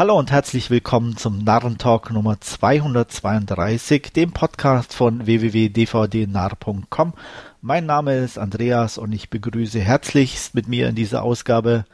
Hallo 0.00 0.18
und 0.18 0.30
herzlich 0.30 0.70
willkommen 0.70 1.18
zum 1.18 1.44
Narrentalk 1.44 2.10
Nummer 2.10 2.40
232, 2.40 4.14
dem 4.14 4.32
Podcast 4.32 4.94
von 4.94 5.26
www.dvdnarr.com. 5.26 7.12
Mein 7.60 7.84
Name 7.84 8.16
ist 8.16 8.38
Andreas 8.38 8.96
und 8.96 9.12
ich 9.12 9.28
begrüße 9.28 9.78
herzlichst 9.78 10.54
mit 10.54 10.68
mir 10.68 10.88
in 10.88 10.94
dieser 10.94 11.22
Ausgabe. 11.22 11.84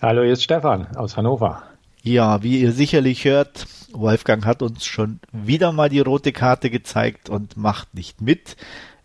Hallo, 0.00 0.22
hier 0.22 0.34
ist 0.34 0.44
Stefan 0.44 0.96
aus 0.96 1.16
Hannover. 1.16 1.64
Ja, 2.04 2.44
wie 2.44 2.60
ihr 2.60 2.70
sicherlich 2.70 3.24
hört, 3.24 3.66
Wolfgang 3.92 4.46
hat 4.46 4.62
uns 4.62 4.86
schon 4.86 5.18
wieder 5.32 5.72
mal 5.72 5.88
die 5.88 5.98
rote 5.98 6.30
Karte 6.30 6.70
gezeigt 6.70 7.28
und 7.28 7.56
macht 7.56 7.94
nicht 7.94 8.20
mit. 8.20 8.56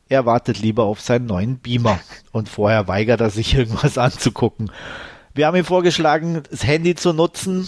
Er 0.07 0.27
wartet 0.27 0.59
lieber 0.59 0.83
auf 0.83 1.01
seinen 1.01 1.25
neuen 1.25 1.57
Beamer 1.57 1.99
und 2.31 2.47
vorher 2.47 2.87
weigert 2.87 3.21
er 3.21 3.31
sich 3.31 3.55
irgendwas 3.57 3.97
anzugucken. 3.97 4.69
Wir 5.33 5.47
haben 5.47 5.57
ihm 5.57 5.65
vorgeschlagen, 5.65 6.43
das 6.51 6.63
Handy 6.63 6.93
zu 6.93 7.11
nutzen, 7.11 7.67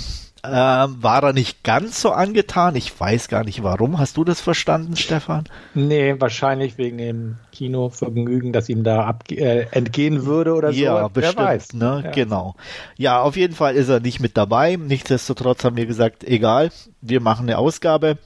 ähm, 0.51 1.03
war 1.03 1.23
er 1.23 1.33
nicht 1.33 1.63
ganz 1.63 2.01
so 2.01 2.11
angetan. 2.11 2.75
Ich 2.75 2.99
weiß 2.99 3.27
gar 3.27 3.43
nicht 3.43 3.63
warum. 3.63 3.99
Hast 3.99 4.17
du 4.17 4.23
das 4.23 4.41
verstanden, 4.41 4.95
Stefan? 4.95 5.45
Nee, 5.73 6.15
wahrscheinlich 6.19 6.77
wegen 6.77 6.97
dem 6.97 7.35
Kinovergnügen, 7.51 8.53
das 8.53 8.69
ihm 8.69 8.83
da 8.83 9.17
äh, 9.29 9.65
entgehen 9.71 10.25
würde 10.25 10.53
oder 10.53 10.73
so. 10.73 10.79
Ja, 10.79 11.07
bestimmt. 11.07 11.37
Wer 11.37 11.45
weiß. 11.45 11.73
Ne? 11.73 12.01
Ja. 12.05 12.11
Genau. 12.11 12.55
Ja, 12.97 13.21
auf 13.21 13.35
jeden 13.35 13.55
Fall 13.55 13.75
ist 13.75 13.89
er 13.89 13.99
nicht 13.99 14.19
mit 14.19 14.37
dabei. 14.37 14.75
Nichtsdestotrotz 14.75 15.63
haben 15.63 15.77
wir 15.77 15.85
gesagt, 15.85 16.23
egal, 16.23 16.71
wir 17.01 17.21
machen 17.21 17.47
eine 17.47 17.57
Ausgabe. 17.57 18.17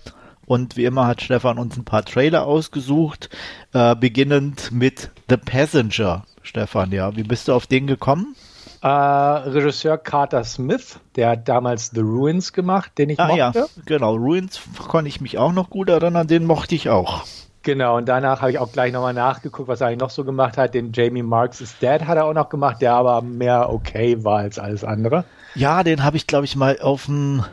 Und 0.45 0.75
wie 0.75 0.85
immer 0.85 1.08
hat 1.08 1.22
Stefan 1.22 1.58
uns 1.58 1.77
ein 1.77 1.85
paar 1.85 2.03
Trailer 2.03 2.45
ausgesucht, 2.45 3.30
äh, 3.73 3.95
beginnend 3.95 4.72
mit 4.72 5.09
The 5.30 5.38
Passenger. 5.38 6.25
Stefan, 6.44 6.91
ja, 6.91 7.16
wie 7.16 7.23
bist 7.23 7.47
du 7.47 7.53
auf 7.53 7.67
den 7.67 7.88
gekommen? 7.88 8.35
Äh, 8.81 8.88
Regisseur 8.88 9.98
Carter 9.98 10.44
Smith, 10.44 10.99
der 11.16 11.30
hat 11.30 11.48
damals 11.48 11.91
The 11.94 12.02
Ruins 12.02 12.52
gemacht, 12.52 12.91
den 12.98 13.12
ich 13.12 13.20
ah, 13.20 13.27
mochte. 13.27 13.59
Ja, 13.59 13.66
genau, 13.85 14.16
Ruins 14.16 14.59
konnte 14.88 15.08
ich 15.08 15.22
mich 15.22 15.38
auch 15.38 15.53
noch 15.53 15.70
gut 15.70 15.89
erinnern, 15.89 16.28
den 16.28 16.45
mochte 16.45 16.73
ich 16.73 16.89
auch. 16.89 17.23
Genau, 17.64 17.97
und 17.97 18.08
danach 18.08 18.42
habe 18.42 18.50
ich 18.50 18.58
auch 18.58 18.72
gleich 18.72 18.92
nochmal 18.92 19.14
nachgeguckt, 19.14 19.67
was 19.67 19.81
er 19.81 19.88
eigentlich 19.88 20.00
noch 20.00 20.09
so 20.09 20.23
gemacht 20.23 20.58
hat. 20.58 20.73
Den 20.73 20.92
Jamie 20.94 21.22
Marks 21.22 21.61
is 21.61 21.78
Dead 21.78 22.02
hat 22.08 22.17
er 22.17 22.25
auch 22.25 22.33
noch 22.33 22.50
gemacht, 22.50 22.81
der 22.81 22.94
aber 22.94 23.22
mehr 23.22 23.72
okay 23.72 24.23
war 24.23 24.39
als 24.39 24.58
alles 24.58 24.83
andere. 24.83 25.25
Ja, 25.53 25.83
den 25.83 26.03
habe 26.03 26.17
ich, 26.17 26.25
glaube 26.25 26.45
ich, 26.45 26.55
mal 26.55 26.80
auf 26.81 27.05
dem 27.05 27.45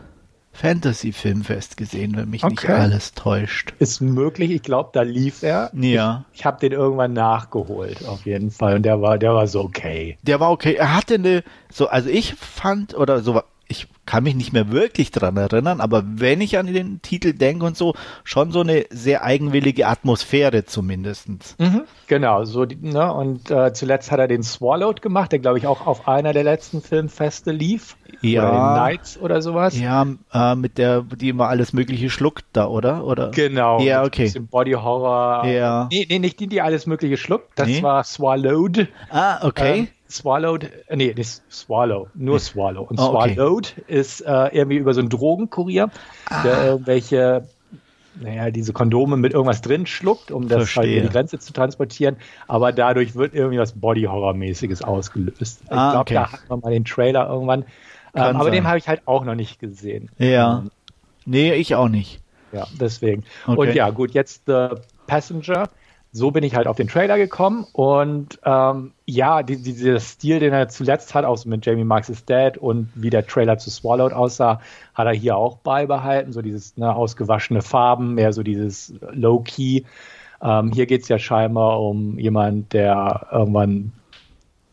Fantasy-Filmfest 0.59 1.77
gesehen, 1.77 2.17
wenn 2.17 2.31
mich 2.31 2.43
okay. 2.43 2.53
nicht 2.53 2.69
alles 2.69 3.15
täuscht. 3.15 3.75
Ist 3.79 4.01
möglich, 4.01 4.51
ich 4.51 4.63
glaube, 4.63 4.91
da 4.93 5.03
lief 5.03 5.43
er. 5.43 5.71
Ja. 5.75 6.25
Ich, 6.33 6.41
ich 6.41 6.45
habe 6.45 6.59
den 6.61 6.73
irgendwann 6.73 7.13
nachgeholt, 7.13 8.05
auf 8.07 8.27
jeden 8.27 8.51
Fall. 8.51 8.75
Und 8.75 8.83
der 8.83 9.01
war, 9.01 9.19
der 9.19 9.35
war 9.35 9.47
so 9.47 9.61
okay. 9.61 10.19
Der 10.23 10.41
war 10.41 10.51
okay. 10.51 10.75
Er 10.75 10.97
hatte 10.97 11.15
eine, 11.15 11.45
so, 11.71 11.89
also 11.89 12.11
ich 12.11 12.35
fand, 12.35 12.97
oder 12.97 13.21
so, 13.21 13.41
ich 13.69 13.87
kann 14.07 14.25
mich 14.25 14.35
nicht 14.35 14.53
mehr 14.53 14.73
wirklich 14.73 15.11
dran 15.11 15.37
erinnern, 15.37 15.81
aber 15.81 16.03
wenn 16.05 16.41
ich 16.41 16.59
an 16.59 16.67
den 16.67 17.03
Titel 17.03 17.35
denke 17.35 17.67
und 17.67 17.77
so, 17.77 17.95
schon 18.25 18.51
so 18.51 18.61
eine 18.61 18.87
sehr 18.91 19.23
eigenwillige 19.23 19.87
Atmosphäre 19.87 20.65
zumindestens. 20.65 21.55
Mhm, 21.59 21.83
genau, 22.07 22.45
so 22.45 22.65
die, 22.65 22.77
ne, 22.77 23.13
und 23.13 23.51
äh, 23.51 23.75
zuletzt 23.75 24.11
hat 24.11 24.19
er 24.19 24.29
den 24.29 24.43
Swallowed 24.43 25.03
gemacht, 25.03 25.33
der 25.33 25.39
glaube 25.39 25.59
ich 25.59 25.67
auch 25.67 25.87
auf 25.87 26.09
einer 26.09 26.33
der 26.33 26.45
letzten 26.45 26.81
Filmfeste 26.81 27.53
lief. 27.53 27.97
Ja. 28.21 28.49
Oder 28.49 28.75
Nights 28.81 29.19
oder 29.19 29.43
sowas. 29.43 29.79
Ja, 29.79 30.07
äh, 30.33 30.55
mit 30.55 30.79
der, 30.79 31.03
die 31.03 31.29
immer 31.29 31.49
alles 31.49 31.73
Mögliche 31.73 32.11
schluckt 32.11 32.45
da, 32.53 32.67
oder? 32.67 33.05
oder? 33.05 33.31
Genau. 33.31 33.81
Ja, 33.81 34.05
okay. 34.05 34.33
Body 34.39 34.73
Horror. 34.73 35.47
Ja. 35.47 35.89
Nee, 35.91 36.07
nee, 36.09 36.19
nicht 36.19 36.41
die, 36.41 36.49
die 36.49 36.61
alles 36.61 36.87
Mögliche 36.87 37.17
schluckt. 37.17 37.51
Das 37.57 37.69
nee. 37.69 37.83
war 37.83 38.03
Swallowed. 38.05 38.89
Ah, 39.11 39.47
okay. 39.47 39.79
Ähm, 39.79 39.89
Swallowed, 40.11 40.71
äh, 40.89 40.97
nee, 40.97 41.13
das 41.13 41.43
Swallow, 41.51 42.09
nur 42.15 42.41
Swallow. 42.41 42.83
Und 42.83 42.99
oh, 42.99 43.15
okay. 43.15 43.35
Swallowed 43.35 43.75
ist 43.87 44.23
äh, 44.23 44.49
irgendwie 44.53 44.79
über 44.79 44.95
so 44.95 45.01
einen 45.01 45.11
Drogenkurier, 45.11 45.91
ah. 46.31 46.43
der 46.43 46.65
irgendwelche, 46.65 47.47
naja, 48.19 48.51
diese 48.51 48.73
Kondome 48.73 49.19
mit 49.19 49.35
irgendwas 49.35 49.61
drin 49.61 49.87
schluckt, 49.87 50.31
um 50.31 50.49
das 50.49 50.75
halt 50.77 50.91
über 50.91 51.03
die 51.03 51.09
Grenze 51.13 51.39
zu 51.39 51.53
transportieren. 51.53 52.17
Aber 52.47 52.73
dadurch 52.73 53.15
wird 53.17 53.35
irgendwie 53.35 53.59
was 53.59 53.73
Body-Horror-mäßiges 53.73 54.83
ausgelöst. 54.83 55.61
Ich 55.65 55.71
ah, 55.71 55.91
glaube, 55.91 56.01
okay. 56.01 56.15
da 56.15 56.33
hat 56.33 56.49
man 56.49 56.61
mal 56.61 56.73
den 56.73 56.87
Trailer 56.87 57.29
irgendwann. 57.29 57.65
Ähm, 58.15 58.37
aber 58.37 58.51
den 58.51 58.67
habe 58.67 58.79
ich 58.79 58.89
halt 58.89 59.03
auch 59.07 59.25
noch 59.25 59.35
nicht 59.35 59.59
gesehen. 59.61 60.11
Ja. 60.19 60.59
Ähm, 60.59 60.71
nee, 61.27 61.53
ich 61.55 61.75
auch 61.75 61.89
nicht. 61.89 62.21
Ja, 62.53 62.67
deswegen. 62.81 63.25
Okay. 63.47 63.59
Und 63.59 63.75
ja, 63.75 63.91
gut, 63.91 64.13
jetzt 64.13 64.45
The 64.47 64.69
Passenger 65.07 65.69
so 66.11 66.31
bin 66.31 66.43
ich 66.43 66.55
halt 66.55 66.67
auf 66.67 66.77
den 66.77 66.89
Trailer 66.89 67.19
gekommen 67.19 67.67
und 67.73 68.39
ähm, 68.45 68.93
ja, 69.05 69.43
die, 69.43 69.57
die, 69.57 69.75
dieser 69.75 70.01
Stil, 70.01 70.41
den 70.41 70.55
er 70.55 70.69
zuletzt 70.69 71.15
hat, 71.15 71.25
auch 71.25 71.37
so 71.37 71.49
mit 71.49 71.67
Jamie 71.67 71.85
Marks 71.85 72.09
is 72.09 72.25
Dead 72.25 72.57
und 72.57 72.89
wie 72.95 73.11
der 73.11 73.27
Trailer 73.27 73.59
zu 73.59 73.71
Swallowed 73.71 74.13
aussah, 74.13 74.61
hat 74.95 75.07
er 75.07 75.13
hier 75.13 75.37
auch 75.37 75.59
beibehalten. 75.59 76.33
So 76.33 76.41
dieses 76.41 76.77
ne, 76.77 76.95
ausgewaschene 76.95 77.61
Farben, 77.61 78.15
mehr 78.15 78.33
so 78.33 78.43
dieses 78.43 78.95
Low-Key. 79.13 79.83
Ähm, 80.41 80.73
hier 80.73 80.87
geht 80.87 81.03
es 81.03 81.09
ja 81.09 81.19
scheinbar 81.19 81.81
um 81.81 82.19
jemand, 82.19 82.73
der 82.73 83.29
irgendwann 83.31 83.93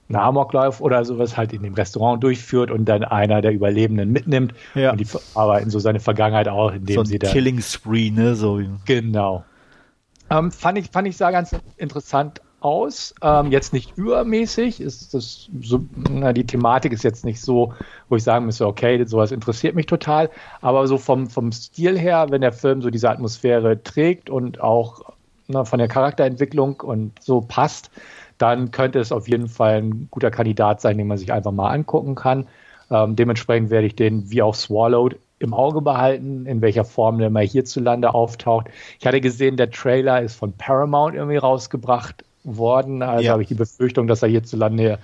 einen 0.07 0.17
Amoklauf 0.17 0.81
oder 0.81 1.03
sowas 1.03 1.35
halt 1.35 1.53
in 1.53 1.63
dem 1.63 1.73
Restaurant 1.73 2.23
durchführt 2.23 2.69
und 2.69 2.85
dann 2.85 3.03
einer 3.03 3.41
der 3.41 3.51
Überlebenden 3.51 4.11
mitnimmt. 4.11 4.53
Ja. 4.75 4.95
Die, 4.95 5.07
aber 5.33 5.61
in 5.61 5.69
so 5.69 5.79
seine 5.79 5.99
Vergangenheit 5.99 6.47
auch, 6.47 6.73
indem 6.73 6.95
so 6.95 7.01
ein 7.01 7.05
sie 7.05 7.19
da. 7.19 7.31
Killing 7.31 7.61
Spree, 7.61 8.11
ne? 8.11 8.35
So. 8.35 8.61
Genau. 8.85 9.44
Ähm, 10.29 10.51
fand, 10.51 10.77
ich, 10.77 10.89
fand 10.91 11.07
ich 11.07 11.17
sah 11.17 11.31
ganz 11.31 11.55
interessant 11.77 12.41
aus. 12.59 13.13
Ähm, 13.21 13.51
jetzt 13.51 13.73
nicht 13.73 13.95
übermäßig. 13.95 14.81
Ist 14.81 15.13
das 15.13 15.49
so, 15.61 15.85
na, 16.09 16.33
die 16.33 16.45
Thematik 16.45 16.94
ist 16.94 17.03
jetzt 17.03 17.25
nicht 17.25 17.41
so, 17.41 17.73
wo 18.09 18.15
ich 18.15 18.23
sagen 18.23 18.45
müsste, 18.45 18.65
okay, 18.67 19.03
sowas 19.05 19.31
interessiert 19.31 19.75
mich 19.75 19.85
total. 19.85 20.29
Aber 20.61 20.88
so 20.88 20.97
vom, 20.97 21.29
vom 21.29 21.51
Stil 21.51 21.97
her, 21.97 22.27
wenn 22.29 22.41
der 22.41 22.53
Film 22.53 22.81
so 22.81 22.89
diese 22.89 23.09
Atmosphäre 23.09 23.83
trägt 23.83 24.29
und 24.29 24.61
auch 24.61 25.13
na, 25.47 25.63
von 25.63 25.77
der 25.77 25.88
Charakterentwicklung 25.88 26.81
und 26.81 27.11
so 27.21 27.41
passt, 27.41 27.91
dann 28.38 28.72
könnte 28.72 29.00
es 29.00 29.12
auf 29.12 29.28
jeden 29.28 29.47
Fall 29.47 29.81
ein 29.81 30.07
guter 30.12 30.31
Kandidat 30.31 30.81
sein, 30.81 30.97
den 30.97 31.07
man 31.07 31.18
sich 31.18 31.31
einfach 31.31 31.51
mal 31.51 31.69
angucken 31.69 32.16
kann. 32.16 32.47
Ähm, 32.91 33.16
dementsprechend 33.16 33.69
werde 33.69 33.88
ich 33.88 33.96
den 33.96 34.29
wie 34.29 34.41
auch 34.41 34.56
Swallowed 34.56 35.18
im 35.40 35.53
Auge 35.53 35.81
behalten, 35.81 36.45
in 36.45 36.62
welcher 36.62 36.85
Form 36.85 37.18
der 37.18 37.29
mal 37.29 37.45
hierzulande 37.45 38.13
auftaucht. 38.13 38.68
Ich 39.00 39.06
hatte 39.06 39.22
gesehen, 39.22 39.57
der 39.57 39.72
Trailer 39.72 40.22
ist 40.22 40.35
von 40.35 40.53
Paramount 40.53 41.16
irgendwie 41.16 41.38
rausgebracht 41.38 42.24
worden. 42.44 43.01
Also 43.01 43.25
ja. 43.25 43.31
habe 43.31 43.41
ich 43.41 43.47
die 43.47 43.56
Befürchtung, 43.56 44.07
dass 44.07 44.22
er 44.22 44.29
hierzulande 44.29 45.00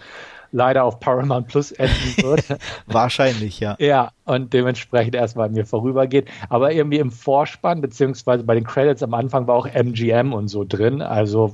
leider 0.51 0.83
auf 0.83 0.99
Paramount 0.99 1.47
Plus 1.47 1.71
enden 1.71 2.15
wird. 2.23 2.45
Wahrscheinlich, 2.85 3.59
ja. 3.59 3.75
Ja, 3.79 4.11
und 4.25 4.53
dementsprechend 4.53 5.15
erstmal 5.15 5.47
an 5.47 5.53
mir 5.53 5.65
vorübergeht. 5.65 6.27
Aber 6.49 6.71
irgendwie 6.71 6.99
im 6.99 7.11
Vorspann, 7.11 7.81
beziehungsweise 7.81 8.43
bei 8.43 8.55
den 8.55 8.65
Credits 8.65 9.03
am 9.03 9.13
Anfang 9.13 9.47
war 9.47 9.55
auch 9.55 9.67
MGM 9.67 10.33
und 10.33 10.49
so 10.49 10.65
drin. 10.67 11.01
Also 11.01 11.53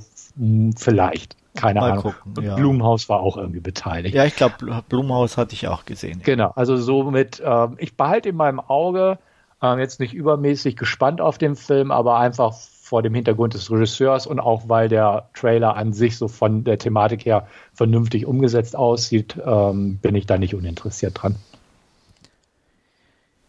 vielleicht. 0.76 1.36
Keine 1.54 1.80
Mal 1.80 1.90
Ahnung. 1.92 2.14
Gucken, 2.24 2.44
ja. 2.44 2.54
Blumhaus 2.54 3.08
war 3.08 3.20
auch 3.20 3.36
irgendwie 3.36 3.60
beteiligt. 3.60 4.14
Ja, 4.14 4.24
ich 4.24 4.36
glaube, 4.36 4.82
Blumhaus 4.88 5.36
hatte 5.36 5.54
ich 5.54 5.66
auch 5.66 5.84
gesehen. 5.84 6.20
Genau, 6.24 6.52
also 6.54 6.76
somit, 6.76 7.40
äh, 7.40 7.68
ich 7.78 7.96
behalte 7.96 8.28
in 8.28 8.36
meinem 8.36 8.60
Auge, 8.60 9.18
äh, 9.62 9.78
jetzt 9.78 9.98
nicht 9.98 10.14
übermäßig 10.14 10.76
gespannt 10.76 11.20
auf 11.20 11.38
den 11.38 11.56
Film, 11.56 11.90
aber 11.90 12.18
einfach 12.18 12.54
vor 12.88 13.02
dem 13.02 13.14
Hintergrund 13.14 13.54
des 13.54 13.70
Regisseurs 13.70 14.26
und 14.26 14.40
auch 14.40 14.68
weil 14.68 14.88
der 14.88 15.28
Trailer 15.34 15.76
an 15.76 15.92
sich 15.92 16.16
so 16.16 16.28
von 16.28 16.64
der 16.64 16.78
Thematik 16.78 17.26
her 17.26 17.46
vernünftig 17.74 18.24
umgesetzt 18.24 18.76
aussieht, 18.76 19.36
ähm, 19.44 19.98
bin 19.98 20.14
ich 20.14 20.26
da 20.26 20.38
nicht 20.38 20.54
uninteressiert 20.54 21.22
dran. 21.22 21.36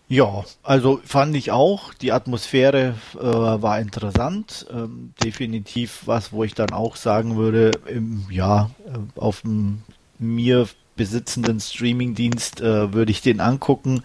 Ja, 0.10 0.44
also 0.64 1.00
fand 1.06 1.36
ich 1.36 1.52
auch. 1.52 1.94
Die 1.94 2.12
Atmosphäre 2.12 2.96
äh, 3.14 3.22
war 3.22 3.80
interessant. 3.80 4.66
Ähm, 4.74 5.14
definitiv 5.24 6.02
was, 6.06 6.34
wo 6.34 6.44
ich 6.44 6.56
dann 6.56 6.72
auch 6.72 6.96
sagen 6.96 7.38
würde, 7.38 7.72
im, 7.86 8.26
ja, 8.32 8.72
äh, 8.88 9.20
auf 9.20 9.42
dem 9.42 9.84
mir 10.18 10.68
besitzenden 10.96 11.60
Streamingdienst 11.60 12.60
äh, 12.60 12.92
würde 12.92 13.12
ich 13.12 13.22
den 13.22 13.40
angucken. 13.40 14.04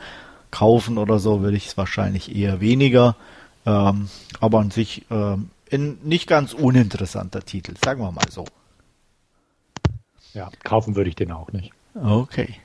Kaufen 0.50 0.98
oder 0.98 1.18
so 1.18 1.40
würde 1.40 1.56
ich 1.56 1.68
es 1.68 1.76
wahrscheinlich 1.78 2.36
eher 2.36 2.60
weniger. 2.60 3.16
Ähm, 3.64 4.10
aber 4.40 4.60
an 4.60 4.70
sich 4.70 5.06
ähm, 5.10 5.48
ein 5.72 5.98
nicht 6.02 6.28
ganz 6.28 6.52
uninteressanter 6.52 7.40
Titel, 7.40 7.74
sagen 7.82 8.02
wir 8.02 8.12
mal 8.12 8.30
so. 8.30 8.44
Ja, 10.34 10.50
kaufen 10.64 10.96
würde 10.96 11.08
ich 11.08 11.16
den 11.16 11.32
auch 11.32 11.50
nicht. 11.50 11.72
Okay. 11.94 12.56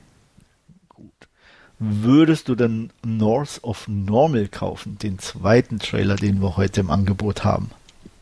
Würdest 1.82 2.50
du 2.50 2.54
denn 2.56 2.92
North 3.02 3.60
of 3.62 3.88
Normal 3.88 4.48
kaufen, 4.48 4.98
den 4.98 5.18
zweiten 5.18 5.78
Trailer, 5.78 6.16
den 6.16 6.42
wir 6.42 6.58
heute 6.58 6.82
im 6.82 6.90
Angebot 6.90 7.42
haben? 7.42 7.70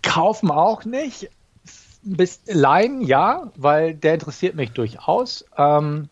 Kaufen 0.03 0.53
auch 0.53 0.85
nicht. 0.85 1.29
Bis 2.03 2.41
Line 2.47 3.05
ja, 3.05 3.51
weil 3.57 3.95
der 3.95 4.15
interessiert 4.15 4.55
mich 4.55 4.71
durchaus. 4.71 5.45
Ähm, 5.57 6.09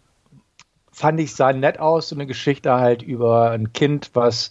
fand 0.91 1.21
ich 1.21 1.37
sah 1.37 1.53
nett 1.53 1.79
aus, 1.79 2.09
so 2.09 2.17
eine 2.17 2.27
Geschichte 2.27 2.75
halt 2.75 3.03
über 3.03 3.53
ein 3.53 3.73
Kind, 3.73 4.11
was 4.15 4.51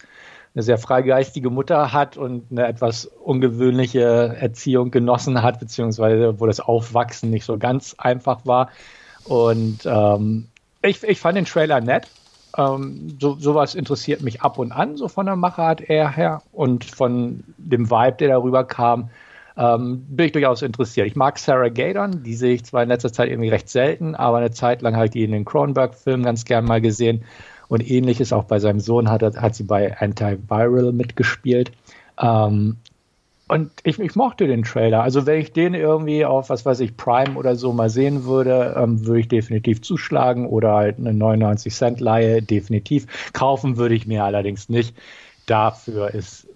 eine 0.54 0.64
sehr 0.64 0.78
freigeistige 0.78 1.50
Mutter 1.50 1.92
hat 1.92 2.16
und 2.16 2.50
eine 2.50 2.66
etwas 2.66 3.08
ungewöhnliche 3.08 4.38
Erziehung 4.40 4.90
genossen 4.90 5.44
hat, 5.44 5.60
beziehungsweise 5.60 6.40
wo 6.40 6.46
das 6.46 6.62
Aufwachsen 6.62 7.30
nicht 7.30 7.44
so 7.44 7.58
ganz 7.58 7.94
einfach 7.98 8.46
war. 8.46 8.70
Und 9.26 9.86
ähm, 9.86 10.48
ich, 10.82 11.04
ich 11.04 11.20
fand 11.20 11.38
den 11.38 11.44
Trailer 11.44 11.82
nett 11.82 12.08
Ähm, 12.58 13.18
so, 13.20 13.36
sowas 13.36 13.76
interessiert 13.76 14.22
mich 14.22 14.42
ab 14.42 14.58
und 14.58 14.72
an, 14.72 14.98
so 14.98 15.08
von 15.08 15.26
der 15.26 15.36
Machart 15.36 15.82
eher 15.82 16.10
her 16.10 16.42
und 16.52 16.86
von 16.86 17.44
dem 17.58 17.90
Vibe, 17.90 18.18
der 18.20 18.30
darüber 18.30 18.64
kam, 18.64 19.10
ähm, 19.58 20.06
bin 20.10 20.28
ich 20.28 20.32
durchaus 20.32 20.62
interessiert. 20.62 21.08
Ich 21.08 21.16
mag 21.16 21.38
Sarah 21.38 21.70
Gadon, 21.70 22.24
die 22.24 22.36
sehe 22.36 22.56
ich 22.56 22.66
zwar 22.66 22.84
in 22.84 22.90
letzter 22.90 23.12
Zeit 23.12 23.30
irgendwie 23.30 23.50
recht 23.50 23.70
selten, 23.70 24.16
aber 24.16 24.38
eine 24.38 24.52
Zeit 24.52 24.82
lang 24.82 24.96
habe 24.96 25.06
ich 25.06 25.12
die 25.12 25.24
in 25.24 25.32
den 25.32 25.46
Cronenberg-Filmen 25.46 26.26
ganz 26.26 26.46
gern 26.46 26.66
mal 26.66 26.82
gesehen. 26.82 27.24
Und 27.68 27.90
ähnliches 27.90 28.32
auch 28.32 28.44
bei 28.44 28.60
seinem 28.60 28.80
Sohn 28.80 29.10
hat, 29.10 29.24
hat 29.24 29.56
sie 29.56 29.64
bei 29.64 29.98
Antiviral 29.98 30.92
mitgespielt. 30.92 31.72
Ähm, 32.22 32.78
und 33.48 33.72
ich, 33.84 34.00
ich, 34.00 34.16
mochte 34.16 34.48
den 34.48 34.64
Trailer. 34.64 35.04
Also 35.04 35.26
wenn 35.26 35.40
ich 35.40 35.54
den 35.54 35.76
irgendwie 35.76 36.26
auf, 36.26 36.50
was 36.50 36.66
weiß 36.66 36.80
ich, 36.80 36.98
Prime 36.98 37.36
oder 37.36 37.56
so 37.56 37.74
mal 37.74 37.90
sehen 37.90 38.26
würde, 38.26 38.76
ähm, 38.78 39.06
würde 39.06 39.20
ich 39.20 39.28
definitiv 39.28 39.82
zuschlagen 39.82 40.48
oder 40.48 40.74
halt 40.74 40.98
eine 40.98 41.14
99 41.14 41.74
Cent 41.74 42.00
Leihe 42.00 42.42
definitiv. 42.42 43.06
Kaufen 43.34 43.78
würde 43.78 43.94
ich 43.94 44.08
mir 44.08 44.24
allerdings 44.24 44.70
nicht. 44.70 44.96
Dafür 45.46 46.14
ist 46.14 46.48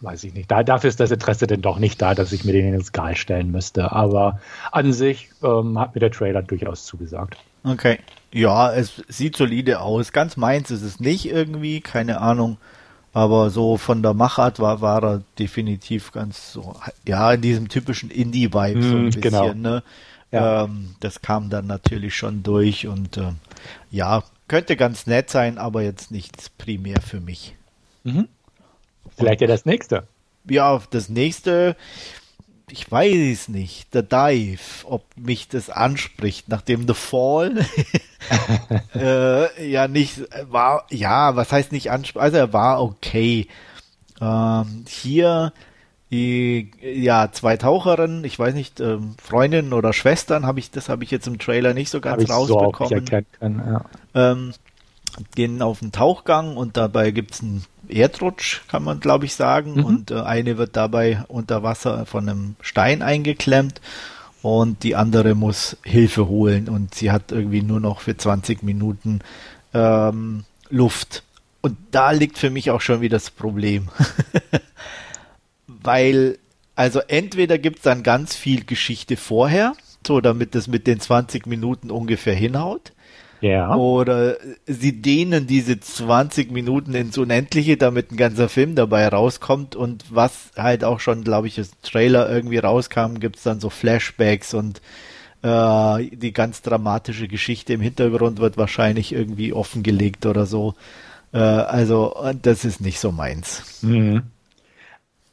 weiß 0.00 0.24
ich 0.24 0.34
nicht. 0.34 0.50
Da, 0.50 0.62
dafür 0.62 0.88
ist 0.88 1.00
das 1.00 1.10
Interesse 1.10 1.46
denn 1.46 1.62
doch 1.62 1.78
nicht 1.78 2.00
da, 2.00 2.14
dass 2.14 2.32
ich 2.32 2.44
mir 2.44 2.52
den 2.52 2.74
ins 2.74 2.92
Gal 2.92 3.16
stellen 3.16 3.50
müsste. 3.50 3.92
Aber 3.92 4.40
an 4.70 4.92
sich 4.92 5.30
ähm, 5.42 5.78
hat 5.78 5.94
mir 5.94 6.00
der 6.00 6.10
Trailer 6.10 6.42
durchaus 6.42 6.84
zugesagt. 6.84 7.36
Okay. 7.64 7.98
Ja, 8.32 8.72
es 8.72 9.02
sieht 9.08 9.36
solide 9.36 9.80
aus. 9.80 10.12
Ganz 10.12 10.36
meins 10.36 10.70
ist 10.70 10.82
es 10.82 11.00
nicht 11.00 11.30
irgendwie, 11.30 11.80
keine 11.80 12.20
Ahnung. 12.20 12.58
Aber 13.18 13.50
so 13.50 13.76
von 13.76 14.00
der 14.00 14.14
Machart 14.14 14.60
war, 14.60 14.80
war 14.80 15.02
er 15.02 15.22
definitiv 15.40 16.12
ganz 16.12 16.52
so, 16.52 16.76
ja, 17.04 17.32
in 17.32 17.40
diesem 17.40 17.68
typischen 17.68 18.10
Indie-Vibe 18.10 18.80
so 18.80 18.88
ein 18.90 18.94
hm, 18.94 19.04
bisschen, 19.06 19.20
genau. 19.22 19.54
ne? 19.54 19.82
Ja. 20.30 20.62
Ähm, 20.62 20.94
das 21.00 21.20
kam 21.20 21.50
dann 21.50 21.66
natürlich 21.66 22.14
schon 22.14 22.44
durch 22.44 22.86
und 22.86 23.16
äh, 23.16 23.32
ja, 23.90 24.22
könnte 24.46 24.76
ganz 24.76 25.08
nett 25.08 25.30
sein, 25.30 25.58
aber 25.58 25.82
jetzt 25.82 26.12
nichts 26.12 26.48
primär 26.48 27.00
für 27.00 27.18
mich. 27.18 27.56
Mhm. 28.04 28.28
Vielleicht 29.16 29.40
ja 29.40 29.48
das 29.48 29.66
nächste. 29.66 30.06
Ja, 30.48 30.80
das 30.90 31.08
nächste, 31.08 31.74
ich 32.70 32.90
weiß 32.90 33.14
es 33.32 33.48
nicht, 33.48 33.94
der 33.94 34.02
Dive, 34.02 34.60
ob 34.84 35.04
mich 35.16 35.48
das 35.48 35.70
anspricht, 35.70 36.48
nachdem 36.48 36.86
The 36.86 36.94
Fall 36.94 37.64
äh, 38.94 39.70
ja 39.70 39.88
nicht 39.88 40.22
war, 40.50 40.86
ja, 40.90 41.36
was 41.36 41.52
heißt 41.52 41.72
nicht 41.72 41.90
anspricht, 41.90 42.22
also 42.22 42.36
er 42.36 42.52
war 42.52 42.82
okay. 42.82 43.48
Ähm, 44.20 44.84
hier 44.88 45.52
die, 46.10 46.70
ja, 46.80 47.30
zwei 47.32 47.56
Taucherinnen, 47.56 48.24
ich 48.24 48.38
weiß 48.38 48.54
nicht, 48.54 48.80
ähm, 48.80 49.14
Freundinnen 49.22 49.72
oder 49.72 49.92
Schwestern, 49.92 50.46
habe 50.46 50.58
ich, 50.58 50.70
das 50.70 50.88
habe 50.88 51.04
ich 51.04 51.10
jetzt 51.10 51.26
im 51.26 51.38
Trailer 51.38 51.74
nicht 51.74 51.90
so 51.90 52.00
ganz 52.00 52.28
rausbekommen. 52.30 53.06
So 53.06 53.22
können, 53.38 53.62
ja. 53.66 53.84
ähm, 54.14 54.52
gehen 55.34 55.60
auf 55.60 55.80
den 55.80 55.92
Tauchgang 55.92 56.56
und 56.56 56.76
dabei 56.76 57.10
gibt 57.10 57.34
es 57.34 57.42
einen 57.42 57.64
Erdrutsch, 57.88 58.62
kann 58.68 58.84
man 58.84 59.00
glaube 59.00 59.24
ich 59.24 59.34
sagen. 59.34 59.74
Mhm. 59.74 59.84
Und 59.84 60.10
äh, 60.10 60.20
eine 60.20 60.58
wird 60.58 60.76
dabei 60.76 61.24
unter 61.28 61.62
Wasser 61.62 62.06
von 62.06 62.28
einem 62.28 62.56
Stein 62.60 63.02
eingeklemmt 63.02 63.80
und 64.42 64.82
die 64.82 64.94
andere 64.94 65.34
muss 65.34 65.76
Hilfe 65.84 66.28
holen 66.28 66.68
und 66.68 66.94
sie 66.94 67.10
hat 67.10 67.32
irgendwie 67.32 67.62
nur 67.62 67.80
noch 67.80 68.00
für 68.00 68.16
20 68.16 68.62
Minuten 68.62 69.20
ähm, 69.74 70.44
Luft. 70.70 71.24
Und 71.60 71.76
da 71.90 72.12
liegt 72.12 72.38
für 72.38 72.50
mich 72.50 72.70
auch 72.70 72.80
schon 72.80 73.00
wieder 73.00 73.16
das 73.16 73.30
Problem. 73.30 73.88
Weil, 75.66 76.38
also 76.76 77.00
entweder 77.08 77.58
gibt 77.58 77.78
es 77.78 77.82
dann 77.82 78.02
ganz 78.02 78.36
viel 78.36 78.64
Geschichte 78.64 79.16
vorher, 79.16 79.74
so 80.06 80.20
damit 80.20 80.54
das 80.54 80.68
mit 80.68 80.86
den 80.86 81.00
20 81.00 81.46
Minuten 81.46 81.90
ungefähr 81.90 82.34
hinhaut. 82.34 82.92
Ja. 83.40 83.74
Oder 83.76 84.36
sie 84.66 85.00
dehnen 85.00 85.46
diese 85.46 85.78
20 85.78 86.50
Minuten 86.50 86.94
ins 86.94 87.16
Unendliche, 87.18 87.76
damit 87.76 88.10
ein 88.10 88.16
ganzer 88.16 88.48
Film 88.48 88.74
dabei 88.74 89.06
rauskommt 89.08 89.76
und 89.76 90.04
was 90.10 90.50
halt 90.56 90.84
auch 90.84 91.00
schon, 91.00 91.24
glaube 91.24 91.46
ich, 91.46 91.54
das 91.54 91.70
Trailer 91.82 92.28
irgendwie 92.28 92.58
rauskam, 92.58 93.20
gibt's 93.20 93.44
dann 93.44 93.60
so 93.60 93.70
Flashbacks 93.70 94.54
und 94.54 94.80
äh, 95.42 96.16
die 96.16 96.32
ganz 96.32 96.62
dramatische 96.62 97.28
Geschichte 97.28 97.72
im 97.72 97.80
Hintergrund 97.80 98.40
wird 98.40 98.56
wahrscheinlich 98.56 99.12
irgendwie 99.12 99.52
offengelegt 99.52 100.26
oder 100.26 100.46
so. 100.46 100.74
Äh, 101.32 101.38
also 101.38 102.16
das 102.42 102.64
ist 102.64 102.80
nicht 102.80 102.98
so 102.98 103.12
meins. 103.12 103.82
Mhm. 103.82 104.22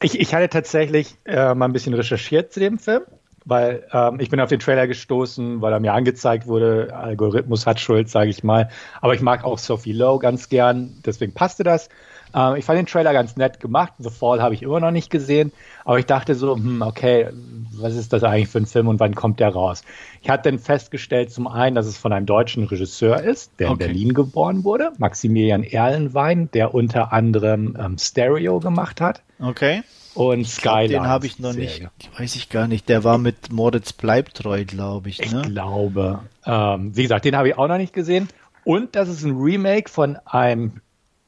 Ich, 0.01 0.19
ich 0.19 0.35
hatte 0.35 0.49
tatsächlich 0.49 1.15
äh, 1.25 1.55
mal 1.55 1.65
ein 1.65 1.73
bisschen 1.73 1.93
recherchiert 1.95 2.53
zu 2.53 2.59
dem 2.59 2.77
Film 2.77 3.01
weil 3.45 3.83
ähm, 3.93 4.19
ich 4.19 4.29
bin 4.29 4.39
auf 4.39 4.49
den 4.49 4.59
Trailer 4.59 4.87
gestoßen, 4.87 5.61
weil 5.61 5.71
er 5.71 5.79
mir 5.79 5.93
angezeigt 5.93 6.47
wurde. 6.47 6.93
Algorithmus 6.95 7.65
hat 7.65 7.79
Schuld, 7.79 8.09
sage 8.09 8.29
ich 8.29 8.43
mal. 8.43 8.69
Aber 9.01 9.13
ich 9.13 9.21
mag 9.21 9.43
auch 9.43 9.59
Sophie 9.59 9.93
Lowe 9.93 10.19
ganz 10.19 10.49
gern, 10.49 10.97
deswegen 11.05 11.33
passte 11.33 11.63
das. 11.63 11.89
Ähm, 12.33 12.55
ich 12.55 12.65
fand 12.65 12.79
den 12.79 12.87
Trailer 12.87 13.13
ganz 13.13 13.37
nett 13.37 13.59
gemacht. 13.59 13.93
The 13.99 14.09
Fall 14.09 14.41
habe 14.41 14.55
ich 14.55 14.63
immer 14.63 14.79
noch 14.79 14.91
nicht 14.91 15.09
gesehen, 15.09 15.51
aber 15.85 15.99
ich 15.99 16.05
dachte 16.05 16.35
so, 16.35 16.55
hm, 16.55 16.81
okay, 16.81 17.29
was 17.71 17.95
ist 17.95 18.11
das 18.13 18.23
eigentlich 18.23 18.49
für 18.49 18.57
ein 18.57 18.65
Film 18.65 18.87
und 18.87 18.99
wann 18.99 19.15
kommt 19.15 19.39
der 19.39 19.49
raus? 19.49 19.83
Ich 20.21 20.29
hatte 20.29 20.49
dann 20.49 20.59
festgestellt, 20.59 21.31
zum 21.31 21.47
einen, 21.47 21.75
dass 21.75 21.85
es 21.85 21.97
von 21.97 22.11
einem 22.11 22.25
deutschen 22.25 22.63
Regisseur 22.63 23.21
ist, 23.21 23.59
der 23.59 23.69
okay. 23.69 23.73
in 23.73 23.87
Berlin 23.87 24.13
geboren 24.13 24.63
wurde, 24.63 24.91
Maximilian 24.97 25.63
Erlenwein, 25.63 26.49
der 26.51 26.73
unter 26.73 27.13
anderem 27.13 27.77
ähm, 27.79 27.97
Stereo 27.97 28.59
gemacht 28.59 29.01
hat. 29.01 29.21
Okay 29.39 29.83
und 30.15 30.47
Skyline. 30.47 30.87
Den 30.87 31.07
habe 31.07 31.27
ich 31.27 31.39
noch 31.39 31.53
nicht, 31.53 31.87
weiß 32.17 32.35
ich 32.35 32.49
gar 32.49 32.67
nicht. 32.67 32.89
Der 32.89 33.03
war 33.03 33.17
mit 33.17 33.51
Moritz 33.51 33.93
Bleibtreu, 33.93 34.65
glaube 34.65 35.09
ich. 35.09 35.19
Ne? 35.31 35.41
Ich 35.43 35.49
glaube. 35.51 36.21
Ähm, 36.45 36.95
wie 36.95 37.03
gesagt, 37.03 37.25
den 37.25 37.35
habe 37.35 37.49
ich 37.49 37.57
auch 37.57 37.67
noch 37.67 37.77
nicht 37.77 37.93
gesehen. 37.93 38.29
Und 38.63 38.95
das 38.95 39.09
ist 39.09 39.23
ein 39.23 39.37
Remake 39.37 39.89
von 39.89 40.17
einem 40.25 40.81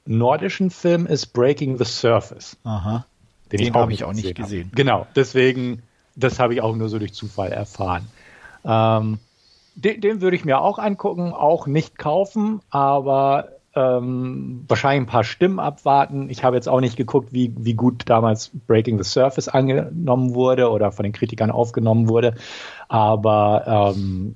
nordischen 0.05 0.71
Film, 0.71 1.05
ist 1.05 1.27
Breaking 1.27 1.77
the 1.77 1.85
Surface. 1.85 2.57
Aha. 2.63 3.05
Den, 3.51 3.59
den 3.59 3.73
habe 3.75 3.93
ich 3.93 4.03
auch 4.03 4.13
nicht 4.13 4.35
gesehen. 4.35 4.65
Habe. 4.67 4.75
Genau, 4.75 5.07
deswegen, 5.15 5.83
das 6.15 6.39
habe 6.39 6.53
ich 6.53 6.61
auch 6.61 6.75
nur 6.75 6.89
so 6.89 6.97
durch 6.97 7.13
Zufall 7.13 7.51
erfahren. 7.51 8.07
Ähm, 8.65 9.19
den, 9.75 10.01
den 10.01 10.21
würde 10.21 10.35
ich 10.35 10.45
mir 10.45 10.59
auch 10.59 10.79
angucken, 10.79 11.33
auch 11.33 11.67
nicht 11.67 11.97
kaufen, 11.97 12.61
aber 12.69 13.49
ähm, 13.77 14.65
wahrscheinlich 14.67 15.07
ein 15.07 15.11
paar 15.11 15.23
Stimmen 15.23 15.59
abwarten. 15.59 16.29
Ich 16.31 16.43
habe 16.43 16.55
jetzt 16.55 16.67
auch 16.67 16.79
nicht 16.79 16.97
geguckt, 16.97 17.31
wie, 17.31 17.53
wie 17.57 17.75
gut 17.75 18.03
damals 18.07 18.49
Breaking 18.65 19.01
the 19.01 19.07
Surface 19.07 19.47
angenommen 19.47 20.33
wurde 20.33 20.69
oder 20.71 20.91
von 20.91 21.03
den 21.03 21.13
Kritikern 21.13 21.51
aufgenommen 21.51 22.09
wurde. 22.09 22.33
Aber 22.87 23.93
ähm, 23.95 24.35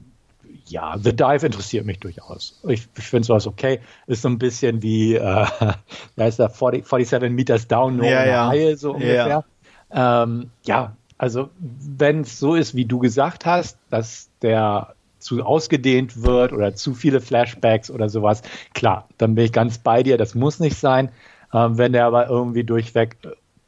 ja, 0.67 0.95
The 1.01 1.15
Dive 1.15 1.45
interessiert 1.45 1.85
mich 1.85 1.99
durchaus. 1.99 2.61
Ich, 2.67 2.87
ich 2.95 3.03
finde 3.03 3.25
sowas 3.25 3.47
okay. 3.47 3.79
Ist 4.05 4.21
so 4.21 4.29
ein 4.29 4.37
bisschen 4.37 4.83
wie, 4.83 5.15
äh, 5.15 5.45
da 6.15 6.25
ist 6.25 6.37
der 6.37 6.49
40, 6.49 6.85
47 6.85 7.31
Meters 7.31 7.67
Down, 7.67 7.97
nur 7.97 8.05
ja, 8.05 8.25
ja. 8.25 8.47
Reihe, 8.47 8.77
so 8.77 8.91
ungefähr. 8.91 9.43
Ja, 9.91 10.23
ähm, 10.23 10.51
ja 10.63 10.95
also 11.17 11.49
wenn 11.59 12.21
es 12.21 12.39
so 12.39 12.55
ist, 12.55 12.75
wie 12.75 12.85
du 12.85 12.99
gesagt 12.99 13.45
hast, 13.45 13.79
dass 13.89 14.29
der 14.41 14.95
zu 15.21 15.43
ausgedehnt 15.43 16.23
wird 16.23 16.53
oder 16.53 16.75
zu 16.75 16.93
viele 16.93 17.21
Flashbacks 17.21 17.89
oder 17.89 18.09
sowas, 18.09 18.41
klar, 18.73 19.07
dann 19.17 19.35
bin 19.35 19.45
ich 19.45 19.51
ganz 19.51 19.77
bei 19.77 20.03
dir, 20.03 20.17
das 20.17 20.35
muss 20.35 20.59
nicht 20.59 20.77
sein. 20.77 21.11
Ähm, 21.53 21.77
wenn 21.77 21.93
der 21.93 22.05
aber 22.05 22.27
irgendwie 22.27 22.63
durchweg 22.63 23.17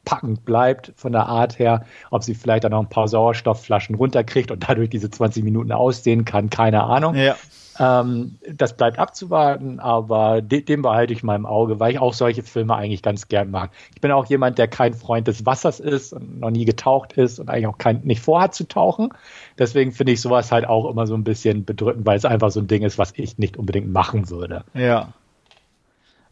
packend 0.04 0.44
bleibt 0.44 0.92
von 0.96 1.12
der 1.12 1.26
Art 1.26 1.58
her, 1.58 1.84
ob 2.10 2.22
sie 2.22 2.34
vielleicht 2.34 2.64
dann 2.64 2.72
noch 2.72 2.80
ein 2.80 2.88
paar 2.88 3.08
Sauerstoffflaschen 3.08 3.94
runterkriegt 3.94 4.50
und 4.50 4.68
dadurch 4.68 4.90
diese 4.90 5.10
20 5.10 5.44
Minuten 5.44 5.72
ausdehnen 5.72 6.24
kann, 6.24 6.50
keine 6.50 6.84
Ahnung. 6.84 7.14
Ja. 7.14 7.36
Ähm, 7.78 8.38
das 8.48 8.76
bleibt 8.76 8.98
abzuwarten, 8.98 9.80
aber 9.80 10.42
de 10.42 10.60
dem 10.60 10.82
behalte 10.82 11.12
ich 11.12 11.22
mal 11.22 11.34
im 11.34 11.46
Auge, 11.46 11.80
weil 11.80 11.92
ich 11.92 11.98
auch 11.98 12.14
solche 12.14 12.42
Filme 12.42 12.76
eigentlich 12.76 13.02
ganz 13.02 13.28
gern 13.28 13.50
mag. 13.50 13.70
Ich 13.94 14.00
bin 14.00 14.12
auch 14.12 14.26
jemand, 14.26 14.58
der 14.58 14.68
kein 14.68 14.94
Freund 14.94 15.26
des 15.26 15.44
Wassers 15.44 15.80
ist 15.80 16.12
und 16.12 16.40
noch 16.40 16.50
nie 16.50 16.64
getaucht 16.64 17.14
ist 17.14 17.40
und 17.40 17.48
eigentlich 17.48 17.66
auch 17.66 17.78
kein, 17.78 18.02
nicht 18.02 18.20
vorhat 18.20 18.54
zu 18.54 18.68
tauchen. 18.68 19.10
Deswegen 19.58 19.92
finde 19.92 20.12
ich 20.12 20.20
sowas 20.20 20.52
halt 20.52 20.66
auch 20.66 20.88
immer 20.88 21.06
so 21.06 21.14
ein 21.14 21.24
bisschen 21.24 21.64
bedrückend, 21.64 22.06
weil 22.06 22.16
es 22.16 22.24
einfach 22.24 22.50
so 22.50 22.60
ein 22.60 22.68
Ding 22.68 22.82
ist, 22.82 22.98
was 22.98 23.12
ich 23.16 23.38
nicht 23.38 23.56
unbedingt 23.56 23.92
machen 23.92 24.30
würde. 24.30 24.64
Ja. 24.74 25.12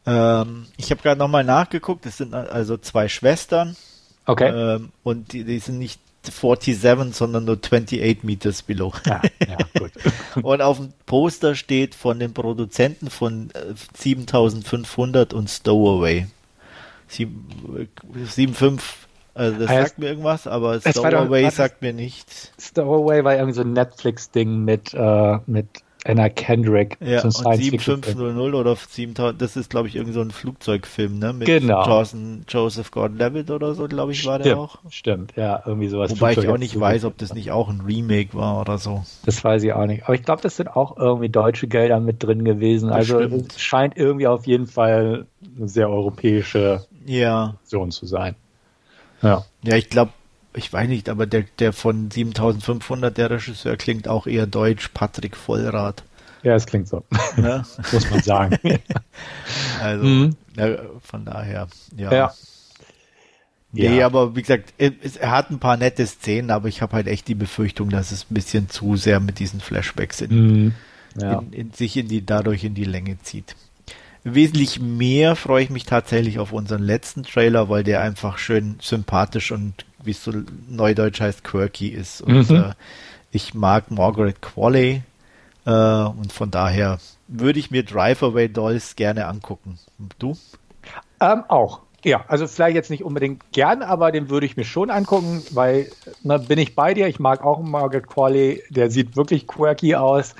Ähm, 0.07 0.67
ich 0.77 0.91
habe 0.91 1.03
gerade 1.03 1.19
nochmal 1.19 1.45
nachgeguckt, 1.45 2.07
es 2.07 2.19
sind 2.19 2.35
also 2.35 2.77
zwei 2.77 3.09
Schwestern. 3.09 3.77
Okay. 4.27 4.49
Ähm, 4.49 4.91
und 5.03 5.33
die, 5.33 5.45
die 5.45 5.59
sind 5.59 5.79
nicht 5.79 6.01
47, 6.25 7.15
sondern 7.15 7.45
nur 7.45 7.57
28 7.57 8.23
Meters 8.23 8.63
below. 8.63 8.93
Ja, 9.07 9.23
ja, 9.41 9.59
gut. 9.79 9.93
und 10.43 10.63
auf 10.63 10.79
dem 10.79 10.93
Poster 11.07 11.55
steht 11.55 11.95
von 11.95 12.19
den 12.19 12.33
Produzenten 12.33 13.11
von 13.11 13.51
7500 13.95 15.33
äh, 15.33 15.37
und 15.37 15.51
Stowaway. 15.51 16.27
7,5, 17.11 18.81
also 19.35 19.59
das 19.59 19.69
heißt, 19.69 19.89
sagt 19.89 19.99
mir 19.99 20.07
irgendwas, 20.07 20.47
aber 20.47 20.81
Stowaway 20.81 21.51
sagt 21.51 21.83
mir 21.83 21.93
nichts. 21.93 22.53
Stowaway 22.59 23.25
war 23.25 23.35
irgendwie 23.35 23.55
so 23.55 23.63
ein 23.63 23.73
Netflix-Ding 23.73 24.65
mit, 24.65 24.95
äh, 24.95 25.39
mit 25.47 25.82
Anna 26.05 26.29
Kendrick 26.29 26.99
ja, 27.01 27.23
und 27.23 27.33
7500 27.33 28.55
oder 28.55 28.75
7000, 28.75 29.41
das 29.41 29.57
ist 29.57 29.71
glaube 29.71 29.89
ich 29.89 29.97
irgend 29.97 30.15
so 30.15 30.21
ein 30.21 30.33
Flugzeugfilm, 30.33 31.19
ne? 31.19 31.33
Mit 31.33 31.47
genau. 31.47 31.87
Joseph, 31.87 32.21
Joseph 32.49 32.91
Gordon-Levitt 32.91 33.51
oder 33.51 33.75
so, 33.75 33.87
glaube 33.87 34.13
ich, 34.13 34.21
stimmt, 34.21 34.33
war 34.33 34.39
der 34.41 34.59
auch. 34.59 34.79
Stimmt, 34.91 35.35
ja, 35.37 35.63
irgendwie 35.65 35.89
sowas. 35.89 36.11
Wobei 36.11 36.33
Flugzeug 36.33 36.45
ich 36.45 36.51
auch 36.51 36.59
nicht 36.59 36.79
weiß, 36.79 37.05
ob 37.05 37.19
das 37.19 37.35
nicht 37.35 37.53
auch 37.53 37.69
ein 37.69 37.83
Remake 37.83 38.35
war 38.35 38.61
oder 38.61 38.79
so. 38.79 39.05
Das 39.25 39.45
weiß 39.45 39.63
ich 39.63 39.73
auch 39.73 39.87
nicht. 39.87 40.05
Aber 40.05 40.15
ich 40.15 40.25
glaube, 40.25 40.43
das 40.43 40.57
sind 40.57 40.69
auch 40.69 40.97
irgendwie 40.97 41.29
deutsche 41.29 41.69
Gelder 41.69 42.01
mit 42.01 42.23
drin 42.23 42.45
gewesen. 42.45 42.91
Also 42.91 43.21
es 43.21 43.61
scheint 43.61 43.97
irgendwie 43.97 44.27
auf 44.27 44.47
jeden 44.47 44.67
Fall 44.67 45.27
eine 45.57 45.69
sehr 45.69 45.89
europäische 45.89 46.85
ja. 47.07 47.55
Zu 47.65 48.07
sein. 48.07 48.35
Ja. 49.23 49.45
Ja, 49.63 49.77
ich 49.77 49.89
glaube, 49.89 50.13
ich 50.55 50.73
weiß 50.73 50.89
nicht, 50.89 51.09
aber 51.09 51.27
der, 51.27 51.45
der 51.59 51.73
von 51.73 52.11
7500, 52.11 53.17
der 53.17 53.31
Regisseur, 53.31 53.77
klingt 53.77 54.09
auch 54.09 54.27
eher 54.27 54.47
deutsch, 54.47 54.91
Patrick 54.93 55.37
Vollrath. 55.37 56.05
Ja, 56.43 56.55
es 56.55 56.67
klingt 56.67 56.89
so. 56.89 57.05
Ja? 57.37 57.65
Muss 57.93 58.11
man 58.11 58.23
sagen. 58.23 58.59
also, 59.81 60.05
mhm. 60.05 60.37
ja, 60.57 60.77
von 61.03 61.25
daher, 61.25 61.69
ja. 61.97 62.13
ja. 62.13 62.35
Nee, 63.75 63.99
ja. 63.99 64.07
aber 64.07 64.37
wie 64.37 64.43
gesagt, 64.43 64.75
er 64.77 65.31
hat 65.31 65.51
ein 65.51 65.59
paar 65.59 65.79
nette 65.79 66.07
Szenen, 66.07 66.51
aber 66.51 66.69
ich 66.69 66.83
habe 66.83 66.93
halt 66.93 67.07
echt 67.07 67.27
die 67.27 67.35
Befürchtung, 67.35 67.89
dass 67.89 68.13
es 68.13 68.27
ein 68.31 68.35
bisschen 68.35 68.69
zu 68.69 68.97
sehr 68.97 69.19
mit 69.19 69.39
diesen 69.39 69.61
Flashbacks 69.61 70.21
in, 70.21 70.35
mhm. 70.35 70.75
ja. 71.19 71.39
in, 71.39 71.53
in, 71.53 71.73
sich 71.73 71.97
in 71.97 72.09
die, 72.09 72.27
dadurch 72.27 72.65
in 72.65 72.75
die 72.75 72.85
Länge 72.85 73.19
zieht. 73.23 73.57
Wesentlich 74.25 74.79
mehr 74.79 75.37
freue 75.37 75.65
ich 75.65 75.71
mich 75.71 75.85
tatsächlich 75.85 76.39
auf 76.39 76.53
unseren 76.53 76.83
letzten 76.83 77.23
Trailer, 77.23 77.69
weil 77.69 77.83
der 77.83 78.03
einfach 78.03 78.39
schön 78.39 78.77
sympathisch 78.81 79.51
und 79.51 79.85
wie 80.05 80.13
es 80.13 80.23
so 80.25 80.33
neudeutsch 80.69 81.21
heißt, 81.21 81.45
quirky 81.45 81.89
ist. 81.89 82.21
Und 82.21 82.51
mhm. 82.51 82.57
äh, 82.57 82.73
ich 83.31 83.55
mag 83.55 83.91
Margaret 83.91 84.41
Qualley 84.43 85.03
äh, 85.65 85.71
und 85.71 86.33
von 86.33 86.51
daher 86.51 86.99
würde 87.29 87.59
ich 87.59 87.71
mir 87.71 87.85
Drive 87.85 88.23
Away 88.23 88.49
Dolls 88.49 88.97
gerne 88.97 89.27
angucken. 89.27 89.79
Und 89.99 90.15
du? 90.19 90.37
Ähm, 91.21 91.45
auch. 91.49 91.81
Ja, 92.05 92.25
also 92.27 92.49
vielleicht 92.49 92.75
jetzt 92.75 92.91
nicht 92.91 93.05
unbedingt 93.05 93.53
gern, 93.53 93.83
aber 93.83 94.11
den 94.11 94.29
würde 94.29 94.45
ich 94.45 94.57
mir 94.57 94.65
schon 94.65 94.91
angucken, 94.91 95.43
weil 95.53 95.89
na, 96.25 96.39
bin 96.39 96.59
ich 96.59 96.75
bei 96.75 96.95
dir. 96.95 97.07
Ich 97.07 97.21
mag 97.21 97.45
auch 97.45 97.61
Margaret 97.61 98.09
Qualley, 98.09 98.63
der 98.71 98.91
sieht 98.91 99.17
wirklich 99.17 99.47
quirky 99.47 99.95
aus. 99.95 100.35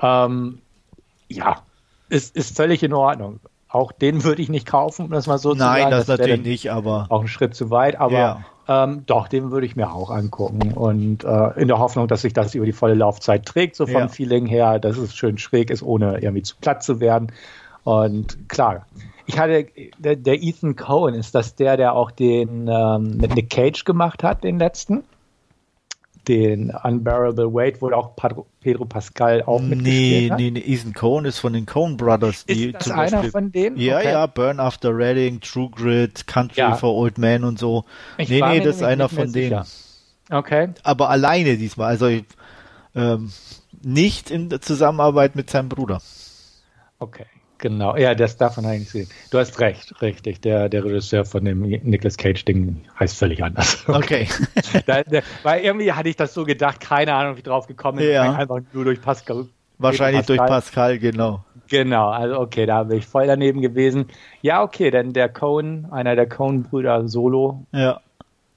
Ähm, 0.00 0.60
ja, 1.28 1.62
ist, 2.08 2.36
ist 2.36 2.56
völlig 2.56 2.82
in 2.84 2.92
Ordnung. 2.92 3.40
Auch 3.68 3.90
den 3.90 4.22
würde 4.22 4.42
ich 4.42 4.48
nicht 4.48 4.66
kaufen, 4.66 5.06
um 5.06 5.10
das 5.10 5.26
mal 5.26 5.38
so 5.38 5.50
Nein, 5.50 5.56
zu 5.56 5.62
sagen. 5.62 5.80
Nein, 5.82 5.90
das, 5.90 6.06
das 6.06 6.18
natürlich 6.18 6.42
nicht, 6.42 6.70
aber. 6.70 7.06
Auch 7.08 7.22
ein 7.22 7.28
Schritt 7.28 7.56
zu 7.56 7.70
weit, 7.70 7.96
aber 7.96 8.18
ja. 8.18 8.44
Ähm, 8.70 9.02
doch, 9.06 9.26
den 9.26 9.50
würde 9.50 9.66
ich 9.66 9.74
mir 9.74 9.92
auch 9.92 10.10
angucken. 10.10 10.72
Und 10.72 11.24
äh, 11.24 11.60
in 11.60 11.66
der 11.66 11.80
Hoffnung, 11.80 12.06
dass 12.06 12.22
sich 12.22 12.32
das 12.32 12.54
über 12.54 12.64
die 12.64 12.72
volle 12.72 12.94
Laufzeit 12.94 13.44
trägt, 13.44 13.74
so 13.74 13.84
vom 13.84 14.02
ja. 14.02 14.08
Feeling 14.08 14.46
her, 14.46 14.78
dass 14.78 14.96
es 14.96 15.12
schön 15.12 15.38
schräg 15.38 15.70
ist, 15.70 15.82
ohne 15.82 16.20
irgendwie 16.20 16.42
zu 16.42 16.54
platt 16.60 16.84
zu 16.84 17.00
werden. 17.00 17.32
Und 17.82 18.48
klar, 18.48 18.86
ich 19.26 19.40
hatte, 19.40 19.66
der, 19.98 20.14
der 20.14 20.40
Ethan 20.40 20.76
Cohen, 20.76 21.14
ist 21.14 21.34
das 21.34 21.56
der, 21.56 21.76
der 21.76 21.94
auch 21.94 22.12
den 22.12 22.68
ähm, 22.70 23.16
mit 23.16 23.34
Nick 23.34 23.50
Cage 23.50 23.84
gemacht 23.84 24.22
hat, 24.22 24.44
den 24.44 24.60
letzten? 24.60 25.02
Den 26.28 26.70
Unbearable 26.70 27.52
Weight, 27.52 27.80
wo 27.82 27.90
auch 27.90 28.14
Pedro 28.60 28.84
Pascal 28.84 29.42
auch 29.42 29.60
mitgespielt 29.60 29.84
nee, 29.84 30.30
hat? 30.30 30.38
Nee, 30.38 30.50
nee, 30.50 30.60
Ethan 30.60 30.92
Cohen 30.92 31.24
ist 31.24 31.38
von 31.38 31.52
den 31.52 31.66
Cohen 31.66 31.96
Brothers. 31.96 32.46
Die 32.46 32.66
ist 32.66 32.74
das 32.74 32.90
einer 32.90 33.10
Beispiel, 33.12 33.30
von 33.30 33.52
denen? 33.52 33.76
Ja, 33.78 33.98
okay. 33.98 34.10
ja, 34.12 34.26
Burn 34.26 34.60
After 34.60 34.96
Reading, 34.96 35.40
True 35.40 35.70
Grit, 35.70 36.26
Country 36.26 36.60
ja. 36.60 36.74
for 36.74 36.94
Old 36.94 37.18
Men 37.18 37.44
und 37.44 37.58
so. 37.58 37.84
Ich 38.18 38.28
nee, 38.28 38.40
nee, 38.40 38.60
das 38.60 38.76
ist 38.76 38.82
einer 38.82 39.08
von 39.08 39.32
denen. 39.32 39.64
Okay. 40.30 40.68
Aber 40.82 41.10
alleine 41.10 41.56
diesmal, 41.56 41.88
also 41.88 42.08
ähm, 42.94 43.32
nicht 43.82 44.30
in 44.30 44.50
Zusammenarbeit 44.60 45.36
mit 45.36 45.50
seinem 45.50 45.68
Bruder. 45.68 46.00
Okay. 46.98 47.26
Genau, 47.60 47.96
ja, 47.96 48.14
das 48.14 48.36
davon 48.38 48.64
habe 48.64 48.76
ich 48.76 48.80
nicht 48.80 48.92
gesehen. 48.92 49.08
Du 49.30 49.38
hast 49.38 49.60
recht, 49.60 50.00
richtig. 50.00 50.40
Der, 50.40 50.68
der 50.68 50.84
Regisseur 50.84 51.24
von 51.26 51.44
dem 51.44 51.60
Nicolas 51.60 52.16
Cage-Ding 52.16 52.82
heißt 52.98 53.16
völlig 53.16 53.42
anders. 53.42 53.84
Okay. 54.00 54.28
da, 54.86 55.02
der, 55.02 55.22
weil 55.42 55.62
irgendwie 55.62 55.92
hatte 55.92 56.08
ich 56.08 56.16
das 56.16 56.32
so 56.32 56.44
gedacht, 56.44 56.80
keine 56.80 57.14
Ahnung, 57.14 57.36
wie 57.36 57.42
drauf 57.42 57.66
gekommen 57.66 57.98
bin. 57.98 58.10
Ja. 58.10 58.32
Einfach 58.32 58.60
nur 58.72 58.84
durch 58.84 59.00
Pascal. 59.00 59.46
Wahrscheinlich 59.78 60.20
Pascal. 60.20 60.36
durch 60.36 60.48
Pascal, 60.48 60.98
genau. 60.98 61.44
Genau, 61.68 62.08
also 62.08 62.38
okay, 62.38 62.66
da 62.66 62.84
bin 62.84 62.98
ich 62.98 63.06
voll 63.06 63.26
daneben 63.26 63.60
gewesen. 63.60 64.06
Ja, 64.42 64.62
okay, 64.62 64.90
denn 64.90 65.12
der 65.12 65.28
Cohen, 65.28 65.86
einer 65.90 66.16
der 66.16 66.28
Cohen-Brüder 66.28 67.08
Solo. 67.08 67.66
Ja. 67.72 68.00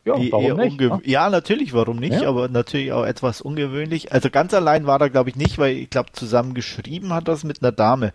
Ja, 0.05 0.15
warum 0.31 0.57
nicht? 0.57 0.79
Ne? 0.79 0.99
Ja, 1.05 1.29
natürlich, 1.29 1.73
warum 1.73 1.97
nicht, 1.97 2.21
ja. 2.21 2.27
aber 2.27 2.49
natürlich 2.49 2.91
auch 2.91 3.05
etwas 3.05 3.41
ungewöhnlich. 3.41 4.11
Also 4.11 4.29
ganz 4.29 4.53
allein 4.53 4.85
war 4.85 4.99
er, 4.99 5.09
glaube 5.09 5.29
ich, 5.29 5.37
nicht, 5.37 5.57
weil 5.57 5.77
ich 5.77 5.89
glaube, 5.89 6.11
zusammen 6.11 6.53
geschrieben 6.53 7.13
hat 7.13 7.27
das 7.27 7.43
mit 7.43 7.61
einer 7.61 7.71
Dame. 7.71 8.11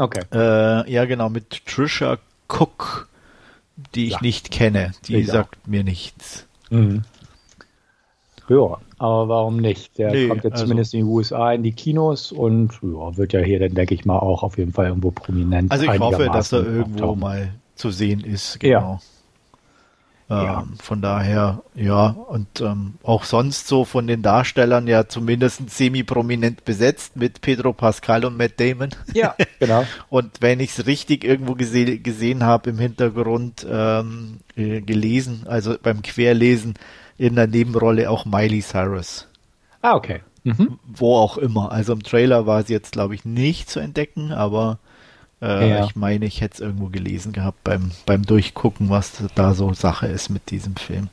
Okay. 0.00 0.22
Äh, 0.32 0.90
ja, 0.90 1.04
genau, 1.04 1.28
mit 1.28 1.66
Trisha 1.66 2.16
Cook, 2.48 3.08
die 3.94 4.06
ich 4.06 4.12
ja. 4.12 4.18
nicht 4.22 4.50
kenne. 4.50 4.92
Die 5.06 5.16
ich 5.16 5.26
sagt 5.26 5.58
auch. 5.62 5.68
mir 5.68 5.84
nichts. 5.84 6.46
Mhm. 6.70 7.02
Ja, 8.48 8.78
aber 8.98 9.28
warum 9.28 9.58
nicht? 9.58 9.98
Der 9.98 10.10
nee, 10.10 10.28
kommt 10.28 10.42
jetzt 10.42 10.54
also, 10.54 10.64
zumindest 10.64 10.94
in 10.94 11.00
die 11.00 11.04
USA 11.04 11.52
in 11.52 11.62
die 11.62 11.72
Kinos 11.72 12.32
und 12.32 12.72
ja, 12.82 13.16
wird 13.16 13.34
ja 13.34 13.40
hier 13.40 13.60
dann, 13.60 13.74
denke 13.74 13.94
ich 13.94 14.06
mal, 14.06 14.18
auch 14.18 14.42
auf 14.42 14.56
jeden 14.56 14.72
Fall 14.72 14.86
irgendwo 14.86 15.10
prominent. 15.10 15.70
Also 15.70 15.84
ich 15.84 15.98
hoffe, 16.00 16.30
dass 16.32 16.50
er 16.52 16.64
irgendwo 16.64 17.04
auftauchen. 17.04 17.20
mal 17.20 17.52
zu 17.74 17.90
sehen 17.90 18.24
ist, 18.24 18.58
genau. 18.58 19.00
Ja. 20.30 20.44
Ja. 20.44 20.60
Ähm, 20.60 20.74
von 20.80 21.02
daher, 21.02 21.62
ja, 21.74 22.06
und 22.06 22.60
ähm, 22.60 22.94
auch 23.02 23.24
sonst 23.24 23.66
so 23.66 23.84
von 23.84 24.06
den 24.06 24.22
Darstellern 24.22 24.86
ja 24.86 25.08
zumindest 25.08 25.68
semi-prominent 25.68 26.64
besetzt 26.64 27.16
mit 27.16 27.40
Pedro 27.40 27.72
Pascal 27.72 28.24
und 28.24 28.36
Matt 28.36 28.60
Damon. 28.60 28.90
Ja, 29.12 29.34
genau. 29.58 29.84
und 30.08 30.40
wenn 30.40 30.60
ich 30.60 30.78
es 30.78 30.86
richtig 30.86 31.24
irgendwo 31.24 31.54
gese 31.54 31.98
gesehen 31.98 32.44
habe 32.44 32.70
im 32.70 32.78
Hintergrund 32.78 33.66
ähm, 33.68 34.38
äh, 34.54 34.80
gelesen, 34.80 35.42
also 35.46 35.74
beim 35.82 36.00
Querlesen 36.02 36.74
in 37.18 37.34
der 37.34 37.48
Nebenrolle 37.48 38.08
auch 38.08 38.24
Miley 38.24 38.62
Cyrus. 38.62 39.26
Ah, 39.82 39.96
okay. 39.96 40.20
Mhm. 40.44 40.78
Wo 40.86 41.16
auch 41.16 41.38
immer. 41.38 41.72
Also 41.72 41.92
im 41.92 42.02
Trailer 42.02 42.46
war 42.46 42.62
sie 42.62 42.72
jetzt, 42.72 42.92
glaube 42.92 43.14
ich, 43.14 43.24
nicht 43.24 43.68
zu 43.68 43.80
entdecken, 43.80 44.32
aber 44.32 44.78
äh, 45.42 45.70
ja. 45.70 45.84
Ich 45.84 45.96
meine, 45.96 46.26
ich 46.26 46.40
hätte 46.40 46.54
es 46.54 46.60
irgendwo 46.60 46.88
gelesen 46.88 47.32
gehabt 47.32 47.64
beim, 47.64 47.90
beim 48.06 48.22
Durchgucken, 48.24 48.90
was 48.90 49.22
da 49.34 49.54
so 49.54 49.72
Sache 49.72 50.06
ist 50.06 50.28
mit 50.28 50.50
diesem 50.50 50.76
Film. 50.76 51.08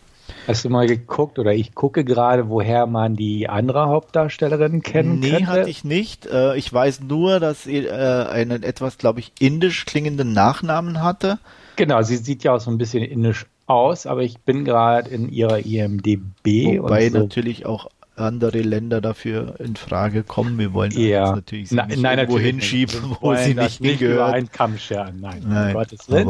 Hast 0.47 0.65
du 0.65 0.69
mal 0.69 0.87
geguckt 0.87 1.39
oder 1.39 1.53
ich 1.53 1.73
gucke 1.73 2.03
gerade, 2.03 2.49
woher 2.49 2.85
man 2.85 3.15
die 3.15 3.49
andere 3.49 3.87
Hauptdarstellerin 3.87 4.81
kennen 4.81 5.19
nee, 5.19 5.29
könnte? 5.29 5.43
Nee, 5.43 5.47
hatte 5.47 5.69
ich 5.69 5.83
nicht. 5.83 6.25
Äh, 6.25 6.57
ich 6.57 6.71
weiß 6.71 7.01
nur, 7.01 7.39
dass 7.39 7.63
sie 7.63 7.85
äh, 7.85 8.25
einen 8.27 8.63
etwas, 8.63 8.97
glaube 8.97 9.19
ich, 9.19 9.31
indisch 9.39 9.85
klingenden 9.85 10.33
Nachnamen 10.33 11.01
hatte. 11.01 11.39
Genau, 11.75 12.01
sie 12.01 12.17
sieht 12.17 12.43
ja 12.43 12.55
auch 12.55 12.59
so 12.59 12.71
ein 12.71 12.77
bisschen 12.77 13.03
indisch 13.03 13.45
aus, 13.67 14.05
aber 14.05 14.21
ich 14.21 14.39
bin 14.39 14.65
gerade 14.65 15.09
in 15.09 15.29
ihrer 15.29 15.65
IMDB. 15.65 16.79
Wobei 16.79 17.09
so. 17.09 17.19
natürlich 17.19 17.65
auch 17.65 17.89
andere 18.17 18.61
Länder 18.61 19.01
dafür 19.01 19.59
in 19.59 19.75
Frage 19.75 20.23
kommen. 20.23 20.57
Wir 20.57 20.73
wollen 20.73 20.91
ja. 20.91 21.35
natürlich 21.35 21.71
Na, 21.71 21.85
nicht 21.85 22.01
nein, 22.01 22.19
irgendwo 22.19 22.39
hinschieben, 22.39 23.15
wo 23.21 23.35
sie 23.35 23.53
nicht 23.53 23.83
hingehört. 23.83 24.41
Nicht 24.41 24.53
Kamm 24.53 24.77
scheren. 24.77 25.19
Nein, 25.19 25.43
nein 25.47 25.67
um 25.67 25.73
Gottes 25.73 26.09
Willen. 26.09 26.27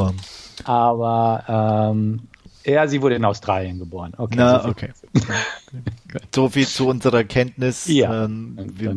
Aber, 0.63 1.43
aber 1.45 1.91
ähm, 1.91 2.21
ja, 2.67 2.85
sie 2.85 3.01
wurde 3.01 3.15
in 3.15 3.23
Australien 3.23 3.79
geboren. 3.79 4.13
Okay, 4.17 4.35
Na, 4.37 4.61
so 4.61 4.69
okay. 4.69 4.89
so 6.35 6.49
viel 6.49 6.67
zu 6.67 6.87
unserer 6.87 7.23
Kenntnis. 7.23 7.87
Ja. 7.87 8.25
Ähm, 8.25 8.57
wir, 8.73 8.93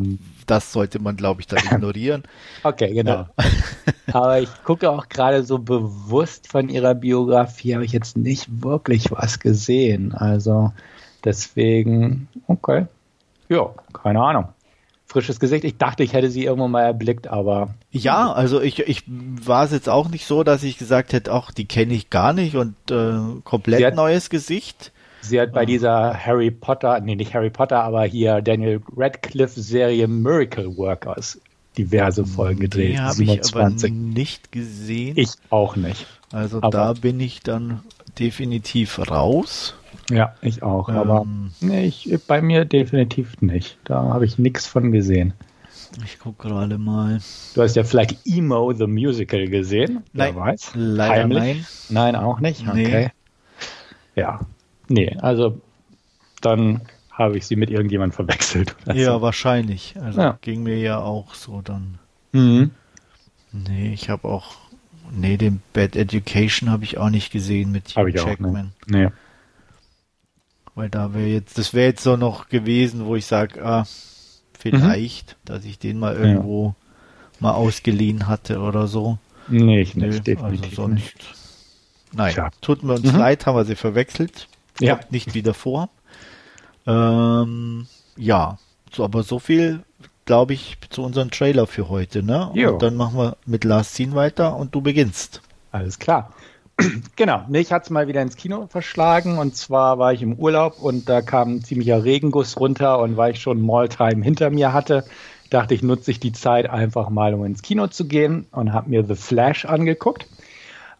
das 0.46 0.72
sollte 0.72 0.98
man, 0.98 1.16
glaube 1.16 1.40
ich, 1.40 1.46
dann 1.46 1.60
ignorieren. 1.70 2.24
okay, 2.64 2.92
genau. 2.92 3.28
Ja. 3.38 3.44
Aber 4.12 4.40
ich 4.40 4.48
gucke 4.64 4.90
auch 4.90 5.08
gerade 5.08 5.44
so 5.44 5.60
bewusst 5.60 6.48
von 6.48 6.68
ihrer 6.68 6.96
Biografie, 6.96 7.74
habe 7.74 7.84
ich 7.84 7.92
jetzt 7.92 8.16
nicht 8.16 8.62
wirklich 8.62 9.12
was 9.12 9.38
gesehen. 9.38 10.12
Also 10.12 10.72
Deswegen, 11.24 12.28
okay. 12.46 12.86
Ja, 13.48 13.70
keine 13.92 14.20
Ahnung. 14.22 14.48
Frisches 15.06 15.40
Gesicht. 15.40 15.64
Ich 15.64 15.76
dachte, 15.76 16.04
ich 16.04 16.12
hätte 16.12 16.30
sie 16.30 16.44
irgendwann 16.44 16.70
mal 16.70 16.82
erblickt, 16.82 17.26
aber. 17.26 17.74
Ja, 17.90 18.32
also 18.32 18.60
ich, 18.60 18.78
ich 18.80 19.02
war 19.08 19.64
es 19.64 19.72
jetzt 19.72 19.88
auch 19.88 20.08
nicht 20.08 20.24
so, 20.24 20.44
dass 20.44 20.62
ich 20.62 20.78
gesagt 20.78 21.12
hätte, 21.12 21.32
ach, 21.32 21.50
die 21.50 21.64
kenne 21.64 21.94
ich 21.94 22.10
gar 22.10 22.32
nicht 22.32 22.54
und 22.54 22.74
äh, 22.90 23.18
komplett 23.42 23.84
hat, 23.84 23.96
neues 23.96 24.30
Gesicht. 24.30 24.92
Sie 25.20 25.40
hat 25.40 25.52
bei 25.52 25.66
dieser 25.66 26.14
Harry 26.14 26.50
Potter, 26.50 27.00
nee, 27.00 27.16
nicht 27.16 27.34
Harry 27.34 27.50
Potter, 27.50 27.82
aber 27.82 28.04
hier 28.04 28.40
Daniel 28.40 28.80
Radcliffe 28.96 29.60
Serie 29.60 30.06
Miracle 30.06 30.76
Workers 30.76 31.40
diverse 31.76 32.24
Folgen 32.24 32.60
gedreht. 32.60 32.94
Die 32.94 33.00
habe 33.00 33.22
ich 33.22 33.54
aber 33.54 33.70
nicht 33.70 34.52
gesehen. 34.52 35.14
Ich 35.16 35.30
auch 35.50 35.76
nicht. 35.76 36.06
Also 36.32 36.58
aber 36.58 36.70
da 36.70 36.92
bin 36.92 37.20
ich 37.20 37.40
dann 37.40 37.82
definitiv 38.18 38.98
raus. 39.10 39.74
Ja, 40.10 40.34
ich 40.42 40.62
auch, 40.62 40.88
ähm, 40.88 40.96
aber 40.96 41.26
nee, 41.60 41.86
ich, 41.86 42.18
bei 42.26 42.42
mir 42.42 42.64
definitiv 42.64 43.40
nicht. 43.40 43.78
Da 43.84 44.02
habe 44.02 44.24
ich 44.24 44.38
nichts 44.38 44.66
von 44.66 44.92
gesehen. 44.92 45.34
Ich 46.04 46.18
gucke 46.18 46.48
gerade 46.48 46.78
mal. 46.78 47.20
Du 47.54 47.62
hast 47.62 47.76
ja 47.76 47.84
vielleicht 47.84 48.18
Emo 48.24 48.72
the 48.72 48.86
Musical 48.86 49.48
gesehen. 49.48 50.04
Nein, 50.12 50.34
Wer 50.34 50.42
weiß. 50.42 50.72
Leider 50.74 51.14
Heimlich. 51.14 51.38
nein. 51.38 51.66
Nein, 51.88 52.16
auch 52.16 52.40
nicht. 52.40 52.66
Okay. 52.68 53.10
Nee. 54.14 54.20
Ja. 54.20 54.40
Nee, 54.88 55.16
also 55.20 55.60
dann 56.40 56.82
habe 57.10 57.38
ich 57.38 57.46
sie 57.46 57.56
mit 57.56 57.70
irgendjemandem 57.70 58.14
verwechselt. 58.14 58.76
Ja, 58.86 59.14
so. 59.14 59.22
wahrscheinlich. 59.22 59.94
Also 60.00 60.20
ja. 60.20 60.38
ging 60.40 60.62
mir 60.62 60.78
ja 60.78 60.98
auch 60.98 61.34
so 61.34 61.60
dann. 61.60 61.98
Mhm. 62.32 62.70
Nee, 63.52 63.92
ich 63.92 64.08
habe 64.08 64.28
auch. 64.28 64.56
Nee, 65.12 65.36
den 65.36 65.60
Bad 65.72 65.96
Education 65.96 66.70
habe 66.70 66.84
ich 66.84 66.98
auch 66.98 67.10
nicht 67.10 67.32
gesehen 67.32 67.72
mit 67.72 67.96
Hugh 67.96 68.10
Jackman. 68.10 68.50
Auch, 68.50 68.88
ne? 68.88 69.06
Nee. 69.06 69.08
Weil 70.74 70.88
da 70.88 71.14
wäre 71.14 71.26
jetzt, 71.26 71.58
das 71.58 71.74
wäre 71.74 71.88
jetzt 71.88 72.02
so 72.02 72.16
noch 72.16 72.48
gewesen, 72.48 73.06
wo 73.06 73.16
ich 73.16 73.26
sage, 73.26 73.64
ah, 73.64 73.86
vielleicht, 74.58 75.32
mhm. 75.32 75.46
dass 75.46 75.64
ich 75.64 75.78
den 75.78 75.98
mal 75.98 76.14
irgendwo 76.14 76.66
ja. 76.66 76.74
mal 77.40 77.52
ausgeliehen 77.52 78.28
hatte 78.28 78.60
oder 78.60 78.86
so. 78.86 79.18
Nee, 79.48 79.80
ich 79.80 79.96
nicht, 79.96 80.06
Nö, 80.06 80.20
definitiv 80.20 80.64
also 80.64 80.82
sonst, 80.82 80.94
nicht. 80.94 81.34
Nein, 82.12 82.32
Tja. 82.32 82.50
tut 82.60 82.82
mir 82.82 82.94
uns 82.94 83.12
mhm. 83.12 83.18
leid, 83.18 83.46
haben 83.46 83.56
wir 83.56 83.64
sie 83.64 83.76
verwechselt. 83.76 84.48
Ja. 84.80 84.96
Kommt 84.96 85.12
nicht 85.12 85.34
wieder 85.34 85.54
vor. 85.54 85.88
Ähm, 86.86 87.86
ja, 88.16 88.58
so, 88.92 89.04
aber 89.04 89.22
so 89.22 89.38
viel, 89.38 89.82
glaube 90.24 90.54
ich, 90.54 90.78
zu 90.90 91.02
unserem 91.02 91.30
Trailer 91.30 91.66
für 91.66 91.88
heute, 91.88 92.22
ne? 92.22 92.50
Jo. 92.54 92.72
Und 92.72 92.82
dann 92.82 92.96
machen 92.96 93.18
wir 93.18 93.36
mit 93.46 93.64
Last 93.64 93.94
Scene 93.94 94.14
weiter 94.14 94.56
und 94.56 94.74
du 94.74 94.80
beginnst. 94.80 95.42
Alles 95.72 95.98
klar. 95.98 96.32
genau, 97.16 97.44
mich 97.48 97.72
hat 97.72 97.84
es 97.84 97.90
mal 97.90 98.08
wieder 98.08 98.22
ins 98.22 98.36
Kino 98.36 98.66
verschlagen 98.68 99.38
und 99.38 99.56
zwar 99.56 99.98
war 99.98 100.12
ich 100.12 100.22
im 100.22 100.34
Urlaub 100.34 100.80
und 100.80 101.08
da 101.08 101.22
kam 101.22 101.56
ein 101.56 101.62
ziemlicher 101.62 102.04
Regenguss 102.04 102.58
runter 102.58 102.98
und 103.00 103.16
weil 103.16 103.32
ich 103.32 103.40
schon 103.40 103.64
Malltime 103.64 104.24
hinter 104.24 104.50
mir 104.50 104.72
hatte, 104.72 105.04
dachte 105.50 105.74
ich, 105.74 105.82
nutze 105.82 106.10
ich 106.10 106.20
die 106.20 106.32
Zeit 106.32 106.70
einfach 106.70 107.10
mal, 107.10 107.34
um 107.34 107.44
ins 107.44 107.62
Kino 107.62 107.88
zu 107.88 108.06
gehen 108.06 108.46
und 108.52 108.72
habe 108.72 108.90
mir 108.90 109.04
The 109.04 109.16
Flash 109.16 109.64
angeguckt. 109.64 110.26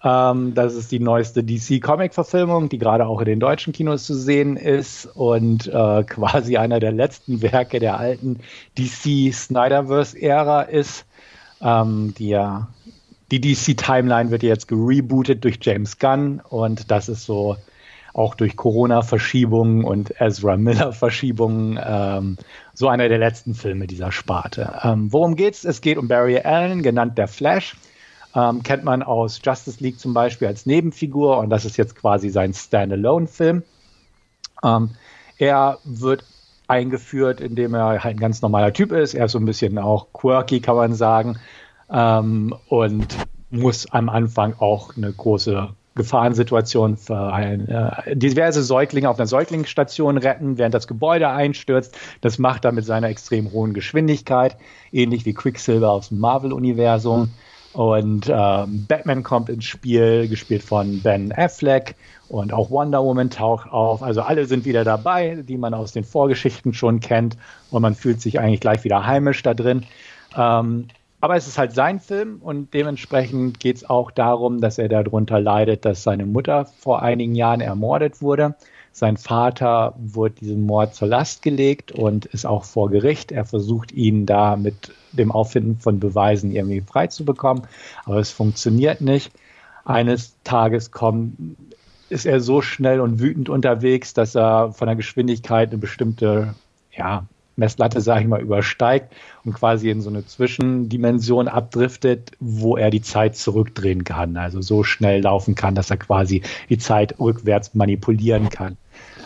Ähm, 0.03 0.55
das 0.55 0.75
ist 0.75 0.93
die 0.93 0.99
neueste 0.99 1.45
DC-Comic-Verfilmung, 1.45 2.69
die 2.69 2.79
gerade 2.79 3.07
auch 3.07 3.21
in 3.21 3.27
den 3.27 3.41
deutschen 3.41 3.73
Kinos 3.73 4.05
zu 4.05 4.15
sehen 4.15 4.57
ist 4.57 5.07
und 5.15 5.67
äh, 5.67 6.05
quasi 6.07 6.57
einer 6.57 6.81
der 6.81 6.93
letzten 6.93 7.43
Werke 7.43 7.81
der 7.81 7.99
alten 7.99 8.41
DC-Snyderverse-Ära 8.79 10.63
ist, 10.63 11.05
ähm, 11.61 12.15
die 12.17 12.29
ja 12.29 12.69
die 13.31 13.41
DC-Timeline 13.41 14.31
wird 14.31 14.43
jetzt 14.43 14.69
gerebootet 14.69 15.45
durch 15.45 15.59
James 15.63 15.99
Gunn 15.99 16.41
und 16.49 16.91
das 16.91 17.09
ist 17.09 17.25
so 17.25 17.57
auch 18.13 18.35
durch 18.35 18.57
Corona-Verschiebungen 18.57 19.85
und 19.85 20.21
Ezra 20.21 20.57
Miller-Verschiebungen 20.57 21.79
ähm, 21.83 22.39
so 22.75 22.89
einer 22.89 23.09
der 23.09 23.19
letzten 23.19 23.55
Filme 23.55 23.87
dieser 23.87 24.11
Sparte. 24.11 24.81
Ähm, 24.83 25.13
worum 25.13 25.37
geht's? 25.37 25.65
Es 25.65 25.81
geht 25.81 25.97
um 25.97 26.09
Barry 26.09 26.39
Allen, 26.39 26.83
genannt 26.83 27.19
der 27.19 27.29
Flash. 27.29 27.77
Ähm, 28.35 28.63
kennt 28.63 28.85
man 28.85 29.03
aus 29.03 29.41
Justice 29.45 29.83
League 29.83 29.99
zum 29.99 30.15
Beispiel 30.15 30.49
als 30.49 30.67
Nebenfigur 30.67 31.39
und 31.39 31.51
das 31.51 31.65
ist 31.65 31.77
jetzt 31.77 31.97
quasi 31.97 32.31
sein 32.31 32.53
Standalone-Film. 32.53 33.63
Ähm, 34.65 34.91
er 35.39 35.79
wird 35.85 36.25
eingeführt, 36.69 37.41
indem 37.41 37.75
er 37.75 38.05
halt 38.05 38.17
ein 38.17 38.21
ganz 38.21 38.43
normaler 38.43 38.73
Typ 38.73 38.93
ist. 38.93 39.15
Er 39.15 39.27
ist 39.27 39.33
so 39.33 39.39
ein 39.39 39.45
bisschen 39.45 39.79
auch 39.79 40.13
quirky, 40.13 40.61
kann 40.61 40.77
man 40.77 40.95
sagen. 40.95 41.39
Ähm, 41.93 42.55
und 42.69 43.17
muss 43.51 43.91
am 43.91 44.09
Anfang 44.09 44.55
auch 44.59 44.97
eine 44.97 45.13
große 45.13 45.71
Gefahrensituation 45.97 46.97
für 46.97 47.33
ein, 47.33 47.69
äh, 47.69 48.17
diverse 48.17 48.63
Säuglinge 48.63 49.11
auf 49.11 49.19
einer 49.19 49.27
Säuglingsstation 49.27 50.19
retten, 50.19 50.57
während 50.57 50.75
das 50.75 50.87
Gebäude 50.87 51.29
einstürzt. 51.29 51.97
Das 52.21 52.39
macht 52.39 52.65
er 52.65 52.73
mit 52.73 52.85
seiner 52.85 53.09
extrem 53.09 53.51
hohen 53.53 53.75
Geschwindigkeit, 53.75 54.57
ähnlich 54.93 55.27
wie 55.27 55.35
Quicksilver 55.35 55.91
aus 55.91 56.09
dem 56.09 56.21
Marvel-Universum. 56.21 57.31
Und 57.73 58.29
ähm, 58.29 58.87
Batman 58.89 59.23
kommt 59.23 59.49
ins 59.49 59.65
Spiel, 59.65 60.29
gespielt 60.29 60.63
von 60.63 61.03
Ben 61.03 61.33
Affleck. 61.33 61.95
Und 62.29 62.53
auch 62.53 62.71
Wonder 62.71 63.03
Woman 63.03 63.31
taucht 63.31 63.71
auf. 63.71 64.03
Also 64.03 64.23
alle 64.23 64.47
sind 64.47 64.65
wieder 64.65 64.85
dabei, 64.85 65.43
die 65.49 65.59
man 65.59 65.75
aus 65.75 65.93
den 65.93 66.05
Vorgeschichten 66.05 66.73
schon 66.73 67.01
kennt. 67.01 67.37
Und 67.71 67.83
man 67.83 67.95
fühlt 67.95 68.21
sich 68.21 68.39
eigentlich 68.39 68.61
gleich 68.61 68.85
wieder 68.85 69.07
heimisch 69.07 69.43
da 69.43 69.55
drin. 69.55 69.85
Ähm, 70.37 70.87
aber 71.21 71.37
es 71.37 71.47
ist 71.47 71.59
halt 71.59 71.73
sein 71.73 72.01
Film 72.01 72.39
und 72.41 72.73
dementsprechend 72.73 73.61
geht 73.61 73.77
es 73.77 73.89
auch 73.89 74.11
darum, 74.11 74.61
dass 74.61 74.79
er 74.79 74.89
darunter 74.89 75.41
leidet, 75.41 75.85
dass 75.85 76.03
seine 76.03 76.27
Mutter 76.27 76.65
vor 76.65 77.03
einigen 77.03 77.35
Jahren 77.35 77.61
ermordet 77.61 78.23
wurde. 78.23 78.55
Sein 78.93 79.17
Vater 79.17 79.95
wurde 79.99 80.35
diesem 80.37 80.67
Mord 80.67 80.95
zur 80.95 81.09
Last 81.09 81.43
gelegt 81.43 81.93
und 81.93 82.27
ist 82.27 82.47
auch 82.47 82.65
vor 82.65 82.91
Gericht. 82.91 83.33
Er 83.33 83.45
versucht 83.45 83.93
ihn 83.93 84.27
da 84.27 84.57
mit 84.57 84.93
dem 85.13 85.31
Auffinden 85.31 85.79
von 85.79 86.01
Beweisen 86.01 86.51
irgendwie 86.51 86.81
frei 86.81 87.07
zu 87.07 87.25
bekommen, 87.25 87.63
aber 88.05 88.19
es 88.19 88.31
funktioniert 88.31 89.01
nicht. 89.01 89.33
Eines 89.85 90.37
Tages 90.43 90.91
kommt, 90.91 91.57
ist 92.09 92.27
er 92.27 92.41
so 92.41 92.63
schnell 92.63 93.01
und 93.01 93.21
wütend 93.21 93.49
unterwegs, 93.49 94.15
dass 94.15 94.35
er 94.35 94.73
von 94.73 94.87
der 94.87 94.97
Geschwindigkeit 94.97 95.69
eine 95.71 95.79
bestimmte 95.79 96.55
ja, 96.93 97.25
Messlatte, 97.61 98.01
sage 98.01 98.23
ich 98.23 98.27
mal, 98.27 98.41
übersteigt 98.41 99.13
und 99.45 99.53
quasi 99.53 99.91
in 99.91 100.01
so 100.01 100.11
eine 100.11 100.27
Zwischendimension 100.27 101.47
abdriftet, 101.47 102.33
wo 102.41 102.77
er 102.77 102.91
die 102.91 103.03
Zeit 103.03 103.37
zurückdrehen 103.37 104.03
kann. 104.03 104.37
Also 104.37 104.61
so 104.61 104.83
schnell 104.83 105.23
laufen 105.23 105.55
kann, 105.55 105.77
dass 105.77 105.91
er 105.91 105.99
quasi 105.99 106.43
die 106.69 106.79
Zeit 106.79 107.21
rückwärts 107.21 107.75
manipulieren 107.75 108.49
kann. 108.49 108.77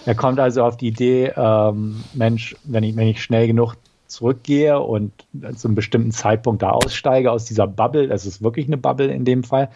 Er 0.05 0.15
kommt 0.15 0.39
also 0.39 0.63
auf 0.63 0.77
die 0.77 0.89
Idee, 0.89 1.33
ähm, 1.35 2.05
Mensch, 2.13 2.55
wenn 2.65 2.85
ich, 2.85 2.95
wenn 2.95 3.09
ich 3.09 3.23
schnell 3.23 3.47
genug 3.47 3.77
zurückgehe 4.07 4.79
und 4.79 5.13
zu 5.57 5.69
einem 5.69 5.75
bestimmten 5.75 6.13
Zeitpunkt 6.13 6.63
da 6.63 6.71
aussteige 6.71 7.33
aus 7.33 7.47
dieser 7.47 7.67
Bubble, 7.67 8.07
das 8.07 8.27
ist 8.27 8.43
wirklich 8.43 8.67
eine 8.67 8.77
Bubble 8.77 9.07
in 9.07 9.25
dem 9.25 9.45
Fall, 9.45 9.71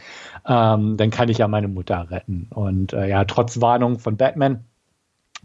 ähm, 0.46 0.96
dann 0.96 1.10
kann 1.10 1.28
ich 1.28 1.38
ja 1.38 1.48
meine 1.48 1.68
Mutter 1.68 2.10
retten. 2.10 2.46
Und 2.50 2.92
äh, 2.92 3.08
ja, 3.08 3.24
trotz 3.24 3.60
Warnung 3.60 3.98
von 3.98 4.16
Batman 4.16 4.64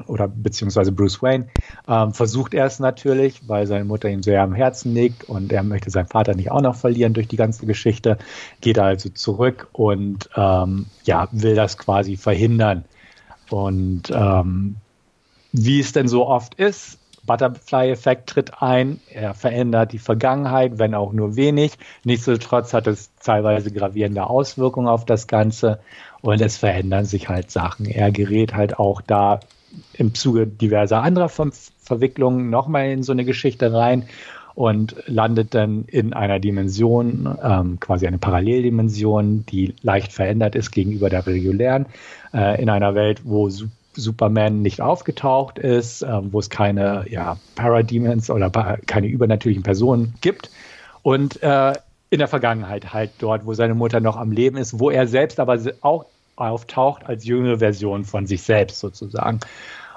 oder 0.08 0.28
beziehungsweise 0.28 0.92
Bruce 0.92 1.22
Wayne, 1.22 1.48
ähm, 1.88 2.14
versucht 2.14 2.54
er 2.54 2.66
es 2.66 2.80
natürlich, 2.80 3.48
weil 3.48 3.68
seine 3.68 3.86
Mutter 3.86 4.10
ihm 4.10 4.24
sehr 4.24 4.42
am 4.42 4.54
Herzen 4.54 4.94
liegt 4.94 5.24
und 5.30 5.52
er 5.54 5.64
möchte 5.64 5.90
seinen 5.92 6.08
Vater 6.08 6.36
nicht 6.36 6.52
auch 6.52 6.62
noch 6.62 6.76
verlieren 6.76 7.14
durch 7.14 7.28
die 7.28 7.36
ganze 7.36 7.66
Geschichte, 7.66 8.18
geht 8.62 8.80
also 8.80 9.10
zurück 9.10 9.68
und 9.72 10.30
ähm, 10.36 10.88
ja, 11.04 11.28
will 11.32 11.56
das 11.56 11.78
quasi 11.78 12.18
verhindern. 12.18 12.86
Und 13.50 14.12
ähm, 14.12 14.78
wie 15.52 15.80
es 15.80 15.92
denn 15.92 16.08
so 16.08 16.28
oft 16.28 16.56
ist, 16.56 16.98
Butterfly-Effekt 17.26 18.30
tritt 18.30 18.62
ein, 18.62 19.00
er 19.10 19.34
verändert 19.34 19.94
die 19.94 20.00
Vergangenheit, 20.00 20.78
wenn 20.78 20.94
auch 20.94 21.14
nur 21.14 21.36
wenig. 21.36 21.78
Nichtsdestotrotz 22.04 22.74
hat 22.74 22.88
es 22.88 23.12
teilweise 23.16 23.72
gravierende 23.72 24.28
Auswirkungen 24.28 24.88
auf 24.88 25.06
das 25.06 25.28
Ganze 25.28 25.80
und 26.22 26.42
es 26.42 26.58
verändern 26.58 27.06
sich 27.06 27.30
halt 27.30 27.50
Sachen. 27.50 27.86
Er 27.86 28.12
gerät 28.12 28.54
halt 28.54 28.78
auch 28.78 29.02
da 29.02 29.40
im 29.94 30.14
Zuge 30.14 30.48
diverser 30.48 31.02
anderer 31.02 31.30
Ver 31.30 31.52
Verwicklungen 31.82 32.50
nochmal 32.50 32.92
in 32.92 33.04
so 33.04 33.12
eine 33.12 33.26
Geschichte 33.26 33.74
rein 33.74 34.06
und 34.56 34.96
landet 35.08 35.54
dann 35.54 35.86
in 35.86 36.14
einer 36.14 36.40
Dimension, 36.40 37.38
ähm, 37.44 37.80
quasi 37.80 38.08
eine 38.08 38.20
Paralleldimension, 38.20 39.46
die 39.48 39.74
leicht 39.82 40.14
verändert 40.14 40.56
ist 40.56 40.72
gegenüber 40.72 41.10
der 41.10 41.26
regulären, 41.26 41.88
äh, 42.34 42.62
in 42.62 42.70
einer 42.70 42.96
Welt, 42.96 43.22
wo 43.26 43.50
Su 43.50 43.68
Superman 43.96 44.64
nicht 44.64 44.82
aufgetaucht 44.82 45.60
ist, 45.60 46.02
äh, 46.02 46.08
wo 46.32 46.40
es 46.40 46.50
keine 46.50 47.06
ja, 47.10 47.38
Parademons 47.54 48.32
oder 48.32 48.50
keine 48.88 49.06
übernatürlichen 49.06 49.62
Personen 49.62 50.16
gibt 50.22 50.50
und 51.04 51.44
äh, 51.44 51.74
in 52.10 52.18
der 52.20 52.28
Vergangenheit 52.28 52.92
halt 52.92 53.12
dort, 53.20 53.46
wo 53.46 53.54
seine 53.54 53.76
Mutter 53.76 54.00
noch 54.00 54.18
am 54.18 54.32
Leben 54.32 54.58
ist, 54.58 54.80
wo 54.80 54.90
er 54.90 55.06
selbst 55.06 55.40
aber 55.40 55.60
auch 55.82 56.06
auftaucht 56.36 57.06
als 57.06 57.26
jüngere 57.26 57.60
Version 57.60 58.04
von 58.06 58.26
sich 58.26 58.42
selbst 58.42 58.80
sozusagen. 58.80 59.40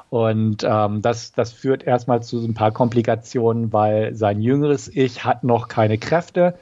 Und 0.08 0.64
ähm, 0.64 1.02
das, 1.02 1.32
das 1.32 1.52
führt 1.52 1.84
erstmal 1.84 2.22
zu 2.22 2.44
ein 2.44 2.54
paar 2.54 2.70
Komplikationen, 2.70 3.72
weil 3.72 4.14
sein 4.14 4.40
jüngeres 4.40 4.88
Ich 4.88 5.24
hat 5.24 5.42
noch 5.42 5.68
keine 5.68 5.98
Kräfte 5.98 6.54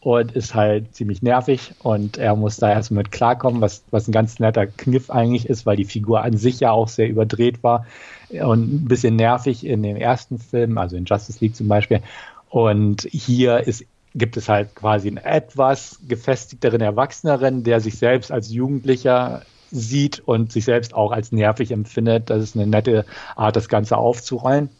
und 0.00 0.32
ist 0.32 0.54
halt 0.54 0.94
ziemlich 0.94 1.20
nervig 1.20 1.74
und 1.82 2.16
er 2.16 2.36
muss 2.36 2.56
da 2.58 2.70
erstmal 2.70 3.02
mit 3.02 3.12
klarkommen, 3.12 3.60
was, 3.60 3.82
was 3.90 4.08
ein 4.08 4.12
ganz 4.12 4.38
netter 4.38 4.66
Kniff 4.66 5.10
eigentlich 5.10 5.48
ist, 5.48 5.66
weil 5.66 5.76
die 5.76 5.84
Figur 5.84 6.22
an 6.22 6.36
sich 6.36 6.60
ja 6.60 6.70
auch 6.70 6.88
sehr 6.88 7.08
überdreht 7.08 7.62
war 7.62 7.86
und 8.30 8.72
ein 8.72 8.84
bisschen 8.86 9.16
nervig 9.16 9.66
in 9.66 9.82
dem 9.82 9.96
ersten 9.96 10.38
Film, 10.38 10.78
also 10.78 10.96
in 10.96 11.04
Justice 11.04 11.38
League 11.40 11.56
zum 11.56 11.68
Beispiel. 11.68 12.00
Und 12.48 13.02
hier 13.10 13.66
ist 13.66 13.84
gibt 14.16 14.36
es 14.36 14.48
halt 14.48 14.74
quasi 14.74 15.08
einen 15.08 15.18
etwas 15.18 16.00
gefestigteren 16.08 16.80
Erwachseneren, 16.80 17.62
der 17.62 17.80
sich 17.80 17.98
selbst 17.98 18.32
als 18.32 18.50
Jugendlicher 18.50 19.42
sieht 19.70 20.20
und 20.20 20.52
sich 20.52 20.64
selbst 20.64 20.94
auch 20.94 21.12
als 21.12 21.32
nervig 21.32 21.70
empfindet. 21.70 22.30
Das 22.30 22.42
ist 22.42 22.56
eine 22.56 22.66
nette 22.66 23.04
Art, 23.36 23.56
das 23.56 23.68
Ganze 23.68 23.96
aufzurollen. 23.98 24.70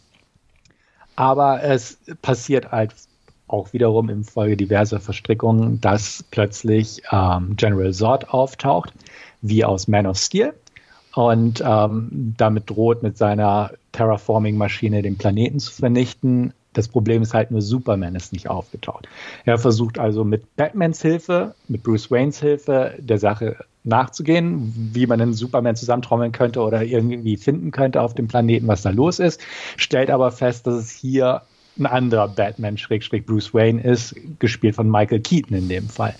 Aber 1.15 1.63
es 1.63 1.99
passiert 2.21 2.71
halt 2.71 2.93
auch 3.47 3.73
wiederum 3.73 4.09
im 4.09 4.23
Folge 4.23 4.57
diverser 4.57 4.99
Verstrickungen, 4.99 5.79
dass 5.81 6.23
plötzlich 6.31 7.01
ähm, 7.11 7.55
General 7.55 7.93
Zod 7.93 8.29
auftaucht, 8.29 8.93
wie 9.41 9.63
aus 9.63 9.87
Man 9.87 10.05
of 10.05 10.17
Steel, 10.17 10.53
und 11.13 11.63
ähm, 11.65 12.35
damit 12.37 12.69
droht, 12.69 13.03
mit 13.03 13.17
seiner 13.17 13.71
Terraforming-Maschine 13.93 15.01
den 15.01 15.17
Planeten 15.17 15.59
zu 15.59 15.71
vernichten 15.71 16.53
Das 16.73 16.87
Problem 16.87 17.21
ist 17.21 17.33
halt 17.33 17.51
nur, 17.51 17.61
Superman 17.61 18.15
ist 18.15 18.33
nicht 18.33 18.49
aufgetaucht. 18.49 19.07
Er 19.45 19.57
versucht 19.57 19.97
also 19.97 20.23
mit 20.23 20.55
Batmans 20.55 21.01
Hilfe, 21.01 21.55
mit 21.67 21.83
Bruce 21.83 22.11
Waynes 22.11 22.39
Hilfe 22.39 22.95
der 22.99 23.17
Sache 23.17 23.57
nachzugehen, 23.83 24.73
wie 24.93 25.07
man 25.07 25.21
einen 25.21 25.33
Superman 25.33 25.75
zusammentrommeln 25.75 26.31
könnte 26.31 26.61
oder 26.61 26.83
irgendwie 26.83 27.37
finden 27.37 27.71
könnte 27.71 28.01
auf 28.01 28.13
dem 28.13 28.27
Planeten, 28.27 28.67
was 28.67 28.81
da 28.81 28.89
los 28.89 29.19
ist, 29.19 29.41
stellt 29.77 30.11
aber 30.11 30.31
fest, 30.31 30.67
dass 30.67 30.75
es 30.75 30.91
hier 30.91 31.41
ein 31.79 31.85
anderer 31.85 32.27
Batman, 32.27 32.77
Schrägstrich 32.77 33.25
Bruce 33.25 33.53
Wayne 33.53 33.81
ist, 33.81 34.15
gespielt 34.39 34.75
von 34.75 34.89
Michael 34.89 35.21
Keaton 35.21 35.57
in 35.57 35.69
dem 35.69 35.87
Fall. 35.89 36.15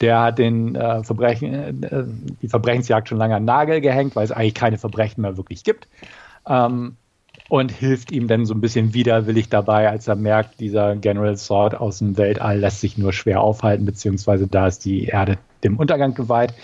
Der 0.00 0.20
hat 0.20 0.38
den 0.38 0.76
äh, 0.76 1.02
Verbrechen, 1.04 1.82
äh, 1.82 2.04
die 2.42 2.48
Verbrechensjagd 2.48 3.08
schon 3.08 3.18
lange 3.18 3.36
an 3.36 3.44
Nagel 3.44 3.80
gehängt, 3.80 4.16
weil 4.16 4.24
es 4.24 4.32
eigentlich 4.32 4.54
keine 4.54 4.78
Verbrechen 4.78 5.22
mehr 5.22 5.36
wirklich 5.36 5.64
gibt. 5.64 5.88
Ähm, 6.46 6.96
und 7.50 7.72
hilft 7.72 8.12
ihm 8.12 8.28
dann 8.28 8.46
so 8.46 8.54
ein 8.54 8.60
bisschen 8.60 8.94
widerwillig 8.94 9.48
dabei, 9.48 9.90
als 9.90 10.06
er 10.06 10.14
merkt, 10.14 10.60
dieser 10.60 10.94
General 10.94 11.36
Sword 11.36 11.74
aus 11.74 11.98
dem 11.98 12.16
Weltall 12.16 12.60
lässt 12.60 12.80
sich 12.80 12.96
nur 12.96 13.12
schwer 13.12 13.40
aufhalten, 13.40 13.84
beziehungsweise 13.84 14.46
da 14.46 14.68
ist 14.68 14.84
die 14.84 15.06
Erde 15.06 15.36
dem 15.64 15.76
Untergang 15.76 16.14
geweiht. 16.14 16.54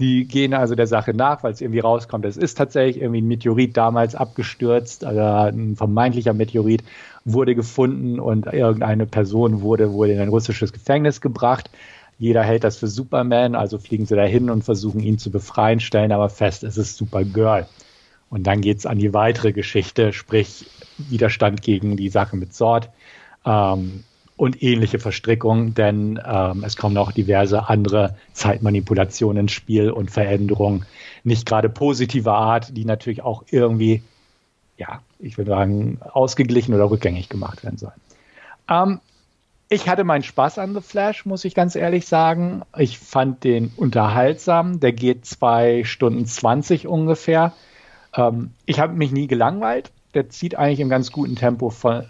Die 0.00 0.24
gehen 0.24 0.54
also 0.54 0.74
der 0.74 0.86
Sache 0.86 1.12
nach, 1.12 1.42
weil 1.42 1.52
es 1.52 1.60
irgendwie 1.60 1.80
rauskommt, 1.80 2.24
es 2.24 2.38
ist 2.38 2.56
tatsächlich 2.56 3.02
irgendwie 3.02 3.20
ein 3.20 3.28
Meteorit 3.28 3.76
damals 3.76 4.14
abgestürzt, 4.14 5.04
also 5.04 5.20
ein 5.20 5.76
vermeintlicher 5.76 6.32
Meteorit 6.32 6.84
wurde 7.26 7.54
gefunden 7.54 8.18
und 8.18 8.46
irgendeine 8.46 9.04
Person 9.04 9.60
wurde 9.60 9.92
wohl 9.92 10.08
in 10.08 10.20
ein 10.20 10.28
russisches 10.28 10.72
Gefängnis 10.72 11.20
gebracht. 11.20 11.68
Jeder 12.18 12.42
hält 12.42 12.64
das 12.64 12.78
für 12.78 12.88
Superman, 12.88 13.54
also 13.54 13.76
fliegen 13.76 14.06
sie 14.06 14.16
dahin 14.16 14.48
und 14.48 14.64
versuchen 14.64 15.00
ihn 15.00 15.18
zu 15.18 15.30
befreien, 15.30 15.80
stellen 15.80 16.12
aber 16.12 16.30
fest, 16.30 16.64
es 16.64 16.78
ist 16.78 16.96
Supergirl. 16.96 17.66
Und 18.30 18.44
dann 18.44 18.60
geht 18.60 18.78
es 18.78 18.86
an 18.86 18.98
die 18.98 19.12
weitere 19.12 19.52
Geschichte, 19.52 20.12
sprich 20.12 20.66
Widerstand 20.96 21.62
gegen 21.62 21.96
die 21.96 22.08
Sache 22.08 22.36
mit 22.36 22.54
Sword. 22.54 22.90
Ähm, 23.44 24.04
und 24.36 24.62
ähnliche 24.62 24.98
Verstrickungen, 24.98 25.74
denn 25.74 26.18
ähm, 26.24 26.64
es 26.64 26.78
kommen 26.78 26.96
auch 26.96 27.12
diverse 27.12 27.68
andere 27.68 28.16
Zeitmanipulationen 28.32 29.42
ins 29.42 29.52
Spiel 29.52 29.90
und 29.90 30.10
Veränderungen, 30.10 30.86
nicht 31.24 31.44
gerade 31.44 31.68
positiver 31.68 32.32
Art, 32.32 32.74
die 32.74 32.86
natürlich 32.86 33.20
auch 33.20 33.44
irgendwie, 33.50 34.02
ja, 34.78 35.02
ich 35.18 35.36
würde 35.36 35.50
sagen, 35.50 36.00
ausgeglichen 36.10 36.74
oder 36.74 36.90
rückgängig 36.90 37.28
gemacht 37.28 37.62
werden 37.64 37.76
sollen. 37.76 38.00
Ähm, 38.70 39.00
ich 39.68 39.90
hatte 39.90 40.04
meinen 40.04 40.22
Spaß 40.22 40.58
an 40.58 40.72
The 40.72 40.80
Flash, 40.80 41.26
muss 41.26 41.44
ich 41.44 41.54
ganz 41.54 41.76
ehrlich 41.76 42.06
sagen. 42.06 42.62
Ich 42.78 42.98
fand 42.98 43.44
den 43.44 43.70
unterhaltsam. 43.76 44.80
Der 44.80 44.92
geht 44.92 45.26
zwei 45.26 45.84
Stunden 45.84 46.24
20 46.24 46.86
ungefähr. 46.86 47.52
Ähm, 48.14 48.52
ich 48.66 48.80
habe 48.80 48.94
mich 48.94 49.12
nie 49.12 49.26
gelangweilt. 49.26 49.92
Der 50.14 50.28
zieht 50.28 50.56
eigentlich 50.56 50.80
im 50.80 50.88
ganz 50.88 51.12
guten 51.12 51.36
Tempo 51.36 51.70
von, 51.70 52.04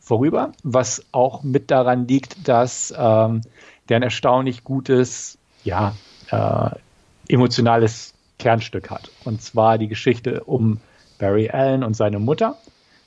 vorüber, 0.00 0.52
was 0.62 1.04
auch 1.12 1.42
mit 1.42 1.70
daran 1.70 2.06
liegt, 2.06 2.46
dass 2.48 2.94
ähm, 2.96 3.40
der 3.88 3.96
ein 3.96 4.02
erstaunlich 4.02 4.62
gutes, 4.62 5.36
ja, 5.64 5.96
äh, 6.30 6.70
emotionales 7.28 8.14
Kernstück 8.38 8.90
hat. 8.90 9.10
Und 9.24 9.42
zwar 9.42 9.78
die 9.78 9.88
Geschichte 9.88 10.44
um 10.44 10.78
Barry 11.18 11.50
Allen 11.50 11.82
und 11.82 11.94
seine 11.94 12.20
Mutter. 12.20 12.56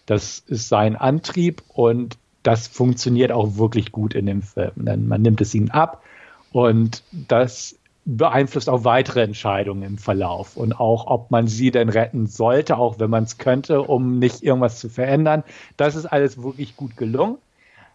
Das 0.08 0.40
ist 0.48 0.68
sein 0.68 0.98
Antrieb 0.98 1.64
und 1.70 2.18
das 2.44 2.68
funktioniert 2.68 3.32
auch 3.32 3.56
wirklich 3.56 3.94
gut 3.94 4.14
in 4.14 4.26
dem 4.26 4.42
Film. 4.42 4.72
Denn 4.76 5.08
man 5.08 5.22
nimmt 5.22 5.40
es 5.40 5.54
ihnen 5.54 5.72
ab 5.72 6.04
und 6.52 7.04
das 7.12 7.79
beeinflusst 8.18 8.70
auch 8.70 8.86
weitere 8.86 9.22
Entscheidungen 9.22 9.84
im 9.84 9.98
Verlauf 10.00 10.58
und 10.58 10.74
auch, 10.74 11.06
ob 11.06 11.30
man 11.30 11.46
sie 11.48 11.70
denn 11.70 11.90
retten 11.90 12.26
sollte, 12.26 12.78
auch 12.78 13.00
wenn 13.00 13.10
man 13.12 13.24
es 13.24 13.38
könnte, 13.38 13.84
um 13.84 14.18
nicht 14.18 14.42
irgendwas 14.42 14.80
zu 14.80 14.90
verändern. 14.90 15.44
Das 15.78 15.96
ist 15.96 16.08
alles 16.08 16.42
wirklich 16.42 16.76
gut 16.76 16.98
gelungen. 16.98 17.38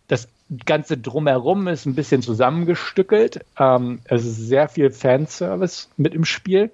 Das 0.07 0.29
Ganze 0.67 0.99
drumherum 0.99 1.67
ist 1.67 1.87
ein 1.87 1.97
bisschen 1.97 2.23
zusammengestückelt. 2.23 3.45
Ähm, 3.59 4.01
es 4.05 4.25
ist 4.25 4.37
sehr 4.37 4.69
viel 4.69 4.91
Fanservice 4.91 5.89
mit 5.97 6.15
im 6.15 6.25
Spiel. 6.25 6.71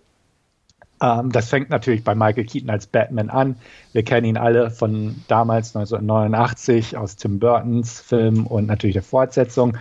Ähm, 1.00 1.32
das 1.32 1.48
fängt 1.48 1.70
natürlich 1.70 2.04
bei 2.04 2.14
Michael 2.14 2.44
Keaton 2.44 2.68
als 2.68 2.88
Batman 2.88 3.30
an. 3.30 3.56
Wir 3.92 4.02
kennen 4.02 4.26
ihn 4.26 4.36
alle 4.36 4.70
von 4.70 5.22
damals 5.28 5.74
1989 5.74 6.98
aus 6.98 7.16
Tim 7.16 7.38
Burtons 7.38 8.00
Film 8.00 8.46
und 8.46 8.66
natürlich 8.66 8.94
der 8.94 9.02
Fortsetzung. 9.02 9.78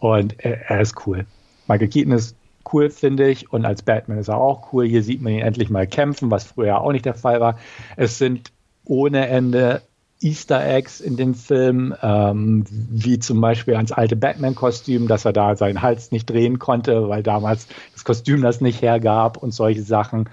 Und 0.00 0.44
er, 0.44 0.70
er 0.70 0.80
ist 0.80 1.06
cool. 1.06 1.24
Michael 1.68 1.88
Keaton 1.88 2.12
ist 2.12 2.36
cool, 2.72 2.90
finde 2.90 3.28
ich. 3.28 3.52
Und 3.52 3.64
als 3.64 3.82
Batman 3.82 4.18
ist 4.18 4.28
er 4.28 4.38
auch 4.38 4.72
cool. 4.72 4.86
Hier 4.86 5.02
sieht 5.02 5.22
man 5.22 5.32
ihn 5.32 5.40
endlich 5.40 5.70
mal 5.70 5.86
kämpfen, 5.86 6.30
was 6.30 6.44
früher 6.44 6.80
auch 6.80 6.92
nicht 6.92 7.04
der 7.04 7.14
Fall 7.14 7.40
war. 7.40 7.58
Es 7.96 8.18
sind 8.18 8.52
ohne 8.84 9.28
Ende 9.28 9.82
Easter 10.20 10.66
Eggs 10.66 11.00
in 11.00 11.16
dem 11.16 11.34
Film, 11.34 11.94
ähm, 12.02 12.64
wie 12.70 13.18
zum 13.18 13.40
Beispiel 13.40 13.74
ans 13.74 13.92
alte 13.92 14.16
Batman-Kostüm, 14.16 15.08
dass 15.08 15.26
er 15.26 15.32
da 15.32 15.56
seinen 15.56 15.82
Hals 15.82 16.10
nicht 16.10 16.28
drehen 16.30 16.58
konnte, 16.58 17.08
weil 17.08 17.22
damals 17.22 17.66
das 17.92 18.04
Kostüm 18.04 18.40
das 18.40 18.60
nicht 18.60 18.80
hergab 18.80 19.36
und 19.36 19.52
solche 19.52 19.82
Sachen. 19.82 20.28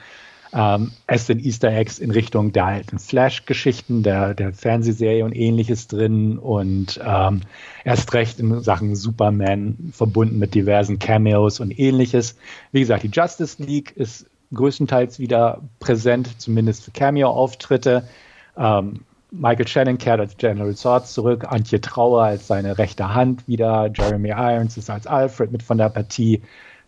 Ähm, 0.54 0.92
es 1.08 1.26
sind 1.26 1.44
Easter 1.44 1.72
Eggs 1.72 1.98
in 1.98 2.12
Richtung 2.12 2.52
der 2.52 2.66
alten 2.66 3.00
Flash-Geschichten, 3.00 4.04
der, 4.04 4.36
der 4.36 4.54
Fernsehserie 4.54 5.26
und 5.26 5.36
ähnliches 5.36 5.88
drin 5.88 6.38
und 6.38 7.00
ähm, 7.04 7.42
erst 7.84 8.14
recht 8.14 8.40
in 8.40 8.62
Sachen 8.62 8.96
Superman 8.96 9.92
verbunden 9.94 10.38
mit 10.38 10.54
diversen 10.54 11.00
Cameos 11.00 11.60
und 11.60 11.78
ähnliches. 11.78 12.38
Wie 12.72 12.82
gesagt, 12.82 13.04
die 13.04 13.12
Justice 13.12 13.62
League 13.64 13.94
ist 13.96 14.28
größtenteils 14.54 15.18
wieder 15.18 15.62
präsent, 15.80 16.40
zumindest 16.40 16.84
für 16.84 16.92
Cameo-Auftritte. 16.92 18.08
Ähm, 18.56 19.02
Michael 19.32 19.68
Shannon 19.68 19.98
kehrt 19.98 20.20
als 20.20 20.38
General 20.38 20.76
Zod 20.76 21.08
zurück, 21.08 21.46
Antje 21.48 21.82
Trauer 21.82 22.22
als 22.22 22.46
seine 22.46 22.78
rechte 22.78 23.16
Hand 23.16 23.48
wieder, 23.48 23.90
Jeremy 23.92 24.30
Irons 24.30 24.78
ist 24.78 24.92
als 24.92 25.08
Alfred 25.08 25.52
mit 25.52 25.64
von 25.64 25.80
der 25.80 25.90
Partie. 25.90 26.44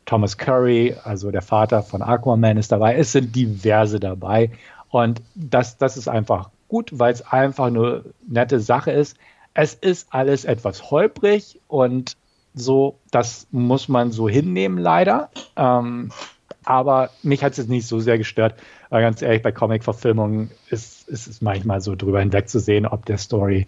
Thomas 0.06 0.38
Curry, 0.38 0.96
also 1.04 1.32
der 1.32 1.42
Vater 1.42 1.84
von 1.84 2.02
Aquaman, 2.02 2.58
ist 2.58 2.72
dabei. 2.72 2.96
Es 2.96 3.12
sind 3.12 3.36
diverse 3.36 4.00
dabei. 4.00 4.52
Und 4.90 5.22
das, 5.36 5.78
das 5.78 5.98
ist 5.98 6.08
einfach 6.08 6.50
gut, 6.68 6.92
weil 6.94 7.14
es 7.14 7.22
einfach 7.22 7.66
eine 7.66 8.04
nette 8.28 8.60
Sache 8.60 8.92
ist. 8.92 9.18
Es 9.54 9.74
ist 9.74 10.08
alles 10.12 10.46
etwas 10.46 10.92
holprig 10.92 11.60
und 11.68 12.18
so, 12.54 12.98
das 13.12 13.48
muss 13.52 13.90
man 13.90 14.12
so 14.12 14.30
hinnehmen, 14.30 14.78
leider. 14.78 15.30
Ähm, 15.56 16.12
aber 16.64 17.10
mich 17.22 17.44
hat 17.44 17.52
es 17.52 17.58
jetzt 17.58 17.70
nicht 17.70 17.88
so 17.88 18.00
sehr 18.00 18.18
gestört. 18.18 18.56
Aber 18.90 19.02
ganz 19.02 19.22
ehrlich, 19.22 19.42
bei 19.42 19.52
Comic-Verfilmungen 19.52 20.52
ist, 20.70 21.08
ist 21.08 21.28
es 21.28 21.42
manchmal 21.42 21.82
so 21.82 21.96
drüber 21.96 22.20
hinweg 22.20 22.50
zu 22.50 22.60
sehen, 22.60 22.86
ob 22.86 23.06
der 23.06 23.18
Story 23.18 23.68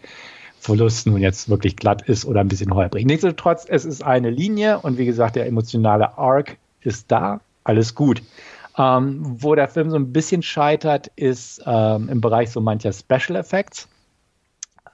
Verlust 0.68 1.08
nun 1.08 1.22
jetzt 1.22 1.48
wirklich 1.48 1.78
glatt 1.78 2.02
ist 2.02 2.26
oder 2.26 2.42
ein 2.42 2.50
bisschen 2.50 2.74
holprig. 2.74 3.06
Nichtsdestotrotz, 3.06 3.66
es 3.70 3.86
ist 3.86 4.04
eine 4.04 4.30
Linie 4.30 4.80
und 4.80 4.98
wie 4.98 5.06
gesagt, 5.06 5.38
der 5.38 5.46
emotionale 5.46 6.18
Arc 6.18 6.58
ist 6.82 7.10
da, 7.10 7.40
alles 7.64 7.96
gut. 7.96 8.22
Ähm, 8.78 9.38
wo 9.40 9.56
der 9.56 9.70
Film 9.70 9.90
so 9.90 9.96
ein 9.96 10.12
bisschen 10.12 10.44
scheitert, 10.44 11.10
ist 11.16 11.64
ähm, 11.66 12.10
im 12.10 12.20
Bereich 12.20 12.52
so 12.52 12.60
mancher 12.60 12.92
Special 12.92 13.38
Effects. 13.38 13.88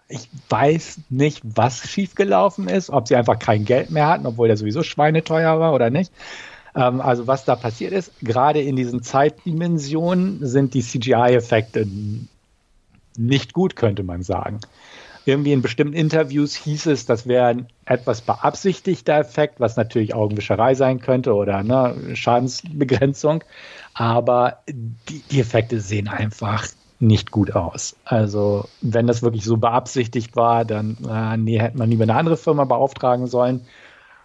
Ich 0.07 0.29
weiß 0.47 0.99
nicht, 1.09 1.41
was 1.43 1.89
schiefgelaufen 1.89 2.67
ist, 2.67 2.91
ob 2.91 3.07
sie 3.07 3.15
einfach 3.15 3.39
kein 3.39 3.65
Geld 3.65 3.89
mehr 3.89 4.07
hatten, 4.07 4.27
obwohl 4.27 4.49
der 4.49 4.57
sowieso 4.57 4.83
schweineteuer 4.83 5.59
war 5.59 5.73
oder 5.73 5.89
nicht. 5.89 6.13
Ähm, 6.75 7.01
also 7.01 7.25
was 7.25 7.45
da 7.45 7.55
passiert 7.55 7.93
ist, 7.93 8.11
gerade 8.21 8.61
in 8.61 8.75
diesen 8.75 9.01
Zeitdimensionen 9.01 10.45
sind 10.45 10.75
die 10.75 10.83
CGI-Effekte 10.83 11.87
nicht 13.17 13.53
gut, 13.53 13.75
könnte 13.75 14.03
man 14.03 14.21
sagen 14.21 14.59
irgendwie 15.25 15.53
in 15.53 15.61
bestimmten 15.61 15.93
Interviews 15.93 16.55
hieß 16.55 16.87
es, 16.87 17.05
das 17.05 17.27
wäre 17.27 17.47
ein 17.47 17.67
etwas 17.85 18.21
beabsichtigter 18.21 19.17
Effekt, 19.17 19.59
was 19.59 19.77
natürlich 19.77 20.13
Augenwischerei 20.13 20.75
sein 20.75 20.99
könnte 20.99 21.33
oder 21.33 21.63
ne, 21.63 22.15
Schadensbegrenzung. 22.15 23.43
Aber 23.93 24.59
die, 24.67 25.21
die 25.31 25.39
Effekte 25.39 25.79
sehen 25.79 26.07
einfach 26.07 26.67
nicht 26.99 27.31
gut 27.31 27.55
aus. 27.55 27.95
Also, 28.05 28.65
wenn 28.81 29.07
das 29.07 29.21
wirklich 29.21 29.43
so 29.43 29.57
beabsichtigt 29.57 30.35
war, 30.35 30.65
dann 30.65 30.97
äh, 31.07 31.37
nee, 31.37 31.59
hätte 31.59 31.77
man 31.77 31.89
lieber 31.89 32.03
eine 32.03 32.15
andere 32.15 32.37
Firma 32.37 32.65
beauftragen 32.65 33.27
sollen. 33.27 33.61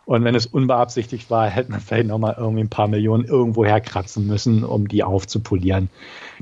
Und 0.05 0.25
wenn 0.25 0.35
es 0.35 0.47
unbeabsichtigt 0.47 1.31
war, 1.31 1.51
hätte 1.51 1.71
man 1.71 1.81
vielleicht 1.81 2.09
nochmal 2.09 2.37
irgendwie 2.39 2.63
ein 2.63 2.71
paar 2.71 2.89
Millionen 2.89 3.25
irgendwo 3.25 3.67
herkratzen 3.67 4.27
müssen, 4.27 4.65
um 4.65 4.89
die 4.89 5.05
aufzupolieren. 5.05 5.91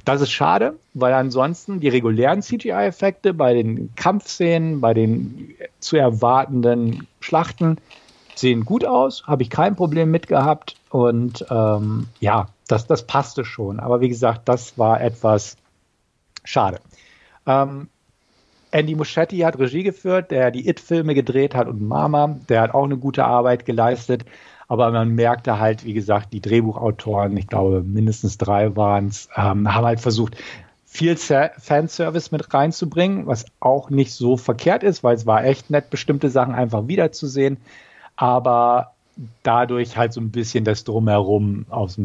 Das 0.05 0.21
ist 0.21 0.31
schade, 0.31 0.79
weil 0.95 1.13
ansonsten 1.15 1.81
die 1.81 1.89
regulären 1.89 2.43
CGI-Effekte 2.43 3.35
bei 3.35 3.55
den 3.55 3.95
Kampfszenen, 3.97 4.81
bei 4.81 4.95
den 4.95 5.55
zu 5.81 5.97
erwartenden 5.97 7.07
Schlachten 7.21 7.79
sehen 8.35 8.65
gut 8.65 8.85
aus, 8.85 9.25
habe 9.27 9.43
ich 9.43 9.51
kein 9.51 9.77
Problem 9.77 10.11
mit 10.11 10.29
gehabt. 10.29 10.77
Und 10.91 11.45
ähm, 11.51 12.09
ja, 12.21 12.49
das, 12.69 12.87
das 12.87 13.07
passte 13.07 13.45
schon. 13.45 13.81
Aber 13.81 14.01
wie 14.01 14.09
gesagt, 14.09 14.49
das 14.49 14.79
war 14.79 15.01
etwas 15.01 15.57
schade. 16.45 16.81
Ähm, 17.47 17.89
Andy 18.71 18.95
Muschietti 18.95 19.39
hat 19.39 19.59
Regie 19.59 19.83
geführt, 19.83 20.31
der 20.31 20.51
die 20.51 20.69
It-Filme 20.69 21.15
gedreht 21.15 21.55
hat 21.55 21.69
und 21.69 21.81
Mama, 21.81 22.39
der 22.49 22.61
hat 22.61 22.75
auch 22.75 22.85
eine 22.85 22.99
gute 22.99 23.25
Arbeit 23.25 23.65
geleistet. 23.65 24.25
Aber 24.69 24.91
man 24.91 25.15
merkte 25.15 25.59
halt, 25.59 25.85
wie 25.85 25.95
gesagt, 25.95 26.33
die 26.33 26.41
Drehbuchautoren, 26.41 27.37
ich 27.37 27.47
glaube 27.47 27.83
mindestens 27.83 28.39
drei 28.39 28.75
waren 28.77 29.07
es, 29.07 29.29
ähm, 29.37 29.73
haben 29.73 29.87
halt 29.87 30.01
versucht, 30.01 30.37
viel 30.85 31.17
Fanservice 31.17 32.31
mit 32.33 32.55
reinzubringen, 32.55 33.27
was 33.27 33.45
auch 33.61 33.91
nicht 33.91 34.13
so 34.13 34.37
verkehrt 34.37 34.83
ist, 34.83 35.05
weil 35.05 35.15
es 35.15 35.27
war 35.27 35.45
echt 35.45 35.69
nett, 35.69 35.91
bestimmte 35.91 36.31
Sachen 36.31 36.55
einfach 36.55 36.89
wiederzusehen, 36.89 37.59
aber 38.17 38.93
dadurch 39.43 39.97
halt 39.97 40.13
so 40.13 40.21
ein 40.21 40.31
bisschen 40.31 40.65
das 40.65 40.85
Drumherum 40.85 41.67
aus, 41.69 41.99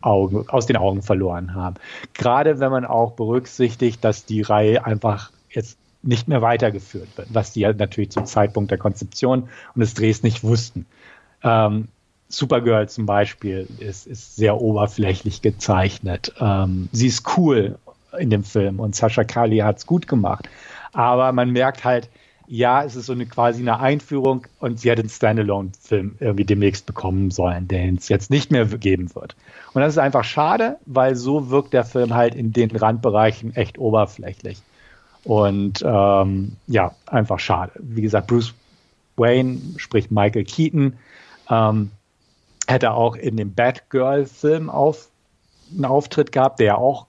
Augen, 0.00 0.48
aus 0.48 0.66
den 0.66 0.76
Augen 0.76 1.02
verloren 1.02 1.54
haben. 1.54 1.76
Gerade 2.14 2.58
wenn 2.58 2.70
man 2.70 2.84
auch 2.84 3.12
berücksichtigt, 3.12 4.04
dass 4.04 4.24
die 4.24 4.42
Reihe 4.42 4.84
einfach 4.84 5.30
jetzt 5.50 5.78
nicht 6.02 6.26
mehr 6.26 6.42
weitergeführt 6.42 7.16
wird, 7.16 7.28
was 7.32 7.52
die 7.52 7.60
ja 7.60 7.72
natürlich 7.72 8.10
zum 8.10 8.26
Zeitpunkt 8.26 8.70
der 8.70 8.78
Konzeption 8.78 9.48
und 9.74 9.80
des 9.80 9.94
Drehs 9.94 10.24
nicht 10.24 10.42
wussten. 10.42 10.86
Ähm, 11.44 11.88
Supergirl 12.34 12.88
zum 12.88 13.06
Beispiel 13.06 13.68
ist, 13.78 14.06
ist 14.06 14.36
sehr 14.36 14.60
oberflächlich 14.60 15.42
gezeichnet. 15.42 16.32
Ähm, 16.40 16.88
sie 16.92 17.08
ist 17.08 17.36
cool 17.36 17.78
in 18.18 18.30
dem 18.30 18.44
Film 18.44 18.80
und 18.80 18.94
Sascha 18.94 19.24
Kali 19.24 19.58
hat 19.58 19.78
es 19.78 19.86
gut 19.86 20.08
gemacht. 20.08 20.48
Aber 20.92 21.32
man 21.32 21.50
merkt 21.50 21.84
halt, 21.84 22.08
ja, 22.46 22.84
es 22.84 22.96
ist 22.96 23.06
so 23.06 23.12
eine 23.12 23.24
quasi 23.26 23.62
eine 23.62 23.80
Einführung 23.80 24.46
und 24.60 24.78
sie 24.78 24.90
hat 24.90 24.98
den 24.98 25.08
Standalone-Film 25.08 26.16
irgendwie 26.20 26.44
demnächst 26.44 26.86
bekommen 26.86 27.30
sollen, 27.30 27.68
den 27.68 27.96
es 27.96 28.08
jetzt 28.08 28.30
nicht 28.30 28.50
mehr 28.50 28.66
geben 28.66 29.14
wird. 29.14 29.36
Und 29.72 29.80
das 29.80 29.94
ist 29.94 29.98
einfach 29.98 30.24
schade, 30.24 30.76
weil 30.84 31.14
so 31.16 31.50
wirkt 31.50 31.72
der 31.72 31.84
Film 31.84 32.14
halt 32.14 32.34
in 32.34 32.52
den 32.52 32.70
Randbereichen 32.70 33.56
echt 33.56 33.78
oberflächlich. 33.78 34.58
Und 35.24 35.82
ähm, 35.86 36.56
ja, 36.66 36.94
einfach 37.06 37.38
schade. 37.38 37.72
Wie 37.78 38.02
gesagt, 38.02 38.26
Bruce 38.26 38.54
Wayne 39.16 39.58
spricht 39.76 40.10
Michael 40.10 40.44
Keaton. 40.44 40.94
Ähm, 41.48 41.90
hätte 42.72 42.92
auch 42.92 43.16
in 43.16 43.36
dem 43.36 43.54
Batgirl-Film 43.54 44.70
auf, 44.70 45.08
einen 45.72 45.84
Auftritt 45.84 46.32
gehabt, 46.32 46.58
der 46.58 46.66
ja 46.66 46.74
auch 46.76 47.06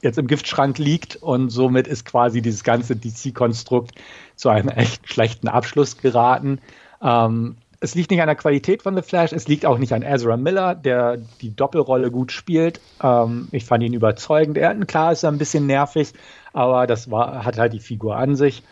jetzt 0.00 0.18
im 0.18 0.26
Giftschrank 0.26 0.78
liegt 0.78 1.16
und 1.16 1.50
somit 1.50 1.88
ist 1.88 2.04
quasi 2.04 2.40
dieses 2.40 2.62
ganze 2.62 2.94
DC-Konstrukt 2.94 3.92
zu 4.36 4.48
einem 4.48 4.68
echt 4.68 5.10
schlechten 5.10 5.48
Abschluss 5.48 5.98
geraten. 5.98 6.60
Ähm, 7.02 7.56
es 7.80 7.94
liegt 7.94 8.10
nicht 8.10 8.20
an 8.20 8.26
der 8.26 8.36
Qualität 8.36 8.82
von 8.82 8.96
The 8.96 9.02
Flash, 9.02 9.32
es 9.32 9.46
liegt 9.46 9.64
auch 9.64 9.78
nicht 9.78 9.92
an 9.92 10.02
Ezra 10.02 10.36
Miller, 10.36 10.74
der 10.74 11.18
die 11.40 11.54
Doppelrolle 11.54 12.10
gut 12.10 12.32
spielt. 12.32 12.80
Ähm, 13.02 13.48
ich 13.52 13.64
fand 13.64 13.84
ihn 13.84 13.92
überzeugend. 13.92 14.58
Er, 14.58 14.74
klar 14.74 15.12
ist 15.12 15.22
er 15.22 15.30
ein 15.30 15.38
bisschen 15.38 15.66
nervig, 15.66 16.12
aber 16.52 16.86
das 16.86 17.10
war, 17.10 17.44
hat 17.44 17.58
halt 17.58 17.72
die 17.72 17.80
Figur 17.80 18.16
an 18.16 18.34
sich. 18.36 18.62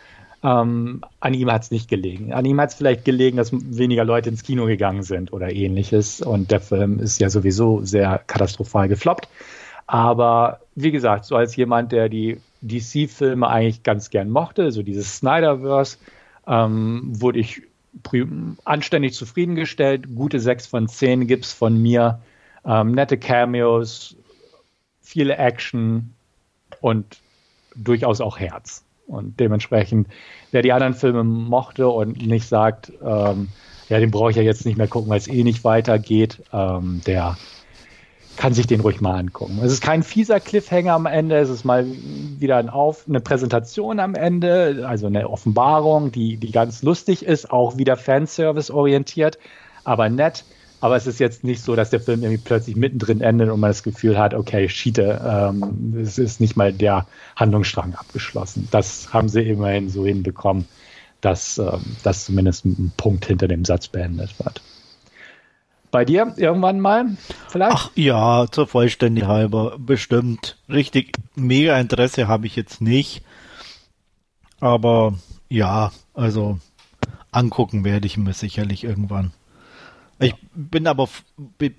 Ähm, 0.43 1.01
an 1.19 1.33
ihm 1.33 1.51
hat 1.51 1.63
es 1.63 1.71
nicht 1.71 1.89
gelegen. 1.89 2.33
An 2.33 2.45
ihm 2.45 2.61
hat 2.61 2.69
es 2.69 2.75
vielleicht 2.75 3.05
gelegen, 3.05 3.37
dass 3.37 3.51
weniger 3.51 4.05
Leute 4.05 4.29
ins 4.29 4.43
Kino 4.43 4.65
gegangen 4.65 5.03
sind 5.03 5.33
oder 5.33 5.51
ähnliches. 5.51 6.21
Und 6.21 6.51
der 6.51 6.61
Film 6.61 6.99
ist 6.99 7.19
ja 7.19 7.29
sowieso 7.29 7.83
sehr 7.83 8.19
katastrophal 8.27 8.87
gefloppt. 8.87 9.27
Aber 9.87 10.59
wie 10.75 10.91
gesagt, 10.91 11.25
so 11.25 11.35
als 11.35 11.55
jemand, 11.55 11.91
der 11.91 12.09
die 12.09 12.39
DC-Filme 12.61 13.47
eigentlich 13.47 13.83
ganz 13.83 14.09
gern 14.09 14.29
mochte, 14.29 14.71
so 14.71 14.83
dieses 14.83 15.17
Snyderverse, 15.17 15.97
ähm, 16.45 17.01
wurde 17.05 17.39
ich 17.39 17.63
anständig 18.63 19.13
zufriedengestellt. 19.13 20.13
Gute 20.15 20.39
6 20.39 20.67
von 20.67 20.87
10 20.87 21.27
gibt 21.27 21.45
es 21.45 21.53
von 21.53 21.81
mir. 21.81 22.19
Ähm, 22.65 22.91
nette 22.91 23.17
Cameos, 23.17 24.15
viele 25.01 25.37
Action 25.37 26.13
und 26.81 27.17
durchaus 27.75 28.21
auch 28.21 28.37
Herz. 28.39 28.83
Und 29.07 29.39
dementsprechend, 29.39 30.07
wer 30.51 30.61
die 30.61 30.73
anderen 30.73 30.93
Filme 30.93 31.23
mochte 31.23 31.87
und 31.87 32.25
nicht 32.25 32.47
sagt, 32.47 32.91
ähm, 33.01 33.47
ja, 33.89 33.99
den 33.99 34.11
brauche 34.11 34.31
ich 34.31 34.35
ja 34.35 34.43
jetzt 34.43 34.65
nicht 34.65 34.77
mehr 34.77 34.87
gucken, 34.87 35.09
weil 35.09 35.17
es 35.17 35.27
eh 35.27 35.43
nicht 35.43 35.63
weitergeht, 35.63 36.43
ähm, 36.51 37.01
der 37.07 37.37
kann 38.35 38.53
sich 38.53 38.67
den 38.67 38.81
ruhig 38.81 39.01
mal 39.01 39.17
angucken. 39.17 39.59
Es 39.63 39.71
ist 39.71 39.81
kein 39.81 40.03
fieser 40.03 40.39
Cliffhanger 40.39 40.93
am 40.93 41.05
Ende, 41.07 41.37
es 41.37 41.49
ist 41.49 41.63
mal 41.63 41.85
wieder 41.87 42.57
ein 42.57 42.69
Auf, 42.69 43.05
eine 43.07 43.19
Präsentation 43.19 43.99
am 43.99 44.13
Ende, 44.13 44.85
also 44.87 45.07
eine 45.07 45.29
Offenbarung, 45.29 46.11
die, 46.11 46.37
die 46.37 46.51
ganz 46.51 46.83
lustig 46.83 47.25
ist, 47.25 47.49
auch 47.49 47.77
wieder 47.77 47.97
Fanservice 47.97 48.69
orientiert, 48.71 49.39
aber 49.83 50.09
nett. 50.09 50.45
Aber 50.79 50.95
es 50.95 51.07
ist 51.07 51.19
jetzt 51.19 51.43
nicht 51.43 51.63
so, 51.63 51.75
dass 51.75 51.89
der 51.89 51.99
Film 51.99 52.21
irgendwie 52.21 52.43
plötzlich 52.43 52.75
mittendrin 52.75 53.21
endet 53.21 53.49
und 53.49 53.59
man 53.59 53.71
das 53.71 53.81
Gefühl 53.81 54.17
hat, 54.17 54.33
okay, 54.33 54.69
Schiete, 54.69 55.21
ähm, 55.25 55.95
es 55.99 56.19
ist 56.19 56.39
nicht 56.39 56.55
mal 56.55 56.71
der 56.71 57.07
Handlungsstrang 57.35 57.95
abgeschlossen. 57.95 58.67
Das 58.69 59.11
haben 59.11 59.27
sie 59.27 59.41
immerhin 59.41 59.89
so 59.89 60.05
hinbekommen, 60.05 60.67
dass 61.21 61.57
ähm, 61.57 61.81
das 62.03 62.25
zumindest 62.25 62.65
ein 62.65 62.91
Punkt 62.95 63.25
hinter 63.25 63.47
dem 63.47 63.65
Satz 63.65 63.87
beendet 63.87 64.37
wird. 64.37 64.61
Bei 65.89 66.05
dir 66.05 66.33
irgendwann 66.35 66.79
mal 66.79 67.17
vielleicht? 67.47 67.71
Ach 67.73 67.91
ja, 67.95 68.45
zur 68.51 68.67
Vollständigkeit 68.67 69.29
halber, 69.29 69.77
bestimmt. 69.79 70.57
Richtig 70.69 71.17
mega 71.35 71.79
Interesse 71.79 72.27
habe 72.27 72.45
ich 72.45 72.55
jetzt 72.55 72.81
nicht. 72.81 73.23
Aber 74.59 75.15
ja, 75.49 75.91
also 76.13 76.59
angucken 77.31 77.83
werde 77.83 78.05
ich 78.05 78.17
mir 78.17 78.33
sicherlich 78.33 78.83
irgendwann. 78.83 79.31
Ich 80.19 80.33
bin 80.55 80.87
aber 80.87 81.07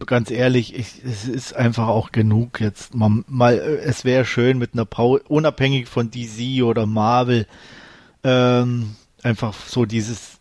ganz 0.07 0.31
ehrlich, 0.31 0.75
ich, 0.75 1.03
es 1.05 1.27
ist 1.27 1.57
einfach 1.57 1.89
auch 1.89 2.13
genug 2.13 2.61
jetzt. 2.61 2.95
Mal, 2.95 3.25
mal 3.27 3.55
es 3.55 4.05
wäre 4.05 4.25
schön 4.25 4.59
mit 4.59 4.75
einer 4.75 4.85
Pause, 4.85 5.25
unabhängig 5.29 5.89
von 5.89 6.11
DC 6.11 6.63
oder 6.63 6.87
Marvel, 6.87 7.47
ähm, 8.23 8.95
einfach 9.25 9.55
so 9.55 9.87
dieses, 9.87 10.39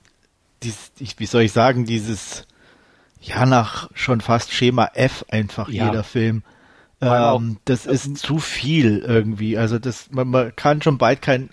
dieses, 0.61 0.91
wie 1.17 1.25
soll 1.25 1.43
ich 1.43 1.53
sagen, 1.53 1.85
dieses, 1.85 2.45
ja, 3.19 3.47
nach 3.47 3.89
schon 3.95 4.21
fast 4.21 4.51
Schema 4.53 4.91
F 4.93 5.25
einfach 5.29 5.69
ja. 5.69 5.87
jeder 5.87 6.03
Film. 6.03 6.43
Ähm, 7.01 7.57
das 7.65 7.85
ist 7.85 8.17
zu 8.17 8.37
viel 8.37 8.99
irgendwie. 8.99 9.57
Also 9.57 9.79
das, 9.79 10.11
man, 10.11 10.27
man 10.27 10.55
kann 10.55 10.81
schon 10.81 10.99
bald 10.99 11.21
keinen 11.21 11.49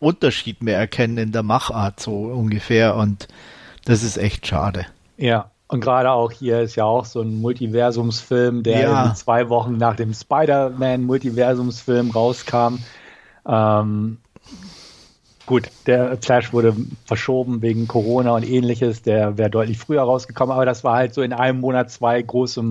Unterschied 0.00 0.62
mehr 0.62 0.78
erkennen 0.78 1.18
in 1.18 1.32
der 1.32 1.42
Machart 1.42 2.00
so 2.00 2.24
ungefähr 2.24 2.96
und 2.96 3.28
das 3.84 4.02
ist 4.02 4.16
echt 4.16 4.46
schade. 4.46 4.86
Ja, 5.16 5.50
und 5.70 5.80
gerade 5.80 6.10
auch 6.10 6.32
hier 6.32 6.60
ist 6.60 6.74
ja 6.74 6.84
auch 6.84 7.04
so 7.04 7.20
ein 7.20 7.40
Multiversumsfilm, 7.40 8.64
der 8.64 8.80
ja. 8.80 9.14
zwei 9.14 9.48
Wochen 9.48 9.76
nach 9.76 9.94
dem 9.94 10.12
Spider-Man-Multiversumsfilm 10.12 12.10
rauskam. 12.10 12.78
Ähm, 13.46 14.16
gut, 15.46 15.70
der 15.86 16.18
Flash 16.20 16.52
wurde 16.52 16.74
verschoben 17.04 17.62
wegen 17.62 17.86
Corona 17.86 18.34
und 18.34 18.42
ähnliches. 18.42 19.02
Der 19.02 19.38
wäre 19.38 19.48
deutlich 19.48 19.78
früher 19.78 20.02
rausgekommen, 20.02 20.52
aber 20.52 20.66
das 20.66 20.82
war 20.82 20.96
halt 20.96 21.14
so 21.14 21.22
in 21.22 21.32
einem 21.32 21.60
Monat 21.60 21.88
zwei 21.92 22.20
große 22.20 22.64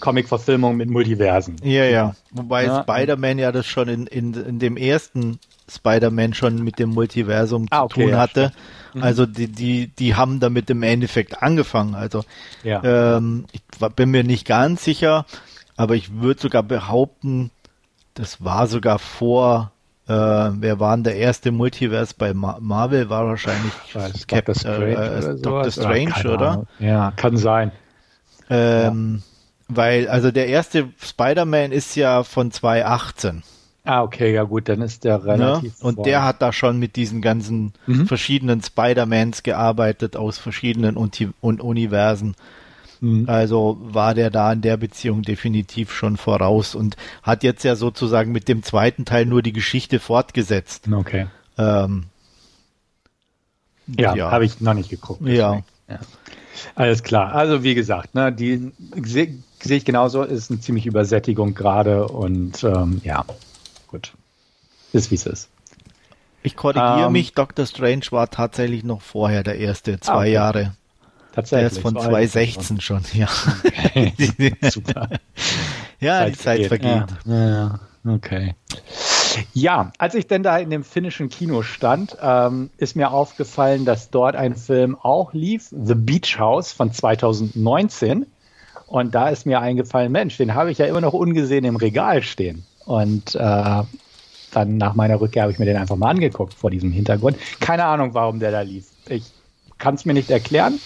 Comic-Verfilmungen 0.00 0.76
mit 0.76 0.90
Multiversen. 0.90 1.56
Ja, 1.62 1.84
ja. 1.84 2.14
Wobei 2.32 2.66
ja. 2.66 2.82
Spider-Man 2.82 3.38
ja 3.38 3.50
das 3.50 3.64
schon 3.64 3.88
in, 3.88 4.06
in, 4.06 4.34
in 4.34 4.58
dem 4.58 4.76
ersten 4.76 5.38
Spider-Man 5.70 6.34
schon 6.34 6.62
mit 6.62 6.78
dem 6.78 6.90
Multiversum 6.90 7.66
ah, 7.70 7.84
okay, 7.84 7.94
zu 7.94 8.00
tun 8.00 8.18
hatte. 8.18 8.40
Ja, 8.40 8.50
Mhm. 8.94 9.02
Also 9.02 9.26
die, 9.26 9.48
die, 9.48 9.88
die 9.88 10.14
haben 10.14 10.40
damit 10.40 10.70
im 10.70 10.82
Endeffekt 10.82 11.42
angefangen. 11.42 11.94
Also 11.94 12.24
ja. 12.62 12.82
ähm, 13.16 13.46
ich 13.52 13.62
bin 13.94 14.10
mir 14.10 14.24
nicht 14.24 14.46
ganz 14.46 14.84
sicher, 14.84 15.26
aber 15.76 15.94
ich 15.94 16.20
würde 16.20 16.40
sogar 16.40 16.62
behaupten, 16.62 17.50
das 18.14 18.44
war 18.44 18.66
sogar 18.66 18.98
vor 18.98 19.72
äh, 20.08 20.12
wer 20.12 20.80
war 20.80 20.96
denn 20.96 21.04
der 21.04 21.16
erste 21.16 21.52
Multiverse 21.52 22.14
bei 22.18 22.34
Ma 22.34 22.58
Marvel? 22.60 23.10
War 23.10 23.26
wahrscheinlich 23.26 23.72
Cap 24.26 24.46
Doctor 24.46 24.54
Strange, 24.56 24.90
äh, 24.90 25.18
oder, 25.18 25.34
Doctor 25.34 25.70
Strange, 25.70 26.32
oder? 26.32 26.66
Ja, 26.80 27.12
kann 27.14 27.36
sein. 27.36 27.70
Ähm, 28.48 29.22
ja. 29.22 29.26
Weil, 29.68 30.08
also 30.08 30.32
der 30.32 30.48
erste 30.48 30.88
Spider-Man 31.00 31.70
ist 31.70 31.94
ja 31.94 32.24
von 32.24 32.50
2018. 32.50 33.44
Ah, 33.84 34.02
okay, 34.02 34.32
ja 34.34 34.42
gut, 34.42 34.68
dann 34.68 34.82
ist 34.82 35.04
der 35.04 35.18
ne? 35.18 35.24
relativ. 35.24 35.80
Ne? 35.82 35.88
Und 35.88 36.06
der 36.06 36.22
hat 36.24 36.42
da 36.42 36.52
schon 36.52 36.78
mit 36.78 36.96
diesen 36.96 37.22
ganzen 37.22 37.72
mhm. 37.86 38.06
verschiedenen 38.06 38.62
Spider-Mans 38.62 39.42
gearbeitet 39.42 40.16
aus 40.16 40.38
verschiedenen 40.38 40.96
Unti 40.96 41.30
und 41.40 41.60
Universen. 41.60 42.34
Mhm. 43.00 43.24
Also 43.26 43.78
war 43.80 44.14
der 44.14 44.30
da 44.30 44.52
in 44.52 44.60
der 44.60 44.76
Beziehung 44.76 45.22
definitiv 45.22 45.92
schon 45.92 46.18
voraus 46.18 46.74
und 46.74 46.96
hat 47.22 47.42
jetzt 47.42 47.64
ja 47.64 47.74
sozusagen 47.74 48.32
mit 48.32 48.48
dem 48.48 48.62
zweiten 48.62 49.06
Teil 49.06 49.24
nur 49.24 49.42
die 49.42 49.54
Geschichte 49.54 49.98
fortgesetzt. 49.98 50.86
Okay. 50.92 51.26
Ähm, 51.56 52.04
ja, 53.86 54.14
ja. 54.14 54.30
habe 54.30 54.44
ich 54.44 54.60
noch 54.60 54.74
nicht 54.74 54.90
geguckt. 54.90 55.22
Ja. 55.22 55.62
ja. 55.88 55.98
Alles 56.74 57.02
klar. 57.02 57.32
Also 57.34 57.62
wie 57.62 57.74
gesagt, 57.74 58.14
ne, 58.14 58.30
die 58.32 58.72
sehe 59.02 59.38
seh 59.62 59.76
ich 59.76 59.84
genauso, 59.84 60.22
ist 60.22 60.50
eine 60.50 60.60
ziemliche 60.60 60.88
Übersättigung 60.88 61.54
gerade 61.54 62.08
und 62.08 62.62
ähm, 62.64 63.00
ja. 63.04 63.24
Ist 64.92 65.10
wie 65.10 65.14
es 65.14 65.26
ist. 65.26 65.48
Ich 66.42 66.56
korrigiere 66.56 67.06
ähm, 67.06 67.12
mich, 67.12 67.34
Doctor 67.34 67.66
Strange 67.66 68.06
war 68.10 68.30
tatsächlich 68.30 68.82
noch 68.82 69.02
vorher 69.02 69.42
der 69.42 69.58
erste, 69.58 70.00
zwei 70.00 70.12
ah, 70.12 70.18
okay. 70.18 70.32
Jahre. 70.32 70.72
Tatsächlich. 71.32 71.68
Der 71.68 71.78
ist 71.78 71.82
von 71.82 71.94
2016 71.94 72.80
schon, 72.80 73.02
ja. 73.12 73.28
Okay. 73.64 74.54
Super. 74.70 75.08
ja, 76.00 76.20
Zeit 76.20 76.32
die 76.32 76.38
Zeit 76.38 76.66
vergeht. 76.66 77.06
Ja, 77.24 77.48
ja, 77.48 77.80
okay. 78.06 78.54
Ja, 79.52 79.92
als 79.98 80.14
ich 80.14 80.26
denn 80.26 80.42
da 80.42 80.58
in 80.58 80.70
dem 80.70 80.82
finnischen 80.82 81.28
Kino 81.28 81.62
stand, 81.62 82.16
ähm, 82.20 82.70
ist 82.78 82.96
mir 82.96 83.12
aufgefallen, 83.12 83.84
dass 83.84 84.10
dort 84.10 84.34
ein 84.34 84.56
Film 84.56 84.96
auch 85.00 85.32
lief, 85.32 85.68
The 85.70 85.94
Beach 85.94 86.38
House 86.38 86.72
von 86.72 86.92
2019. 86.92 88.26
Und 88.86 89.14
da 89.14 89.28
ist 89.28 89.46
mir 89.46 89.60
eingefallen, 89.60 90.10
Mensch, 90.10 90.36
den 90.36 90.54
habe 90.54 90.72
ich 90.72 90.78
ja 90.78 90.86
immer 90.86 91.00
noch 91.00 91.12
ungesehen 91.12 91.64
im 91.64 91.76
Regal 91.76 92.22
stehen. 92.22 92.64
Und 92.86 93.36
äh, 93.36 93.82
dann 94.52 94.76
nach 94.76 94.94
meiner 94.94 95.20
Rückkehr 95.20 95.42
habe 95.42 95.52
ich 95.52 95.58
mir 95.58 95.64
den 95.64 95.76
einfach 95.76 95.96
mal 95.96 96.10
angeguckt 96.10 96.54
vor 96.54 96.70
diesem 96.70 96.92
Hintergrund. 96.92 97.36
Keine 97.60 97.84
Ahnung, 97.84 98.14
warum 98.14 98.40
der 98.40 98.50
da 98.50 98.60
lief. 98.60 98.86
Ich 99.08 99.24
kann 99.78 99.94
es 99.94 100.04
mir 100.04 100.14
nicht 100.14 100.30
erklären. 100.30 100.80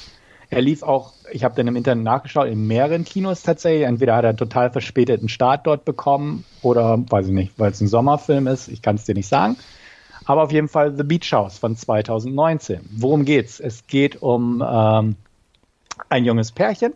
Er 0.51 0.63
lief 0.63 0.83
auch, 0.83 1.13
ich 1.33 1.43
habe 1.43 1.55
dann 1.57 1.67
im 1.67 1.77
Internet 1.77 2.05
nachgeschaut, 2.05 2.47
in 2.49 2.67
mehreren 2.67 3.05
Kinos 3.05 3.43
tatsächlich. 3.43 3.87
Entweder 3.87 4.15
hat 4.17 4.25
er 4.25 4.31
einen 4.31 4.39
total 4.39 4.71
verspäteten 4.71 5.29
Start 5.29 5.67
dort 5.67 5.85
bekommen 5.85 6.45
oder, 6.63 7.03
weiß 7.11 7.27
ich 7.27 7.33
nicht, 7.33 7.53
weil 7.59 7.73
es 7.73 7.81
ein 7.81 7.89
Sommerfilm 7.89 8.47
ist. 8.47 8.69
Ich 8.69 8.83
kann 8.83 8.97
es 8.97 9.05
dir 9.05 9.15
nicht 9.15 9.29
sagen. 9.29 9.57
Aber 10.27 10.43
auf 10.43 10.53
jeden 10.53 10.69
Fall 10.69 10.97
The 10.97 11.03
Beach 11.03 11.33
House 11.33 11.59
von 11.59 11.77
2019. 11.77 12.81
Worum 12.93 13.25
geht's? 13.25 13.61
Es 13.61 13.87
geht 13.87 14.23
um 14.23 14.65
ähm, 14.67 15.17
ein 16.09 16.25
junges 16.25 16.53
Pärchen, 16.53 16.93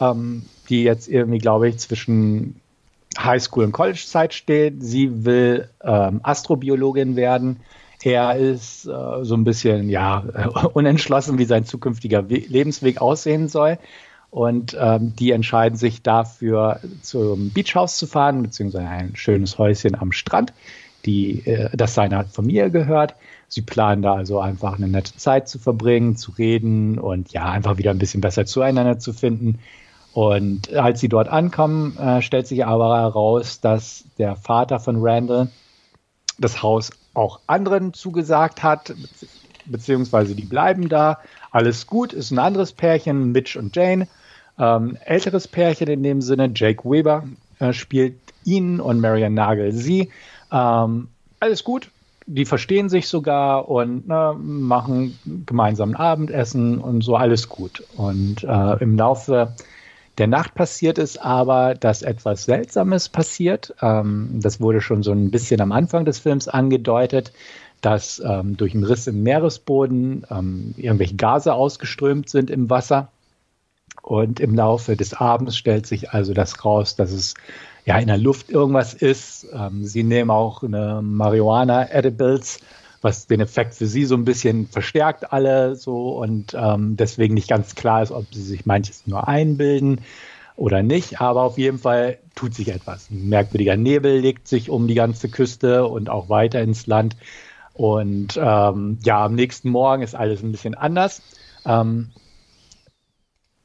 ähm, 0.00 0.44
die 0.68 0.84
jetzt 0.84 1.08
irgendwie, 1.08 1.38
glaube 1.38 1.68
ich, 1.68 1.78
zwischen 1.78 2.60
Highschool 3.24 3.64
und 3.64 3.72
College-Zeit 3.72 4.34
steht. 4.34 4.82
Sie 4.82 5.24
will 5.24 5.68
ähm, 5.82 6.20
Astrobiologin 6.22 7.16
werden. 7.16 7.60
Er 8.02 8.36
ist 8.36 8.86
äh, 8.86 9.24
so 9.24 9.34
ein 9.34 9.44
bisschen 9.44 9.88
ja 9.88 10.18
unentschlossen, 10.74 11.38
wie 11.38 11.44
sein 11.44 11.64
zukünftiger 11.64 12.28
We 12.28 12.38
Lebensweg 12.38 13.00
aussehen 13.00 13.48
soll. 13.48 13.78
Und 14.30 14.74
ähm, 14.80 15.14
die 15.14 15.30
entscheiden 15.30 15.76
sich 15.76 16.02
dafür, 16.02 16.80
zum 17.02 17.50
Beachhaus 17.52 17.98
zu 17.98 18.06
fahren, 18.06 18.42
beziehungsweise 18.42 18.88
ein 18.88 19.14
schönes 19.14 19.58
Häuschen 19.58 19.94
am 19.94 20.10
Strand, 20.10 20.54
die, 21.04 21.46
äh, 21.46 21.68
das 21.76 21.94
seiner 21.94 22.24
Familie 22.24 22.70
gehört. 22.70 23.14
Sie 23.48 23.60
planen 23.60 24.00
da 24.00 24.14
also 24.14 24.40
einfach 24.40 24.78
eine 24.78 24.88
nette 24.88 25.14
Zeit 25.16 25.48
zu 25.48 25.58
verbringen, 25.58 26.16
zu 26.16 26.32
reden 26.32 26.98
und 26.98 27.30
ja, 27.32 27.50
einfach 27.50 27.76
wieder 27.76 27.90
ein 27.90 27.98
bisschen 27.98 28.22
besser 28.22 28.46
zueinander 28.46 28.98
zu 28.98 29.12
finden. 29.12 29.58
Und 30.12 30.72
als 30.74 31.00
sie 31.00 31.08
dort 31.08 31.28
ankommen, 31.28 31.96
äh, 31.96 32.20
stellt 32.20 32.46
sich 32.46 32.66
aber 32.66 32.98
heraus, 32.98 33.60
dass 33.60 34.04
der 34.18 34.36
Vater 34.36 34.78
von 34.78 34.96
Randall 35.00 35.48
das 36.38 36.62
Haus 36.62 36.90
auch 37.14 37.40
anderen 37.46 37.94
zugesagt 37.94 38.62
hat, 38.62 38.94
beziehungsweise 39.66 40.34
die 40.34 40.44
bleiben 40.44 40.88
da. 40.88 41.18
Alles 41.50 41.86
gut, 41.86 42.12
ist 42.12 42.30
ein 42.30 42.38
anderes 42.38 42.72
Pärchen, 42.72 43.32
Mitch 43.32 43.58
und 43.58 43.74
Jane. 43.74 44.08
Ähm, 44.58 44.98
älteres 45.04 45.48
Pärchen 45.48 45.88
in 45.88 46.02
dem 46.02 46.20
Sinne, 46.20 46.50
Jake 46.54 46.88
Weber 46.88 47.24
äh, 47.58 47.72
spielt 47.72 48.18
ihn 48.44 48.80
und 48.80 49.00
Marian 49.00 49.34
Nagel 49.34 49.72
sie. 49.72 50.10
Ähm, 50.50 51.08
alles 51.40 51.64
gut, 51.64 51.90
die 52.26 52.44
verstehen 52.44 52.88
sich 52.88 53.08
sogar 53.08 53.68
und 53.68 54.08
ne, 54.08 54.34
machen 54.38 55.18
gemeinsam 55.46 55.94
Abendessen 55.94 56.78
und 56.78 57.02
so 57.02 57.16
alles 57.16 57.48
gut. 57.48 57.82
Und 57.96 58.44
äh, 58.44 58.82
im 58.82 58.96
Laufe 58.96 59.54
der 60.18 60.26
Nacht 60.26 60.54
passiert 60.54 60.98
es 60.98 61.16
aber, 61.16 61.74
dass 61.74 62.02
etwas 62.02 62.44
Seltsames 62.44 63.08
passiert. 63.08 63.74
Ähm, 63.80 64.40
das 64.42 64.60
wurde 64.60 64.80
schon 64.80 65.02
so 65.02 65.12
ein 65.12 65.30
bisschen 65.30 65.60
am 65.60 65.72
Anfang 65.72 66.04
des 66.04 66.18
Films 66.18 66.48
angedeutet, 66.48 67.32
dass 67.80 68.22
ähm, 68.24 68.56
durch 68.56 68.74
einen 68.74 68.84
Riss 68.84 69.06
im 69.06 69.22
Meeresboden 69.22 70.26
ähm, 70.30 70.74
irgendwelche 70.76 71.16
Gase 71.16 71.54
ausgeströmt 71.54 72.28
sind 72.28 72.50
im 72.50 72.68
Wasser. 72.68 73.10
Und 74.02 74.40
im 74.40 74.54
Laufe 74.54 74.96
des 74.96 75.14
Abends 75.14 75.56
stellt 75.56 75.86
sich 75.86 76.10
also 76.10 76.34
das 76.34 76.64
raus, 76.64 76.96
dass 76.96 77.12
es 77.12 77.34
ja 77.84 77.98
in 77.98 78.08
der 78.08 78.18
Luft 78.18 78.50
irgendwas 78.50 78.94
ist. 78.94 79.46
Ähm, 79.52 79.84
sie 79.84 80.02
nehmen 80.02 80.30
auch 80.30 80.62
eine 80.62 81.00
Marihuana-Edibles 81.02 82.60
was 83.02 83.26
den 83.26 83.40
Effekt 83.40 83.74
für 83.74 83.86
sie 83.86 84.04
so 84.04 84.14
ein 84.14 84.24
bisschen 84.24 84.68
verstärkt 84.68 85.32
alle 85.32 85.76
so 85.76 86.16
und 86.18 86.54
ähm, 86.54 86.96
deswegen 86.96 87.34
nicht 87.34 87.48
ganz 87.48 87.74
klar 87.74 88.02
ist, 88.02 88.12
ob 88.12 88.32
sie 88.32 88.42
sich 88.42 88.64
manches 88.64 89.06
nur 89.06 89.28
einbilden 89.28 90.00
oder 90.56 90.82
nicht, 90.82 91.20
aber 91.20 91.42
auf 91.42 91.58
jeden 91.58 91.78
Fall 91.78 92.18
tut 92.34 92.54
sich 92.54 92.68
etwas. 92.68 93.10
Ein 93.10 93.28
merkwürdiger 93.28 93.76
Nebel 93.76 94.20
legt 94.20 94.46
sich 94.48 94.70
um 94.70 94.86
die 94.86 94.94
ganze 94.94 95.28
Küste 95.28 95.86
und 95.86 96.08
auch 96.08 96.28
weiter 96.28 96.60
ins 96.62 96.86
Land. 96.86 97.16
Und 97.74 98.38
ähm, 98.40 98.98
ja, 99.02 99.24
am 99.24 99.34
nächsten 99.34 99.70
Morgen 99.70 100.02
ist 100.02 100.14
alles 100.14 100.42
ein 100.42 100.52
bisschen 100.52 100.74
anders. 100.74 101.22
Ähm, 101.64 102.10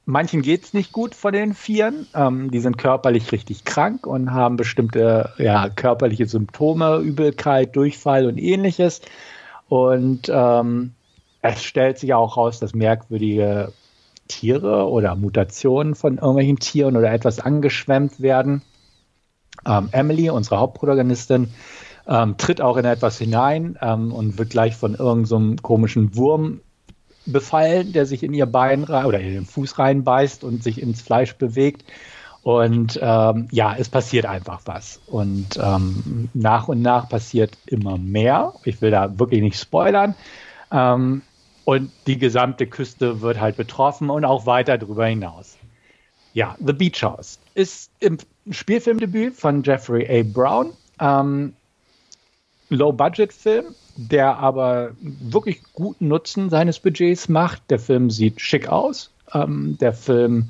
manchen 0.07 0.41
geht 0.41 0.63
es 0.63 0.73
nicht 0.73 0.91
gut 0.91 1.13
von 1.13 1.33
den 1.33 1.53
Vieren. 1.53 2.07
Ähm, 2.15 2.49
die 2.49 2.61
sind 2.61 2.77
körperlich 2.77 3.31
richtig 3.31 3.65
krank 3.65 4.07
und 4.07 4.31
haben 4.31 4.55
bestimmte 4.55 5.33
ja, 5.37 5.69
körperliche 5.69 6.25
Symptome, 6.25 6.97
Übelkeit, 6.97 7.75
Durchfall 7.75 8.25
und 8.25 8.37
ähnliches. 8.37 9.01
Und 9.67 10.31
ähm, 10.33 10.93
es 11.41 11.61
stellt 11.63 11.99
sich 11.99 12.13
auch 12.13 12.37
raus, 12.37 12.59
dass 12.59 12.73
merkwürdige 12.73 13.73
Tiere 14.27 14.89
oder 14.89 15.15
Mutationen 15.15 15.93
von 15.93 16.15
irgendwelchen 16.15 16.57
Tieren 16.57 16.95
oder 16.95 17.11
etwas 17.11 17.39
angeschwemmt 17.39 18.21
werden. 18.21 18.61
Ähm, 19.65 19.89
Emily, 19.91 20.29
unsere 20.29 20.59
Hauptprotagonistin, 20.59 21.49
ähm, 22.07 22.37
tritt 22.37 22.61
auch 22.61 22.77
in 22.77 22.85
etwas 22.85 23.17
hinein 23.17 23.77
ähm, 23.81 24.13
und 24.13 24.37
wird 24.37 24.51
gleich 24.51 24.75
von 24.77 24.95
irgendeinem 24.95 25.57
so 25.57 25.61
komischen 25.61 26.15
Wurm 26.15 26.61
befallen, 27.31 27.93
der 27.93 28.05
sich 28.05 28.23
in 28.23 28.33
ihr 28.33 28.45
Bein 28.45 28.83
oder 28.83 29.19
in 29.19 29.33
den 29.33 29.45
Fuß 29.45 29.79
reinbeißt 29.79 30.43
und 30.43 30.63
sich 30.63 30.81
ins 30.81 31.01
Fleisch 31.01 31.35
bewegt. 31.35 31.83
Und 32.43 32.97
ähm, 33.01 33.49
ja, 33.51 33.75
es 33.77 33.89
passiert 33.89 34.25
einfach 34.25 34.61
was. 34.65 35.01
Und 35.07 35.59
ähm, 35.61 36.29
nach 36.33 36.69
und 36.69 36.81
nach 36.81 37.09
passiert 37.09 37.57
immer 37.65 37.97
mehr. 37.97 38.53
Ich 38.63 38.81
will 38.81 38.91
da 38.91 39.19
wirklich 39.19 39.41
nicht 39.41 39.59
spoilern. 39.59 40.15
Ähm, 40.71 41.23
und 41.65 41.91
die 42.07 42.17
gesamte 42.17 42.65
Küste 42.65 43.19
wird 43.19 43.41
halt 43.41 43.57
betroffen 43.57 44.09
und 44.09 44.23
auch 44.23 44.45
weiter 44.45 44.77
darüber 44.77 45.05
hinaus. 45.05 45.57
Ja, 46.33 46.55
The 46.65 46.71
Beach 46.71 47.03
House 47.03 47.39
ist 47.55 47.91
im 47.99 48.17
Spielfilmdebüt 48.49 49.35
von 49.35 49.63
Jeffrey 49.63 50.07
A. 50.07 50.23
Brown. 50.23 50.71
Ähm, 51.01 51.53
Low-Budget-Film, 52.69 53.65
der 53.95 54.37
aber 54.37 54.91
wirklich 55.01 55.61
guten 55.73 56.07
Nutzen 56.07 56.49
seines 56.49 56.79
Budgets 56.79 57.29
macht. 57.29 57.63
Der 57.69 57.79
Film 57.79 58.09
sieht 58.09 58.41
schick 58.41 58.67
aus. 58.67 59.11
Ähm, 59.33 59.77
der 59.79 59.93
Film 59.93 60.49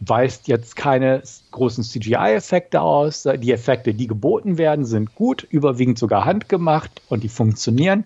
weist 0.00 0.48
jetzt 0.48 0.74
keine 0.74 1.22
großen 1.52 1.84
CGI-Effekte 1.84 2.80
aus. 2.80 3.28
Die 3.38 3.52
Effekte, 3.52 3.94
die 3.94 4.06
geboten 4.06 4.58
werden, 4.58 4.84
sind 4.84 5.14
gut, 5.14 5.46
überwiegend 5.48 5.98
sogar 5.98 6.24
handgemacht 6.24 7.02
und 7.08 7.22
die 7.22 7.28
funktionieren. 7.28 8.04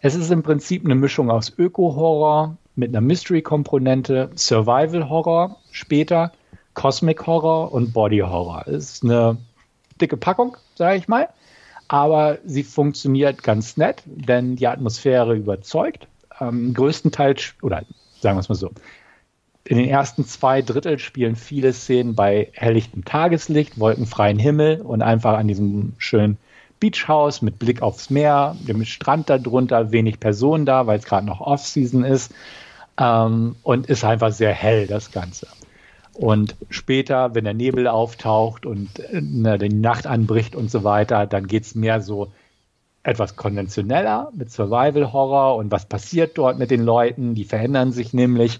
Es 0.00 0.14
ist 0.14 0.30
im 0.30 0.42
Prinzip 0.42 0.84
eine 0.84 0.94
Mischung 0.94 1.30
aus 1.30 1.52
Öko-Horror 1.56 2.56
mit 2.76 2.90
einer 2.90 3.00
Mystery-Komponente, 3.00 4.30
Survival-Horror 4.34 5.56
später, 5.70 6.32
Cosmic-Horror 6.74 7.72
und 7.72 7.92
Body-Horror. 7.92 8.64
Es 8.66 8.92
ist 8.92 9.04
eine 9.04 9.38
dicke 10.00 10.16
Packung, 10.16 10.56
sage 10.74 10.98
ich 10.98 11.08
mal 11.08 11.28
aber 11.88 12.38
sie 12.44 12.62
funktioniert 12.62 13.42
ganz 13.42 13.76
nett, 13.76 14.02
denn 14.04 14.56
die 14.56 14.66
Atmosphäre 14.66 15.34
überzeugt. 15.34 16.06
Ähm, 16.38 16.74
größtenteils, 16.74 17.54
oder 17.62 17.82
sagen 18.20 18.36
wir 18.36 18.40
es 18.40 18.48
mal 18.48 18.54
so, 18.54 18.70
in 19.64 19.76
den 19.76 19.88
ersten 19.88 20.24
zwei 20.24 20.62
Drittel 20.62 20.98
spielen 20.98 21.36
viele 21.36 21.72
Szenen 21.72 22.14
bei 22.14 22.50
helllichtem 22.54 23.04
Tageslicht, 23.04 23.78
wolkenfreien 23.78 24.38
Himmel 24.38 24.80
und 24.80 25.02
einfach 25.02 25.36
an 25.36 25.48
diesem 25.48 25.94
schönen 25.98 26.38
Beachhaus 26.80 27.42
mit 27.42 27.58
Blick 27.58 27.82
aufs 27.82 28.08
Meer, 28.08 28.56
dem 28.60 28.84
Strand 28.84 29.28
darunter, 29.28 29.90
wenig 29.90 30.20
Personen 30.20 30.64
da, 30.64 30.86
weil 30.86 30.98
es 30.98 31.04
gerade 31.04 31.26
noch 31.26 31.40
Off-Season 31.40 32.04
ist. 32.04 32.32
Ähm, 32.98 33.56
und 33.62 33.86
ist 33.86 34.04
einfach 34.04 34.32
sehr 34.32 34.52
hell, 34.52 34.86
das 34.86 35.12
Ganze. 35.12 35.46
Und 36.18 36.56
später, 36.68 37.36
wenn 37.36 37.44
der 37.44 37.54
Nebel 37.54 37.86
auftaucht 37.86 38.66
und 38.66 38.88
ne, 39.12 39.56
die 39.56 39.68
Nacht 39.68 40.04
anbricht 40.04 40.56
und 40.56 40.68
so 40.68 40.82
weiter, 40.82 41.28
dann 41.28 41.46
geht 41.46 41.62
es 41.62 41.76
mehr 41.76 42.00
so 42.00 42.32
etwas 43.04 43.36
konventioneller 43.36 44.32
mit 44.34 44.50
Survival 44.50 45.12
Horror 45.12 45.54
und 45.54 45.70
was 45.70 45.86
passiert 45.86 46.36
dort 46.36 46.58
mit 46.58 46.72
den 46.72 46.82
Leuten. 46.82 47.36
Die 47.36 47.44
verändern 47.44 47.92
sich 47.92 48.14
nämlich. 48.14 48.58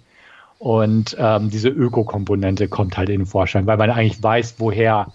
Und 0.61 1.17
ähm, 1.19 1.51
diese 1.51 1.69
Ökokomponente 1.69 2.69
kommt 2.69 2.97
halt 2.97 3.09
in 3.09 3.23
den 3.23 3.27
Vorschein, 3.27 3.67
weil 3.67 3.77
man 3.77 3.91
eigentlich 3.91 4.23
weiß, 4.23 4.55
woher 4.59 5.13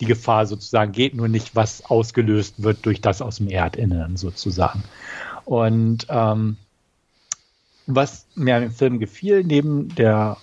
die 0.00 0.06
Gefahr 0.06 0.44
sozusagen 0.44 0.92
geht, 0.92 1.14
nur 1.14 1.28
nicht, 1.28 1.56
was 1.56 1.82
ausgelöst 1.86 2.62
wird 2.62 2.84
durch 2.84 3.00
das 3.00 3.22
aus 3.22 3.38
dem 3.38 3.48
Erdinneren 3.48 4.18
sozusagen. 4.18 4.84
Und 5.46 6.06
ähm, 6.10 6.58
was 7.86 8.26
mir 8.34 8.56
an 8.56 8.62
dem 8.62 8.72
Film 8.72 8.98
gefiel, 8.98 9.44
neben 9.44 9.94
der 9.94 10.36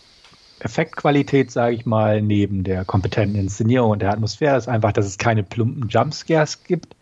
Effektqualität, 0.63 1.51
sage 1.51 1.75
ich 1.75 1.85
mal, 1.85 2.21
neben 2.21 2.63
der 2.63 2.85
kompetenten 2.85 3.39
Inszenierung 3.39 3.91
und 3.91 4.01
der 4.01 4.11
Atmosphäre 4.11 4.57
ist 4.57 4.67
einfach, 4.67 4.93
dass 4.93 5.05
es 5.05 5.17
keine 5.17 5.43
plumpen 5.43 5.89
Jumpscares 5.89 6.63
gibt. 6.63 6.95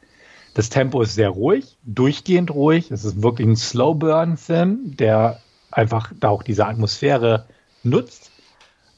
Das 0.53 0.69
Tempo 0.69 1.01
ist 1.01 1.15
sehr 1.15 1.29
ruhig, 1.29 1.77
durchgehend 1.83 2.51
ruhig. 2.51 2.91
Es 2.91 3.05
ist 3.05 3.21
wirklich 3.21 3.47
ein 3.47 3.55
Slow-Burn-Film, 3.55 4.97
der 4.97 5.39
einfach 5.71 6.11
da 6.19 6.29
auch 6.29 6.43
diese 6.43 6.65
Atmosphäre 6.65 7.45
nutzt. 7.83 8.31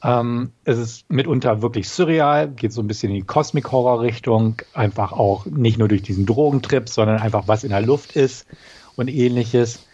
Ähm, 0.03 0.51
es 0.65 0.77
ist 0.77 1.09
mitunter 1.09 1.61
wirklich 1.61 1.87
surreal, 1.89 2.49
geht 2.49 2.73
so 2.73 2.81
ein 2.81 2.87
bisschen 2.87 3.09
in 3.09 3.15
die 3.15 3.21
Cosmic-Horror-Richtung, 3.21 4.61
einfach 4.73 5.11
auch 5.11 5.45
nicht 5.45 5.77
nur 5.77 5.87
durch 5.87 6.01
diesen 6.01 6.25
Drogentrip, 6.25 6.89
sondern 6.89 7.19
einfach 7.19 7.47
was 7.47 7.63
in 7.63 7.69
der 7.69 7.81
Luft 7.81 8.15
ist 8.15 8.47
und 8.95 9.07
ähnliches. 9.07 9.85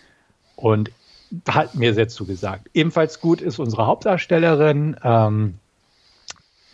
Und 0.56 0.92
hat 1.48 1.76
mir 1.76 1.94
sehr 1.94 2.08
zugesagt. 2.08 2.70
Ebenfalls 2.74 3.22
gut 3.22 3.42
ist 3.42 3.60
unsere 3.60 3.86
Hauptdarstellerin. 3.88 4.96
Ähm, 5.04 5.56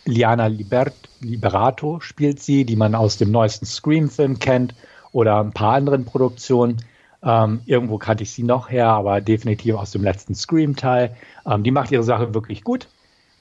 Liana 0.04 0.46
Libert, 0.46 0.94
Liberato 1.20 2.00
spielt 2.00 2.40
sie, 2.40 2.64
die 2.64 2.76
man 2.76 2.94
aus 2.94 3.16
dem 3.16 3.30
neuesten 3.30 3.66
Scream-Film 3.66 4.38
kennt 4.38 4.74
oder 5.12 5.40
ein 5.40 5.52
paar 5.52 5.74
anderen 5.74 6.04
Produktionen. 6.04 6.82
Ähm, 7.22 7.60
irgendwo 7.66 7.98
kannte 7.98 8.22
ich 8.22 8.32
sie 8.32 8.44
noch 8.44 8.70
her, 8.70 8.88
aber 8.88 9.20
definitiv 9.20 9.74
aus 9.74 9.90
dem 9.90 10.04
letzten 10.04 10.34
Scream-Teil. 10.34 11.16
Ähm, 11.44 11.64
die 11.64 11.70
macht 11.72 11.90
ihre 11.90 12.04
Sache 12.04 12.34
wirklich 12.34 12.62
gut. 12.62 12.88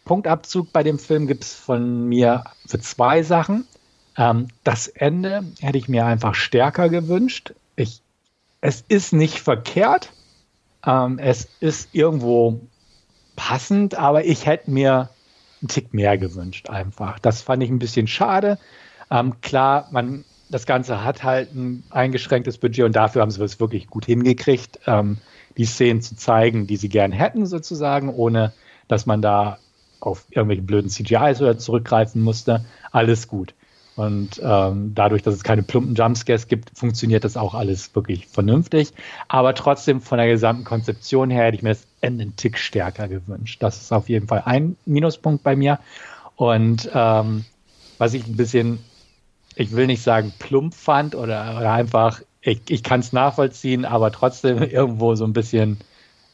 Punktabzug 0.05 0.71
bei 0.71 0.83
dem 0.83 0.99
Film 0.99 1.27
gibt 1.27 1.43
es 1.43 1.53
von 1.53 2.07
mir 2.07 2.43
für 2.65 2.79
zwei 2.79 3.23
Sachen. 3.23 3.65
Ähm, 4.17 4.47
das 4.63 4.87
Ende 4.87 5.43
hätte 5.59 5.77
ich 5.77 5.87
mir 5.87 6.05
einfach 6.05 6.33
stärker 6.33 6.89
gewünscht. 6.89 7.53
Ich, 7.75 8.01
es 8.61 8.83
ist 8.87 9.13
nicht 9.13 9.39
verkehrt. 9.39 10.11
Ähm, 10.85 11.19
es 11.19 11.47
ist 11.59 11.89
irgendwo 11.93 12.59
passend, 13.35 13.95
aber 13.95 14.25
ich 14.25 14.45
hätte 14.45 14.71
mir 14.71 15.09
einen 15.61 15.67
Tick 15.67 15.93
mehr 15.93 16.17
gewünscht 16.17 16.69
einfach. 16.69 17.19
Das 17.19 17.41
fand 17.41 17.63
ich 17.63 17.69
ein 17.69 17.79
bisschen 17.79 18.07
schade. 18.07 18.59
Ähm, 19.11 19.41
klar, 19.41 19.87
man, 19.91 20.25
das 20.49 20.65
Ganze 20.65 21.03
hat 21.03 21.23
halt 21.23 21.53
ein 21.53 21.83
eingeschränktes 21.89 22.57
Budget 22.57 22.85
und 22.85 22.95
dafür 22.95 23.21
haben 23.21 23.31
sie 23.31 23.43
es 23.43 23.59
wirklich 23.59 23.87
gut 23.87 24.05
hingekriegt, 24.05 24.79
ähm, 24.85 25.17
die 25.57 25.65
Szenen 25.65 26.01
zu 26.01 26.15
zeigen, 26.15 26.67
die 26.67 26.77
sie 26.77 26.89
gern 26.89 27.11
hätten 27.11 27.45
sozusagen, 27.45 28.09
ohne 28.09 28.53
dass 28.87 29.05
man 29.05 29.21
da 29.21 29.59
auf 29.99 30.25
irgendwelche 30.29 30.61
blöden 30.61 30.89
CGIs 30.89 31.41
oder 31.41 31.57
zurückgreifen 31.57 32.21
musste. 32.21 32.65
Alles 32.91 33.27
gut. 33.27 33.55
Und 33.95 34.41
ähm, 34.43 34.91
dadurch, 34.93 35.21
dass 35.21 35.35
es 35.35 35.43
keine 35.43 35.63
plumpen 35.63 35.95
Jumpscares 35.95 36.47
gibt, 36.47 36.77
funktioniert 36.77 37.23
das 37.23 37.37
auch 37.37 37.53
alles 37.53 37.95
wirklich 37.95 38.27
vernünftig. 38.27 38.91
Aber 39.29 39.53
trotzdem 39.53 40.01
von 40.01 40.17
der 40.17 40.27
gesamten 40.27 40.65
Konzeption 40.65 41.29
her 41.29 41.45
hätte 41.45 41.57
ich 41.57 41.63
mir 41.63 41.69
das 41.69 41.87
einen 42.01 42.35
Tick 42.35 42.57
stärker 42.57 43.07
gewünscht. 43.07 43.63
Das 43.63 43.81
ist 43.81 43.93
auf 43.93 44.09
jeden 44.09 44.27
Fall 44.27 44.43
ein 44.45 44.75
Minuspunkt 44.85 45.43
bei 45.43 45.55
mir. 45.55 45.79
Und 46.35 46.89
ähm, 46.93 47.45
was 47.97 48.13
ich 48.13 48.27
ein 48.27 48.35
bisschen, 48.35 48.79
ich 49.55 49.71
will 49.71 49.87
nicht 49.87 50.03
sagen 50.03 50.33
plump 50.39 50.73
fand 50.73 51.15
oder, 51.15 51.55
oder 51.57 51.71
einfach, 51.71 52.21
ich, 52.41 52.61
ich 52.67 52.83
kann 52.83 52.99
es 52.99 53.13
nachvollziehen, 53.13 53.85
aber 53.85 54.11
trotzdem 54.11 54.61
irgendwo 54.63 55.15
so 55.15 55.23
ein 55.23 55.33
bisschen 55.33 55.77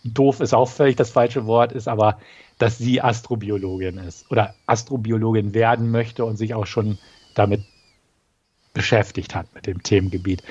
doof 0.03 0.39
ist 0.39 0.55
auch 0.55 0.67
völlig 0.67 0.95
das 0.95 1.11
falsche 1.11 1.45
Wort, 1.45 1.73
ist 1.73 1.87
aber, 1.87 2.17
dass 2.57 2.79
sie 2.79 3.01
Astrobiologin 3.01 3.99
ist 3.99 4.29
oder 4.31 4.55
Astrobiologin 4.65 5.53
werden 5.53 5.91
möchte 5.91 6.25
und 6.25 6.37
sich 6.37 6.55
auch 6.55 6.65
schon 6.65 6.97
damit 7.35 7.63
beschäftigt 8.73 9.35
hat, 9.35 9.53
mit 9.53 9.67
dem 9.67 9.83
Themengebiet. 9.83 10.43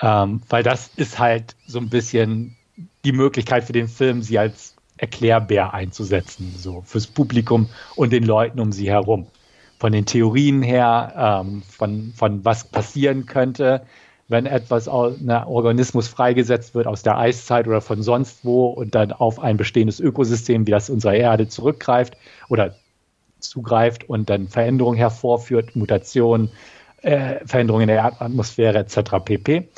Ähm, 0.00 0.40
weil 0.48 0.62
das 0.62 0.90
ist 0.96 1.18
halt 1.18 1.56
so 1.66 1.78
ein 1.78 1.90
bisschen 1.90 2.56
die 3.04 3.12
Möglichkeit 3.12 3.64
für 3.64 3.72
den 3.72 3.88
Film, 3.88 4.22
sie 4.22 4.38
als 4.38 4.74
Erklärbär 4.96 5.74
einzusetzen, 5.74 6.54
so 6.56 6.82
fürs 6.86 7.06
Publikum 7.06 7.68
und 7.96 8.12
den 8.12 8.24
Leuten 8.24 8.60
um 8.60 8.72
sie 8.72 8.90
herum. 8.90 9.26
Von 9.78 9.92
den 9.92 10.04
Theorien 10.04 10.62
her, 10.62 11.42
ähm, 11.42 11.62
von, 11.62 12.12
von 12.14 12.44
was 12.44 12.64
passieren 12.64 13.24
könnte, 13.24 13.86
wenn 14.28 14.46
etwas 14.46 14.88
aus 14.88 15.18
einem 15.18 15.48
Organismus 15.48 16.06
freigesetzt 16.06 16.74
wird 16.74 16.86
aus 16.86 17.02
der 17.02 17.18
Eiszeit 17.18 17.66
oder 17.66 17.80
von 17.80 18.02
sonst 18.02 18.44
wo 18.44 18.66
und 18.66 18.94
dann 18.94 19.12
auf 19.12 19.40
ein 19.40 19.56
bestehendes 19.56 19.98
Ökosystem 19.98 20.66
wie 20.66 20.70
das 20.70 20.88
unserer 20.88 21.14
Erde 21.14 21.48
zurückgreift 21.48 22.16
oder 22.48 22.76
zugreift 23.40 24.08
und 24.08 24.30
dann 24.30 24.48
Veränderungen 24.48 24.98
hervorführt, 24.98 25.76
Mutationen, 25.76 26.50
äh, 27.02 27.44
Veränderungen 27.46 27.82
in 27.82 27.88
der 27.88 27.96
Erdatmosphäre 27.96 28.78
etc. 28.78 29.24
pp. 29.24 29.68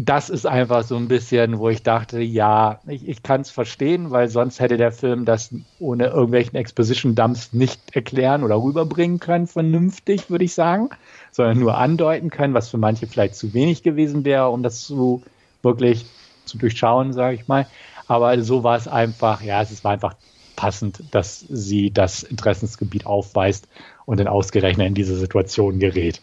Das 0.00 0.30
ist 0.30 0.46
einfach 0.46 0.84
so 0.84 0.96
ein 0.96 1.08
bisschen, 1.08 1.58
wo 1.58 1.68
ich 1.70 1.82
dachte, 1.82 2.20
ja, 2.20 2.80
ich, 2.86 3.08
ich 3.08 3.24
kann 3.24 3.40
es 3.40 3.50
verstehen, 3.50 4.12
weil 4.12 4.28
sonst 4.28 4.60
hätte 4.60 4.76
der 4.76 4.92
Film 4.92 5.24
das 5.24 5.52
ohne 5.80 6.06
irgendwelchen 6.06 6.54
Exposition-Dumps 6.54 7.52
nicht 7.52 7.96
erklären 7.96 8.44
oder 8.44 8.62
rüberbringen 8.62 9.18
können, 9.18 9.48
vernünftig, 9.48 10.30
würde 10.30 10.44
ich 10.44 10.54
sagen, 10.54 10.90
sondern 11.32 11.58
nur 11.58 11.76
andeuten 11.76 12.30
können, 12.30 12.54
was 12.54 12.68
für 12.68 12.78
manche 12.78 13.08
vielleicht 13.08 13.34
zu 13.34 13.54
wenig 13.54 13.82
gewesen 13.82 14.24
wäre, 14.24 14.50
um 14.50 14.62
das 14.62 14.82
zu 14.82 15.22
wirklich 15.62 16.06
zu 16.44 16.58
durchschauen, 16.58 17.12
sage 17.12 17.34
ich 17.34 17.48
mal. 17.48 17.66
Aber 18.06 18.40
so 18.42 18.62
war 18.62 18.76
es 18.76 18.88
einfach, 18.88 19.42
ja, 19.42 19.60
es 19.62 19.82
war 19.82 19.92
einfach 19.92 20.14
passend, 20.58 21.04
dass 21.12 21.38
sie 21.48 21.92
das 21.92 22.24
Interessensgebiet 22.24 23.06
aufweist 23.06 23.68
und 24.06 24.18
dann 24.18 24.26
ausgerechnet 24.26 24.88
in 24.88 24.94
diese 24.94 25.16
Situation 25.16 25.78
gerät. 25.78 26.20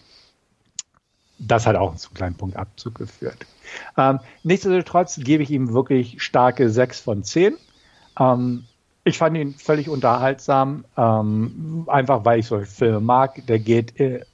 Das 1.39 1.65
hat 1.65 1.77
auch 1.77 1.95
zu 1.95 2.09
kleinen 2.11 2.35
Punkt 2.35 2.57
Abzug 2.57 2.95
geführt. 2.95 3.45
Ähm, 3.97 4.19
nichtsdestotrotz 4.43 5.21
gebe 5.23 5.41
ich 5.41 5.51
ihm 5.51 5.71
wirklich 5.71 6.21
starke 6.21 6.69
6 6.69 6.99
von 6.99 7.23
10. 7.23 7.55
Ähm, 8.19 8.65
ich 9.05 9.17
fand 9.17 9.37
ihn 9.37 9.53
völlig 9.53 9.87
unterhaltsam, 9.87 10.83
ähm, 10.97 11.85
einfach 11.87 12.25
weil 12.25 12.39
ich 12.39 12.47
solche 12.47 12.69
Filme 12.69 12.99
mag. 12.99 13.41
Der 13.47 13.59
geht 13.59 13.97
äh, 14.01 14.25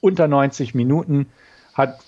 unter 0.00 0.28
90 0.28 0.76
Minuten, 0.76 1.26
hat 1.74 1.98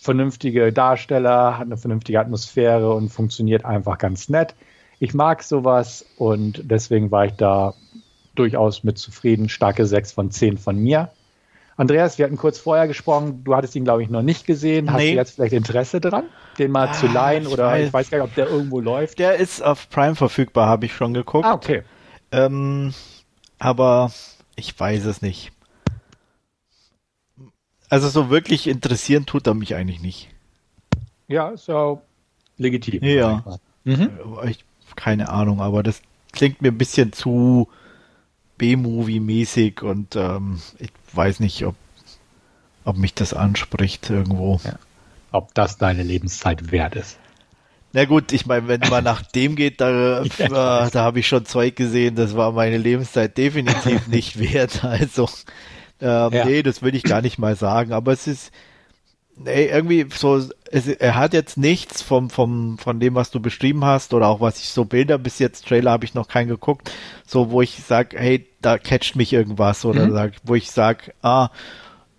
vernünftige 0.00 0.72
Darsteller, 0.72 1.58
hat 1.58 1.66
eine 1.66 1.78
vernünftige 1.78 2.20
Atmosphäre 2.20 2.94
und 2.94 3.08
funktioniert 3.08 3.64
einfach 3.64 3.98
ganz 3.98 4.28
nett 4.28 4.54
ich 4.98 5.14
mag 5.14 5.42
sowas 5.42 6.04
und 6.16 6.62
deswegen 6.64 7.10
war 7.10 7.26
ich 7.26 7.32
da 7.32 7.74
durchaus 8.34 8.84
mit 8.84 8.98
zufrieden. 8.98 9.48
Starke 9.48 9.86
6 9.86 10.12
von 10.12 10.30
10 10.30 10.58
von 10.58 10.76
mir. 10.78 11.10
Andreas, 11.76 12.16
wir 12.16 12.24
hatten 12.24 12.38
kurz 12.38 12.58
vorher 12.58 12.88
gesprochen, 12.88 13.44
du 13.44 13.54
hattest 13.54 13.76
ihn, 13.76 13.84
glaube 13.84 14.02
ich, 14.02 14.08
noch 14.08 14.22
nicht 14.22 14.46
gesehen. 14.46 14.90
Hast 14.90 15.00
nee. 15.00 15.10
du 15.10 15.16
jetzt 15.16 15.34
vielleicht 15.34 15.52
Interesse 15.52 16.00
dran, 16.00 16.24
den 16.58 16.70
mal 16.70 16.88
ah, 16.88 16.92
zu 16.92 17.06
leihen? 17.06 17.46
Oder 17.46 17.66
weiß. 17.66 17.88
ich 17.88 17.92
weiß 17.92 18.10
gar 18.10 18.18
nicht, 18.18 18.28
ob 18.28 18.34
der 18.34 18.48
irgendwo 18.48 18.80
läuft. 18.80 19.18
Der 19.18 19.36
ist 19.36 19.62
auf 19.62 19.90
Prime 19.90 20.14
verfügbar, 20.14 20.68
habe 20.68 20.86
ich 20.86 20.94
schon 20.94 21.12
geguckt. 21.12 21.44
Ah, 21.44 21.52
okay. 21.52 21.82
Ähm, 22.32 22.94
aber 23.58 24.10
ich 24.54 24.78
weiß 24.78 25.04
es 25.04 25.20
nicht. 25.20 25.52
Also 27.90 28.08
so 28.08 28.30
wirklich 28.30 28.66
interessieren 28.66 29.26
tut 29.26 29.46
er 29.46 29.54
mich 29.54 29.74
eigentlich 29.74 30.00
nicht. 30.00 30.28
Ja, 31.28 31.50
ist 31.50 31.68
ja 31.68 32.00
legitim. 32.56 33.04
Ja. 33.04 33.44
Mhm. 33.84 34.10
Ich 34.48 34.64
keine 34.94 35.28
Ahnung, 35.28 35.60
aber 35.60 35.82
das 35.82 36.02
klingt 36.32 36.62
mir 36.62 36.68
ein 36.68 36.78
bisschen 36.78 37.12
zu 37.12 37.68
B-Movie-mäßig 38.58 39.82
und 39.82 40.16
ähm, 40.16 40.60
ich 40.78 40.90
weiß 41.12 41.40
nicht, 41.40 41.64
ob, 41.64 41.74
ob 42.84 42.96
mich 42.96 43.14
das 43.14 43.34
anspricht 43.34 44.08
irgendwo. 44.10 44.60
Ja. 44.64 44.78
Ob 45.32 45.54
das 45.54 45.76
deine 45.76 46.02
Lebenszeit 46.02 46.70
wert 46.70 46.94
ist. 46.94 47.18
Na 47.92 48.04
gut, 48.04 48.32
ich 48.32 48.46
meine, 48.46 48.68
wenn 48.68 48.80
man 48.90 49.04
nach 49.04 49.22
dem 49.22 49.56
geht, 49.56 49.80
da, 49.80 50.22
ja, 50.22 50.90
da 50.90 51.02
habe 51.02 51.20
ich 51.20 51.26
schon 51.26 51.46
Zeug 51.46 51.76
gesehen, 51.76 52.14
das 52.14 52.36
war 52.36 52.52
meine 52.52 52.78
Lebenszeit 52.78 53.36
definitiv 53.36 54.06
nicht 54.08 54.38
wert. 54.38 54.84
Also, 54.84 55.28
ähm, 56.00 56.32
ja. 56.32 56.44
nee, 56.44 56.62
das 56.62 56.82
würde 56.82 56.96
ich 56.96 57.02
gar 57.02 57.22
nicht 57.22 57.38
mal 57.38 57.56
sagen. 57.56 57.92
Aber 57.92 58.12
es 58.12 58.26
ist, 58.26 58.52
nee, 59.36 59.66
irgendwie 59.66 60.06
so, 60.12 60.42
es, 60.70 60.88
er 60.88 61.14
hat 61.14 61.32
jetzt 61.32 61.56
nichts 61.56 62.02
vom, 62.02 62.30
vom, 62.30 62.78
von 62.78 63.00
dem, 63.00 63.14
was 63.14 63.30
du 63.30 63.40
beschrieben 63.40 63.84
hast 63.84 64.14
oder 64.14 64.28
auch 64.28 64.40
was 64.40 64.58
ich 64.58 64.68
so 64.68 64.84
Bilder 64.84 65.18
bis 65.18 65.38
jetzt, 65.38 65.66
Trailer 65.66 65.90
habe 65.90 66.04
ich 66.04 66.14
noch 66.14 66.28
keinen 66.28 66.48
geguckt, 66.48 66.90
so 67.26 67.50
wo 67.50 67.62
ich 67.62 67.82
sage, 67.82 68.18
hey, 68.18 68.46
da 68.60 68.78
catcht 68.78 69.16
mich 69.16 69.32
irgendwas 69.32 69.84
oder 69.84 70.06
mhm. 70.06 70.12
sag, 70.12 70.32
wo 70.44 70.54
ich 70.54 70.70
sage, 70.70 71.12
ah, 71.22 71.50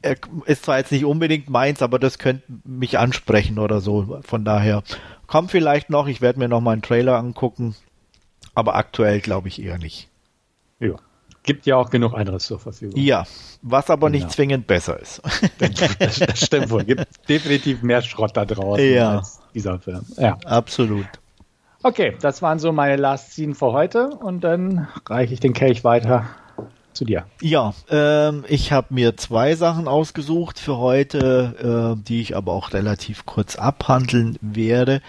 er 0.01 0.15
ist 0.45 0.65
zwar 0.65 0.78
jetzt 0.78 0.91
nicht 0.91 1.05
unbedingt 1.05 1.49
meins, 1.49 1.82
aber 1.82 1.99
das 1.99 2.20
könnte 2.20 2.43
mich 2.63 2.97
ansprechen 2.99 3.59
oder 3.59 3.82
so. 3.82 4.20
Von 4.22 4.45
daher 4.45 4.84
kommt 5.26 5.51
vielleicht 5.51 5.89
noch, 5.89 6.07
ich 6.07 6.22
werde 6.22 6.39
mir 6.39 6.47
noch 6.47 6.61
mal 6.61 6.74
einen 6.74 6.82
Trailer 6.82 7.18
angucken, 7.18 7.76
aber 8.53 8.76
aktuell 8.76 9.20
glaube 9.20 9.47
ich 9.47 9.61
eher 9.61 9.78
nicht. 9.78 10.07
Ja. 10.80 10.95
Gibt 11.48 11.66
ja 11.66 11.78
auch 11.78 11.89
genug 11.89 12.14
anderes 12.14 12.45
zur 12.45 12.60
Verfügung. 12.60 13.00
Ja, 13.00 13.26
was 13.62 13.89
aber 13.89 14.12
genau. 14.12 14.26
nicht 14.26 14.36
zwingend 14.36 14.68
besser 14.68 15.00
ist. 15.00 15.22
das, 16.00 16.20
das 16.20 16.45
stimmt 16.45 16.70
wohl. 16.70 16.84
Gibt 16.84 17.08
definitiv 17.30 17.82
mehr 17.82 18.02
Schrott 18.02 18.36
da 18.36 18.43
draußen 18.43 18.93
ja. 18.93 19.18
als 19.20 19.39
dieser 19.54 19.80
Film. 19.80 20.02
Ja, 20.18 20.38
absolut. 20.43 21.08
Okay, 21.84 22.18
das 22.20 22.41
waren 22.41 22.60
so 22.60 22.74
meine 22.74 22.98
Last 22.98 23.32
Scene 23.32 23.56
für 23.56 23.72
heute 23.72 24.10
und 24.10 24.43
dann 24.43 24.89
reiche 25.06 25.34
ich 25.34 25.39
den 25.39 25.54
Kelch 25.54 25.86
weiter 25.86 26.26
zu 26.91 27.06
dir. 27.06 27.26
Ja, 27.41 27.74
ähm, 27.89 28.43
ich 28.50 28.74
habe 28.74 28.93
mir 28.93 29.16
zwei 29.16 29.56
Sachen 29.56 29.88
ausgesucht 29.88 30.60
für 30.60 30.78
heute, 30.78 31.95
äh, 31.98 32.04
die 32.04 32.20
ich 32.20 32.36
aber 32.36 32.52
auch 32.52 32.74
relativ 32.74 33.26
kurz 33.26 33.56
abhandeln 33.56 34.38
werde. 34.41 35.02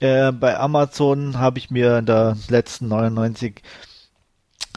Äh, 0.00 0.32
bei 0.32 0.58
Amazon 0.58 1.38
habe 1.38 1.58
ich 1.58 1.70
mir 1.70 1.98
in 1.98 2.06
der 2.06 2.36
letzten 2.50 2.88
99 2.88 3.62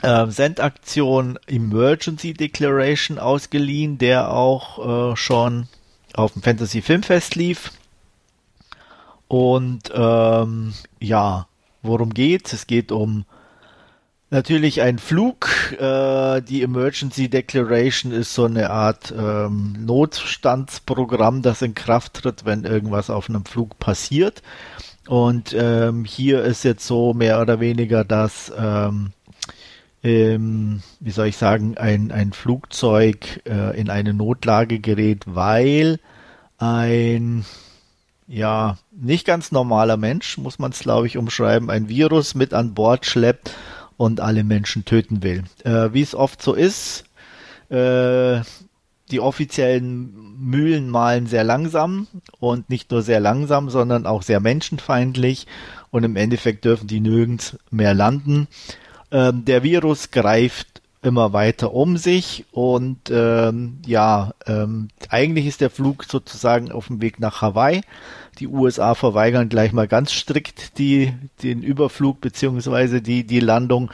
äh, 0.02 0.28
Sendaktion 0.28 1.38
Emergency 1.48 2.34
Declaration 2.34 3.20
ausgeliehen, 3.20 3.98
der 3.98 4.32
auch 4.34 5.12
äh, 5.12 5.16
schon 5.16 5.68
auf 6.14 6.34
dem 6.34 6.42
Fantasy 6.42 6.82
Filmfest 6.82 7.36
lief. 7.36 7.72
Und 9.28 9.92
ähm, 9.94 10.74
ja, 11.00 11.48
worum 11.82 12.14
geht's? 12.14 12.54
Es 12.54 12.68
geht 12.68 12.92
um 12.92 13.26
natürlich 14.30 14.82
einen 14.82 15.00
Flug. 15.00 15.48
Äh, 15.80 16.42
die 16.42 16.64
Emergency 16.64 17.30
Declaration 17.30 18.12
ist 18.12 18.34
so 18.34 18.46
eine 18.46 18.72
Art 18.72 19.14
ähm, 19.16 19.76
Notstandsprogramm, 19.86 21.42
das 21.44 21.62
in 21.62 21.76
Kraft 21.76 22.16
tritt, 22.16 22.46
wenn 22.46 22.64
irgendwas 22.64 23.10
auf 23.10 23.30
einem 23.30 23.46
Flug 23.46 23.78
passiert. 23.80 24.42
Und 25.08 25.56
ähm, 25.58 26.06
hier 26.06 26.44
ist 26.44 26.64
jetzt 26.64 26.86
so 26.86 27.14
mehr 27.14 27.42
oder 27.42 27.60
weniger, 27.60 28.04
dass 28.04 28.52
ähm, 28.58 29.12
ähm, 30.04 30.82
wie 31.00 31.12
soll 31.12 31.28
ich 31.28 31.38
sagen, 31.38 31.78
ein, 31.78 32.12
ein 32.12 32.34
Flugzeug 32.34 33.42
äh, 33.46 33.80
in 33.80 33.90
eine 33.90 34.14
Notlage 34.14 34.80
gerät, 34.80 35.24
weil 35.28 36.00
ein 36.58 37.46
ja, 38.28 38.78
nicht 38.92 39.26
ganz 39.28 39.52
normaler 39.52 39.98
Mensch, 39.98 40.38
muss 40.38 40.58
man 40.58 40.72
es 40.72 40.80
glaube 40.80 41.08
ich 41.08 41.18
umschreiben, 41.18 41.70
ein 41.70 41.90
Virus 41.90 42.34
mit 42.34 42.54
an 42.54 42.74
Bord 42.74 43.06
schleppt 43.06 43.54
und 43.98 44.22
alle 44.22 44.44
Menschen 44.44 44.86
töten 44.86 45.22
will. 45.22 45.44
Äh, 45.64 45.94
wie 45.94 46.02
es 46.02 46.16
oft 46.16 46.42
so 46.42 46.54
ist, 46.54 47.04
äh, 47.70 48.42
die 49.12 49.20
offiziellen 49.20 50.14
Mühlen 50.40 50.90
malen 50.90 51.28
sehr 51.28 51.44
langsam 51.44 52.08
und 52.40 52.70
nicht 52.70 52.90
nur 52.92 53.02
sehr 53.02 53.20
langsam, 53.20 53.70
sondern 53.70 54.06
auch 54.06 54.24
sehr 54.24 54.40
menschenfeindlich 54.40 55.46
und 55.90 56.06
im 56.06 56.16
Endeffekt 56.16 56.64
dürfen 56.64 56.88
die 56.88 57.02
nirgends 57.02 57.58
mehr 57.70 57.94
landen. 57.94 58.48
Ähm, 59.12 59.46
der 59.46 59.64
Virus 59.64 60.12
greift 60.12 60.82
immer 61.04 61.34
weiter 61.34 61.74
um 61.74 61.98
sich 61.98 62.46
und 62.52 63.10
ähm, 63.10 63.80
ja, 63.86 64.34
ähm, 64.46 64.90
eigentlich 65.10 65.48
ist 65.48 65.62
der 65.62 65.72
Flug 65.72 66.04
sozusagen 66.04 66.72
auf 66.72 66.88
dem 66.88 67.02
Weg 67.02 67.20
nach 67.20 67.42
Hawaii. 67.42 67.82
Die 68.40 68.48
USA 68.48 68.94
verweigern 68.94 69.50
gleich 69.50 69.74
mal 69.74 69.88
ganz 69.88 70.12
strikt 70.12 70.78
die, 70.78 71.14
den 71.42 71.64
Überflug 71.64 72.22
beziehungsweise 72.22 73.02
die, 73.02 73.26
die 73.26 73.40
Landung, 73.40 73.92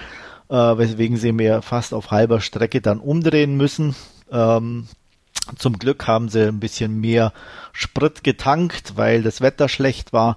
äh, 0.50 0.56
weswegen 0.56 1.18
sie 1.18 1.32
mir 1.32 1.62
fast 1.62 1.94
auf 1.94 2.12
halber 2.12 2.42
Strecke 2.42 2.82
dann 2.82 3.00
umdrehen 3.00 3.56
müssen. 3.56 3.96
Ähm, 4.30 4.88
zum 5.58 5.80
Glück 5.80 6.08
haben 6.08 6.28
sie 6.28 6.46
ein 6.46 6.60
bisschen 6.60 7.00
mehr 7.00 7.32
Sprit 7.72 8.24
getankt, 8.24 8.98
weil 8.98 9.24
das 9.24 9.40
Wetter 9.40 9.70
schlecht 9.70 10.12
war 10.12 10.36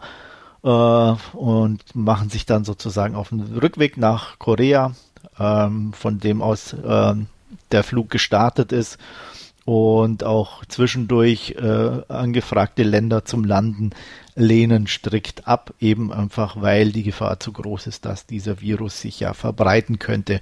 äh, 0.63 0.69
und 0.69 1.83
machen 1.95 2.31
sich 2.31 2.47
dann 2.47 2.65
sozusagen 2.65 3.15
auf 3.15 3.31
den 3.31 3.41
Rückweg 3.41 3.97
nach 3.97 4.39
Korea, 4.39 4.93
ähm, 5.39 5.93
von 5.93 6.21
dem 6.21 6.43
aus 6.43 6.73
äh, 6.73 7.15
der 7.73 7.83
Flug 7.83 8.11
gestartet 8.11 8.73
ist 8.73 8.99
und 9.65 10.25
auch 10.25 10.65
zwischendurch 10.65 11.55
äh, 11.59 12.03
angefragte 12.09 12.83
Länder 12.83 13.25
zum 13.25 13.45
Landen 13.45 13.91
lehnen 14.35 14.87
strikt 14.87 15.47
ab, 15.47 15.75
eben 15.81 16.13
einfach 16.13 16.61
weil 16.61 16.93
die 16.93 17.03
Gefahr 17.03 17.39
zu 17.41 17.53
groß 17.53 17.87
ist, 17.87 18.05
dass 18.05 18.27
dieser 18.27 18.61
Virus 18.61 19.01
sich 19.01 19.21
ja 19.21 19.35
verbreiten 19.35 19.99
könnte. 19.99 20.41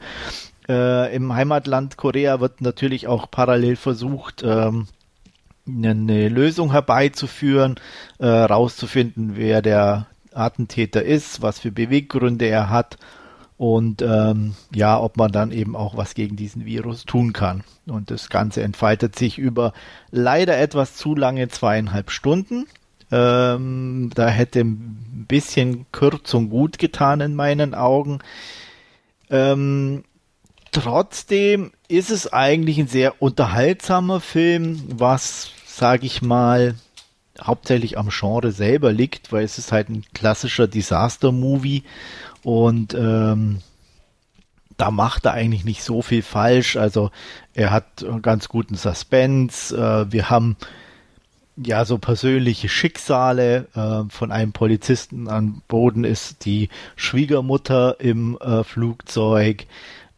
Äh, 0.68 1.14
Im 1.14 1.34
Heimatland 1.34 1.96
Korea 1.96 2.40
wird 2.40 2.60
natürlich 2.60 3.06
auch 3.08 3.30
parallel 3.30 3.76
versucht, 3.76 4.42
ähm, 4.44 4.86
eine 5.68 6.28
Lösung 6.28 6.72
herbeizuführen, 6.72 7.76
äh, 8.18 8.26
rauszufinden, 8.26 9.36
wer 9.36 9.62
der 9.62 10.06
Attentäter 10.32 11.02
ist, 11.02 11.42
was 11.42 11.58
für 11.58 11.70
Beweggründe 11.70 12.46
er 12.46 12.70
hat 12.70 12.98
und 13.58 14.02
ähm, 14.02 14.54
ja, 14.72 14.98
ob 15.00 15.16
man 15.16 15.32
dann 15.32 15.50
eben 15.50 15.74
auch 15.74 15.96
was 15.96 16.14
gegen 16.14 16.36
diesen 16.36 16.64
Virus 16.64 17.04
tun 17.04 17.32
kann. 17.32 17.64
Und 17.86 18.12
das 18.12 18.30
Ganze 18.30 18.62
entfaltet 18.62 19.16
sich 19.16 19.36
über 19.36 19.72
leider 20.12 20.56
etwas 20.56 20.94
zu 20.94 21.16
lange 21.16 21.48
zweieinhalb 21.48 22.12
Stunden. 22.12 22.66
Ähm, 23.10 24.10
da 24.14 24.28
hätte 24.28 24.60
ein 24.60 25.24
bisschen 25.28 25.86
Kürzung 25.90 26.50
gut 26.50 26.78
getan 26.78 27.20
in 27.20 27.34
meinen 27.34 27.74
Augen. 27.74 28.20
Ähm, 29.28 30.04
trotzdem 30.70 31.72
ist 31.88 32.10
es 32.10 32.32
eigentlich 32.32 32.78
ein 32.78 32.86
sehr 32.86 33.20
unterhaltsamer 33.20 34.20
Film, 34.20 34.84
was, 34.88 35.50
sage 35.78 36.06
ich 36.06 36.22
mal, 36.22 36.74
hauptsächlich 37.40 37.98
am 37.98 38.08
Genre 38.10 38.50
selber 38.52 38.92
liegt, 38.92 39.32
weil 39.32 39.44
es 39.44 39.58
ist 39.58 39.72
halt 39.72 39.88
ein 39.88 40.04
klassischer 40.12 40.66
Disaster-Movie 40.66 41.84
und 42.42 42.94
ähm, 42.94 43.60
da 44.76 44.90
macht 44.90 45.24
er 45.26 45.32
eigentlich 45.32 45.64
nicht 45.64 45.82
so 45.82 46.02
viel 46.02 46.22
falsch. 46.22 46.76
Also 46.76 47.10
er 47.54 47.70
hat 47.70 48.04
ganz 48.22 48.48
guten 48.48 48.74
Suspense. 48.74 49.76
Äh, 49.76 50.12
wir 50.12 50.30
haben 50.30 50.56
ja 51.56 51.84
so 51.84 51.98
persönliche 51.98 52.68
Schicksale. 52.68 53.66
Äh, 53.74 54.10
von 54.10 54.32
einem 54.32 54.52
Polizisten 54.52 55.28
an 55.28 55.62
Boden 55.68 56.04
ist 56.04 56.44
die 56.44 56.68
Schwiegermutter 56.96 58.00
im 58.00 58.38
äh, 58.38 58.62
Flugzeug. 58.62 59.66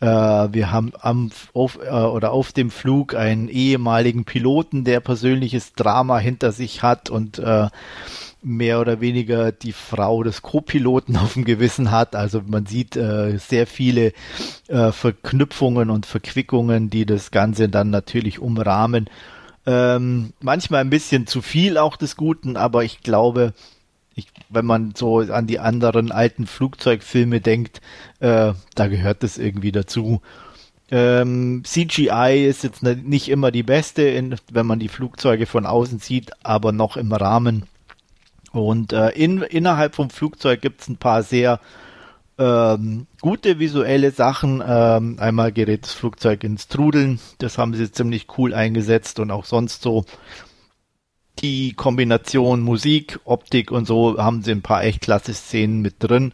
Äh, 0.01 0.07
wir 0.07 0.73
haben 0.73 0.93
am, 1.01 1.31
auf, 1.53 1.79
äh, 1.83 1.91
oder 1.91 2.33
auf 2.33 2.53
dem 2.53 2.71
Flug 2.71 3.15
einen 3.15 3.49
ehemaligen 3.49 4.25
Piloten, 4.25 4.85
der 4.85 5.01
persönliches 5.01 5.75
Drama 5.75 6.19
hinter 6.19 6.53
sich 6.53 6.83
hat 6.83 7.11
und 7.11 7.39
äh, 7.39 7.69
mehr 8.43 8.81
oder 8.81 9.01
weniger 9.01 9.53
die 9.53 9.73
Frau 9.73 10.23
des 10.23 10.43
Co-Piloten 10.43 11.17
auf 11.19 11.35
dem 11.35 11.45
Gewissen 11.45 11.91
hat. 11.91 12.17
Also 12.17 12.43
man 12.47 12.67
sieht 12.67 12.97
äh, 12.97 13.37
sehr 13.39 13.67
viele 13.67 14.13
äh, 14.69 14.93
Verknüpfungen 14.93 15.91
und 15.91 16.07
Verquickungen, 16.07 16.91
die 16.91 17.05
das 17.05 17.31
Ganze 17.31 17.69
dann 17.69 17.91
natürlich 17.91 18.39
umrahmen. 18.39 19.09
Ähm, 19.67 20.33
manchmal 20.41 20.81
ein 20.81 20.91
bisschen 20.91 21.27
zu 21.27 21.43
viel 21.43 21.77
auch 21.77 21.97
des 21.97 22.17
Guten, 22.17 22.57
aber 22.57 22.83
ich 22.85 23.03
glaube, 23.03 23.53
ich, 24.15 24.29
wenn 24.49 24.67
man 24.67 24.95
so 24.97 25.19
an 25.19 25.47
die 25.47 25.59
anderen 25.59 26.13
alten 26.13 26.47
Flugzeugfilme 26.47 27.41
denkt, 27.41 27.81
äh, 28.21 28.53
da 28.75 28.87
gehört 28.89 29.23
das 29.23 29.39
irgendwie 29.39 29.73
dazu. 29.73 30.21
Ähm, 30.91 31.63
CGI 31.65 32.47
ist 32.49 32.65
jetzt 32.65 32.83
nicht 32.83 33.29
immer 33.29 33.51
die 33.53 33.63
beste, 33.63 34.03
in, 34.03 34.35
wenn 34.51 34.67
man 34.67 34.81
die 34.81 34.89
Flugzeuge 34.89 35.47
von 35.47 35.65
außen 35.65 36.01
sieht, 36.01 36.33
aber 36.43 36.73
noch 36.73 36.97
im 36.97 37.13
Rahmen. 37.13 37.67
Und 38.53 38.93
äh, 38.93 39.11
in, 39.11 39.43
innerhalb 39.43 39.95
vom 39.95 40.11
Flugzeug 40.11 40.61
gibt 40.61 40.81
es 40.81 40.89
ein 40.89 40.97
paar 40.97 41.23
sehr 41.23 41.61
ähm, 42.39 43.07
gute 43.21 43.61
visuelle 43.61 44.11
Sachen. 44.11 44.63
Ähm, 44.67 45.17
einmal 45.21 45.53
gerät 45.53 45.85
das 45.85 45.93
Flugzeug 45.93 46.43
ins 46.43 46.67
Trudeln, 46.67 47.21
das 47.39 47.59
haben 47.59 47.75
sie 47.75 47.93
ziemlich 47.93 48.27
cool 48.37 48.53
eingesetzt 48.53 49.21
und 49.21 49.31
auch 49.31 49.45
sonst 49.45 49.83
so 49.83 50.05
die 51.41 51.73
Kombination 51.73 52.61
Musik, 52.61 53.21
Optik 53.25 53.71
und 53.71 53.87
so 53.87 54.19
haben 54.19 54.43
sie 54.43 54.53
ein 54.53 54.63
paar 54.63 54.85
echt 54.85 55.01
klasse 55.01 55.35
Szenen 55.35 55.81
mit 55.81 55.97
drin, 55.99 56.33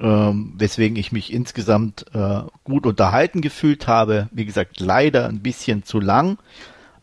ähm, 0.00 0.54
weswegen 0.56 0.96
ich 0.96 1.12
mich 1.12 1.32
insgesamt 1.32 2.06
äh, 2.14 2.42
gut 2.64 2.86
unterhalten 2.86 3.40
gefühlt 3.40 3.86
habe. 3.86 4.28
Wie 4.30 4.44
gesagt, 4.44 4.80
leider 4.80 5.28
ein 5.28 5.40
bisschen 5.40 5.84
zu 5.84 6.00
lang, 6.00 6.38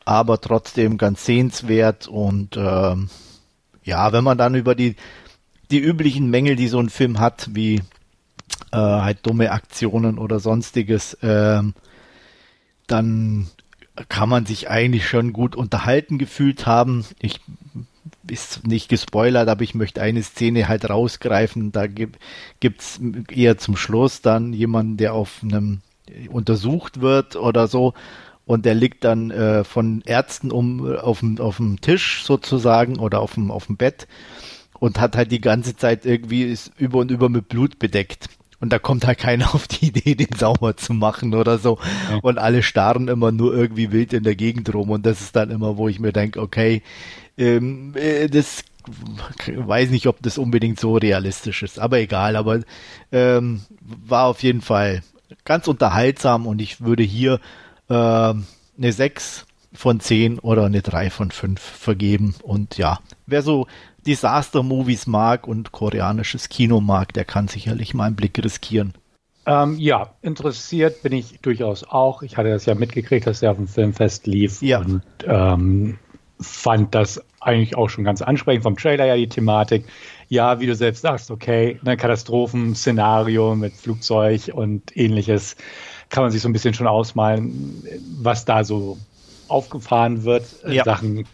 aber 0.06 0.40
trotzdem 0.40 0.98
ganz 0.98 1.26
sehenswert 1.26 2.08
und 2.08 2.58
ähm, 2.58 3.10
ja, 3.84 4.12
wenn 4.12 4.24
man 4.24 4.38
dann 4.38 4.56
über 4.56 4.76
die, 4.76 4.96
die 5.72 5.80
üblichen 5.80 6.30
Mängel, 6.30 6.56
die 6.56 6.68
so 6.68 6.80
ein 6.80 6.90
Film 6.90 7.20
hat, 7.20 7.50
wie 7.54 7.82
äh, 8.72 8.78
halt 8.78 9.26
dumme 9.26 9.52
Aktionen 9.52 10.18
oder 10.18 10.40
sonstiges, 10.40 11.14
äh, 11.16 11.62
dann 12.88 13.48
kann 14.10 14.30
man 14.30 14.46
sich 14.46 14.70
eigentlich 14.70 15.08
schon 15.08 15.34
gut 15.34 15.56
unterhalten 15.56 16.18
gefühlt 16.18 16.66
haben. 16.66 17.06
Ich 17.20 17.40
ist 18.28 18.66
nicht 18.66 18.90
gespoilert, 18.90 19.48
aber 19.50 19.64
ich 19.64 19.76
möchte 19.76 20.02
eine 20.02 20.24
Szene 20.24 20.68
halt 20.68 20.90
rausgreifen. 20.90 21.72
Da 21.72 21.88
gibt 21.88 22.20
es 22.62 23.00
eher 23.32 23.58
zum 23.58 23.78
Schluss 23.78 24.22
dann 24.22 24.54
jemanden, 24.54 24.98
der 24.98 25.14
auf 25.14 25.42
einem 25.44 25.82
untersucht 26.30 27.02
wird 27.02 27.36
oder 27.36 27.68
so 27.68 27.94
und 28.46 28.66
der 28.66 28.76
liegt 28.76 29.04
dann 29.04 29.32
äh, 29.32 29.64
von 29.64 30.02
Ärzten 30.06 30.52
um 30.52 30.92
äh, 30.92 30.98
auf 30.98 31.20
dem, 31.20 31.40
auf 31.40 31.58
dem 31.58 31.82
Tisch 31.82 32.24
sozusagen 32.24 33.00
oder 33.00 33.20
auf 33.20 33.34
dem, 33.34 33.52
auf 33.52 33.68
dem 33.68 33.78
Bett 33.78 34.08
und 34.80 35.00
hat 35.00 35.16
halt 35.16 35.32
die 35.32 35.42
ganze 35.42 35.76
Zeit 35.76 36.06
irgendwie 36.06 36.44
ist 36.44 36.72
über 36.78 37.00
und 37.00 37.12
über 37.12 37.30
mit 37.30 37.50
Blut 37.50 37.80
bedeckt. 37.80 38.30
Und 38.60 38.72
da 38.72 38.80
kommt 38.80 39.06
halt 39.06 39.18
keiner 39.18 39.54
auf 39.56 39.68
die 39.68 39.88
Idee, 39.88 40.16
den 40.16 40.36
sauber 40.38 40.78
zu 40.78 40.94
machen 40.94 41.34
oder 41.34 41.58
so. 41.58 41.78
Ja. 42.10 42.20
Und 42.22 42.38
alle 42.38 42.64
starren 42.64 43.08
immer 43.08 43.32
nur 43.32 43.54
irgendwie 43.54 43.92
wild 43.92 44.14
in 44.14 44.24
der 44.24 44.36
Gegend 44.36 44.74
rum. 44.74 44.90
Und 44.90 45.06
das 45.06 45.22
ist 45.22 45.36
dann 45.36 45.52
immer, 45.52 45.78
wo 45.78 45.88
ich 45.88 46.00
mir 46.00 46.12
denke, 46.12 46.42
okay, 46.42 46.82
ähm, 47.38 47.94
äh, 47.96 48.28
das 48.28 48.64
weiß 49.48 49.90
nicht, 49.90 50.08
ob 50.08 50.22
das 50.22 50.38
unbedingt 50.38 50.80
so 50.80 50.96
realistisch 50.96 51.64
ist. 51.64 51.80
Aber 51.80 52.00
egal, 52.00 52.36
aber 52.36 52.62
ähm, 53.12 53.62
war 53.82 54.26
auf 54.26 54.44
jeden 54.44 54.62
Fall 54.62 55.02
ganz 55.44 55.68
unterhaltsam 55.68 56.46
und 56.46 56.62
ich 56.62 56.82
würde 56.82 57.04
hier 57.04 57.40
äh, 57.90 57.94
eine 57.94 58.44
6 58.78 59.46
von 59.74 60.00
10 60.00 60.40
oder 60.40 60.66
eine 60.66 60.82
3 60.82 61.10
von 61.10 61.32
5 61.32 61.60
vergeben. 61.60 62.36
Und 62.44 62.78
ja, 62.78 63.00
wer 63.26 63.42
so 63.42 63.68
Disaster-Movies 64.08 65.08
mag 65.08 65.48
und 65.48 65.72
koreanisches 65.72 66.50
Kino 66.50 66.82
mag, 66.82 67.14
der 67.14 67.26
kann 67.26 67.48
sicherlich 67.48 67.94
mal 67.94 68.06
einen 68.06 68.16
Blick 68.16 68.44
riskieren. 68.44 68.94
Ähm, 69.48 69.78
ja, 69.78 70.10
interessiert 70.22 71.04
bin 71.04 71.14
ich 71.14 71.40
durchaus 71.42 71.84
auch. 71.84 72.24
Ich 72.24 72.38
hatte 72.38 72.50
das 72.50 72.66
ja 72.66 72.74
mitgekriegt, 72.76 73.28
dass 73.28 73.42
der 73.42 73.52
auf 73.52 73.58
dem 73.58 73.68
Filmfest 73.68 74.26
lief 74.26 74.62
ja. 74.62 74.80
und 74.80 75.04
ähm, 75.26 76.00
fand 76.40 76.96
das 76.96 77.24
eigentlich 77.40 77.78
auch 77.78 77.90
schon 77.90 78.04
ganz 78.04 78.22
ansprechend 78.22 78.64
vom 78.64 78.76
Trailer 78.76 79.06
ja 79.06 79.16
die 79.16 79.30
Thematik. 79.30 79.86
Ja, 80.30 80.60
wie 80.60 80.66
du 80.66 80.74
selbst 80.74 81.02
sagst, 81.02 81.30
okay, 81.30 81.80
ein 81.86 81.98
Katastrophenszenario 81.98 83.56
mit 83.56 83.74
Flugzeug 83.74 84.50
und 84.52 84.98
ähnliches 84.98 85.56
kann 86.10 86.24
man 86.24 86.32
sich 86.32 86.42
so 86.42 86.50
ein 86.50 86.54
bisschen 86.54 86.74
schon 86.74 86.88
ausmalen, 86.88 87.84
was 88.20 88.46
da 88.46 88.64
so 88.64 88.98
aufgefahren 89.48 90.24
wird 90.24 90.44
ja. 90.68 90.84
Sachen 90.84 91.26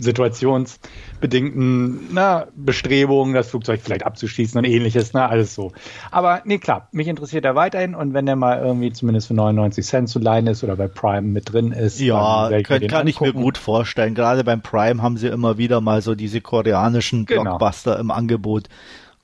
situationsbedingten 0.00 2.08
na, 2.12 2.46
Bestrebungen, 2.56 3.34
das 3.34 3.50
Flugzeug 3.50 3.80
vielleicht 3.82 4.04
abzuschießen 4.04 4.58
und 4.58 4.64
ähnliches, 4.64 5.12
na, 5.12 5.28
alles 5.28 5.54
so. 5.54 5.72
Aber 6.10 6.42
nee, 6.44 6.58
klar, 6.58 6.88
mich 6.92 7.08
interessiert 7.08 7.44
er 7.44 7.54
weiterhin 7.54 7.94
und 7.94 8.14
wenn 8.14 8.26
der 8.26 8.36
mal 8.36 8.60
irgendwie 8.60 8.92
zumindest 8.92 9.28
für 9.28 9.34
99 9.34 9.86
Cent 9.86 10.08
zu 10.08 10.18
leihen 10.18 10.46
ist 10.46 10.64
oder 10.64 10.76
bei 10.76 10.88
Prime 10.88 11.22
mit 11.22 11.52
drin 11.52 11.72
ist, 11.72 12.00
ja, 12.00 12.50
kann, 12.62 12.86
kann 12.86 13.06
ich 13.06 13.20
mir 13.20 13.32
gut 13.32 13.58
vorstellen. 13.58 14.14
Gerade 14.14 14.44
beim 14.44 14.62
Prime 14.62 15.02
haben 15.02 15.16
sie 15.16 15.28
immer 15.28 15.58
wieder 15.58 15.80
mal 15.80 16.02
so 16.02 16.14
diese 16.14 16.40
koreanischen 16.40 17.26
genau. 17.26 17.42
Blockbuster 17.42 17.98
im 17.98 18.10
Angebot 18.10 18.68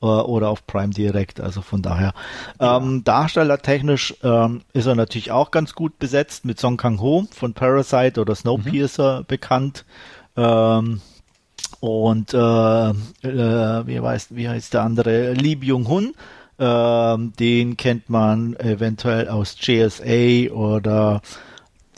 äh, 0.02 0.06
oder 0.06 0.50
auf 0.50 0.66
Prime 0.66 0.90
direkt. 0.90 1.40
Also 1.40 1.62
von 1.62 1.82
daher. 1.82 2.12
Ja. 2.60 2.76
Ähm, 2.76 3.04
darstellertechnisch 3.04 4.14
ähm, 4.22 4.62
ist 4.72 4.86
er 4.86 4.94
natürlich 4.94 5.30
auch 5.30 5.50
ganz 5.50 5.74
gut 5.74 5.98
besetzt 5.98 6.44
mit 6.44 6.60
Song 6.60 6.76
Kang-ho 6.76 7.26
von 7.32 7.54
Parasite 7.54 8.20
oder 8.20 8.34
Snowpiercer 8.34 9.20
mhm. 9.20 9.26
bekannt. 9.26 9.84
Ähm, 10.36 11.00
und 11.80 12.34
äh, 12.34 12.38
äh, 12.88 13.86
wie, 13.86 14.00
heißt, 14.00 14.34
wie 14.34 14.48
heißt 14.48 14.74
der 14.74 14.82
andere? 14.82 15.32
Lee 15.32 15.56
Byung-hun. 15.56 16.14
Ähm, 16.58 17.32
den 17.38 17.76
kennt 17.76 18.08
man 18.08 18.56
eventuell 18.56 19.28
aus 19.28 19.56
JSA 19.60 20.50
oder 20.52 21.20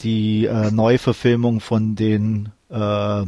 die 0.01 0.47
äh, 0.47 0.71
Neuverfilmung 0.73 1.61
von 1.61 1.95
den 1.95 2.51
äh, 2.71 3.23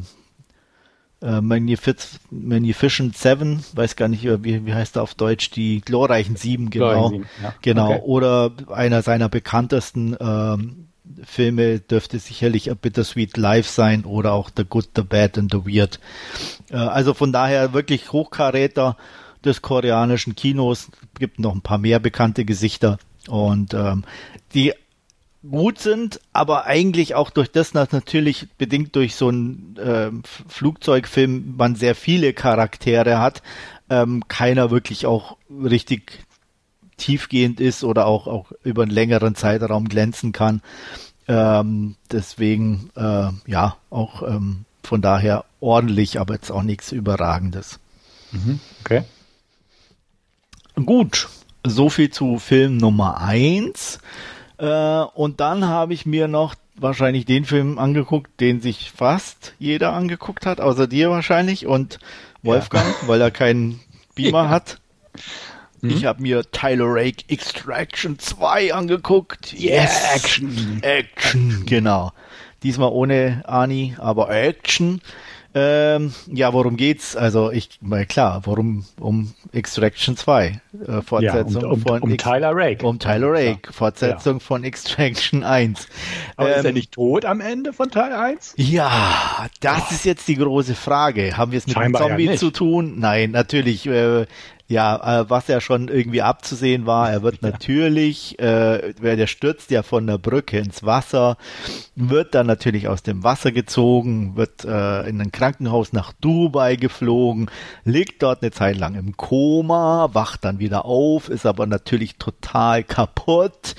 äh, 1.22 1.40
Magnific 1.40 1.96
Magnificent 2.30 3.16
Seven, 3.16 3.62
weiß 3.74 3.96
gar 3.96 4.08
nicht, 4.08 4.24
wie, 4.24 4.66
wie 4.66 4.74
heißt 4.74 4.96
er 4.96 5.02
auf 5.02 5.14
Deutsch, 5.14 5.50
die 5.50 5.80
glorreichen 5.80 6.36
Sieben, 6.36 6.70
genau. 6.70 7.10
Sieben, 7.10 7.26
ja. 7.42 7.54
Genau. 7.62 7.90
Okay. 7.90 8.02
Oder 8.04 8.52
einer 8.68 9.02
seiner 9.02 9.28
bekanntesten 9.28 10.16
ähm, 10.18 10.88
Filme 11.24 11.80
dürfte 11.80 12.18
sicherlich 12.18 12.70
A 12.70 12.74
Bittersweet 12.74 13.36
Life 13.36 13.70
sein 13.70 14.04
oder 14.04 14.32
auch 14.32 14.50
The 14.54 14.64
Good, 14.64 14.90
The 14.96 15.02
Bad 15.02 15.38
and 15.38 15.52
The 15.52 15.64
Weird. 15.64 16.00
Äh, 16.70 16.76
also 16.76 17.14
von 17.14 17.32
daher 17.32 17.72
wirklich 17.72 18.12
Hochkaräter 18.12 18.96
des 19.44 19.62
koreanischen 19.62 20.34
Kinos. 20.34 20.90
Gibt 21.18 21.38
noch 21.38 21.54
ein 21.54 21.62
paar 21.62 21.78
mehr 21.78 21.98
bekannte 21.98 22.44
Gesichter. 22.44 22.98
Und 23.28 23.74
ähm, 23.74 24.04
die 24.54 24.72
gut 25.48 25.78
sind, 25.78 26.20
aber 26.32 26.66
eigentlich 26.66 27.14
auch 27.14 27.30
durch 27.30 27.50
das, 27.50 27.72
dass 27.72 27.92
natürlich 27.92 28.48
bedingt 28.58 28.94
durch 28.94 29.14
so 29.14 29.28
einen 29.28 29.76
äh, 29.76 30.10
Flugzeugfilm 30.48 31.54
man 31.56 31.76
sehr 31.76 31.94
viele 31.94 32.34
Charaktere 32.34 33.18
hat, 33.20 33.42
ähm, 33.88 34.24
keiner 34.28 34.70
wirklich 34.70 35.06
auch 35.06 35.38
richtig 35.50 36.20
tiefgehend 37.00 37.60
ist 37.60 37.82
oder 37.82 38.06
auch, 38.06 38.26
auch 38.26 38.52
über 38.62 38.82
einen 38.82 38.90
längeren 38.90 39.34
Zeitraum 39.34 39.88
glänzen 39.88 40.32
kann. 40.32 40.62
Ähm, 41.26 41.96
deswegen, 42.10 42.90
äh, 42.96 43.28
ja, 43.46 43.76
auch 43.90 44.22
ähm, 44.22 44.64
von 44.82 45.02
daher 45.02 45.44
ordentlich, 45.60 46.20
aber 46.20 46.34
jetzt 46.34 46.50
auch 46.50 46.62
nichts 46.62 46.92
Überragendes. 46.92 47.78
Mhm, 48.32 48.60
okay. 48.80 49.02
Gut, 50.74 51.28
so 51.64 51.88
viel 51.90 52.10
zu 52.10 52.38
Film 52.38 52.76
Nummer 52.76 53.20
eins. 53.20 53.98
Äh, 54.58 55.00
und 55.14 55.40
dann 55.40 55.66
habe 55.66 55.94
ich 55.94 56.06
mir 56.06 56.28
noch 56.28 56.54
wahrscheinlich 56.76 57.26
den 57.26 57.44
Film 57.44 57.78
angeguckt, 57.78 58.40
den 58.40 58.60
sich 58.60 58.90
fast 58.90 59.54
jeder 59.58 59.92
angeguckt 59.92 60.46
hat, 60.46 60.60
außer 60.60 60.86
dir 60.86 61.10
wahrscheinlich 61.10 61.66
und 61.66 61.98
Wolfgang, 62.42 62.86
ja. 63.02 63.08
weil 63.08 63.20
er 63.20 63.30
keinen 63.30 63.80
Beamer 64.14 64.44
ja. 64.44 64.48
hat. 64.48 64.80
Mhm. 65.82 65.90
Ich 65.90 66.04
habe 66.04 66.22
mir 66.22 66.42
Tyler 66.50 66.86
Rake 66.88 67.24
Extraction 67.28 68.18
2 68.18 68.74
angeguckt. 68.74 69.52
Yes! 69.52 70.14
Action! 70.14 70.78
Action, 70.82 71.64
genau. 71.66 72.12
Diesmal 72.62 72.90
ohne 72.90 73.42
Ani, 73.46 73.96
aber 73.98 74.30
Action. 74.30 75.00
Ähm, 75.52 76.14
ja, 76.26 76.52
worum 76.52 76.76
geht's? 76.76 77.16
Also 77.16 77.50
ich, 77.50 77.70
mal 77.80 78.06
klar, 78.06 78.42
worum 78.44 78.84
um 79.00 79.34
Extraction 79.52 80.16
2, 80.16 80.60
äh, 80.86 81.02
Fortsetzung 81.02 81.62
ja, 81.62 81.66
um, 81.66 81.72
um, 81.72 81.80
von 81.80 82.02
um 82.02 82.16
Tyler 82.16 82.52
Rake. 82.54 82.86
Um 82.86 83.00
Tyler 83.00 83.32
Rake, 83.32 83.62
ja. 83.66 83.72
Fortsetzung 83.72 84.34
ja. 84.34 84.38
von 84.38 84.62
Extraction 84.62 85.42
1. 85.42 85.88
Aber 86.36 86.52
ähm, 86.52 86.58
ist 86.58 86.64
er 86.66 86.72
nicht 86.72 86.92
tot 86.92 87.24
am 87.24 87.40
Ende 87.40 87.72
von 87.72 87.90
Teil 87.90 88.12
1? 88.12 88.54
Ja, 88.58 89.48
das 89.58 89.82
oh. 89.90 89.94
ist 89.94 90.04
jetzt 90.04 90.28
die 90.28 90.36
große 90.36 90.76
Frage. 90.76 91.36
Haben 91.36 91.50
wir 91.50 91.58
es 91.58 91.66
mit 91.66 91.74
Scheinbar 91.74 92.02
einem 92.02 92.18
Zombie 92.18 92.36
zu 92.36 92.52
tun? 92.52 93.00
Nein, 93.00 93.32
natürlich. 93.32 93.86
Äh, 93.86 94.26
ja, 94.70 95.22
äh, 95.22 95.28
was 95.28 95.48
ja 95.48 95.60
schon 95.60 95.88
irgendwie 95.88 96.22
abzusehen 96.22 96.86
war, 96.86 97.10
er 97.10 97.22
wird 97.22 97.42
natürlich, 97.42 98.38
äh, 98.38 98.94
der 98.94 99.26
stürzt 99.26 99.72
ja 99.72 99.82
von 99.82 100.06
der 100.06 100.16
Brücke 100.16 100.58
ins 100.58 100.84
Wasser, 100.84 101.36
wird 101.96 102.36
dann 102.36 102.46
natürlich 102.46 102.86
aus 102.86 103.02
dem 103.02 103.24
Wasser 103.24 103.50
gezogen, 103.50 104.36
wird 104.36 104.64
äh, 104.64 105.08
in 105.08 105.20
ein 105.20 105.32
Krankenhaus 105.32 105.92
nach 105.92 106.12
Dubai 106.12 106.76
geflogen, 106.76 107.50
liegt 107.84 108.22
dort 108.22 108.42
eine 108.42 108.52
Zeit 108.52 108.78
lang 108.78 108.94
im 108.94 109.16
Koma, 109.16 110.10
wacht 110.12 110.44
dann 110.44 110.60
wieder 110.60 110.84
auf, 110.84 111.28
ist 111.28 111.46
aber 111.46 111.66
natürlich 111.66 112.16
total 112.16 112.84
kaputt 112.84 113.74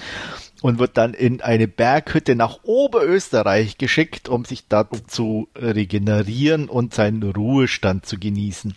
und 0.62 0.78
wird 0.78 0.98
dann 0.98 1.14
in 1.14 1.40
eine 1.40 1.70
Berghütte 1.70 2.36
nach 2.36 2.60
Oberösterreich 2.64 3.78
geschickt, 3.78 4.28
um 4.28 4.44
sich 4.44 4.68
dort 4.68 5.10
zu 5.10 5.48
regenerieren 5.56 6.68
und 6.68 6.94
seinen 6.94 7.24
Ruhestand 7.24 8.06
zu 8.06 8.20
genießen. 8.20 8.76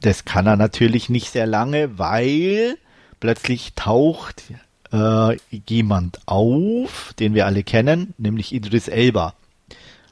Das 0.00 0.24
kann 0.24 0.46
er 0.46 0.56
natürlich 0.56 1.08
nicht 1.08 1.30
sehr 1.30 1.46
lange, 1.46 1.98
weil 1.98 2.76
plötzlich 3.20 3.72
taucht 3.74 4.44
äh, 4.92 5.36
jemand 5.66 6.20
auf, 6.26 7.14
den 7.18 7.34
wir 7.34 7.46
alle 7.46 7.62
kennen, 7.62 8.14
nämlich 8.16 8.54
Idris 8.54 8.88
Elba. 8.88 9.34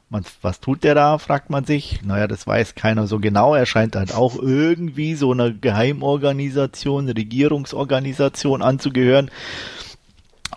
Man, 0.09 0.23
was 0.41 0.61
tut 0.61 0.83
der 0.83 0.95
da, 0.95 1.17
fragt 1.17 1.49
man 1.49 1.65
sich. 1.65 2.01
Naja, 2.01 2.27
das 2.27 2.47
weiß 2.47 2.75
keiner 2.75 3.07
so 3.07 3.19
genau. 3.19 3.55
Er 3.55 3.65
scheint 3.65 3.95
halt 3.97 4.13
auch 4.13 4.37
irgendwie 4.37 5.15
so 5.15 5.33
einer 5.33 5.51
Geheimorganisation, 5.51 7.09
Regierungsorganisation 7.09 8.61
anzugehören 8.61 9.29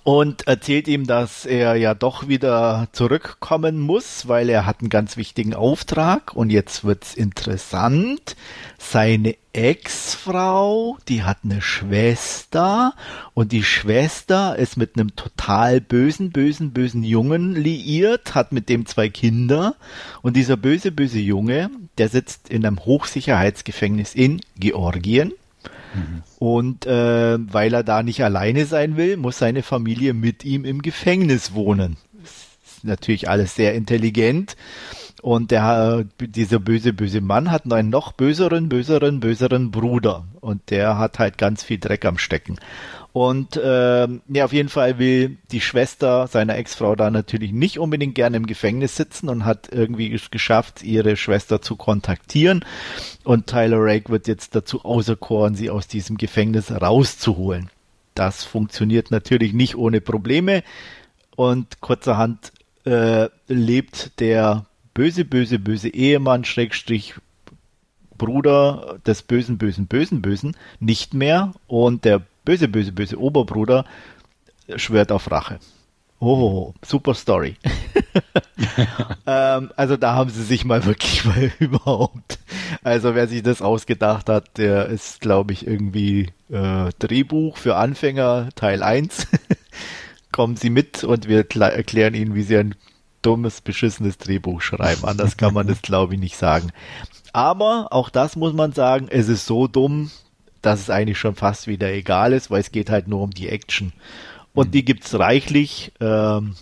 und 0.03 0.47
erzählt 0.47 0.89
ihm, 0.89 1.07
dass 1.07 1.45
er 1.45 1.75
ja 1.75 1.95
doch 1.95 2.29
wieder 2.29 2.89
zurückkommen 2.93 3.81
muss, 3.81 4.29
weil 4.29 4.49
er 4.49 4.65
hat 4.65 4.81
einen 4.81 4.89
ganz 4.89 5.17
wichtigen 5.17 5.53
Auftrag. 5.53 6.35
Und 6.35 6.51
jetzt 6.51 6.85
wird's 6.85 7.15
interessant. 7.15 8.35
Seine 8.79 9.37
Ex-Frau, 9.53 10.97
die 11.09 11.23
hat 11.23 11.39
eine 11.45 11.61
Schwester. 11.61 12.95
Und 13.35 13.53
die 13.53 13.63
Schwester 13.63 14.57
ist 14.57 14.77
mit 14.77 14.97
einem 14.97 15.17
total 15.17 15.81
bösen, 15.81 16.31
bösen, 16.31 16.73
bösen 16.73 17.03
Jungen 17.03 17.55
liiert, 17.55 18.35
hat 18.35 18.53
mit 18.53 18.69
dem 18.69 18.87
zwei 18.87 19.09
Kinder. 19.11 19.75
Und 20.23 20.37
dieser 20.37 20.57
böse, 20.57 20.93
böse 20.93 21.19
Junge, 21.19 21.69
der 21.99 22.09
sitzt 22.09 22.49
in 22.49 22.65
einem 22.65 22.79
Hochsicherheitsgefängnis 22.85 24.15
in 24.15 24.41
Georgien 24.59 25.33
Mhm. 25.95 26.23
Und 26.39 26.87
äh, 26.87 27.39
weil 27.53 27.75
er 27.75 27.83
da 27.83 28.03
nicht 28.03 28.23
alleine 28.25 28.67
sein 28.67 28.97
will, 28.97 29.17
muss 29.17 29.39
seine 29.39 29.63
Familie 29.63 30.15
mit 30.15 30.45
ihm 30.45 30.65
im 30.65 30.83
Gefängnis 30.83 31.55
wohnen. 31.55 31.97
Ist 32.23 32.85
natürlich 32.85 33.29
alles 33.29 33.55
sehr 33.55 33.75
intelligent. 33.75 34.57
Und 35.23 35.51
der, 35.51 36.07
dieser 36.19 36.59
böse, 36.59 36.95
böse 36.95 37.21
Mann 37.21 37.51
hat 37.51 37.71
einen 37.71 37.91
noch 37.91 38.13
böseren, 38.13 38.69
böseren, 38.69 39.21
böseren 39.21 39.71
Bruder. 39.71 40.25
Und 40.41 40.71
der 40.71 40.97
hat 40.97 41.19
halt 41.19 41.37
ganz 41.37 41.63
viel 41.63 41.79
Dreck 41.79 42.07
am 42.07 42.17
Stecken. 42.17 42.59
Und 43.13 43.57
äh, 43.57 44.07
ja, 44.29 44.45
auf 44.45 44.53
jeden 44.53 44.69
Fall 44.69 44.99
will 44.99 45.37
die 45.51 45.61
Schwester 45.61 46.29
seiner 46.29 46.57
Ex-Frau 46.57 46.95
da 46.95 47.11
natürlich 47.11 47.53
nicht 47.53 47.79
unbedingt 47.79 48.15
gerne 48.15 48.37
im 48.37 48.47
Gefängnis 48.47 48.97
sitzen 48.97 49.29
und 49.29 49.45
hat 49.45 49.69
irgendwie 49.73 50.13
es 50.13 50.31
geschafft, 50.31 50.85
ihre 50.85 51.17
Schwester 51.17 51.61
zu 51.61 51.75
kontaktieren. 51.75 52.65
Und 53.25 53.49
Tyler 53.49 53.79
Rake 53.81 54.11
wird 54.11 54.29
jetzt 54.29 54.55
dazu 54.55 54.85
auserkoren, 54.85 55.57
sie 55.57 55.71
aus 55.71 55.89
diesem 55.89 56.19
Gefängnis 56.19 56.71
rauszuholen. 56.71 57.69
Das 58.15 58.45
funktioniert 58.45 59.11
natürlich 59.11 59.53
nicht 59.53 59.77
ohne 59.77 60.01
Probleme. 60.01 60.63
Und 61.35 61.81
kurzerhand 61.81 62.53
äh, 62.85 63.29
lebt 63.49 64.21
der 64.21 64.67
böse, 64.95 65.25
böse, 65.25 65.59
böse 65.59 65.89
Ehemann, 65.89 66.45
Schrägstrich 66.45 67.15
Bruder 68.19 68.99
des 69.07 69.23
bösen, 69.23 69.57
bösen, 69.57 69.87
bösen, 69.87 70.21
bösen 70.21 70.57
nicht 70.79 71.15
mehr 71.15 71.55
und 71.67 72.05
der 72.05 72.21
böse, 72.51 72.67
böse, 72.67 72.91
böse 72.91 73.17
Oberbruder 73.17 73.85
schwört 74.75 75.13
auf 75.13 75.31
Rache. 75.31 75.61
Oh, 76.19 76.75
super 76.85 77.15
Story. 77.15 77.55
ähm, 79.27 79.71
also 79.77 79.97
da 79.97 80.15
haben 80.17 80.31
sie 80.31 80.43
sich 80.43 80.65
mal 80.65 80.85
wirklich 80.85 81.25
mal 81.27 81.53
überhaupt. 81.61 82.41
Also 82.83 83.15
wer 83.15 83.29
sich 83.29 83.45
das 83.45 83.63
ausgedacht 83.63 84.29
hat, 84.29 84.59
der 84.59 84.87
ist, 84.87 85.21
glaube 85.21 85.53
ich, 85.53 85.65
irgendwie 85.65 86.33
äh, 86.51 86.91
Drehbuch 86.99 87.57
für 87.57 87.77
Anfänger 87.77 88.49
Teil 88.57 88.83
1. 88.83 89.29
Kommen 90.33 90.57
Sie 90.57 90.71
mit 90.71 91.05
und 91.05 91.29
wir 91.29 91.47
erklären 91.49 92.15
Ihnen, 92.15 92.35
wie 92.35 92.43
Sie 92.43 92.57
ein 92.57 92.75
dummes, 93.23 93.61
beschissenes 93.61 94.19
Drehbuch 94.19 94.61
schreiben. 94.61 95.05
Anders 95.05 95.37
kann 95.37 95.55
man 95.55 95.69
das, 95.69 95.83
glaube 95.83 96.15
ich, 96.15 96.21
nicht 96.21 96.37
sagen. 96.37 96.73
Aber 97.33 97.93
auch 97.93 98.11
das 98.11 98.35
muss 98.35 98.55
man 98.55 98.73
sagen, 98.73 99.07
es 99.09 99.29
ist 99.29 99.47
so 99.47 99.69
dumm, 99.69 100.11
dass 100.63 100.81
es 100.81 100.91
eigentlich 100.91 101.19
schon 101.19 101.35
fast 101.35 101.67
wieder 101.67 101.93
egal 101.93 102.33
ist, 102.33 102.51
weil 102.51 102.61
es 102.61 102.73
geht 102.73 102.91
halt 102.91 103.09
nur 103.09 103.23
um 103.23 103.31
die 103.31 103.49
Action. 103.49 103.93
Und 104.55 104.69
mhm. 104.69 104.73
die 104.73 104.85
gibt's 104.85 105.19
reichlich. 105.19 105.93
Ähm, 106.01 106.55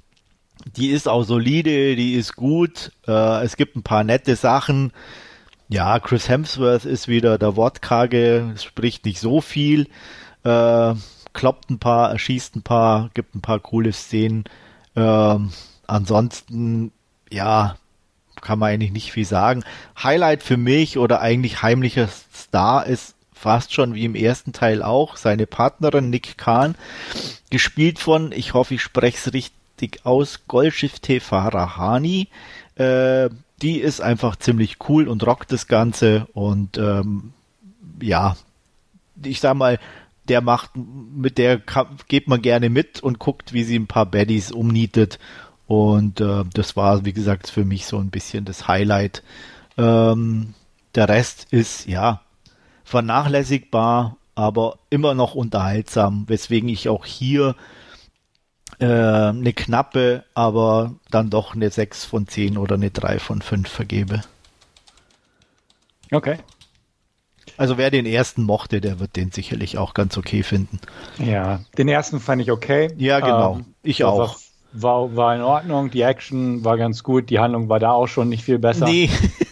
die 0.77 0.91
ist 0.91 1.09
auch 1.09 1.25
solide, 1.25 1.97
die 1.97 2.15
ist 2.15 2.37
gut. 2.37 2.93
Äh, 3.07 3.45
es 3.45 3.57
gibt 3.57 3.77
ein 3.77 3.83
paar 3.83 4.05
nette 4.05 4.37
Sachen. 4.37 4.93
Ja, 5.69 5.99
Chris 6.01 6.29
Hemsworth 6.29 6.85
ist 6.85 7.09
wieder 7.09 7.39
der 7.39 7.57
Wortkarge, 7.57 8.55
spricht 8.57 9.05
nicht 9.05 9.21
so 9.21 9.43
viel, 9.43 9.89
äh, 10.43 10.95
kloppt 11.35 11.71
ein 11.71 11.79
paar, 11.79 12.11
erschießt 12.11 12.57
ein 12.57 12.63
paar, 12.63 13.11
gibt 13.13 13.35
ein 13.35 13.43
paar 13.43 13.61
coole 13.61 13.93
Szenen. 13.93 14.45
Äh, 14.95 15.37
ansonsten, 15.87 16.93
ja, 17.31 17.77
kann 18.41 18.59
man 18.59 18.71
eigentlich 18.71 18.93
nicht 18.93 19.13
viel 19.13 19.27
sagen. 19.27 19.63
Highlight 20.03 20.43
für 20.43 20.57
mich 20.57 20.97
oder 20.97 21.21
eigentlich 21.21 21.63
heimlicher 21.63 22.09
Star 22.09 22.87
ist 22.87 23.15
fast 23.39 23.73
schon 23.73 23.95
wie 23.95 24.05
im 24.05 24.15
ersten 24.15 24.53
Teil 24.53 24.83
auch 24.83 25.17
seine 25.17 25.47
Partnerin 25.47 26.11
Nick 26.11 26.37
Kahn, 26.37 26.75
gespielt 27.51 27.99
von, 27.99 28.33
ich 28.33 28.55
hoffe, 28.55 28.75
ich 28.75 28.83
spreche 28.83 29.17
es 29.17 29.33
richtig 29.33 30.05
aus, 30.05 30.41
Goldschiff 30.49 30.99
T. 31.01 31.21
Farahani. 31.21 32.29
Äh, 32.75 33.31
die 33.63 33.79
ist 33.79 34.01
einfach 34.01 34.37
ziemlich 34.37 34.77
cool 34.89 35.09
und 35.09 35.27
rockt 35.27 35.53
das 35.53 35.67
Ganze 35.67 36.29
und 36.33 36.79
ähm, 36.79 37.33
ja, 38.01 38.37
ich 39.23 39.41
sag 39.41 39.57
mal, 39.57 39.81
der 40.29 40.41
macht, 40.43 40.71
mit 40.77 41.39
der 41.39 41.61
geht 42.07 42.29
man 42.29 42.43
gerne 42.43 42.71
mit 42.71 43.01
und 43.01 43.19
guckt, 43.19 43.53
wie 43.53 43.65
sie 43.65 43.77
ein 43.77 43.87
paar 43.87 44.07
Baddies 44.07 44.53
umnietet 44.53 45.19
und 45.67 46.21
äh, 46.21 46.45
das 46.55 46.77
war, 46.77 47.05
wie 47.05 47.13
gesagt, 47.13 47.51
für 47.51 47.65
mich 47.65 47.87
so 47.87 47.99
ein 47.99 48.11
bisschen 48.11 48.45
das 48.45 48.69
Highlight. 48.69 49.23
Ähm, 49.77 50.55
der 50.95 51.09
Rest 51.09 51.47
ist, 51.51 51.87
ja, 51.87 52.23
vernachlässigbar, 52.89 54.17
aber 54.35 54.79
immer 54.89 55.15
noch 55.15 55.35
unterhaltsam, 55.35 56.25
weswegen 56.27 56.69
ich 56.71 56.89
auch 56.89 57.05
hier 57.05 57.55
äh, 58.79 58.87
eine 58.87 59.53
knappe, 59.53 60.25
aber 60.35 60.95
dann 61.11 61.29
doch 61.29 61.55
eine 61.55 61.71
6 61.71 62.07
von 62.07 62.27
10 62.27 62.57
oder 62.57 62.77
eine 62.77 62.91
3 62.91 63.19
von 63.19 63.43
5 63.43 63.69
vergebe. 63.69 64.23
Okay. 66.11 66.39
Also 67.59 67.77
wer 67.77 67.91
den 67.91 68.07
ersten 68.07 68.43
mochte, 68.43 68.81
der 68.81 69.01
wird 69.01 69.17
den 69.17 69.33
sicherlich 69.33 69.77
auch 69.77 69.93
ganz 69.93 70.17
okay 70.17 70.43
finden. 70.43 70.81
Ja, 71.19 71.61
den 71.77 71.89
ersten 71.89 72.21
fand 72.21 72.41
ich 72.41 72.51
okay. 72.51 72.91
Ja, 72.97 73.21
genau. 73.21 73.57
Ähm, 73.57 73.75
ich 73.83 74.05
auch. 74.05 74.39
War, 74.73 75.17
war 75.17 75.35
in 75.35 75.43
Ordnung, 75.43 75.91
die 75.91 76.03
Action 76.03 76.65
war 76.65 76.77
ganz 76.79 77.03
gut, 77.03 77.31
die 77.31 77.39
Handlung 77.39 77.69
war 77.69 77.81
da 77.81 77.93
auch 77.93 78.07
schon 78.07 78.29
nicht 78.29 78.45
viel 78.45 78.59
besser. 78.59 78.87
Nee. 78.87 79.11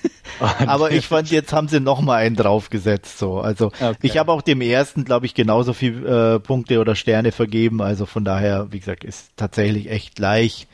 Aber 0.66 0.91
ich 0.91 1.07
fand, 1.07 1.30
jetzt 1.30 1.53
haben 1.53 1.68
sie 1.68 1.80
noch 1.80 2.01
mal 2.01 2.16
einen 2.16 2.37
draufgesetzt. 2.37 3.18
So, 3.18 3.39
also 3.41 3.66
okay. 3.66 3.97
ich 4.03 4.18
habe 4.18 4.32
auch 4.32 4.43
dem 4.43 4.61
ersten, 4.61 5.05
glaube 5.05 5.26
ich, 5.26 5.34
genauso 5.34 5.72
viel 5.72 6.07
äh, 6.07 6.41
Punkte 6.41 6.80
oder 6.80 6.95
Sterne 6.95 7.32
vergeben. 7.32 7.82
Also 7.82 8.07
von 8.07 8.24
daher, 8.24 8.68
wie 8.70 8.78
gesagt, 8.78 9.05
ist 9.05 9.30
tatsächlich 9.37 9.91
echt 9.91 10.14
gleich. 10.14 10.66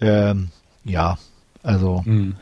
Ähm, 0.00 0.50
ja, 0.84 1.18
also. 1.62 2.02
Mhm. 2.04 2.36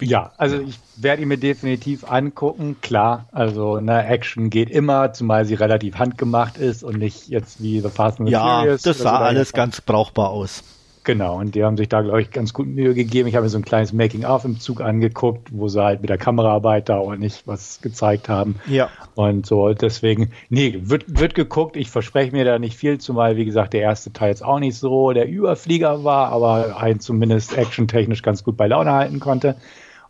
Ja, 0.00 0.32
also 0.38 0.60
ich 0.60 0.78
werde 0.96 1.22
ihn 1.22 1.28
mir 1.28 1.38
definitiv 1.38 2.04
angucken. 2.04 2.76
Klar, 2.80 3.26
also 3.32 3.74
eine 3.74 4.06
Action 4.06 4.48
geht 4.48 4.70
immer, 4.70 5.12
zumal 5.12 5.44
sie 5.44 5.54
relativ 5.54 5.98
handgemacht 5.98 6.56
ist 6.58 6.84
und 6.84 6.96
nicht 6.98 7.28
jetzt 7.28 7.62
wie 7.62 7.80
The 7.80 7.88
Fast 7.88 8.20
and 8.20 8.28
the 8.28 8.32
ja, 8.32 8.60
Furious. 8.60 8.84
Ja, 8.84 8.92
das 8.92 8.98
sah 8.98 9.18
so 9.18 9.24
alles 9.24 9.52
ganz 9.52 9.80
brauchbar 9.80 10.30
aus. 10.30 10.62
Genau, 11.04 11.38
und 11.38 11.54
die 11.54 11.62
haben 11.62 11.76
sich 11.76 11.90
da, 11.90 12.00
glaube 12.00 12.22
ich, 12.22 12.30
ganz 12.30 12.54
gut 12.54 12.66
Mühe 12.66 12.94
gegeben. 12.94 13.28
Ich 13.28 13.34
habe 13.34 13.44
mir 13.44 13.50
so 13.50 13.58
ein 13.58 13.64
kleines 13.64 13.92
Making-of 13.92 14.46
im 14.46 14.58
Zug 14.58 14.80
angeguckt, 14.80 15.48
wo 15.52 15.68
sie 15.68 15.82
halt 15.82 16.00
mit 16.00 16.08
der 16.08 16.16
Kameraarbeit 16.16 16.88
da 16.88 17.14
nicht 17.16 17.46
was 17.46 17.82
gezeigt 17.82 18.30
haben. 18.30 18.56
Ja. 18.66 18.88
Und 19.14 19.44
so, 19.44 19.74
deswegen, 19.74 20.32
nee, 20.48 20.80
wird, 20.82 21.04
wird 21.18 21.34
geguckt. 21.34 21.76
Ich 21.76 21.90
verspreche 21.90 22.32
mir 22.32 22.46
da 22.46 22.58
nicht 22.58 22.76
viel, 22.76 22.98
zumal, 22.98 23.36
wie 23.36 23.44
gesagt, 23.44 23.74
der 23.74 23.82
erste 23.82 24.14
Teil 24.14 24.30
jetzt 24.30 24.42
auch 24.42 24.58
nicht 24.58 24.78
so 24.78 25.12
der 25.12 25.28
Überflieger 25.28 26.04
war, 26.04 26.30
aber 26.30 26.78
einen 26.78 27.00
zumindest 27.00 27.54
actiontechnisch 27.56 28.22
ganz 28.22 28.42
gut 28.42 28.56
bei 28.56 28.66
Laune 28.66 28.92
halten 28.92 29.20
konnte. 29.20 29.56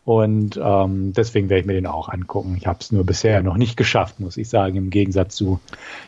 Und 0.05 0.61
ähm, 0.63 1.15
deswegen 1.15 1.49
werde 1.49 1.61
ich 1.61 1.67
mir 1.67 1.73
den 1.73 1.87
auch 1.87 2.11
angucken. 2.11 2.57
Ich 2.59 2.67
habe 2.67 2.79
es 2.81 2.93
nur 2.93 3.05
bisher 3.05 3.43
noch 3.43 3.57
nicht 3.57 3.77
geschafft, 3.79 4.21
muss 4.21 4.37
ich 4.37 4.51
sagen, 4.51 4.77
im 4.77 4.91
Gegensatz 4.91 5.35
zu 5.35 5.61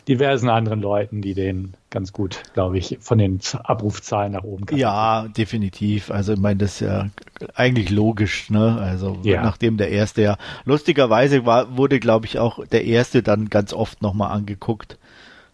diversen 0.07 0.49
anderen 0.49 0.81
Leuten, 0.81 1.23
die 1.23 1.33
den 1.33 1.73
ganz 1.89 2.13
gut, 2.13 2.43
glaube 2.53 2.77
ich, 2.77 2.99
von 3.01 3.17
den 3.17 3.39
Abrufzahlen 3.63 4.33
nach 4.33 4.43
oben 4.43 4.67
kamen. 4.67 4.79
Ja, 4.79 5.27
definitiv. 5.29 6.11
Also 6.11 6.33
ich 6.33 6.39
meine, 6.39 6.57
das 6.57 6.73
ist 6.73 6.81
ja 6.81 7.09
eigentlich 7.55 7.89
logisch, 7.89 8.51
ne? 8.51 8.77
Also 8.79 9.17
ja. 9.23 9.41
nachdem 9.41 9.77
der 9.77 9.89
erste 9.89 10.21
ja 10.21 10.37
lustigerweise 10.65 11.47
war, 11.47 11.75
wurde, 11.75 11.99
glaube 11.99 12.27
ich, 12.27 12.37
auch 12.37 12.63
der 12.67 12.85
erste 12.85 13.23
dann 13.23 13.49
ganz 13.49 13.73
oft 13.73 14.03
nochmal 14.03 14.31
angeguckt. 14.31 14.99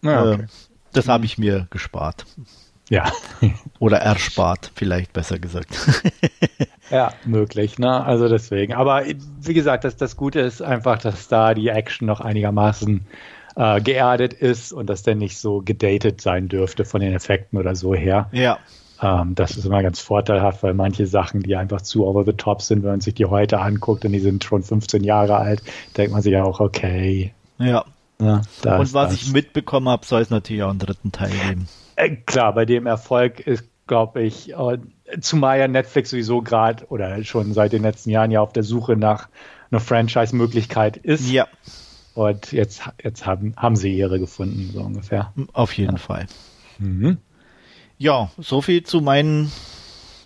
Ja, 0.02 0.32
okay. 0.32 0.42
äh, 0.42 0.46
das 0.92 1.08
habe 1.08 1.24
ich 1.24 1.38
mir 1.38 1.66
gespart. 1.70 2.26
Ja. 2.90 3.10
Oder 3.78 3.98
erspart, 3.98 4.70
vielleicht 4.74 5.12
besser 5.12 5.38
gesagt. 5.38 6.02
ja, 6.90 7.12
möglich, 7.24 7.78
ne? 7.78 8.04
Also 8.04 8.28
deswegen. 8.28 8.74
Aber 8.74 9.04
wie 9.40 9.54
gesagt, 9.54 9.84
das, 9.84 9.96
das 9.96 10.16
Gute 10.16 10.40
ist 10.40 10.60
einfach, 10.60 10.98
dass 10.98 11.28
da 11.28 11.54
die 11.54 11.68
Action 11.68 12.06
noch 12.06 12.20
einigermaßen 12.20 13.06
äh, 13.56 13.80
geerdet 13.80 14.34
ist 14.34 14.72
und 14.72 14.88
dass 14.88 15.02
der 15.02 15.14
nicht 15.14 15.38
so 15.38 15.62
gedatet 15.62 16.20
sein 16.20 16.48
dürfte 16.48 16.84
von 16.84 17.00
den 17.00 17.14
Effekten 17.14 17.58
oder 17.58 17.74
so 17.74 17.94
her. 17.94 18.28
Ja. 18.32 18.58
Ähm, 19.00 19.34
das 19.34 19.56
ist 19.56 19.64
immer 19.64 19.82
ganz 19.82 20.00
vorteilhaft, 20.00 20.62
weil 20.62 20.74
manche 20.74 21.06
Sachen, 21.06 21.40
die 21.40 21.56
einfach 21.56 21.80
zu 21.80 22.06
over 22.06 22.24
the 22.24 22.32
top 22.32 22.62
sind, 22.62 22.82
wenn 22.82 22.90
man 22.90 23.00
sich 23.00 23.14
die 23.14 23.26
heute 23.26 23.60
anguckt 23.60 24.04
und 24.04 24.12
die 24.12 24.20
sind 24.20 24.44
schon 24.44 24.62
15 24.62 25.02
Jahre 25.04 25.36
alt, 25.36 25.62
denkt 25.96 26.12
man 26.12 26.22
sich 26.22 26.32
ja 26.32 26.44
auch, 26.44 26.60
okay. 26.60 27.32
Ja. 27.58 27.84
ja 28.20 28.42
und 28.62 28.94
was 28.94 29.14
ich 29.14 29.32
mitbekommen 29.32 29.88
habe, 29.88 30.04
soll 30.04 30.20
es 30.20 30.30
natürlich 30.30 30.62
auch 30.62 30.70
einen 30.70 30.78
dritten 30.78 31.12
Teil 31.12 31.30
geben. 31.30 31.68
Äh, 31.96 32.16
klar, 32.16 32.54
bei 32.54 32.64
dem 32.64 32.86
Erfolg 32.86 33.40
ist, 33.40 33.64
glaube 33.86 34.22
ich, 34.22 34.52
äh, 34.52 34.78
zumal 35.20 35.58
ja 35.58 35.68
Netflix 35.68 36.10
sowieso 36.10 36.42
gerade 36.42 36.86
oder 36.88 37.22
schon 37.24 37.52
seit 37.52 37.72
den 37.72 37.82
letzten 37.82 38.10
Jahren 38.10 38.30
ja 38.30 38.40
auf 38.40 38.52
der 38.52 38.62
Suche 38.62 38.96
nach 38.96 39.28
einer 39.70 39.80
Franchise-Möglichkeit 39.80 40.96
ist. 40.96 41.30
Ja. 41.30 41.48
Und 42.14 42.52
jetzt, 42.52 42.82
jetzt 43.02 43.26
haben, 43.26 43.54
haben 43.56 43.76
sie 43.76 43.96
ihre 43.96 44.20
gefunden, 44.20 44.70
so 44.72 44.82
ungefähr. 44.82 45.32
Auf 45.52 45.72
jeden 45.72 45.96
ja. 45.96 45.98
Fall. 45.98 46.26
Mhm. 46.78 47.18
Ja, 47.98 48.30
so 48.38 48.60
viel 48.60 48.84
zu 48.84 49.00
meinen 49.00 49.50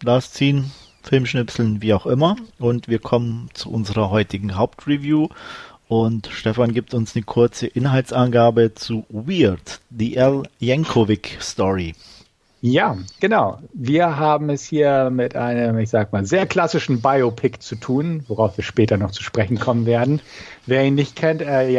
Last 0.02 0.34
Scene 0.34 0.64
Filmschnipseln, 1.02 1.80
wie 1.80 1.94
auch 1.94 2.06
immer. 2.06 2.36
Und 2.58 2.88
wir 2.88 2.98
kommen 2.98 3.48
zu 3.54 3.70
unserer 3.70 4.10
heutigen 4.10 4.56
Hauptreview. 4.56 5.28
Und 5.88 6.28
Stefan 6.30 6.74
gibt 6.74 6.92
uns 6.92 7.16
eine 7.16 7.24
kurze 7.24 7.66
Inhaltsangabe 7.66 8.74
zu 8.74 9.06
Weird, 9.08 9.80
the 9.90 10.16
L. 10.16 10.42
Yankovic 10.58 11.38
Story. 11.40 11.94
Ja, 12.60 12.98
genau. 13.20 13.58
Wir 13.72 14.18
haben 14.18 14.50
es 14.50 14.64
hier 14.64 15.10
mit 15.10 15.36
einem, 15.36 15.78
ich 15.78 15.90
sag 15.90 16.12
mal, 16.12 16.26
sehr 16.26 16.46
klassischen 16.46 17.00
Biopic 17.00 17.60
zu 17.60 17.76
tun, 17.76 18.24
worauf 18.26 18.56
wir 18.56 18.64
später 18.64 18.96
noch 18.96 19.12
zu 19.12 19.22
sprechen 19.22 19.58
kommen 19.58 19.86
werden. 19.86 20.20
Wer 20.66 20.84
ihn 20.84 20.96
nicht 20.96 21.16
kennt, 21.16 21.40
L. 21.40 21.70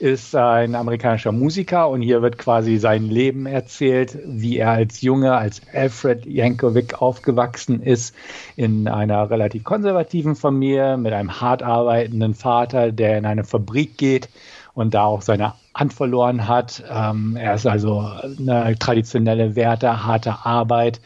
Ist 0.00 0.36
ein 0.36 0.76
amerikanischer 0.76 1.32
Musiker 1.32 1.88
und 1.88 2.02
hier 2.02 2.22
wird 2.22 2.38
quasi 2.38 2.76
sein 2.76 3.06
Leben 3.06 3.46
erzählt, 3.46 4.16
wie 4.24 4.58
er 4.58 4.70
als 4.70 5.00
Junge, 5.00 5.36
als 5.36 5.60
Alfred 5.72 6.24
Jankovic 6.24 7.02
aufgewachsen 7.02 7.82
ist 7.82 8.14
in 8.54 8.86
einer 8.86 9.28
relativ 9.28 9.64
konservativen 9.64 10.36
Familie 10.36 10.96
mit 10.98 11.12
einem 11.12 11.40
hart 11.40 11.64
arbeitenden 11.64 12.34
Vater, 12.34 12.92
der 12.92 13.18
in 13.18 13.26
eine 13.26 13.42
Fabrik 13.42 13.98
geht 13.98 14.28
und 14.72 14.94
da 14.94 15.02
auch 15.02 15.22
seine 15.22 15.54
Hand 15.74 15.92
verloren 15.92 16.46
hat. 16.46 16.84
Ähm, 16.88 17.36
er 17.36 17.54
ist 17.56 17.66
also 17.66 17.98
eine 17.98 18.78
traditionelle 18.78 19.56
Werte, 19.56 20.04
harte 20.06 20.44
Arbeit 20.46 21.00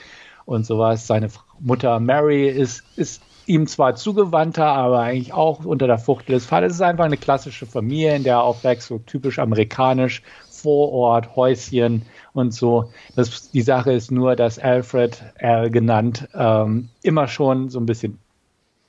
und 0.44 0.66
sowas. 0.66 1.06
Seine 1.06 1.30
Mutter 1.60 1.98
Mary 1.98 2.46
ist, 2.46 2.84
ist 2.96 3.22
ihm 3.52 3.66
zwar 3.66 3.94
zugewandter, 3.96 4.66
aber 4.66 5.00
eigentlich 5.00 5.34
auch 5.34 5.64
unter 5.64 5.86
der 5.86 5.98
Fuchtel 5.98 6.34
des 6.34 6.46
Vaters. 6.46 6.72
Es 6.72 6.76
ist 6.76 6.82
einfach 6.82 7.04
eine 7.04 7.18
klassische 7.18 7.66
Familie, 7.66 8.16
in 8.16 8.24
der 8.24 8.36
er 8.36 8.42
aufwächst, 8.42 8.88
so 8.88 8.98
typisch 8.98 9.38
amerikanisch, 9.38 10.22
Vorort, 10.48 11.36
Häuschen 11.36 12.02
und 12.32 12.54
so. 12.54 12.90
Das, 13.14 13.50
die 13.50 13.62
Sache 13.62 13.92
ist 13.92 14.10
nur, 14.10 14.36
dass 14.36 14.58
Alfred, 14.58 15.22
Al 15.38 15.70
genannt, 15.70 16.28
ähm, 16.34 16.88
immer 17.02 17.28
schon 17.28 17.68
so 17.68 17.78
ein 17.78 17.86
bisschen 17.86 18.18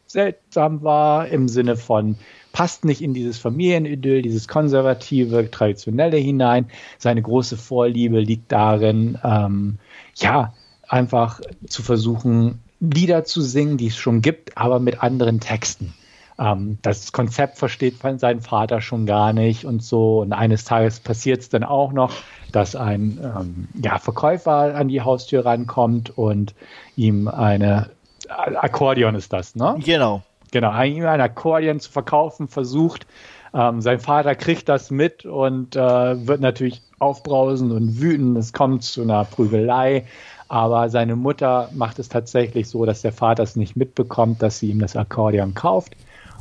seltsam 0.07 0.83
war 0.83 1.27
im 1.27 1.47
Sinne 1.49 1.75
von 1.75 2.15
passt 2.53 2.85
nicht 2.85 3.01
in 3.01 3.13
dieses 3.13 3.39
Familienidyll, 3.39 4.21
dieses 4.21 4.47
konservative, 4.47 5.49
traditionelle 5.49 6.17
hinein. 6.17 6.67
Seine 6.99 7.21
große 7.21 7.57
Vorliebe 7.57 8.19
liegt 8.19 8.51
darin, 8.51 9.17
ähm, 9.23 9.79
ja, 10.15 10.53
einfach 10.87 11.41
zu 11.67 11.81
versuchen, 11.81 12.59
Lieder 12.91 13.23
zu 13.23 13.41
singen, 13.41 13.77
die 13.77 13.87
es 13.87 13.97
schon 13.97 14.21
gibt, 14.21 14.57
aber 14.57 14.79
mit 14.79 15.01
anderen 15.01 15.39
Texten. 15.39 15.93
Ähm, 16.39 16.77
das 16.81 17.11
Konzept 17.11 17.57
versteht 17.57 17.95
sein 18.17 18.41
Vater 18.41 18.81
schon 18.81 19.05
gar 19.05 19.33
nicht 19.33 19.65
und 19.65 19.83
so. 19.83 20.21
Und 20.21 20.33
eines 20.33 20.65
Tages 20.65 20.99
passiert 20.99 21.41
es 21.41 21.49
dann 21.49 21.63
auch 21.63 21.93
noch, 21.93 22.13
dass 22.51 22.75
ein 22.75 23.19
ähm, 23.21 23.67
ja, 23.81 23.99
Verkäufer 23.99 24.75
an 24.75 24.87
die 24.87 25.01
Haustür 25.01 25.45
rankommt 25.45 26.17
und 26.17 26.53
ihm 26.95 27.27
eine 27.27 27.89
Akkordeon 28.29 29.15
ist 29.15 29.33
das, 29.33 29.55
ne? 29.55 29.75
Genau. 29.83 30.23
Genau, 30.51 30.83
ihm 30.83 31.05
ein 31.05 31.21
Akkordeon 31.21 31.79
zu 31.79 31.91
verkaufen 31.91 32.47
versucht. 32.47 33.07
Ähm, 33.55 33.81
sein 33.81 33.99
Vater 33.99 34.35
kriegt 34.35 34.69
das 34.69 34.91
mit 34.91 35.25
und 35.25 35.75
äh, 35.75 36.27
wird 36.27 36.41
natürlich 36.41 36.81
aufbrausend 36.99 37.71
und 37.71 37.99
wütend. 37.99 38.37
Es 38.37 38.53
kommt 38.53 38.83
zu 38.83 39.01
einer 39.01 39.25
Prügelei. 39.25 40.05
Aber 40.53 40.87
seine 40.91 41.15
Mutter 41.15 41.69
macht 41.73 41.97
es 41.97 42.09
tatsächlich 42.09 42.69
so, 42.69 42.85
dass 42.85 43.01
der 43.01 43.11
Vater 43.11 43.41
es 43.41 43.55
nicht 43.55 43.75
mitbekommt, 43.75 44.43
dass 44.43 44.59
sie 44.59 44.69
ihm 44.69 44.77
das 44.77 44.95
Akkordeon 44.95 45.55
kauft, 45.55 45.95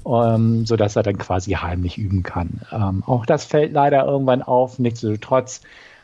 ähm, 0.06 0.66
sodass 0.66 0.96
er 0.96 1.02
dann 1.02 1.16
quasi 1.16 1.52
heimlich 1.52 1.96
üben 1.96 2.22
kann. 2.22 2.60
Ähm, 2.70 3.02
auch 3.06 3.24
das 3.24 3.46
fällt 3.46 3.72
leider 3.72 4.04
irgendwann 4.04 4.42
auf. 4.42 4.78
Nichtsdestotrotz 4.78 5.62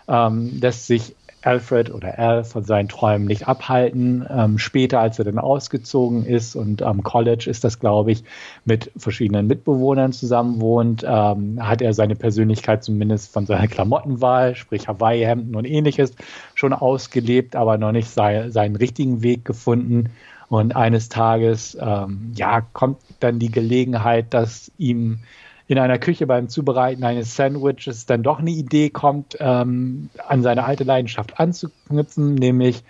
ähm, 0.08 0.58
lässt 0.58 0.86
sich 0.86 1.16
Alfred 1.42 1.92
oder 1.92 2.18
Al 2.18 2.44
von 2.44 2.64
seinen 2.64 2.88
Träumen 2.88 3.26
nicht 3.26 3.48
abhalten. 3.48 4.26
Ähm, 4.28 4.58
später, 4.58 5.00
als 5.00 5.18
er 5.18 5.24
dann 5.24 5.38
ausgezogen 5.38 6.24
ist 6.24 6.56
und 6.56 6.82
am 6.82 7.02
College 7.02 7.48
ist 7.48 7.64
das, 7.64 7.78
glaube 7.78 8.12
ich, 8.12 8.24
mit 8.64 8.90
verschiedenen 8.96 9.46
Mitbewohnern 9.46 10.12
zusammen 10.12 10.60
wohnt, 10.60 11.04
ähm, 11.06 11.58
hat 11.60 11.80
er 11.80 11.92
seine 11.94 12.16
Persönlichkeit 12.16 12.82
zumindest 12.84 13.32
von 13.32 13.46
seiner 13.46 13.68
Klamottenwahl, 13.68 14.56
sprich 14.56 14.88
Hawaii-Hemden 14.88 15.54
und 15.54 15.64
ähnliches, 15.64 16.14
schon 16.54 16.72
ausgelebt, 16.72 17.56
aber 17.56 17.78
noch 17.78 17.92
nicht 17.92 18.08
sei, 18.08 18.50
seinen 18.50 18.76
richtigen 18.76 19.22
Weg 19.22 19.44
gefunden. 19.44 20.10
Und 20.48 20.74
eines 20.74 21.08
Tages, 21.08 21.76
ähm, 21.80 22.32
ja, 22.34 22.62
kommt 22.72 22.98
dann 23.20 23.38
die 23.38 23.50
Gelegenheit, 23.50 24.32
dass 24.32 24.72
ihm 24.78 25.20
in 25.68 25.78
einer 25.78 25.98
Küche 25.98 26.26
beim 26.26 26.48
Zubereiten 26.48 27.04
eines 27.04 27.36
Sandwiches 27.36 28.06
dann 28.06 28.22
doch 28.22 28.38
eine 28.38 28.50
Idee 28.50 28.88
kommt, 28.88 29.36
ähm, 29.38 30.08
an 30.26 30.42
seine 30.42 30.64
alte 30.64 30.84
Leidenschaft 30.84 31.38
anzuknüpfen, 31.38 32.34
nämlich 32.34 32.82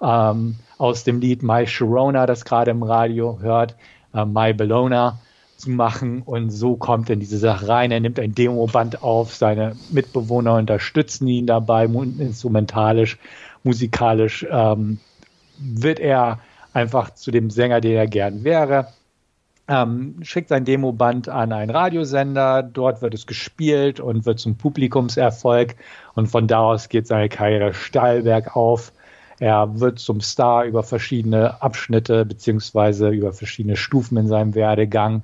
ähm, 0.00 0.56
aus 0.78 1.04
dem 1.04 1.20
Lied 1.20 1.42
My 1.42 1.66
Sharona, 1.66 2.24
das 2.24 2.46
gerade 2.46 2.70
im 2.70 2.82
Radio 2.82 3.38
hört, 3.40 3.76
äh, 4.14 4.24
My 4.24 4.54
Bellona 4.54 5.18
zu 5.58 5.70
machen. 5.70 6.22
Und 6.22 6.48
so 6.48 6.76
kommt 6.76 7.10
er 7.10 7.14
in 7.14 7.20
diese 7.20 7.36
Sache 7.36 7.68
rein. 7.68 7.92
Er 7.92 8.00
nimmt 8.00 8.18
ein 8.18 8.34
Demoband 8.34 9.02
auf, 9.02 9.34
seine 9.34 9.76
Mitbewohner 9.90 10.54
unterstützen 10.54 11.28
ihn 11.28 11.46
dabei, 11.46 11.84
instrumentalisch, 11.84 13.18
musikalisch 13.62 14.46
ähm, 14.50 14.98
wird 15.58 16.00
er 16.00 16.40
einfach 16.72 17.14
zu 17.14 17.30
dem 17.30 17.50
Sänger, 17.50 17.82
der 17.82 18.00
er 18.00 18.06
gern 18.06 18.42
wäre 18.42 18.88
ähm, 19.72 20.16
schickt 20.22 20.50
sein 20.50 20.64
Demoband 20.64 21.28
an 21.30 21.52
einen 21.52 21.70
Radiosender, 21.70 22.62
dort 22.62 23.00
wird 23.00 23.14
es 23.14 23.26
gespielt 23.26 24.00
und 24.00 24.26
wird 24.26 24.38
zum 24.38 24.56
Publikumserfolg. 24.56 25.76
Und 26.14 26.26
von 26.26 26.46
da 26.46 26.60
aus 26.60 26.90
geht 26.90 27.06
seine 27.06 27.30
Karriere 27.30 27.72
steil 27.72 28.22
bergauf. 28.22 28.92
Er 29.38 29.80
wird 29.80 29.98
zum 29.98 30.20
Star 30.20 30.64
über 30.64 30.82
verschiedene 30.82 31.62
Abschnitte 31.62 32.26
beziehungsweise 32.26 33.08
über 33.08 33.32
verschiedene 33.32 33.76
Stufen 33.76 34.18
in 34.18 34.28
seinem 34.28 34.54
Werdegang, 34.54 35.22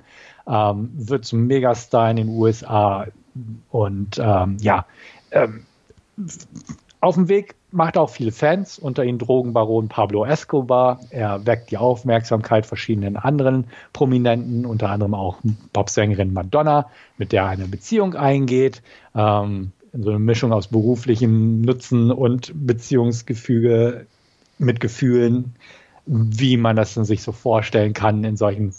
ähm, 0.48 0.90
wird 0.94 1.26
zum 1.26 1.46
Megastar 1.46 2.10
in 2.10 2.16
den 2.16 2.28
USA 2.28 3.06
und 3.70 4.18
ähm, 4.18 4.56
ja, 4.60 4.86
ähm, 5.30 5.66
auf 7.00 7.14
dem 7.14 7.28
Weg 7.28 7.54
macht 7.70 7.98
auch 7.98 8.10
viele 8.10 8.32
Fans, 8.32 8.78
unter 8.78 9.04
ihnen 9.04 9.18
Drogenbaron 9.18 9.88
Pablo 9.88 10.24
Escobar. 10.24 11.00
Er 11.10 11.44
weckt 11.46 11.70
die 11.70 11.76
Aufmerksamkeit 11.76 12.66
verschiedenen 12.66 13.16
anderen 13.16 13.66
Prominenten, 13.92 14.64
unter 14.64 14.90
anderem 14.90 15.14
auch 15.14 15.38
Popsängerin 15.72 16.32
Madonna, 16.32 16.88
mit 17.18 17.32
der 17.32 17.42
er 17.42 17.48
eine 17.48 17.68
Beziehung 17.68 18.14
eingeht. 18.14 18.82
Ähm, 19.14 19.72
so 19.92 20.10
eine 20.10 20.18
Mischung 20.18 20.52
aus 20.52 20.68
beruflichem 20.68 21.62
Nutzen 21.62 22.10
und 22.10 22.52
Beziehungsgefüge 22.54 24.06
mit 24.58 24.80
Gefühlen, 24.80 25.54
wie 26.06 26.56
man 26.56 26.76
das 26.76 26.94
sich 26.94 27.22
so 27.22 27.32
vorstellen 27.32 27.92
kann 27.92 28.24
in 28.24 28.36
solchen 28.36 28.72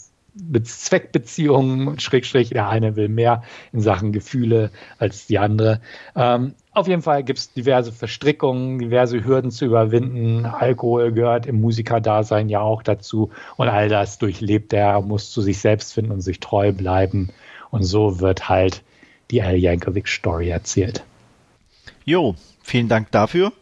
Zweckbeziehungen, 0.62 1.98
Schrägstrich, 1.98 2.50
der 2.50 2.68
eine 2.68 2.96
will 2.96 3.08
mehr 3.08 3.42
in 3.72 3.80
Sachen 3.80 4.12
Gefühle 4.12 4.70
als 4.98 5.26
die 5.26 5.38
andere. 5.38 5.80
Ähm, 6.16 6.54
auf 6.72 6.86
jeden 6.86 7.02
Fall 7.02 7.24
gibt 7.24 7.38
es 7.38 7.52
diverse 7.52 7.92
Verstrickungen, 7.92 8.78
diverse 8.78 9.24
Hürden 9.24 9.50
zu 9.50 9.64
überwinden. 9.64 10.46
Alkohol 10.46 11.12
gehört 11.12 11.46
im 11.46 11.60
Musikerdasein 11.60 12.48
ja 12.48 12.60
auch 12.60 12.82
dazu. 12.82 13.30
Und 13.56 13.68
all 13.68 13.88
das 13.88 14.18
durchlebt 14.18 14.72
er, 14.72 15.00
muss 15.00 15.30
zu 15.30 15.40
sich 15.40 15.58
selbst 15.58 15.92
finden 15.92 16.12
und 16.12 16.20
sich 16.20 16.38
treu 16.38 16.72
bleiben. 16.72 17.30
Und 17.70 17.82
so 17.82 18.20
wird 18.20 18.48
halt 18.48 18.82
die 19.30 19.42
Al 19.42 19.56
Yankovic-Story 19.56 20.48
erzählt. 20.48 21.04
Jo, 22.04 22.34
vielen 22.62 22.88
Dank 22.88 23.10
dafür. 23.10 23.52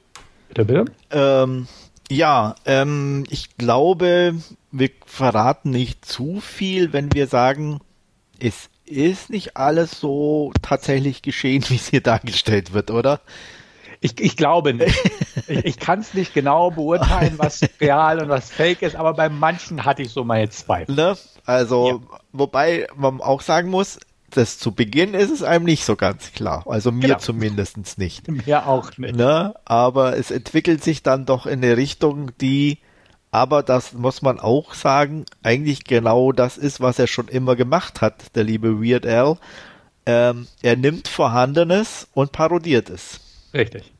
Bitte, 0.49 0.65
bitte. 0.65 0.85
Ähm, 1.11 1.67
ja, 2.11 2.55
ähm, 2.65 3.25
ich 3.29 3.57
glaube, 3.57 4.35
wir 4.71 4.91
verraten 5.07 5.71
nicht 5.71 6.05
zu 6.05 6.41
viel, 6.41 6.93
wenn 6.93 7.13
wir 7.13 7.27
sagen, 7.27 7.81
es 8.39 8.71
ist 8.87 9.31
nicht 9.31 9.57
alles 9.57 10.01
so 10.01 10.53
tatsächlich 10.63 11.23
geschehen, 11.23 11.65
wie 11.69 11.77
es 11.77 11.89
hier 11.89 12.01
dargestellt 12.01 12.73
wird, 12.73 12.91
oder? 12.91 13.21
Ich, 14.01 14.21
ich 14.21 14.37
glaube 14.37 14.75
nicht. 14.75 14.97
ich, 15.49 15.65
ich 15.65 15.79
kann 15.79 16.01
es 16.01 16.15
nicht 16.15 16.33
genau 16.33 16.71
beurteilen, 16.71 17.35
was 17.37 17.61
real 17.81 18.21
und 18.23 18.29
was 18.29 18.51
fake 18.51 18.83
ist, 18.83 18.97
aber 18.97 19.15
bei 19.15 19.29
manchen 19.29 19.85
hatte 19.85 20.03
ich 20.03 20.11
so 20.11 20.25
meine 20.25 20.49
Zweifel. 20.51 20.95
Ne? 20.95 21.17
Also, 21.45 21.89
ja. 21.89 22.19
wobei 22.33 22.87
man 22.97 23.21
auch 23.21 23.41
sagen 23.41 23.71
muss, 23.71 23.99
das 24.31 24.59
zu 24.59 24.73
Beginn 24.73 25.15
ist 25.15 25.31
es 25.31 25.43
einem 25.43 25.65
nicht 25.65 25.85
so 25.85 25.97
ganz 25.97 26.33
klar. 26.33 26.65
Also 26.67 26.93
mir 26.93 27.03
genau. 27.03 27.19
zumindest 27.19 27.99
nicht. 27.99 28.29
Mir 28.47 28.67
auch 28.67 28.97
nicht. 28.99 29.17
Ne? 29.17 29.55
Aber 29.65 30.17
es 30.17 30.31
entwickelt 30.31 30.85
sich 30.85 31.03
dann 31.03 31.27
doch 31.27 31.47
in 31.47 31.65
eine 31.65 31.77
Richtung, 31.77 32.31
die 32.41 32.79
aber 33.31 33.63
das 33.63 33.93
muss 33.93 34.23
man 34.23 34.41
auch 34.41 34.75
sagen, 34.75 35.27
eigentlich 35.43 35.85
genau 35.85 36.33
das 36.33 36.57
ist, 36.57 36.81
was 36.81 36.99
er 36.99 37.07
schon 37.07 37.29
immer 37.29 37.57
gemacht 37.57 38.01
hat, 38.01 38.35
der 38.37 38.45
liebe 38.45 38.83
Weird 38.83 39.07
Al. 39.07 39.37
Ähm, 40.07 40.47
er 40.63 40.77
nimmt 40.77 41.09
Vorhandenes 41.09 42.09
und 42.15 42.33
parodiert 42.33 42.89
es. 42.89 43.21
Richtig. 43.53 43.93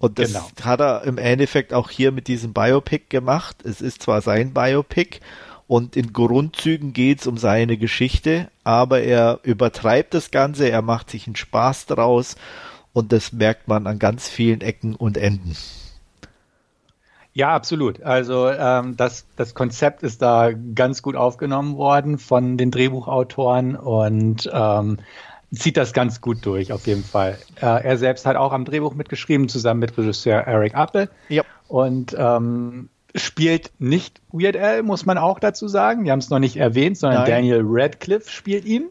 Und 0.00 0.18
das 0.18 0.32
genau. 0.32 0.48
hat 0.62 0.80
er 0.80 1.04
im 1.04 1.18
Endeffekt 1.18 1.72
auch 1.72 1.90
hier 1.90 2.12
mit 2.12 2.28
diesem 2.28 2.52
Biopic 2.52 3.06
gemacht. 3.08 3.64
Es 3.64 3.80
ist 3.80 4.02
zwar 4.02 4.20
sein 4.20 4.52
Biopic 4.52 5.20
und 5.68 5.96
in 5.96 6.14
Grundzügen 6.14 6.94
geht 6.94 7.20
es 7.20 7.26
um 7.26 7.36
seine 7.36 7.76
Geschichte, 7.76 8.48
aber 8.64 9.02
er 9.02 9.40
übertreibt 9.42 10.14
das 10.14 10.30
Ganze, 10.30 10.68
er 10.68 10.82
macht 10.82 11.10
sich 11.10 11.26
einen 11.26 11.36
Spaß 11.36 11.86
draus 11.86 12.36
und 12.94 13.12
das 13.12 13.32
merkt 13.32 13.68
man 13.68 13.86
an 13.86 13.98
ganz 13.98 14.28
vielen 14.28 14.62
Ecken 14.62 14.96
und 14.96 15.18
Enden. 15.18 15.56
Ja, 17.34 17.54
absolut. 17.54 18.02
Also 18.02 18.48
ähm, 18.48 18.96
das, 18.96 19.26
das 19.36 19.54
Konzept 19.54 20.02
ist 20.02 20.22
da 20.22 20.50
ganz 20.52 21.02
gut 21.02 21.14
aufgenommen 21.14 21.76
worden 21.76 22.18
von 22.18 22.56
den 22.56 22.70
Drehbuchautoren 22.70 23.76
und 23.76 24.50
ähm, 24.52 24.98
zieht 25.52 25.76
das 25.76 25.92
ganz 25.92 26.20
gut 26.20 26.44
durch, 26.44 26.72
auf 26.72 26.86
jeden 26.86 27.04
Fall. 27.04 27.38
Äh, 27.60 27.84
er 27.84 27.98
selbst 27.98 28.26
hat 28.26 28.36
auch 28.36 28.52
am 28.52 28.64
Drehbuch 28.64 28.94
mitgeschrieben, 28.94 29.48
zusammen 29.48 29.80
mit 29.80 29.96
Regisseur 29.96 30.40
Eric 30.40 30.74
Appel. 30.74 31.10
Ja. 31.28 31.44
Und 31.68 32.16
ähm, 32.18 32.88
spielt 33.14 33.70
nicht 33.78 34.20
Weird 34.32 34.56
Al, 34.56 34.82
muss 34.82 35.06
man 35.06 35.18
auch 35.18 35.38
dazu 35.38 35.68
sagen. 35.68 36.04
Wir 36.04 36.12
haben 36.12 36.18
es 36.18 36.30
noch 36.30 36.38
nicht 36.38 36.56
erwähnt, 36.56 36.98
sondern 36.98 37.22
Nein. 37.22 37.30
Daniel 37.30 37.62
Radcliffe 37.64 38.30
spielt 38.30 38.64
ihn. 38.64 38.88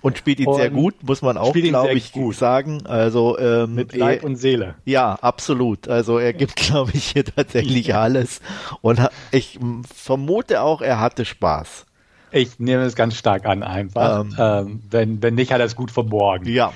Und 0.00 0.18
spielt 0.18 0.40
ihn 0.40 0.48
und 0.48 0.56
sehr 0.56 0.70
gut, 0.70 0.96
muss 1.04 1.22
man 1.22 1.36
auch, 1.36 1.52
glaube 1.52 1.94
ich, 1.94 2.10
gut. 2.10 2.34
sagen. 2.34 2.84
Also 2.86 3.38
ähm, 3.38 3.76
mit 3.76 3.94
Leib 3.94 4.24
und 4.24 4.34
Seele. 4.34 4.74
Ja, 4.84 5.14
absolut. 5.14 5.86
Also 5.86 6.18
er 6.18 6.32
gibt, 6.32 6.56
glaube 6.56 6.90
ich, 6.94 7.12
hier 7.12 7.24
tatsächlich 7.24 7.94
alles. 7.94 8.40
Und 8.80 9.00
ich 9.30 9.60
vermute 9.94 10.62
auch, 10.62 10.82
er 10.82 10.98
hatte 10.98 11.24
Spaß. 11.24 11.86
Ich 12.32 12.58
nehme 12.58 12.82
es 12.82 12.96
ganz 12.96 13.14
stark 13.14 13.44
an, 13.44 13.62
einfach. 13.62 14.20
Ähm, 14.20 14.34
ähm, 14.38 14.82
wenn, 14.90 15.22
wenn 15.22 15.34
nicht, 15.34 15.52
hat 15.52 15.60
er 15.60 15.66
es 15.66 15.76
gut 15.76 15.90
verborgen. 15.90 16.48
Ja. 16.48 16.72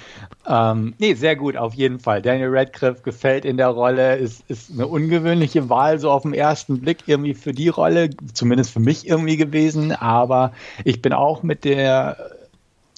Ähm, 0.47 0.95
nee, 0.99 1.15
sehr 1.15 1.35
gut, 1.35 1.57
auf 1.57 1.75
jeden 1.75 1.99
Fall. 1.99 2.23
Daniel 2.23 2.51
Radcliffe 2.51 3.03
gefällt 3.03 3.45
in 3.45 3.57
der 3.57 3.69
Rolle, 3.69 4.17
ist, 4.17 4.45
ist 4.49 4.71
eine 4.71 4.87
ungewöhnliche 4.87 5.69
Wahl 5.69 5.99
so 5.99 6.11
auf 6.11 6.23
den 6.23 6.35
ersten 6.35 6.81
Blick 6.81 6.99
irgendwie 7.07 7.35
für 7.35 7.53
die 7.53 7.69
Rolle, 7.69 8.11
zumindest 8.35 8.71
für 8.71 8.81
mich 8.81 9.09
irgendwie 9.09 9.37
gewesen. 9.37 9.93
Aber 9.93 10.53
ich 10.85 11.01
bin 11.01 11.13
auch 11.13 11.43
mit 11.43 11.65
der 11.65 12.17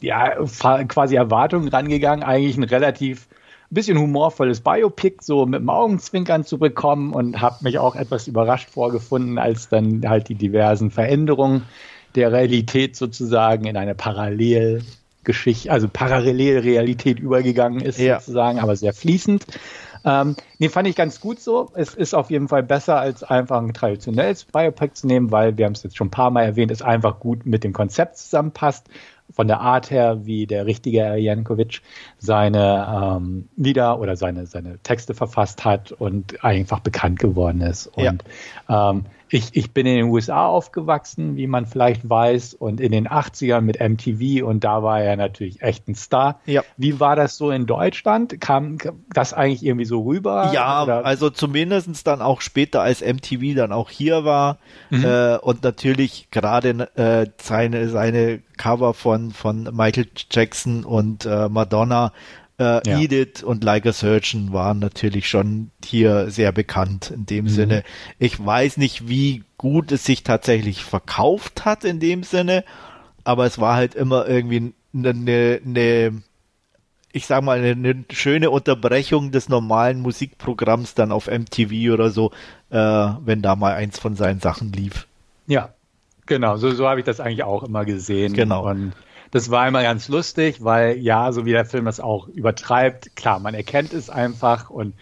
ja, 0.01 0.35
quasi 0.87 1.17
Erwartungen 1.17 1.69
rangegangen, 1.69 2.25
eigentlich 2.25 2.57
ein 2.57 2.65
relativ 2.65 3.29
bisschen 3.71 3.99
humorvolles 3.99 4.61
Biopic 4.61 5.17
so 5.21 5.45
mit 5.45 5.61
dem 5.61 5.69
Augenzwinkern 5.69 6.45
zu 6.45 6.59
bekommen 6.59 7.13
und 7.13 7.41
habe 7.41 7.57
mich 7.63 7.79
auch 7.79 7.97
etwas 7.97 8.27
überrascht 8.27 8.71
vorgefunden, 8.71 9.39
als 9.39 9.69
dann 9.69 10.09
halt 10.09 10.29
die 10.29 10.35
diversen 10.35 10.91
Veränderungen 10.91 11.65
der 12.15 12.33
Realität 12.33 12.97
sozusagen 12.97 13.65
in 13.67 13.77
eine 13.77 13.95
Parallelgeschichte, 13.95 15.71
also 15.71 15.89
Parallelrealität 15.89 17.19
übergegangen 17.19 17.81
ist 17.81 17.99
ja. 17.99 18.21
sozusagen, 18.21 18.59
aber 18.59 18.77
sehr 18.77 18.93
fließend. 18.93 19.45
Ähm, 20.05 20.37
nee, 20.59 20.69
fand 20.69 20.89
ich 20.89 20.97
ganz 20.97 21.21
gut 21.21 21.41
so. 21.41 21.71
Es 21.75 21.95
ist 21.95 22.15
auf 22.15 22.31
jeden 22.31 22.49
Fall 22.49 22.63
besser, 22.63 22.99
als 22.99 23.23
einfach 23.23 23.61
ein 23.61 23.75
traditionelles 23.75 24.45
Biopic 24.45 24.95
zu 24.95 25.07
nehmen, 25.07 25.31
weil 25.31 25.57
wir 25.59 25.67
haben 25.67 25.73
es 25.73 25.83
jetzt 25.83 25.97
schon 25.97 26.09
ein 26.09 26.13
paar 26.13 26.31
Mal 26.31 26.45
erwähnt, 26.45 26.71
es 26.71 26.83
einfach 26.83 27.21
gut 27.21 27.47
mit 27.47 27.65
dem 27.65 27.73
Konzept 27.73 28.17
zusammenpasst 28.17 28.87
von 29.31 29.47
der 29.47 29.61
Art 29.61 29.91
her, 29.91 30.25
wie 30.25 30.47
der 30.47 30.67
richtige 30.67 31.17
Jankovic 31.17 31.83
seine 32.19 33.17
ähm, 33.19 33.49
Lieder 33.57 34.01
oder 34.01 34.17
seine, 34.17 34.47
seine 34.47 34.79
Texte 34.79 35.15
verfasst 35.15 35.65
hat 35.65 35.93
und 35.93 36.43
einfach 36.43 36.81
bekannt 36.81 37.19
geworden 37.19 37.61
ist. 37.61 37.89
Und 37.89 38.25
ja. 38.69 38.91
ähm, 38.91 39.05
ich, 39.31 39.51
ich 39.53 39.73
bin 39.73 39.87
in 39.87 39.97
den 39.97 40.07
USA 40.07 40.47
aufgewachsen, 40.47 41.37
wie 41.37 41.47
man 41.47 41.67
vielleicht 41.67 42.09
weiß, 42.09 42.55
und 42.55 42.81
in 42.81 42.93
den 42.93 43.09
80ern 43.09 43.61
mit 43.61 43.81
MTV 43.81 44.47
und 44.47 44.65
da 44.65 44.83
war 44.83 45.01
er 45.01 45.17
natürlich 45.17 45.63
echt 45.63 45.89
ein 45.89 45.95
Star. 45.95 46.41
Ja. 46.47 46.63
Wie 46.77 47.01
war 47.01 47.17
das 47.17 47.37
so 47.37 47.51
in 47.51 47.67
Deutschland? 47.67 48.41
Kam 48.41 48.79
das 49.13 49.33
eigentlich 49.33 49.65
irgendwie 49.65 49.85
so 49.85 50.03
rüber? 50.03 50.51
Ja, 50.53 50.83
oder? 50.83 51.05
also 51.05 51.31
zumindestens 51.31 52.05
dann 52.05 52.23
auch 52.23 52.41
später, 52.41 52.83
als 52.83 53.01
MTV 53.01 53.55
dann 53.57 53.73
auch 53.73 53.91
hier 53.91 54.25
war 54.25 54.59
Mhm. 54.91 55.05
äh, 55.05 55.37
und 55.37 55.63
natürlich 55.63 56.29
gerade 56.31 56.89
äh, 56.97 57.27
seine, 57.41 57.89
seine 57.89 58.41
Cover 58.57 58.95
von, 58.95 59.33
von 59.33 59.69
Michael 59.73 60.07
Jackson 60.31 60.85
und 60.85 61.27
äh, 61.27 61.49
Madonna 61.49 62.13
äh, 62.59 62.81
Ja. 62.89 62.99
Edith 63.01 63.43
und 63.43 63.65
Like 63.65 63.87
a 63.87 63.93
Surgeon 63.93 64.53
waren 64.53 64.79
natürlich 64.79 65.29
schon 65.29 65.71
hier 65.85 66.31
sehr 66.31 66.53
bekannt 66.53 67.11
in 67.11 67.27
dem 67.27 67.45
Mhm. 67.45 67.49
Sinne. 67.51 67.85
Ich 68.19 68.45
weiß 68.45 68.77
nicht, 68.79 69.09
wie 69.09 69.45
gut 69.59 69.93
es 69.93 70.05
sich 70.05 70.23
tatsächlich 70.23 70.85
verkauft 70.85 71.65
hat 71.65 71.85
in 71.85 72.01
dem 72.01 72.23
Sinne, 72.23 72.65
aber 73.25 73.47
es 73.47 73.59
war 73.59 73.75
halt 73.77 73.95
immer 73.95 74.27
irgendwie 74.29 74.73
eine, 74.95 75.11
eine, 75.11 75.61
eine 75.65 76.23
ich 77.13 77.27
sag 77.27 77.43
mal, 77.43 77.59
eine, 77.59 77.71
eine 77.71 78.05
schöne 78.11 78.51
Unterbrechung 78.51 79.31
des 79.33 79.49
normalen 79.49 80.01
Musikprogramms 80.01 80.95
dann 80.95 81.11
auf 81.11 81.27
MTV 81.27 81.93
oder 81.93 82.11
so, 82.11 82.33
äh, 82.71 82.77
wenn 82.77 83.41
da 83.43 83.57
mal 83.57 83.75
eins 83.75 83.99
von 83.99 84.15
seinen 84.15 84.41
Sachen 84.41 84.73
lief. 84.73 85.07
Ja, 85.47 85.71
genau, 86.27 86.59
so, 86.59 86.71
so 86.71 86.87
habe 86.87 87.01
ich 87.01 87.07
das 87.07 87.19
eigentlich 87.19 87.43
auch 87.45 87.63
immer 87.65 87.85
gesehen. 87.87 88.35
Genau. 88.35 88.69
Und 88.69 88.93
das 89.31 89.51
war 89.51 89.69
immer 89.69 89.83
ganz 89.83 90.09
lustig, 90.09 90.63
weil 90.65 90.99
ja, 90.99 91.33
so 91.33 91.45
wie 91.45 91.53
der 91.53 91.65
Film 91.65 91.85
das 91.85 92.01
auch 92.01 92.29
übertreibt, 92.29 93.15
klar, 93.17 93.39
man 93.41 93.55
erkennt 93.55 93.93
es 93.93 94.11
einfach 94.11 94.71
und 94.71 94.95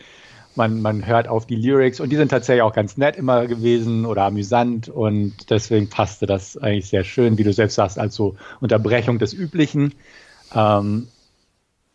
man, 0.56 0.80
man 0.80 1.06
hört 1.06 1.28
auf 1.28 1.46
die 1.46 1.56
Lyrics 1.56 2.00
und 2.00 2.10
die 2.10 2.16
sind 2.16 2.30
tatsächlich 2.30 2.62
auch 2.62 2.72
ganz 2.72 2.96
nett 2.96 3.16
immer 3.16 3.46
gewesen 3.46 4.06
oder 4.06 4.24
amüsant 4.24 4.88
und 4.88 5.50
deswegen 5.50 5.90
passte 5.90 6.26
das 6.26 6.56
eigentlich 6.56 6.88
sehr 6.88 7.04
schön, 7.04 7.38
wie 7.38 7.44
du 7.44 7.52
selbst 7.52 7.74
sagst, 7.74 7.98
als 7.98 8.14
so 8.14 8.36
Unterbrechung 8.60 9.18
des 9.18 9.34
Üblichen. 9.34 9.94
Ähm, 10.54 11.08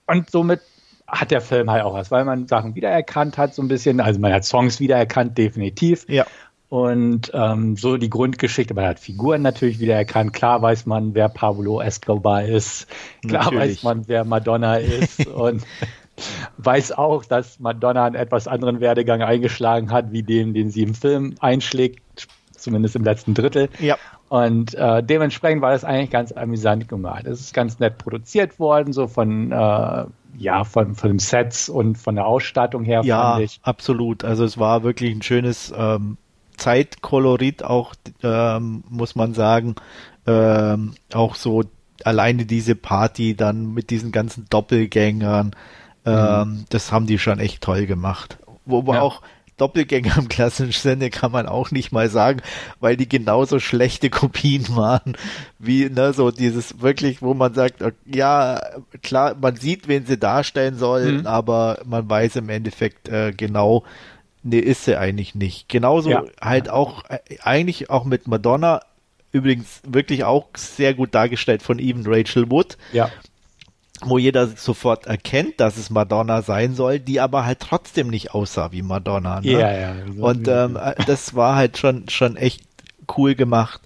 und 0.08 0.30
somit 0.30 0.62
hat 1.08 1.32
der 1.32 1.42
Film 1.42 1.70
halt 1.70 1.84
auch 1.84 1.94
was, 1.94 2.12
weil 2.12 2.24
man 2.24 2.48
Sachen 2.48 2.76
wiedererkannt 2.76 3.38
hat, 3.38 3.54
so 3.54 3.62
ein 3.62 3.68
bisschen. 3.68 4.00
Also 4.00 4.20
man 4.20 4.32
hat 4.32 4.46
Songs 4.46 4.80
wiedererkannt, 4.80 5.38
definitiv. 5.38 6.06
Ja. 6.08 6.26
Und 6.72 7.32
ähm, 7.34 7.76
so 7.76 7.98
die 7.98 8.10
Grundgeschichte, 8.10 8.74
man 8.74 8.86
hat 8.86 9.00
Figuren 9.02 9.42
natürlich 9.42 9.82
wiedererkannt. 9.82 10.32
Klar 10.32 10.62
weiß 10.62 10.86
man, 10.86 11.14
wer 11.14 11.28
Pablo 11.28 11.82
Escobar 11.82 12.44
ist. 12.44 12.88
Klar 13.28 13.44
Natürlich. 13.44 13.62
weiß 13.62 13.84
man, 13.84 14.08
wer 14.08 14.24
Madonna 14.24 14.78
ist. 14.78 15.28
und 15.28 15.64
weiß 16.60 16.94
auch, 16.94 17.26
dass 17.26 17.60
Madonna 17.60 18.06
einen 18.06 18.16
etwas 18.16 18.48
anderen 18.48 18.80
Werdegang 18.80 19.22
eingeschlagen 19.22 19.92
hat, 19.92 20.14
wie 20.14 20.24
dem, 20.24 20.54
den 20.54 20.72
sie 20.72 20.84
im 20.84 20.94
Film 20.94 21.36
einschlägt, 21.42 22.30
zumindest 22.56 22.96
im 22.96 23.04
letzten 23.04 23.34
Drittel. 23.34 23.68
Ja. 23.80 23.98
Und 24.30 24.74
äh, 24.74 25.04
dementsprechend 25.04 25.62
war 25.62 25.74
das 25.74 25.84
eigentlich 25.84 26.12
ganz 26.12 26.32
amüsant 26.32 26.88
gemacht. 26.88 27.26
Es 27.26 27.42
ist 27.42 27.54
ganz 27.54 27.80
nett 27.80 27.98
produziert 27.98 28.60
worden, 28.60 28.94
so 28.94 29.08
von, 29.08 29.52
äh, 29.52 30.06
ja, 30.38 30.64
von, 30.64 30.96
von 30.96 31.10
den 31.10 31.20
Sets 31.20 31.68
und 31.68 31.98
von 31.98 32.16
der 32.16 32.28
Ausstattung 32.28 32.86
her, 32.86 33.02
Ja, 33.04 33.42
absolut. 33.62 34.24
Also 34.24 34.46
es 34.46 34.58
war 34.58 34.84
wirklich 34.84 35.14
ein 35.14 35.22
schönes 35.22 35.74
ähm, 35.76 36.16
Zeitkolorit 36.62 37.64
auch, 37.64 37.94
ähm, 38.24 38.84
muss 38.90 39.16
man 39.16 39.34
sagen. 39.34 39.76
Ähm, 40.28 40.94
auch 41.14 41.36
so 41.36 41.64
alleine 42.04 42.46
diese 42.46 42.76
Party 42.76 43.36
dann 43.36 43.74
mit 43.74 43.90
diesen 43.90 44.12
ganzen 44.12 44.46
Doppelgängern, 44.50 45.56
ähm, 46.06 46.66
das 46.70 46.92
haben 46.92 47.08
die 47.08 47.18
schon 47.20 47.40
echt 47.40 47.62
toll 47.64 47.86
gemacht. 47.88 48.38
Wobei 48.66 48.96
Ja. 48.96 49.02
auch 49.02 49.22
Doppelgänger 49.58 50.18
im 50.18 50.28
klassischen 50.28 50.80
Sinne 50.80 51.10
kann 51.12 51.32
man 51.32 51.46
auch 51.48 51.70
nicht 51.72 51.92
mal 51.92 52.10
sagen, 52.10 52.42
weil 52.80 52.98
die 52.98 53.08
genauso 53.10 53.60
schlechte 53.60 54.10
Kopien 54.10 54.66
waren, 54.76 55.16
wie 55.60 55.90
ne, 55.90 56.14
so 56.14 56.32
dieses 56.32 56.82
wirklich, 56.82 57.22
wo 57.22 57.34
man 57.36 57.54
sagt, 57.54 57.84
ja, 58.06 58.60
klar, 59.04 59.36
man 59.40 59.56
sieht, 59.58 59.88
wen 59.88 60.06
sie 60.06 60.18
darstellen 60.18 60.78
sollen, 60.78 61.22
Mhm. 61.22 61.28
aber 61.28 61.80
man 61.86 62.10
weiß 62.10 62.38
im 62.38 62.50
Endeffekt 62.50 63.10
äh, 63.10 63.32
genau, 63.36 63.84
nee, 64.44 64.60
ist 64.60 64.86
sie 64.86 64.98
eigentlich 64.98 65.36
nicht. 65.36 65.70
Genauso 65.70 66.10
Ja. 66.10 66.24
halt 66.42 66.70
auch, 66.70 67.04
äh, 67.10 67.20
eigentlich 67.44 67.90
auch 67.90 68.06
mit 68.06 68.28
Madonna, 68.28 68.82
übrigens 69.32 69.82
wirklich 69.88 70.24
auch 70.24 70.48
sehr 70.58 70.94
gut 70.94 71.16
dargestellt 71.16 71.62
von 71.64 71.80
even 71.80 72.04
Rachel 72.06 72.50
Wood, 72.52 72.78
Ja. 72.92 73.10
wo 74.04 74.18
jeder 74.18 74.48
sofort 74.48 75.06
erkennt, 75.06 75.60
dass 75.60 75.78
es 75.78 75.90
Madonna 75.90 76.42
sein 76.42 76.74
soll, 76.76 77.00
die 77.00 77.20
aber 77.20 77.46
halt 77.46 77.60
trotzdem 77.60 78.08
nicht 78.10 78.34
aussah 78.34 78.72
wie 78.72 78.82
Madonna. 78.82 79.42
Ne? 79.42 79.52
Ja, 79.52 79.72
ja. 79.72 79.96
So- 80.16 80.24
Und 80.26 80.48
ähm, 80.48 80.76
äh, 80.76 80.96
das 81.06 81.36
war 81.36 81.56
halt 81.56 81.78
schon, 81.78 82.10
schon 82.10 82.36
echt 82.36 82.64
cool 83.18 83.36
gemacht. 83.36 83.82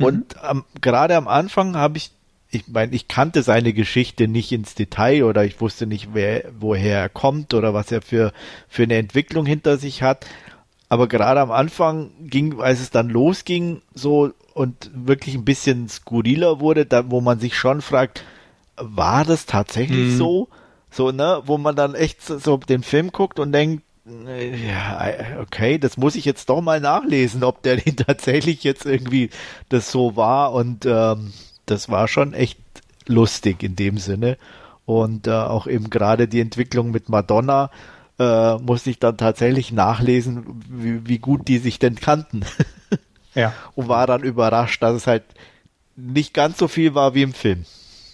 Und 0.00 0.34
ähm, 0.48 0.64
gerade 0.80 1.14
am 1.16 1.28
Anfang 1.28 1.76
habe 1.76 1.98
ich, 1.98 2.10
ich 2.54 2.68
meine, 2.68 2.94
ich 2.94 3.08
kannte 3.08 3.42
seine 3.42 3.72
Geschichte 3.72 4.28
nicht 4.28 4.52
ins 4.52 4.74
Detail 4.74 5.24
oder 5.24 5.44
ich 5.44 5.60
wusste 5.60 5.86
nicht, 5.86 6.10
wer, 6.12 6.44
woher 6.58 6.98
er 7.00 7.08
kommt 7.08 7.54
oder 7.54 7.74
was 7.74 7.90
er 7.92 8.02
für, 8.02 8.32
für 8.68 8.84
eine 8.84 8.96
Entwicklung 8.96 9.46
hinter 9.46 9.76
sich 9.76 10.02
hat. 10.02 10.26
Aber 10.88 11.08
gerade 11.08 11.40
am 11.40 11.50
Anfang 11.50 12.10
ging, 12.20 12.60
als 12.60 12.80
es 12.80 12.90
dann 12.90 13.08
losging, 13.08 13.82
so 13.94 14.32
und 14.52 14.90
wirklich 14.94 15.34
ein 15.34 15.44
bisschen 15.44 15.88
skurriler 15.88 16.60
wurde, 16.60 16.86
da, 16.86 17.10
wo 17.10 17.20
man 17.20 17.40
sich 17.40 17.56
schon 17.56 17.80
fragt, 17.82 18.22
war 18.76 19.24
das 19.24 19.46
tatsächlich 19.46 20.06
Mhm. 20.12 20.16
so? 20.16 20.48
So, 20.90 21.10
ne, 21.10 21.42
wo 21.46 21.58
man 21.58 21.74
dann 21.74 21.96
echt 21.96 22.22
so, 22.22 22.56
den 22.58 22.84
Film 22.84 23.10
guckt 23.10 23.40
und 23.40 23.50
denkt, 23.50 23.82
ja, 24.06 25.00
okay, 25.40 25.78
das 25.78 25.96
muss 25.96 26.14
ich 26.14 26.24
jetzt 26.24 26.48
doch 26.50 26.60
mal 26.60 26.78
nachlesen, 26.80 27.42
ob 27.42 27.62
der 27.62 27.76
den 27.76 27.96
tatsächlich 27.96 28.62
jetzt 28.62 28.86
irgendwie 28.86 29.30
das 29.70 29.90
so 29.90 30.14
war 30.14 30.52
und 30.52 30.84
ähm, 30.86 31.32
das 31.66 31.88
war 31.88 32.08
schon 32.08 32.32
echt 32.32 32.58
lustig 33.06 33.62
in 33.62 33.76
dem 33.76 33.98
Sinne 33.98 34.38
und 34.86 35.26
äh, 35.26 35.32
auch 35.32 35.66
eben 35.66 35.90
gerade 35.90 36.28
die 36.28 36.40
Entwicklung 36.40 36.90
mit 36.90 37.08
Madonna 37.08 37.70
äh, 38.18 38.56
musste 38.56 38.90
ich 38.90 38.98
dann 38.98 39.16
tatsächlich 39.16 39.72
nachlesen, 39.72 40.62
wie, 40.68 41.06
wie 41.08 41.18
gut 41.18 41.48
die 41.48 41.58
sich 41.58 41.78
denn 41.78 41.96
kannten 41.96 42.44
ja. 43.34 43.52
und 43.74 43.88
war 43.88 44.06
dann 44.06 44.22
überrascht, 44.22 44.82
dass 44.82 44.94
es 44.94 45.06
halt 45.06 45.24
nicht 45.96 46.34
ganz 46.34 46.58
so 46.58 46.68
viel 46.68 46.94
war 46.94 47.14
wie 47.14 47.22
im 47.22 47.32
Film. 47.32 47.64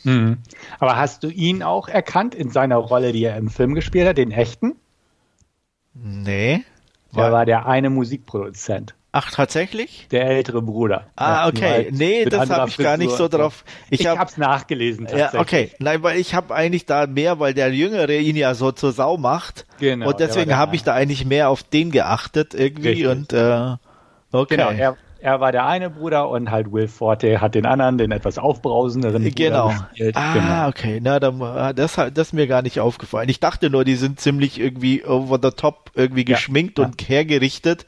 Mhm. 0.05 0.39
Aber 0.79 0.97
hast 0.97 1.23
du 1.23 1.29
ihn 1.29 1.63
auch 1.63 1.89
erkannt 1.89 2.35
in 2.35 2.51
seiner 2.51 2.77
Rolle, 2.77 3.13
die 3.13 3.25
er 3.25 3.37
im 3.37 3.51
Film 3.51 3.75
gespielt 3.75 4.09
hat, 4.09 4.19
den 4.19 4.31
echten? 4.31 4.77
Nee. 5.95 6.65
Der 7.15 7.25
War, 7.25 7.33
war 7.33 7.47
der 7.47 7.67
eine 7.67 7.91
Musikproduzent, 7.91 8.95
ach, 9.13 9.31
tatsächlich? 9.31 10.07
der 10.11 10.27
ältere 10.27 10.63
Bruder. 10.63 11.07
Ah, 11.17 11.43
Ja, 11.45 11.49
okay. 11.49 11.69
halt 11.71 11.93
Nee, 11.93 12.25
das 12.25 12.49
habe 12.51 12.69
ich 12.69 12.77
gar 12.79 12.97
nicht 12.97 13.11
so 13.13 13.29
drauf. 13.29 13.65
Ich, 13.91 14.01
Ich, 14.01 14.07
hab, 14.07 14.19
hab's 14.19 14.37
nachgelesen 14.37 15.07
ja, 15.07 15.31
tatsächlich. 15.31 15.41
okay. 15.41 15.71
Nein, 15.79 16.03
weil 16.03 16.19
ich 16.19 16.35
habe 16.35 16.55
eigentlich 16.55 16.87
da 16.87 17.07
mehr, 17.07 17.39
weil 17.41 17.55
der 17.55 17.73
Jüngere 17.75 18.11
ihn 18.11 18.37
ja 18.37 18.55
so 18.55 18.73
zur 18.73 18.93
Sau 18.93 19.17
macht. 19.17 19.67
Genau, 19.79 20.09
und 20.09 20.21
deswegen 20.21 20.57
habe 20.57 20.77
ich 20.77 20.83
da 20.85 20.95
eigentlich 20.95 21.25
mehr 21.25 21.49
auf 21.49 21.63
den 21.63 21.91
geachtet 21.91 22.55
irgendwie 22.55 22.89
Richtig. 23.05 23.07
und 23.09 23.33
äh, 23.33 23.77
okay. 24.33 24.57
Genau, 24.57 24.71
er, 24.71 24.97
er 25.23 25.41
war 25.41 25.53
der 25.53 25.67
eine 25.67 25.91
Bruder 25.91 26.31
und 26.31 26.51
halt 26.51 26.73
Will 26.73 26.89
Forte 26.89 27.41
hat 27.43 27.55
den 27.55 27.67
anderen, 27.67 27.99
den 27.99 28.11
etwas 28.13 28.39
aufbrausenderen 28.39 29.23
Bruder 29.23 29.35
Genau. 29.35 29.69
gespielt. 29.69 30.17
Ah, 30.17 30.33
Genau. 30.35 30.69
okay. 30.69 31.01
Na, 31.03 31.21
dann, 31.21 31.43
ah, 31.43 31.73
das, 31.73 31.99
hat- 31.99 32.17
das 32.17 32.29
ist 32.29 32.33
mir 32.33 32.47
gar 32.47 32.63
nicht 32.63 32.81
aufgefallen. 32.81 33.29
Ich 33.29 33.41
dachte 33.41 33.69
nur, 33.71 33.85
die 33.85 33.97
sind 33.97 34.19
ziemlich 34.21 34.59
irgendwie 34.61 35.05
over 35.05 35.39
the 35.43 35.51
top 35.55 35.91
irgendwie 35.95 36.25
Ja, 36.27 36.37
geschminkt 36.37 36.79
ja. 36.79 36.85
und 36.87 37.07
hergerichtet. 37.09 37.85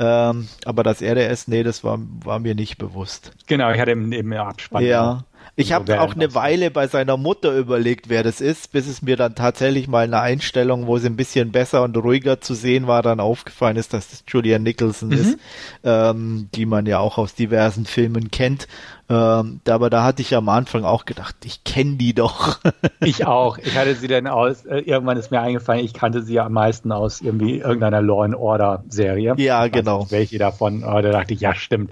Ähm, 0.00 0.48
aber 0.64 0.82
dass 0.82 1.02
er 1.02 1.14
der 1.14 1.28
ist, 1.28 1.46
nee, 1.46 1.62
das 1.62 1.84
war, 1.84 1.98
war 2.24 2.38
mir 2.38 2.54
nicht 2.54 2.78
bewusst. 2.78 3.32
Genau, 3.46 3.70
ich 3.70 3.78
hatte 3.78 3.90
im, 3.90 4.10
im 4.12 4.32
Abspann. 4.32 4.82
Ja. 4.82 5.24
Ich 5.60 5.72
habe 5.72 6.00
auch 6.00 6.14
eine. 6.14 6.30
Weile 6.34 6.70
bei 6.70 6.86
seiner 6.86 7.16
Mutter 7.16 7.56
überlegt, 7.56 8.08
wer 8.08 8.22
das 8.22 8.40
ist, 8.40 8.72
bis 8.72 8.86
es 8.86 9.02
mir 9.02 9.16
dann 9.16 9.34
tatsächlich 9.34 9.88
mal 9.88 10.04
eine 10.04 10.20
Einstellung, 10.20 10.86
wo 10.86 10.98
sie 10.98 11.08
ein 11.08 11.16
bisschen 11.16 11.50
besser 11.50 11.82
und 11.82 11.96
ruhiger 11.96 12.40
zu 12.40 12.54
sehen 12.54 12.86
war, 12.86 13.02
dann 13.02 13.20
aufgefallen 13.20 13.76
ist, 13.76 13.92
dass 13.92 14.08
das 14.10 14.24
Julian 14.28 14.62
Nicholson 14.62 15.10
ist, 15.10 15.38
ähm, 15.84 16.48
die 16.54 16.66
man 16.66 16.86
ja 16.86 16.98
auch 16.98 17.18
aus 17.18 17.34
diversen 17.34 17.84
Filmen 17.84 18.30
kennt. 18.30 18.68
Ähm, 19.10 19.60
aber 19.68 19.90
da 19.90 20.04
hatte 20.04 20.22
ich 20.22 20.36
am 20.36 20.48
Anfang 20.48 20.84
auch 20.84 21.04
gedacht, 21.04 21.34
ich 21.44 21.64
kenne 21.64 21.96
die 21.96 22.14
doch. 22.14 22.60
Ich 23.02 23.26
auch. 23.26 23.56
Ich 23.56 23.76
hatte 23.78 23.94
sie 23.94 24.08
dann 24.08 24.26
aus, 24.26 24.66
äh, 24.66 24.80
irgendwann 24.80 25.16
ist 25.16 25.30
mir 25.30 25.40
eingefallen, 25.40 25.82
ich 25.82 25.94
kannte 25.94 26.22
sie 26.22 26.34
ja 26.34 26.44
am 26.44 26.52
meisten 26.52 26.92
aus 26.92 27.22
irgendwie 27.22 27.58
irgendeiner 27.58 28.02
Law 28.02 28.24
and 28.24 28.34
Order 28.36 28.84
Serie. 28.88 29.34
Ja, 29.38 29.66
genau. 29.68 30.06
welche 30.10 30.38
davon, 30.38 30.82
da 30.82 31.00
dachte 31.00 31.32
ich, 31.32 31.40
ja, 31.40 31.54
stimmt. 31.54 31.90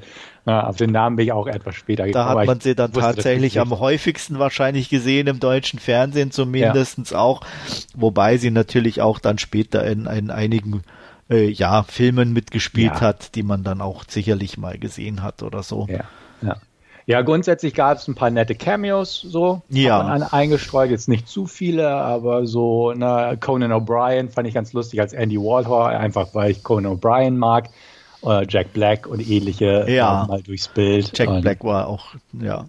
Ja, 0.49 0.67
auf 0.67 0.77
den 0.77 0.91
Namen 0.93 1.17
bin 1.17 1.27
ich 1.27 1.33
auch 1.33 1.47
etwas 1.47 1.75
später 1.75 2.05
Da 2.05 2.07
gekommen. 2.07 2.25
hat 2.25 2.31
aber 2.33 2.45
man 2.47 2.61
sie 2.61 2.75
dann 2.75 2.95
wusste 2.95 3.15
tatsächlich 3.15 3.61
am 3.61 3.79
häufigsten 3.79 4.39
wahrscheinlich 4.39 4.89
gesehen 4.89 5.27
im 5.27 5.41
deutschen 5.41 5.79
Fernsehen 5.79 6.31
zumindestens 6.31 7.13
auch, 7.13 7.43
wobei 7.95 8.39
sie 8.39 8.51
natürlich 8.51 9.03
auch 9.03 9.19
dann 9.19 9.37
später 9.39 9.85
in, 9.85 10.07
in 10.07 10.31
einigen 10.31 10.83
äh, 11.31 11.51
ja, 11.51 11.83
Filmen 11.83 12.33
mitgespielt 12.33 12.95
Ja. 12.95 13.01
hat, 13.03 13.35
die 13.35 13.43
man 13.43 13.63
dann 13.63 13.83
auch 13.83 14.05
sicherlich 14.09 14.57
mal 14.57 14.79
gesehen 14.79 15.23
hat 15.23 15.43
oder 15.43 15.63
so. 15.63 15.87
Ja, 15.91 16.05
ja. 16.41 16.57
ja 17.05 17.21
grundsätzlich 17.21 17.75
gab 17.75 17.99
es 17.99 18.09
ein 18.09 18.15
paar 18.15 18.31
nette 18.31 18.55
Cameos 18.55 19.21
so. 19.21 19.61
Ja. 19.69 19.99
Hat 19.99 20.11
an- 20.11 20.23
eingestreut, 20.23 20.89
jetzt 20.91 21.09
nicht 21.11 21.29
zu 21.29 21.45
viele, 21.47 21.91
aber 21.91 22.47
so, 22.47 22.95
na, 22.97 23.37
Conan 23.37 23.73
O'Brien 23.73 24.31
fand 24.31 24.49
ich 24.49 24.55
ganz 24.55 24.73
lustig 24.73 24.99
als 25.03 25.13
Andy 25.13 25.37
Warhol, 25.37 25.89
einfach 25.95 26.29
weil 26.33 26.53
ich 26.53 26.63
Conan 26.63 26.95
O'Brien 26.97 27.33
mag. 27.37 27.69
Oder 28.23 28.45
Jack 28.49 28.73
Black 28.73 29.07
und 29.07 29.21
ähnliche 29.29 29.85
Ja. 29.89 30.27
mal 30.29 30.43
durchs 30.43 30.69
Bild. 30.69 31.17
Jack 31.17 31.29
und 31.29 31.43
Black 31.43 31.65
war 31.65 31.87
auch, 31.87 32.15
ja. 32.33 32.65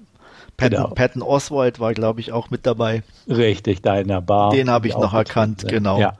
Patton, 0.57 0.77
Genau. 0.83 0.93
Patton 0.93 1.21
Oswald 1.21 1.79
war, 1.79 1.93
glaube 1.93 2.19
ich, 2.19 2.31
auch 2.33 2.49
mit 2.49 2.65
dabei. 2.65 3.03
Richtig, 3.29 3.81
da 3.81 3.97
in 3.97 4.09
der 4.09 4.19
Bar. 4.21 4.51
Den 4.51 4.69
habe 4.69 4.87
ich 4.87 4.93
noch 4.97 5.13
erkannt, 5.13 5.61
sind. 5.61 5.71
genau. 5.71 5.99
Ja, 6.01 6.13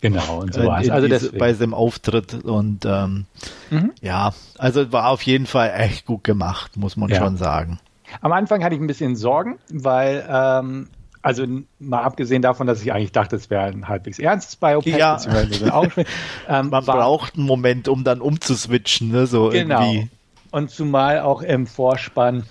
genau. 0.00 0.38
Und 0.40 0.56
In- 0.56 0.62
sowas. 0.64 0.86
in 0.86 0.90
Also 0.92 1.06
diese, 1.06 1.32
bei 1.32 1.54
seinem 1.54 1.72
Auftritt 1.72 2.34
und 2.44 2.84
ähm, 2.84 3.26
Mhm. 3.70 3.92
ja, 4.02 4.32
also 4.58 4.92
war 4.92 5.08
auf 5.10 5.22
jeden 5.22 5.46
Fall 5.46 5.72
echt 5.76 6.04
gut 6.04 6.24
gemacht, 6.24 6.76
muss 6.76 6.96
man 6.96 7.10
Ja. 7.10 7.16
schon 7.18 7.36
sagen. 7.36 7.78
Am 8.20 8.32
Anfang 8.32 8.64
hatte 8.64 8.74
ich 8.74 8.80
ein 8.80 8.86
bisschen 8.88 9.14
Sorgen, 9.14 9.58
weil, 9.72 10.24
ähm, 10.28 10.88
also 11.26 11.44
mal 11.80 12.02
abgesehen 12.02 12.40
davon, 12.40 12.68
dass 12.68 12.80
ich 12.82 12.92
eigentlich 12.92 13.10
dachte, 13.10 13.34
es 13.34 13.50
wäre 13.50 13.64
ein 13.64 13.88
halbwegs 13.88 14.18
ernstes 14.20 14.54
Biopic, 14.56 14.96
Ja. 14.96 15.18
ähm, 16.48 16.68
Man 16.70 16.84
braucht 16.84 17.34
einen 17.34 17.46
Moment, 17.46 17.88
um 17.88 18.04
dann 18.04 18.20
umzuswitchen, 18.20 19.10
ne? 19.10 19.26
So 19.26 19.48
Genau. 19.48 19.82
irgendwie. 19.92 20.08
Und 20.52 20.70
zumal 20.70 21.20
auch 21.20 21.42
im 21.42 21.66
Vorspann 21.66 22.44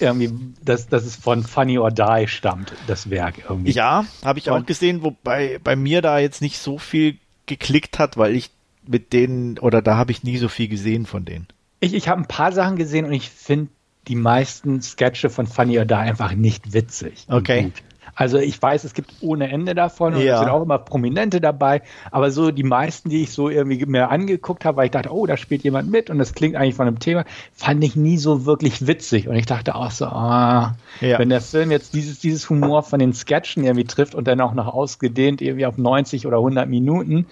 irgendwie, 0.00 0.32
dass, 0.64 0.88
dass 0.88 1.04
es 1.04 1.14
von 1.16 1.42
Funny 1.42 1.78
or 1.78 1.90
Die 1.90 2.26
stammt, 2.26 2.72
das 2.86 3.10
Werk 3.10 3.34
irgendwie. 3.48 3.72
Ja, 3.72 4.06
habe 4.24 4.38
ich 4.38 4.50
auch 4.50 4.56
Und- 4.56 4.66
gesehen, 4.66 5.02
wobei 5.02 5.60
bei 5.62 5.76
mir 5.76 6.00
da 6.02 6.18
jetzt 6.18 6.40
nicht 6.42 6.58
so 6.58 6.78
viel 6.78 7.18
geklickt 7.46 7.98
hat, 7.98 8.16
weil 8.16 8.34
ich 8.34 8.50
mit 8.86 9.12
denen, 9.12 9.58
oder 9.58 9.82
da 9.82 9.96
habe 9.96 10.10
ich 10.10 10.24
nie 10.24 10.38
so 10.38 10.48
viel 10.48 10.68
gesehen 10.68 11.04
von 11.06 11.24
denen. 11.24 11.46
Ich, 11.80 11.92
ich 11.94 12.08
habe 12.08 12.22
ein 12.22 12.26
paar 12.26 12.52
Sachen 12.52 12.76
gesehen 12.76 13.04
und 13.04 13.12
ich 13.12 13.28
finde 13.30 13.68
die 14.08 14.16
meisten 14.16 14.82
Sketche 14.82 15.30
von 15.30 15.46
Funny 15.46 15.78
or 15.78 15.84
Die 15.84 15.94
einfach 15.94 16.34
nicht 16.34 16.72
witzig. 16.72 17.26
Okay. 17.28 17.72
Also 18.16 18.38
ich 18.38 18.62
weiß, 18.62 18.84
es 18.84 18.94
gibt 18.94 19.12
ohne 19.22 19.50
Ende 19.50 19.74
davon 19.74 20.14
und 20.14 20.20
Ja. 20.20 20.34
es 20.34 20.38
sind 20.40 20.48
auch 20.48 20.62
immer 20.62 20.78
Prominente 20.78 21.40
dabei, 21.40 21.82
aber 22.12 22.30
so 22.30 22.52
die 22.52 22.62
meisten, 22.62 23.08
die 23.08 23.22
ich 23.22 23.32
so 23.32 23.48
irgendwie 23.48 23.84
mir 23.86 24.08
angeguckt 24.08 24.64
habe, 24.64 24.76
weil 24.76 24.84
ich 24.84 24.90
dachte, 24.92 25.12
oh, 25.12 25.26
da 25.26 25.36
spielt 25.36 25.64
jemand 25.64 25.90
mit 25.90 26.10
und 26.10 26.18
das 26.18 26.32
klingt 26.32 26.54
eigentlich 26.54 26.76
von 26.76 26.86
einem 26.86 27.00
Thema, 27.00 27.24
fand 27.54 27.82
ich 27.82 27.96
nie 27.96 28.16
so 28.18 28.46
wirklich 28.46 28.86
witzig 28.86 29.26
und 29.26 29.34
ich 29.34 29.46
dachte 29.46 29.74
auch 29.74 29.90
so, 29.90 30.04
ah, 30.06 30.76
Ja. 31.00 31.18
wenn 31.18 31.28
der 31.28 31.40
Film 31.40 31.72
jetzt 31.72 31.92
dieses, 31.94 32.20
dieses 32.20 32.48
Humor 32.50 32.84
von 32.84 33.00
den 33.00 33.14
Sketchen 33.14 33.64
irgendwie 33.64 33.84
trifft 33.84 34.14
und 34.14 34.28
dann 34.28 34.40
auch 34.40 34.54
noch 34.54 34.68
ausgedehnt 34.72 35.42
irgendwie 35.42 35.66
auf 35.66 35.76
90 35.76 36.24
oder 36.26 36.36
100 36.36 36.68
Minuten, 36.68 37.26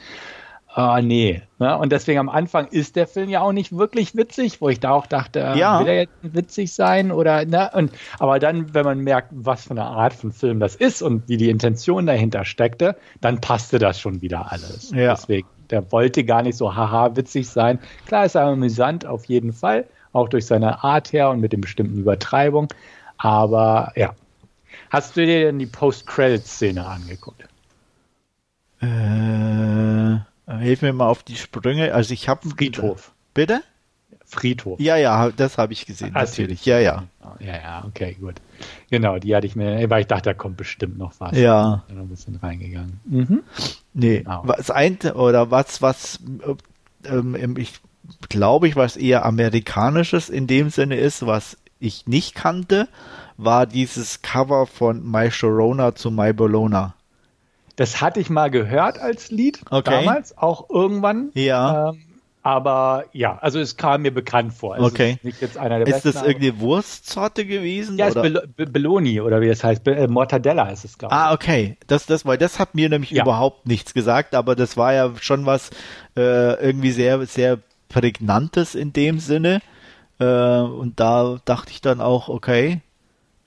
Ah, 0.75 1.03
nee. 1.03 1.43
Ne? 1.59 1.77
Und 1.77 1.93
deswegen 1.93 2.19
am 2.19 2.31
Anfang 2.31 2.67
ist 2.69 2.97
der 2.97 3.07
Film 3.07 3.29
ja 3.29 3.43
auch 3.43 3.53
nicht 3.53 3.77
wirklich 3.77 4.17
witzig, 4.17 4.61
wo 4.63 4.71
ich 4.71 4.81
da 4.81 4.93
auch 4.93 5.07
dachte, 5.07 5.41
äh, 5.41 5.59
Ja. 5.59 5.81
will 5.81 5.87
er 5.87 5.95
jetzt 6.01 6.15
witzig 6.23 6.73
sein 6.73 7.13
oder 7.13 7.45
ne? 7.45 7.71
Und 7.75 7.93
aber 8.19 8.39
dann, 8.39 8.73
wenn 8.73 8.85
man 8.87 9.01
merkt, 9.01 9.29
was 9.33 9.65
für 9.65 9.73
eine 9.73 9.85
Art 9.85 10.15
von 10.15 10.33
Film 10.33 10.61
das 10.61 10.75
ist 10.75 11.03
und 11.03 11.29
wie 11.29 11.37
die 11.37 11.51
Intention 11.51 12.07
dahinter 12.07 12.47
steckte, 12.47 12.97
dann 13.21 13.39
passte 13.41 13.79
das 13.79 14.01
schon 14.01 14.23
wieder 14.23 14.51
alles. 14.51 14.91
Ja. 14.93 15.15
Deswegen, 15.15 15.47
der 15.69 15.93
wollte 15.93 16.25
gar 16.25 16.43
nicht 16.43 16.57
so 16.57 16.75
haha 16.75 17.15
witzig 17.17 17.49
sein. 17.51 17.79
Klar 18.07 18.25
ist 18.25 18.35
er 18.35 18.47
amüsant 18.47 19.05
auf 19.05 19.27
jeden 19.27 19.53
Fall, 19.53 19.87
auch 20.15 20.29
durch 20.31 20.47
seine 20.47 20.83
Art 20.83 21.13
her 21.13 21.29
und 21.29 21.41
mit 21.41 21.53
den 21.53 21.61
bestimmten 21.61 21.99
Übertreibungen. 21.99 22.69
Aber 23.19 23.93
ja. 23.95 24.15
Hast 24.89 25.17
du 25.19 25.27
dir 25.27 25.45
denn 25.47 25.59
die 25.59 25.67
Post-Credit-Szene 25.67 26.85
angeguckt? 26.85 27.45
Äh, 28.81 30.17
hilf 30.49 30.83
mir 30.83 30.93
mal 30.93 31.09
auf 31.09 31.23
die 31.23 31.37
Sprünge. 31.37 31.95
Also 31.95 32.13
ich 32.15 32.29
habe 32.29 32.49
Friedhof. 32.49 33.13
Bitte? 33.35 33.63
Friedhof. 34.25 34.81
Ja, 34.81 34.97
ja, 34.97 35.31
das 35.31 35.59
habe 35.59 35.73
ich 35.75 35.85
gesehen, 35.85 36.15
Hast 36.15 36.39
du- 36.39 36.43
natürlich. 36.43 36.65
Ja, 36.65 36.79
ja. 36.79 37.05
Ja, 37.41 37.55
ja, 37.57 37.85
okay, 37.87 38.17
gut. 38.19 38.37
Genau, 38.91 39.19
die 39.19 39.35
hatte 39.37 39.47
ich 39.47 39.57
mir, 39.57 39.89
weil 39.91 40.03
ich 40.03 40.07
dachte, 40.07 40.31
da 40.31 40.35
kommt 40.35 40.57
bestimmt 40.57 40.97
noch 40.99 41.13
was. 41.19 41.37
Ja. 41.37 41.85
Bin 41.89 41.97
noch 41.97 42.05
ein 42.05 42.09
bisschen 42.09 42.37
reingegangen. 42.37 43.01
Mhm. 43.05 43.43
Nee, 43.93 44.21
Genau. 44.21 44.43
was 44.47 44.71
ein 44.71 44.99
oder 45.15 45.51
was, 45.51 45.83
was 45.83 46.19
äh, 47.05 47.09
ähm, 47.09 47.57
ich 47.59 47.75
glaube 48.31 48.69
ich, 48.69 48.77
was 48.77 48.97
eher 48.97 49.25
amerikanisches 49.27 50.29
in 50.31 50.47
dem 50.47 50.71
Sinne 50.71 50.97
ist, 50.97 51.27
was 51.27 51.57
ich 51.79 52.07
nicht 52.07 52.35
kannte, 52.35 52.89
war 53.37 53.67
dieses 53.67 54.23
Cover 54.23 54.67
von 54.67 55.09
My 55.09 55.31
Sharona 55.31 55.95
zu 55.95 56.11
My 56.11 56.33
Bologna. 56.33 56.95
Das 57.77 58.01
hatte 58.01 58.21
ich 58.21 58.29
mal 58.31 58.51
gehört 58.51 58.99
als 58.99 59.31
Lied 59.31 59.61
Okay. 59.71 59.91
damals, 59.91 60.37
auch 60.39 60.69
irgendwann. 60.71 61.31
Ja. 61.35 61.91
Ähm, 61.91 62.03
aber 62.45 63.05
ja, 63.13 63.39
also 63.41 63.61
es 63.61 63.77
kam 63.77 64.03
mir 64.03 64.13
bekannt 64.13 64.53
vor. 64.53 64.77
Es 64.77 64.83
Okay. 64.83 65.17
Ist 65.23 65.43
Ist 65.43 65.59
besten. 65.61 66.13
das 66.13 66.23
irgendeine 66.23 66.59
Wurstsorte 66.59 67.47
gewesen? 67.47 67.97
ja, 67.99 68.09
ist 68.09 68.17
oder? 68.17 68.23
Bel 68.23 68.49
Be 68.57 68.67
Belloni 68.67 69.21
oder 69.21 69.41
wie 69.41 69.49
es 69.49 69.63
heißt. 69.63 69.85
Be 69.85 69.95
äh, 69.95 70.09
Mortadella 70.09 70.69
ist 70.71 70.85
es, 70.85 70.99
glaube 70.99 71.15
ich. 71.15 71.21
Ah, 71.21 71.33
okay. 71.33 71.77
Das, 71.87 72.05
das, 72.07 72.27
weil 72.27 72.39
das 72.39 72.59
hat 72.59 72.75
mir 72.75 72.89
nämlich 72.89 73.13
Ja. 73.13 73.23
überhaupt 73.23 73.67
nichts 73.69 73.95
gesagt, 73.95 74.35
aber 74.35 74.57
das 74.57 74.77
war 74.77 74.93
ja 74.93 75.13
schon 75.21 75.47
was 75.47 75.71
äh, 76.17 76.55
irgendwie 76.61 76.91
sehr, 76.91 77.25
sehr 77.27 77.59
prägnantes 77.89 78.75
in 78.75 78.93
dem 78.93 79.21
Sinne. 79.21 79.61
Äh, 80.19 80.25
und 80.25 80.99
da 80.99 81.39
dachte 81.45 81.71
ich 81.71 81.81
dann 81.81 82.01
auch, 82.01 82.29
okay. 82.29 82.81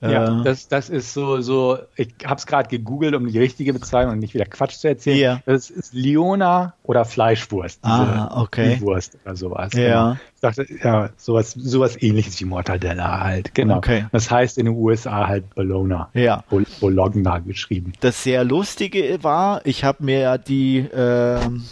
Ja, 0.00 0.40
äh, 0.40 0.44
das, 0.44 0.68
das 0.68 0.90
ist 0.90 1.14
so, 1.14 1.40
so 1.40 1.78
ich 1.96 2.08
habe 2.24 2.36
es 2.36 2.46
gerade 2.46 2.68
gegoogelt, 2.68 3.14
um 3.14 3.26
die 3.26 3.38
richtige 3.38 3.72
Bezeichnung 3.72 4.14
und 4.14 4.18
nicht 4.18 4.34
wieder 4.34 4.44
Quatsch 4.44 4.74
zu 4.74 4.88
erzählen. 4.88 5.18
Ja. 5.18 5.40
Das 5.46 5.70
ist 5.70 5.94
Liona 5.94 6.74
oder 6.82 7.04
Fleischwurst. 7.04 7.80
Ah, 7.82 8.40
okay. 8.42 8.78
Wurst 8.80 9.16
oder 9.24 9.36
sowas. 9.36 9.72
Ja. 9.72 9.80
Genau. 9.80 10.16
Ich 10.34 10.40
dachte, 10.42 10.66
ja, 10.82 11.10
sowas, 11.16 11.52
sowas 11.52 12.00
ähnliches 12.00 12.38
wie 12.40 12.44
Mortadella 12.44 13.20
halt. 13.20 13.54
Genau. 13.54 13.78
Okay. 13.78 14.04
Das 14.12 14.30
heißt 14.30 14.58
in 14.58 14.66
den 14.66 14.74
USA 14.74 15.26
halt 15.26 15.54
Bologna. 15.54 16.10
Ja. 16.12 16.44
Bol 16.50 16.66
Bologna 16.78 17.38
geschrieben. 17.38 17.94
Das 18.00 18.22
sehr 18.22 18.44
lustige 18.44 19.22
war, 19.22 19.64
ich 19.64 19.82
habe 19.82 20.04
mir 20.04 20.18
ja 20.18 20.38
die, 20.38 20.86
ähm, 20.94 21.64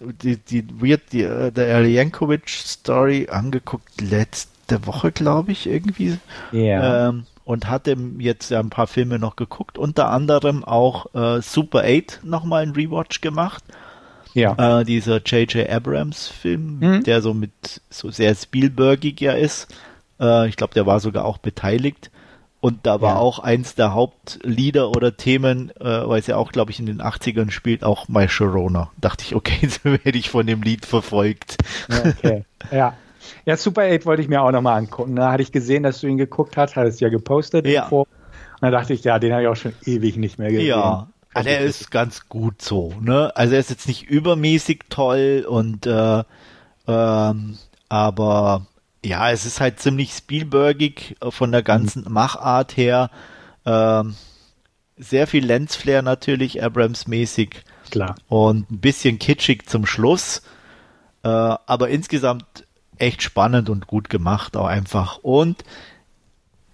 die, 0.00 0.36
die 0.36 0.66
Weird, 0.80 1.12
die, 1.12 1.22
äh, 1.22 1.50
der 1.50 1.86
Jankovic 1.86 2.48
Story 2.48 3.28
angeguckt 3.30 4.00
letzte 4.02 4.86
Woche, 4.86 5.12
glaube 5.12 5.52
ich, 5.52 5.66
irgendwie. 5.66 6.18
Ja. 6.52 7.08
Ähm, 7.08 7.24
und 7.50 7.68
hatte 7.68 7.96
jetzt 8.18 8.50
ja 8.50 8.60
ein 8.60 8.70
paar 8.70 8.86
Filme 8.86 9.18
noch 9.18 9.34
geguckt, 9.34 9.76
unter 9.76 10.08
anderem 10.10 10.64
auch 10.64 11.12
äh, 11.14 11.42
Super 11.42 11.82
8 11.84 12.20
nochmal 12.22 12.62
ein 12.62 12.70
Rewatch 12.70 13.20
gemacht. 13.20 13.64
ja. 14.34 14.80
Äh, 14.80 14.84
dieser 14.84 15.16
J.J. 15.20 15.68
Abrams 15.68 16.28
Film, 16.28 16.78
Mhm. 16.78 17.02
der 17.02 17.20
so 17.22 17.34
mit 17.34 17.80
so 17.90 18.10
sehr 18.12 18.34
Spielbergig 18.36 19.20
ja 19.20 19.32
ist. 19.32 19.66
Äh, 20.20 20.48
ich 20.48 20.54
glaube, 20.56 20.74
der 20.74 20.86
war 20.86 21.00
sogar 21.00 21.24
auch 21.24 21.38
beteiligt. 21.38 22.12
Und 22.60 22.84
da 22.86 23.00
war 23.00 23.14
Ja. 23.14 23.18
auch 23.20 23.38
eins 23.40 23.74
der 23.74 23.94
Hauptlieder 23.94 24.90
oder 24.90 25.16
Themen, 25.16 25.70
äh, 25.80 26.06
weil 26.08 26.20
es 26.20 26.26
ja 26.28 26.36
auch, 26.36 26.52
glaube 26.52 26.70
ich, 26.70 26.78
in 26.78 26.86
den 26.86 27.00
80ern 27.00 27.50
spielt, 27.50 27.82
auch 27.82 28.06
My 28.08 28.28
Sharona. 28.28 28.90
Dachte 29.00 29.24
ich, 29.26 29.34
okay, 29.34 29.66
so 29.82 29.84
werde 29.90 30.16
ich 30.18 30.30
von 30.30 30.46
dem 30.46 30.62
Lied 30.62 30.86
verfolgt. 30.86 31.56
Okay. 31.88 32.44
ja. 32.70 32.94
Ja, 33.44 33.56
Super 33.56 33.82
8 33.82 34.06
wollte 34.06 34.22
ich 34.22 34.28
mir 34.28 34.42
auch 34.42 34.50
nochmal 34.50 34.78
angucken. 34.78 35.16
Da 35.16 35.32
hatte 35.32 35.42
ich 35.42 35.52
gesehen, 35.52 35.82
dass 35.82 36.00
du 36.00 36.06
ihn 36.06 36.18
geguckt 36.18 36.56
hast, 36.56 36.76
hat 36.76 36.86
es 36.86 37.00
ja 37.00 37.08
gepostet. 37.08 37.66
Ja. 37.66 37.82
irgendwo. 37.82 38.00
Und 38.02 38.08
da 38.62 38.70
dachte 38.70 38.92
ich, 38.92 39.04
ja, 39.04 39.18
den 39.18 39.32
habe 39.32 39.42
ich 39.42 39.48
auch 39.48 39.56
schon 39.56 39.72
ewig 39.84 40.16
nicht 40.16 40.38
mehr 40.38 40.50
gesehen. 40.50 40.66
Ja, 40.66 41.08
ah, 41.32 41.42
der 41.42 41.60
ist 41.60 41.90
ganz 41.90 42.28
gut 42.28 42.60
so, 42.60 42.92
ne? 43.00 43.34
Also 43.34 43.54
er 43.54 43.60
ist 43.60 43.70
jetzt 43.70 43.88
nicht 43.88 44.02
übermäßig 44.02 44.80
toll 44.90 45.46
und 45.48 45.86
äh, 45.86 46.22
ähm, 46.86 47.58
aber 47.88 48.66
ja, 49.04 49.30
es 49.30 49.46
ist 49.46 49.60
halt 49.60 49.80
ziemlich 49.80 50.12
Spielbergig 50.12 51.16
von 51.30 51.52
der 51.52 51.62
ganzen 51.62 52.04
Machart 52.10 52.76
her. 52.76 53.10
Ähm, 53.64 54.14
sehr 54.96 55.26
viel 55.26 55.46
Lensflare 55.46 56.02
natürlich, 56.02 56.62
Abrams-mäßig 56.62 57.62
Klar. 57.90 58.14
und 58.28 58.70
ein 58.70 58.80
bisschen 58.80 59.18
kitschig 59.18 59.66
zum 59.66 59.86
Schluss. 59.86 60.42
Äh, 61.22 61.28
aber 61.28 61.88
insgesamt 61.88 62.66
echt 63.00 63.22
spannend 63.22 63.68
und 63.70 63.86
gut 63.86 64.10
gemacht 64.10 64.56
auch 64.56 64.66
einfach. 64.66 65.18
Und 65.18 65.64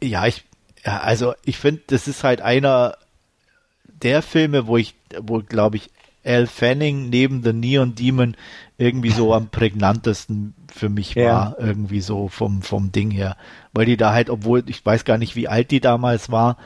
ja, 0.02 0.26
ich, 0.26 0.44
also 0.84 1.34
ich 1.44 1.58
finde, 1.58 1.82
das 1.88 2.08
ist 2.08 2.24
halt 2.24 2.40
einer 2.40 2.96
der 3.84 4.22
Filme, 4.22 4.66
wo 4.66 4.76
ich, 4.76 4.94
wo 5.20 5.40
glaube 5.40 5.76
ich, 5.76 5.90
Al 6.24 6.46
Fanning 6.48 7.08
neben 7.08 7.44
The 7.44 7.52
Neon 7.52 7.94
Demon 7.94 8.36
irgendwie 8.78 9.12
so 9.12 9.32
am 9.32 9.48
prägnantesten 9.48 10.54
für 10.74 10.88
mich 10.88 11.14
Ja. 11.14 11.24
war, 11.24 11.56
irgendwie 11.58 12.00
so 12.00 12.28
vom, 12.28 12.62
vom 12.62 12.90
Ding 12.90 13.10
her. 13.12 13.36
Weil 13.72 13.86
die 13.86 13.96
da 13.96 14.12
halt, 14.12 14.28
obwohl 14.28 14.64
ich 14.68 14.84
weiß 14.84 15.04
gar 15.04 15.18
nicht, 15.18 15.36
wie 15.36 15.48
alt 15.48 15.70
die 15.70 15.80
damals 15.80 16.30
war, 16.30 16.56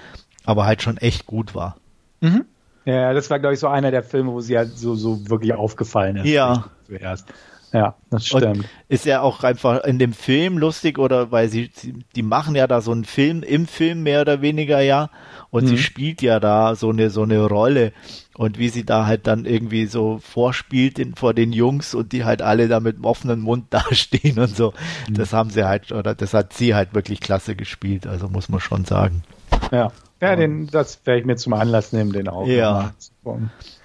aber 0.44 0.64
halt 0.64 0.82
schon 0.82 0.96
echt 0.96 1.26
gut 1.26 1.54
war. 1.54 1.76
Mhm. 2.20 2.46
Ja, 2.86 3.12
das 3.12 3.28
war, 3.28 3.38
glaube 3.38 3.54
ich, 3.54 3.60
so 3.60 3.68
einer 3.68 3.90
der 3.90 4.02
Filme, 4.02 4.32
wo 4.32 4.40
sie 4.40 4.56
halt 4.56 4.76
so, 4.78 4.94
so 4.94 5.28
wirklich 5.28 5.52
aufgefallen 5.52 6.16
ist. 6.16 6.26
Ja. 6.26 6.64
Zuerst. 6.86 7.26
Ja, 7.72 7.94
das 8.10 8.26
stimmt. 8.26 8.44
Und 8.58 8.64
ist 8.88 9.04
ja 9.06 9.20
auch 9.20 9.44
einfach 9.44 9.84
in 9.84 9.98
dem 10.00 10.12
Film 10.12 10.58
lustig 10.58 10.98
oder 10.98 11.30
weil 11.30 11.48
sie, 11.48 11.70
sie 11.72 11.94
die 12.16 12.22
machen 12.22 12.56
ja 12.56 12.66
da 12.66 12.80
so 12.80 12.90
einen 12.90 13.04
Film 13.04 13.42
im 13.44 13.66
Film 13.66 14.02
mehr 14.02 14.22
oder 14.22 14.42
weniger 14.42 14.80
ja 14.80 15.08
und 15.50 15.66
sie 15.66 15.74
Mhm. 15.74 15.78
spielt 15.78 16.22
ja 16.22 16.40
da 16.40 16.74
so 16.74 16.90
eine 16.90 17.10
so 17.10 17.22
eine 17.22 17.44
Rolle 17.46 17.92
und 18.36 18.58
wie 18.58 18.68
sie 18.70 18.84
da 18.84 19.06
halt 19.06 19.26
dann 19.28 19.44
irgendwie 19.44 19.86
so 19.86 20.18
vorspielt 20.18 20.98
in, 20.98 21.14
vor 21.14 21.32
den 21.32 21.52
Jungs 21.52 21.94
und 21.94 22.12
die 22.12 22.24
halt 22.24 22.42
alle 22.42 22.66
da 22.66 22.80
mit 22.80 22.96
dem 22.96 23.04
offenen 23.04 23.40
Mund 23.40 23.66
dastehen 23.70 24.38
und 24.40 24.56
so. 24.56 24.72
Mhm. 25.08 25.14
Das 25.14 25.32
haben 25.32 25.50
sie 25.50 25.64
halt 25.68 25.92
oder 25.92 26.14
das 26.16 26.34
hat 26.34 26.52
sie 26.52 26.74
halt 26.74 26.92
wirklich 26.94 27.20
klasse 27.20 27.54
gespielt, 27.54 28.06
also 28.06 28.28
muss 28.28 28.48
man 28.48 28.58
schon 28.60 28.84
sagen. 28.84 29.22
Ja, 29.70 29.92
ja 30.20 30.34
den, 30.34 30.66
das 30.66 31.00
werde 31.04 31.20
ich 31.20 31.26
mir 31.26 31.36
zum 31.36 31.52
Anlass 31.52 31.92
nehmen, 31.92 32.12
den 32.12 32.28
auch 32.28 32.46
Ja. 32.48 32.92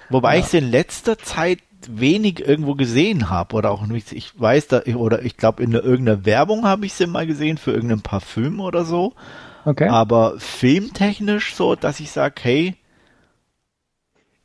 Wobei 0.09 0.33
Ja. 0.35 0.39
ich 0.39 0.45
sie 0.47 0.57
in 0.59 0.71
letzter 0.71 1.17
Zeit 1.17 1.59
wenig 1.99 2.45
irgendwo 2.45 2.75
gesehen 2.75 3.29
habe 3.29 3.55
oder 3.55 3.71
auch 3.71 3.85
nicht. 3.85 4.11
Ich 4.11 4.39
weiß 4.39 4.67
da, 4.67 4.81
oder 4.95 5.23
ich 5.23 5.37
glaube, 5.37 5.63
in 5.63 5.73
irgendeiner 5.73 6.25
Werbung 6.25 6.65
habe 6.65 6.85
ich 6.85 6.93
sie 6.93 7.07
mal 7.07 7.25
gesehen 7.27 7.57
für 7.57 7.71
irgendein 7.71 8.01
Parfüm 8.01 8.59
oder 8.59 8.85
so. 8.85 9.13
Okay. 9.65 9.87
Aber 9.87 10.35
filmtechnisch 10.37 11.55
so, 11.55 11.75
dass 11.75 11.99
ich 11.99 12.11
sage, 12.11 12.35
hey. 12.41 12.75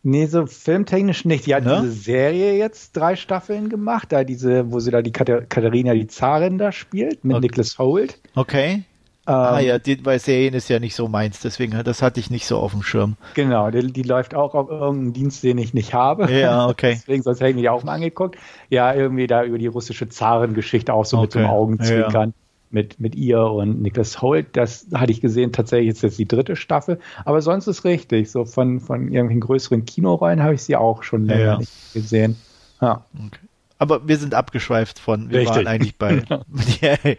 Nee, 0.03 0.27
so 0.27 0.47
filmtechnisch 0.47 1.27
nicht. 1.27 1.47
Die 1.47 1.55
hat 1.55 1.65
ne? 1.65 1.81
diese 1.83 1.93
Serie 1.93 2.57
jetzt 2.57 2.97
drei 2.97 3.17
Staffeln 3.17 3.69
gemacht, 3.69 4.13
da 4.13 4.25
diese, 4.25 4.73
wo 4.73 4.81
sie 4.81 4.91
da 4.91 5.03
die 5.03 5.13
Katharina, 5.13 5.93
die 5.93 6.07
Zarin 6.07 6.57
da 6.57 6.73
spielt, 6.73 7.23
mit 7.25 7.37
okay. 7.37 7.47
Nicholas 7.47 7.79
Holt. 7.79 8.19
Okay. 8.35 8.85
Ah 9.27 9.59
ähm, 9.59 9.67
ja, 9.67 9.79
die, 9.79 9.97
bei 9.97 10.19
Serien 10.19 10.55
ist 10.55 10.69
ja 10.69 10.79
nicht 10.79 10.95
so 10.95 11.09
meins, 11.09 11.41
deswegen, 11.41 11.83
das 11.85 12.03
hatte 12.03 12.21
ich 12.21 12.31
nicht 12.31 12.47
so 12.47 12.59
auf 12.59 12.73
dem 12.73 12.83
Schirm. 12.83 13.17
Genau, 13.35 13.71
die, 13.71 13.93
die 13.93 14.03
läuft 14.03 14.35
auch 14.35 14.55
auf 14.55 14.71
irgendeinem 14.71 15.13
Dienst, 15.13 15.43
den 15.43 15.59
ich 15.59 15.75
nicht 15.75 15.95
habe. 15.95 16.31
Ja, 16.33 16.69
okay. 16.69 16.95
deswegen, 17.01 17.23
sonst 17.23 17.41
hätte 17.41 17.51
ich 17.51 17.57
mich 17.57 17.69
auch 17.69 17.83
mal 17.85 17.95
angeguckt. 17.95 18.37
Ja, 18.69 18.95
irgendwie 18.95 19.27
da 19.27 19.45
über 19.45 19.59
die 19.59 19.67
russische 19.67 20.09
Zarengeschichte 20.09 20.93
auch 20.93 21.05
so 21.05 21.19
okay. 21.19 21.27
mit 21.27 21.35
dem 21.35 21.47
Augenzwinkern. 21.47 22.29
Ja 22.31 22.35
mit, 22.71 23.01
mit 23.01 23.17
ihr 23.17 23.43
und 23.43 23.83
Nicholas 23.83 24.23
Holt. 24.23 24.57
Das 24.57 24.87
hatte 24.95 25.11
ich 25.13 25.21
gesehen, 25.21 25.53
tatsächlich 25.53 25.91
ist 25.91 26.03
jetzt 26.03 26.19
die 26.19 26.29
dritte 26.29 26.57
Staffel. 26.57 27.01
Aber 27.25 27.43
sonst 27.43 27.67
ist 27.67 27.85
richtig. 27.85 28.31
So 28.31 28.45
von, 28.45 28.81
von 28.81 29.09
irgendwelchen 29.09 29.41
größeren 29.41 29.85
Kinorollen 29.85 30.43
habe 30.43 30.55
ich 30.55 30.63
sie 30.63 30.77
auch 30.77 31.03
schon 31.03 31.27
länger 31.27 31.45
ja. 31.45 31.59
nicht 31.59 31.73
gesehen. 31.93 32.37
Ja. 32.81 33.05
Okay. 33.15 33.50
Aber 33.81 34.07
wir 34.07 34.19
sind 34.19 34.35
abgeschweift 34.35 34.99
von, 34.99 35.31
wir 35.31 35.39
Richtig. 35.39 35.57
waren 35.57 35.67
eigentlich 35.67 35.97
bei 35.97 36.23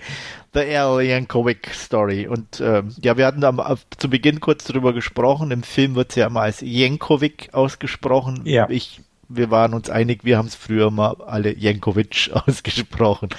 The 0.53 0.77
Al 0.77 1.01
Yankovic 1.01 1.73
Story. 1.73 2.27
Und 2.27 2.61
ähm, 2.61 2.93
ja, 3.01 3.17
wir 3.17 3.25
hatten 3.25 3.41
da 3.41 3.77
zu 3.97 4.11
Beginn 4.11 4.39
kurz 4.39 4.65
drüber 4.65 4.93
gesprochen. 4.93 5.49
Im 5.49 5.63
Film 5.63 5.95
wird 5.95 6.11
es 6.11 6.17
ja 6.17 6.27
immer 6.27 6.41
als 6.41 6.61
Yankovic 6.61 7.49
ausgesprochen. 7.53 8.41
Ja. 8.43 8.69
Ich, 8.69 9.01
wir 9.27 9.49
waren 9.49 9.73
uns 9.73 9.89
einig, 9.89 10.23
wir 10.23 10.37
haben 10.37 10.49
es 10.49 10.53
früher 10.53 10.91
mal 10.91 11.15
alle 11.25 11.57
Jankovic 11.57 12.29
ausgesprochen. 12.45 13.29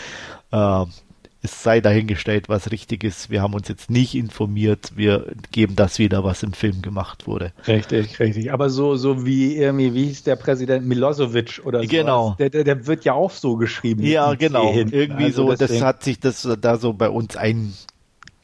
Ähm, 0.51 0.87
es 1.45 1.63
sei 1.63 1.81
dahingestellt, 1.81 2.49
was 2.49 2.71
richtig 2.71 3.03
ist. 3.03 3.29
Wir 3.29 3.43
haben 3.43 3.53
uns 3.55 3.67
jetzt 3.67 3.91
nicht 3.91 4.15
informiert. 4.15 4.93
Wir 4.95 5.27
geben 5.51 5.75
das 5.75 5.99
wieder, 5.99 6.23
was 6.23 6.45
im 6.45 6.53
Film 6.53 6.83
gemacht 6.83 7.27
wurde. 7.27 7.53
Richtig, 7.67 8.21
richtig. 8.21 8.53
Aber 8.53 8.71
so, 8.71 8.95
so 8.95 9.27
wie 9.27 9.57
irgendwie, 9.57 9.93
wie 9.93 10.05
hieß 10.05 10.23
der 10.23 10.37
Präsident 10.37 10.87
Milosevic 10.87 11.61
oder 11.65 11.83
so. 11.83 11.89
Genau. 11.89 12.37
Der, 12.39 12.49
der, 12.49 12.63
der, 12.63 12.87
wird 12.87 13.05
ja 13.05 13.15
auch 13.15 13.33
so 13.33 13.57
geschrieben. 13.57 14.05
Ja, 14.05 14.35
genau. 14.35 14.73
Irgendwie 14.73 15.25
also 15.25 15.49
so, 15.49 15.51
deswegen. 15.51 15.81
das 15.81 15.83
hat 15.83 16.05
sich 16.05 16.21
das 16.21 16.49
da 16.61 16.77
so 16.77 16.93
bei 16.93 17.09
uns 17.09 17.37
ein. 17.37 17.73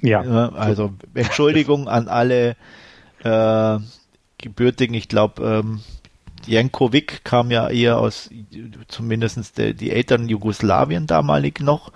Ja. 0.02 0.20
also 0.50 0.92
Entschuldigung 1.14 1.88
an 1.88 2.08
alle 2.08 2.56
äh, 3.22 3.78
Gebürtigen. 4.38 4.94
Ich 4.94 5.08
glaube, 5.08 5.62
ähm, 5.62 5.80
Jankovic 6.46 7.24
kam 7.24 7.52
ja 7.52 7.68
eher 7.68 7.98
aus, 7.98 8.28
zumindestens 8.88 9.52
die 9.52 9.90
Eltern 9.90 10.28
Jugoslawien 10.28 11.06
damalig 11.06 11.60
noch. 11.60 11.92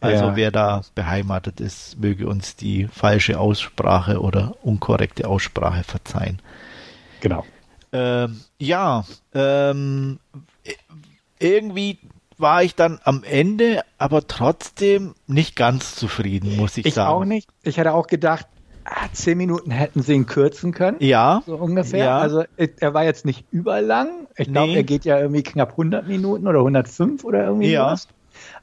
Also 0.00 0.24
ja. 0.26 0.36
wer 0.36 0.50
da 0.50 0.82
beheimatet 0.94 1.60
ist, 1.60 2.00
möge 2.00 2.26
uns 2.26 2.56
die 2.56 2.88
falsche 2.88 3.38
Aussprache 3.38 4.20
oder 4.20 4.54
unkorrekte 4.62 5.28
Aussprache 5.28 5.84
verzeihen. 5.84 6.40
Genau. 7.20 7.44
Ähm, 7.92 8.40
ja, 8.58 9.04
ähm, 9.34 10.18
irgendwie 11.38 11.98
war 12.38 12.62
ich 12.62 12.74
dann 12.74 12.98
am 13.04 13.22
Ende, 13.24 13.82
aber 13.98 14.26
trotzdem 14.26 15.14
nicht 15.26 15.56
ganz 15.56 15.96
zufrieden, 15.96 16.56
muss 16.56 16.78
ich, 16.78 16.86
ich 16.86 16.94
sagen. 16.94 17.10
Ich 17.10 17.14
auch 17.14 17.24
nicht. 17.24 17.48
Ich 17.62 17.76
hätte 17.76 17.92
auch 17.92 18.06
gedacht, 18.06 18.46
ah, 18.84 19.08
zehn 19.12 19.36
Minuten 19.36 19.70
hätten 19.70 20.02
sie 20.02 20.14
ihn 20.14 20.26
kürzen 20.26 20.72
können. 20.72 20.96
Ja. 21.00 21.42
So 21.46 21.56
ungefähr. 21.56 22.06
Ja. 22.06 22.18
Also 22.18 22.44
er 22.56 22.94
war 22.94 23.04
jetzt 23.04 23.26
nicht 23.26 23.44
überlang. 23.50 24.26
Ich 24.36 24.50
glaube, 24.50 24.72
nee. 24.72 24.76
er 24.76 24.82
geht 24.84 25.04
ja 25.04 25.18
irgendwie 25.18 25.42
knapp 25.42 25.72
100 25.72 26.08
Minuten 26.08 26.46
oder 26.46 26.60
105 26.60 27.24
oder 27.24 27.44
irgendwie 27.44 27.72
ja. 27.72 27.92
was. 27.92 28.08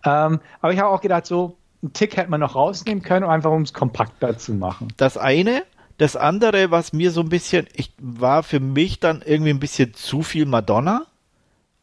Ähm, 0.06 0.40
aber 0.62 0.74
ich 0.74 0.80
habe 0.80 0.90
auch 0.90 1.02
gedacht, 1.02 1.26
so 1.26 1.58
einen 1.82 1.94
Tick 1.94 2.18
hätte 2.18 2.30
man 2.30 2.40
noch 2.40 2.56
rausnehmen 2.56 3.04
können, 3.04 3.26
einfach 3.26 3.52
um 3.52 3.62
es 3.62 3.74
kompakter 3.74 4.38
zu 4.38 4.54
machen. 4.54 4.90
Das 4.98 5.18
eine. 5.18 5.64
Das 5.98 6.16
andere, 6.16 6.70
was 6.70 6.94
mir 6.94 7.10
so 7.10 7.22
ein 7.22 7.30
bisschen, 7.30 7.66
ich 7.74 7.92
war 8.00 8.44
für 8.44 8.60
mich 8.60 9.00
dann 9.00 9.24
irgendwie 9.26 9.50
ein 9.50 9.60
bisschen 9.60 9.96
zu 9.96 10.22
viel 10.22 10.46
Madonna. 10.46 11.08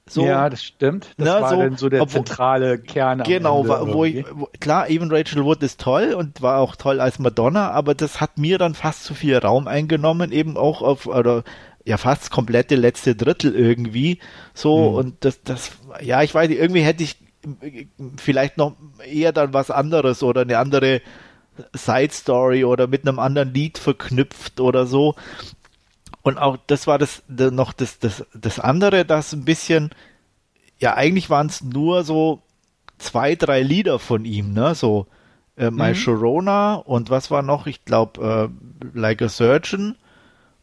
So, 0.06 0.24
ja, 0.24 0.50
das 0.50 0.62
stimmt. 0.62 1.14
Das 1.16 1.26
na, 1.26 1.40
war 1.40 1.50
so, 1.50 1.56
dann 1.56 1.76
so 1.76 1.88
der 1.88 2.02
obwohl, 2.02 2.24
zentrale 2.24 2.78
Kern. 2.78 3.22
Genau, 3.22 3.66
wo 3.66 4.04
ich, 4.04 4.24
wo, 4.32 4.48
klar, 4.60 4.88
even 4.90 5.10
Rachel 5.10 5.44
Wood 5.44 5.62
ist 5.62 5.80
toll 5.80 6.14
und 6.14 6.42
war 6.42 6.60
auch 6.60 6.76
toll 6.76 7.00
als 7.00 7.18
Madonna, 7.18 7.70
aber 7.70 7.94
das 7.94 8.20
hat 8.20 8.36
mir 8.36 8.58
dann 8.58 8.74
fast 8.74 9.04
zu 9.04 9.14
viel 9.14 9.36
Raum 9.38 9.66
eingenommen, 9.66 10.30
eben 10.30 10.56
auch 10.58 10.82
auf, 10.82 11.06
oder 11.06 11.42
ja, 11.86 11.96
fast 11.96 12.30
komplette 12.30 12.76
letzte 12.76 13.16
Drittel 13.16 13.54
irgendwie. 13.54 14.18
So, 14.52 14.88
hm. 14.90 14.94
und 14.94 15.24
das, 15.24 15.42
das, 15.42 15.72
ja, 16.02 16.22
ich 16.22 16.34
weiß 16.34 16.48
nicht, 16.50 16.60
irgendwie 16.60 16.82
hätte 16.82 17.02
ich 17.02 17.16
vielleicht 18.16 18.56
noch 18.56 18.76
eher 19.06 19.32
dann 19.32 19.52
was 19.52 19.70
anderes 19.70 20.22
oder 20.22 20.42
eine 20.42 20.58
andere 20.58 21.00
Side 21.72 22.12
Story 22.12 22.64
oder 22.64 22.86
mit 22.86 23.06
einem 23.06 23.18
anderen 23.18 23.54
Lied 23.54 23.78
verknüpft 23.78 24.60
oder 24.60 24.86
so. 24.86 25.14
Und 26.22 26.38
auch 26.38 26.56
das 26.66 26.86
war 26.86 26.98
das 26.98 27.22
noch 27.28 27.72
das, 27.72 27.98
das, 27.98 28.24
das 28.34 28.58
andere, 28.58 29.04
das 29.04 29.32
ein 29.32 29.44
bisschen, 29.44 29.90
ja, 30.78 30.94
eigentlich 30.94 31.30
waren 31.30 31.48
es 31.48 31.62
nur 31.62 32.02
so 32.02 32.42
zwei, 32.98 33.34
drei 33.34 33.62
Lieder 33.62 33.98
von 33.98 34.24
ihm, 34.24 34.52
ne? 34.52 34.74
So 34.74 35.06
äh, 35.56 35.70
My 35.70 35.90
mhm. 35.90 35.94
Sharona 35.94 36.74
und 36.74 37.10
was 37.10 37.30
war 37.30 37.42
noch? 37.42 37.66
Ich 37.66 37.84
glaube, 37.84 38.50
äh, 38.92 38.98
Like 38.98 39.22
a 39.22 39.28
Surgeon. 39.28 39.96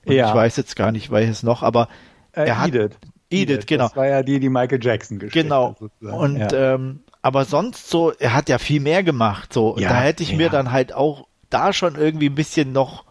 Und 0.06 0.14
ja. 0.14 0.30
ich 0.30 0.36
weiß 0.36 0.58
jetzt 0.58 0.76
gar 0.76 0.92
nicht, 0.92 1.12
welches 1.12 1.44
noch, 1.44 1.62
aber 1.62 1.88
äh, 2.34 2.48
er 2.48 2.60
hat, 2.60 2.70
Edith. 2.70 2.98
Edith, 3.32 3.66
genau. 3.66 3.88
Das 3.88 3.96
war 3.96 4.08
ja 4.08 4.24
die, 4.24 4.40
die 4.40 4.50
Michael 4.50 4.80
Jackson 4.82 5.20
gespielt 5.20 5.46
Genau. 5.46 5.76
Und 6.02 6.38
ja. 6.38 6.76
ähm, 6.76 7.00
aber 7.22 7.46
sonst 7.46 7.90
so, 7.90 8.12
er 8.12 8.34
hat 8.34 8.50
ja 8.50 8.58
viel 8.58 8.82
mehr 8.82 9.04
gemacht. 9.04 9.54
So, 9.54 9.78
ja, 9.78 9.90
da 9.90 10.02
hätte 10.02 10.24
ich 10.24 10.32
ja. 10.32 10.38
mir 10.38 10.50
dann 10.50 10.72
halt 10.72 10.94
auch 10.94 11.28
da 11.50 11.74
schon 11.74 11.96
irgendwie 11.96 12.30
ein 12.30 12.36
bisschen 12.36 12.72
noch 12.72 13.06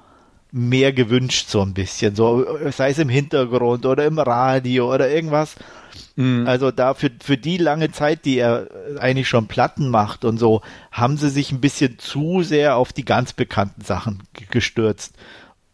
mehr 0.52 0.92
gewünscht, 0.92 1.48
so 1.48 1.62
ein 1.62 1.74
bisschen. 1.74 2.16
So, 2.16 2.44
sei 2.70 2.90
es 2.90 2.98
im 2.98 3.08
Hintergrund 3.08 3.86
oder 3.86 4.04
im 4.04 4.18
Radio 4.18 4.92
oder 4.92 5.08
irgendwas. 5.08 5.54
Mhm. 6.16 6.46
Also 6.46 6.72
da 6.72 6.94
für, 6.94 7.10
für 7.22 7.36
die 7.36 7.56
lange 7.56 7.92
Zeit, 7.92 8.24
die 8.24 8.38
er 8.38 8.66
eigentlich 8.98 9.28
schon 9.28 9.46
Platten 9.46 9.88
macht 9.90 10.24
und 10.24 10.38
so, 10.38 10.62
haben 10.90 11.16
sie 11.16 11.30
sich 11.30 11.52
ein 11.52 11.60
bisschen 11.60 11.98
zu 11.98 12.42
sehr 12.42 12.76
auf 12.76 12.92
die 12.92 13.04
ganz 13.04 13.32
bekannten 13.32 13.82
Sachen 13.82 14.22
gestürzt 14.50 15.14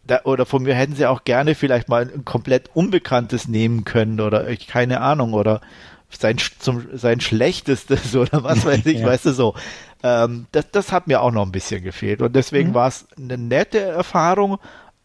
da, 0.07 0.21
oder 0.23 0.45
von 0.45 0.63
mir 0.63 0.73
hätten 0.73 0.95
sie 0.95 1.05
auch 1.05 1.23
gerne 1.23 1.55
vielleicht 1.55 1.89
mal 1.89 2.03
ein 2.03 2.25
komplett 2.25 2.69
Unbekanntes 2.73 3.47
nehmen 3.47 3.83
können 3.83 4.19
oder 4.19 4.49
ich 4.49 4.67
keine 4.67 5.01
Ahnung 5.01 5.33
oder 5.33 5.61
sein, 6.09 6.37
zum, 6.59 6.87
sein 6.93 7.19
Schlechtestes 7.19 8.15
oder 8.15 8.43
was 8.43 8.65
weiß 8.65 8.85
ich, 8.85 8.99
ja. 9.01 9.07
weißt 9.07 9.25
du 9.27 9.31
so. 9.31 9.55
Ähm, 10.03 10.47
das, 10.51 10.71
das 10.71 10.91
hat 10.91 11.07
mir 11.07 11.21
auch 11.21 11.31
noch 11.31 11.45
ein 11.45 11.51
bisschen 11.51 11.83
gefehlt 11.83 12.21
und 12.21 12.35
deswegen 12.35 12.69
mhm. 12.69 12.73
war 12.75 12.87
es 12.87 13.07
eine 13.17 13.37
nette 13.37 13.79
Erfahrung, 13.79 14.57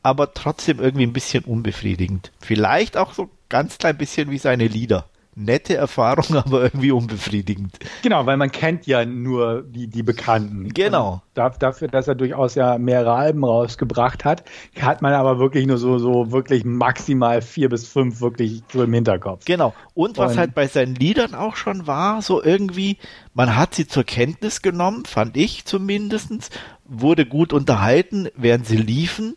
aber 0.02 0.34
trotzdem 0.34 0.80
irgendwie 0.80 1.06
ein 1.06 1.12
bisschen 1.12 1.44
unbefriedigend. 1.44 2.32
Vielleicht 2.40 2.96
auch 2.96 3.12
so 3.14 3.30
ganz 3.48 3.78
klein 3.78 3.98
bisschen 3.98 4.30
wie 4.30 4.38
seine 4.38 4.66
Lieder 4.66 5.06
nette 5.34 5.76
Erfahrung, 5.76 6.36
aber 6.36 6.62
irgendwie 6.62 6.92
unbefriedigend. 6.92 7.78
Genau, 8.02 8.26
weil 8.26 8.36
man 8.36 8.50
kennt 8.50 8.86
ja 8.86 9.04
nur 9.04 9.62
die, 9.62 9.86
die 9.86 10.02
Bekannten. 10.02 10.68
Genau. 10.68 11.22
Und 11.34 11.62
dafür, 11.62 11.88
dass 11.88 12.08
er 12.08 12.14
durchaus 12.14 12.54
ja 12.54 12.78
mehrere 12.78 13.12
Alben 13.12 13.44
rausgebracht 13.44 14.24
hat, 14.24 14.44
hat 14.80 15.02
man 15.02 15.14
aber 15.14 15.38
wirklich 15.38 15.66
nur 15.66 15.78
so, 15.78 15.98
so 15.98 16.30
wirklich 16.30 16.64
maximal 16.64 17.40
vier 17.40 17.68
bis 17.68 17.86
fünf 17.86 18.20
wirklich 18.20 18.62
so 18.72 18.82
im 18.82 18.92
Hinterkopf. 18.92 19.44
Genau. 19.44 19.74
Und 19.94 20.18
was 20.18 20.32
Und, 20.32 20.38
halt 20.38 20.54
bei 20.54 20.66
seinen 20.66 20.94
Liedern 20.94 21.34
auch 21.34 21.56
schon 21.56 21.86
war, 21.86 22.22
so 22.22 22.42
irgendwie, 22.42 22.98
man 23.34 23.56
hat 23.56 23.74
sie 23.74 23.86
zur 23.86 24.04
Kenntnis 24.04 24.62
genommen, 24.62 25.04
fand 25.04 25.36
ich 25.36 25.64
zumindestens, 25.64 26.50
wurde 26.84 27.24
gut 27.24 27.52
unterhalten, 27.52 28.28
während 28.36 28.66
sie 28.66 28.76
liefen. 28.76 29.34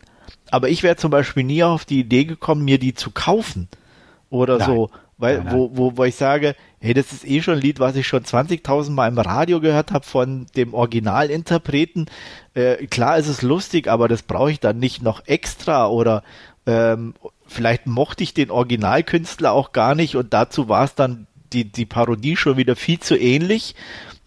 Aber 0.50 0.68
ich 0.68 0.82
wäre 0.82 0.96
zum 0.96 1.10
Beispiel 1.10 1.44
nie 1.44 1.64
auf 1.64 1.84
die 1.84 2.00
Idee 2.00 2.24
gekommen, 2.24 2.64
mir 2.64 2.78
die 2.78 2.94
zu 2.94 3.10
kaufen. 3.10 3.68
Oder 4.28 4.58
Nein. 4.58 4.66
so 4.66 4.90
weil, 5.18 5.44
ja, 5.44 5.52
wo, 5.52 5.70
wo, 5.72 5.96
wo 5.96 6.04
ich 6.04 6.14
sage, 6.14 6.54
hey, 6.78 6.94
das 6.94 7.12
ist 7.12 7.26
eh 7.26 7.40
schon 7.40 7.54
ein 7.54 7.60
Lied, 7.60 7.80
was 7.80 7.96
ich 7.96 8.06
schon 8.06 8.24
20.000 8.24 8.90
Mal 8.90 9.08
im 9.08 9.18
Radio 9.18 9.60
gehört 9.60 9.92
habe 9.92 10.04
von 10.04 10.46
dem 10.56 10.74
Originalinterpreten. 10.74 12.06
Äh, 12.54 12.86
klar 12.86 13.16
ist 13.18 13.28
es 13.28 13.42
lustig, 13.42 13.88
aber 13.88 14.08
das 14.08 14.22
brauche 14.22 14.50
ich 14.50 14.60
dann 14.60 14.78
nicht 14.78 15.02
noch 15.02 15.26
extra 15.26 15.88
oder 15.88 16.22
ähm, 16.66 17.14
vielleicht 17.46 17.86
mochte 17.86 18.24
ich 18.24 18.34
den 18.34 18.50
Originalkünstler 18.50 19.52
auch 19.52 19.72
gar 19.72 19.94
nicht 19.94 20.16
und 20.16 20.34
dazu 20.34 20.68
war 20.68 20.84
es 20.84 20.94
dann 20.94 21.26
die, 21.52 21.64
die 21.64 21.86
Parodie 21.86 22.36
schon 22.36 22.56
wieder 22.56 22.76
viel 22.76 22.98
zu 22.98 23.16
ähnlich, 23.16 23.74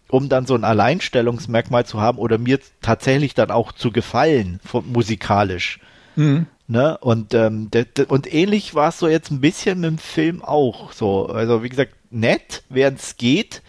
um 0.09 0.29
dann 0.29 0.45
so 0.45 0.55
ein 0.55 0.63
Alleinstellungsmerkmal 0.63 1.85
zu 1.85 2.01
haben 2.01 2.17
oder 2.17 2.37
mir 2.37 2.59
tatsächlich 2.81 3.35
dann 3.35 3.51
auch 3.51 3.71
zu 3.73 3.91
gefallen, 3.91 4.59
musikalisch. 4.85 5.79
Mhm. 6.15 6.47
Ne? 6.69 6.99
Und, 6.99 7.33
ähm, 7.33 7.71
und 8.09 8.31
ähnlich 8.31 8.75
war 8.75 8.89
es 8.89 8.99
so 8.99 9.07
jetzt 9.07 9.31
ein 9.31 9.41
bisschen 9.41 9.79
mit 9.79 9.89
dem 9.89 9.97
Film 9.97 10.43
auch 10.43 10.91
so. 10.91 11.25
Also 11.25 11.63
wie 11.63 11.69
gesagt, 11.69 11.93
nett, 12.11 12.61
während 12.69 12.99
es 12.99 13.17
geht, 13.17 13.63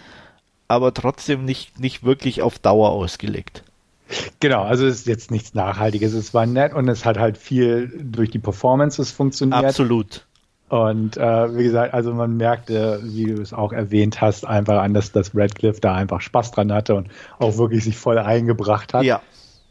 aber 0.68 0.92
trotzdem 0.92 1.46
nicht, 1.46 1.80
nicht 1.80 2.04
wirklich 2.04 2.42
auf 2.42 2.58
Dauer 2.58 2.90
ausgelegt. 2.90 3.64
Genau, 4.38 4.64
also 4.64 4.86
es 4.86 4.96
ist 4.96 5.06
jetzt 5.06 5.30
nichts 5.30 5.54
Nachhaltiges. 5.54 6.12
Es 6.12 6.34
war 6.34 6.44
nett 6.44 6.74
und 6.74 6.88
es 6.88 7.06
hat 7.06 7.18
halt 7.18 7.38
viel 7.38 7.90
durch 8.02 8.28
die 8.28 8.38
Performances 8.38 9.10
funktioniert. 9.12 9.64
Absolut. 9.64 10.26
Und 10.68 11.16
äh, 11.16 11.56
wie 11.56 11.64
gesagt, 11.64 11.94
also 11.94 12.12
man 12.12 12.36
merkte, 12.36 13.00
wie 13.02 13.24
du 13.24 13.40
es 13.40 13.54
auch 13.54 13.72
erwähnt 13.72 14.20
hast, 14.20 14.46
einfach 14.46 14.82
an, 14.82 14.92
dass 14.92 15.10
das 15.10 15.30
Radcliffe 15.34 15.80
da 15.80 15.94
einfach 15.94 16.20
Spaß 16.20 16.50
dran 16.50 16.70
hatte 16.70 16.96
und 16.96 17.08
auch 17.38 17.56
wirklich 17.56 17.82
sich 17.82 17.96
voll 17.96 18.18
eingebracht 18.18 18.92
hat. 18.92 19.04
Ja. 19.04 19.22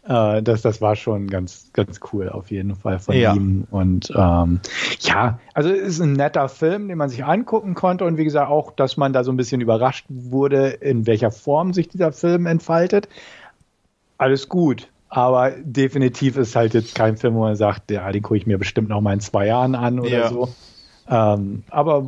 Äh, 0.09 0.41
das, 0.41 0.63
das 0.63 0.81
war 0.81 0.95
schon 0.95 1.27
ganz, 1.27 1.69
ganz 1.71 1.99
cool 2.11 2.29
auf 2.29 2.49
jeden 2.49 2.75
Fall 2.75 2.99
von 2.99 3.15
Ja. 3.15 3.35
ihm. 3.35 3.65
Und 3.69 4.11
ähm, 4.15 4.59
ja, 5.01 5.39
also 5.53 5.69
es 5.69 5.87
ist 5.87 6.01
ein 6.01 6.13
netter 6.13 6.49
Film, 6.49 6.87
den 6.87 6.97
man 6.97 7.09
sich 7.09 7.23
angucken 7.23 7.75
konnte 7.75 8.05
und 8.05 8.17
wie 8.17 8.23
gesagt 8.23 8.49
auch, 8.49 8.71
dass 8.71 8.97
man 8.97 9.13
da 9.13 9.23
so 9.23 9.31
ein 9.31 9.37
bisschen 9.37 9.61
überrascht 9.61 10.05
wurde, 10.09 10.69
in 10.69 11.05
welcher 11.05 11.29
Form 11.31 11.73
sich 11.73 11.89
dieser 11.89 12.11
Film 12.11 12.47
entfaltet. 12.47 13.07
Alles 14.17 14.49
gut. 14.49 14.89
Aber 15.09 15.51
definitiv 15.51 16.37
ist 16.37 16.55
halt 16.55 16.73
jetzt 16.73 16.95
kein 16.95 17.15
Film, 17.17 17.35
wo 17.35 17.41
man 17.41 17.55
sagt, 17.55 17.89
ja, 17.91 18.11
den 18.11 18.21
gucke 18.21 18.37
ich 18.37 18.47
mir 18.47 18.57
bestimmt 18.57 18.89
noch 18.89 19.01
mal 19.01 19.13
in 19.13 19.19
zwei 19.19 19.45
Jahren 19.47 19.75
an 19.75 19.99
oder 19.99 20.09
Ja. 20.09 20.27
so. 20.29 20.49
Ähm, 21.07 21.63
aber 21.69 22.05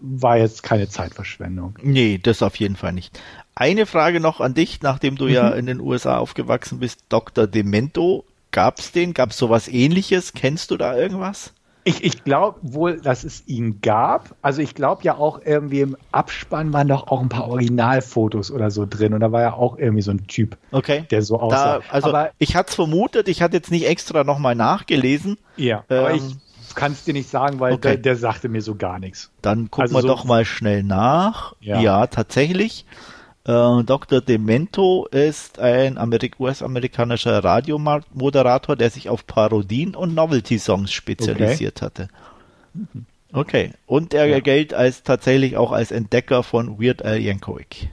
war 0.00 0.38
jetzt 0.38 0.62
keine 0.62 0.88
Zeitverschwendung. 0.88 1.78
Nee, 1.82 2.18
das 2.22 2.42
auf 2.42 2.56
jeden 2.56 2.76
Fall 2.76 2.94
nicht. 2.94 3.20
Eine 3.54 3.86
Frage 3.86 4.20
noch 4.20 4.40
an 4.40 4.54
dich, 4.54 4.80
nachdem 4.82 5.16
du 5.16 5.26
ja 5.26 5.50
Mhm. 5.50 5.56
in 5.58 5.66
den 5.66 5.80
USA 5.80 6.18
aufgewachsen 6.18 6.78
bist. 6.78 7.00
Dr. 7.08 7.46
Demento, 7.46 8.24
gab's 8.50 8.92
den? 8.92 9.12
Gab's 9.14 9.36
sowas 9.36 9.68
ähnliches? 9.68 10.32
Kennst 10.32 10.70
du 10.70 10.76
da 10.76 10.96
irgendwas? 10.96 11.52
Ich, 11.84 12.04
ich 12.04 12.22
glaube 12.22 12.60
wohl, 12.62 13.00
dass 13.00 13.24
es 13.24 13.42
ihn 13.48 13.80
gab. 13.80 14.36
Also 14.40 14.62
ich 14.62 14.76
glaube 14.76 15.02
ja 15.02 15.16
auch 15.16 15.40
irgendwie 15.44 15.80
im 15.80 15.96
Abspann 16.12 16.72
waren 16.72 16.86
doch 16.86 17.08
auch 17.08 17.20
ein 17.20 17.28
paar 17.28 17.48
Originalfotos 17.48 18.52
oder 18.52 18.70
so 18.70 18.86
drin. 18.88 19.14
Und 19.14 19.20
da 19.20 19.32
war 19.32 19.42
ja 19.42 19.52
auch 19.54 19.76
irgendwie 19.78 20.02
so 20.02 20.12
ein 20.12 20.28
Typ, 20.28 20.56
Okay. 20.70 21.04
der 21.10 21.22
so 21.22 21.40
aussah. 21.40 21.78
Da, 21.78 21.84
also 21.90 22.08
aber 22.10 22.30
ich 22.38 22.54
hatte 22.54 22.68
es 22.70 22.74
vermutet, 22.76 23.26
ich 23.28 23.42
hatte 23.42 23.56
jetzt 23.56 23.72
nicht 23.72 23.86
extra 23.88 24.22
nochmal 24.22 24.54
nachgelesen. 24.54 25.38
ja, 25.56 25.78
aber 25.88 26.12
ähm, 26.12 26.38
ich 26.68 26.74
kann 26.76 26.92
es 26.92 27.02
dir 27.04 27.14
nicht 27.14 27.28
sagen, 27.28 27.58
weil 27.60 27.72
okay. 27.74 27.88
der, 27.88 27.96
der 27.98 28.16
sagte 28.16 28.48
mir 28.48 28.62
so 28.62 28.76
gar 28.76 29.00
nichts. 29.00 29.30
Dann 29.42 29.68
gucken 29.70 29.82
Also 29.82 29.94
wir 29.96 30.02
so- 30.02 30.08
doch 30.08 30.24
mal 30.24 30.44
schnell 30.44 30.84
nach. 30.84 31.54
Ja, 31.60 31.80
Ja. 31.80 32.06
tatsächlich. 32.06 32.86
Äh, 33.44 33.82
Dr. 33.84 34.20
Demento 34.20 35.06
ist 35.10 35.58
ein 35.58 35.98
Amerik 35.98 36.38
US-amerikanischer 36.38 37.42
Radiomoderator, 37.42 38.76
der 38.76 38.90
sich 38.90 39.08
auf 39.08 39.26
Parodien 39.26 39.96
und 39.96 40.14
Novelty-Songs 40.14 40.92
spezialisiert 40.92 41.82
hatte. 41.82 42.08
Okay. 43.32 43.72
Und 43.86 44.14
er 44.14 44.26
Ja. 44.26 44.40
gilt 44.40 44.74
als 44.74 45.02
tatsächlich 45.02 45.56
auch 45.56 45.72
als 45.72 45.90
Entdecker 45.90 46.42
von 46.42 46.80
Weird 46.80 47.04
Al 47.04 47.18
Yankovic. 47.18 47.88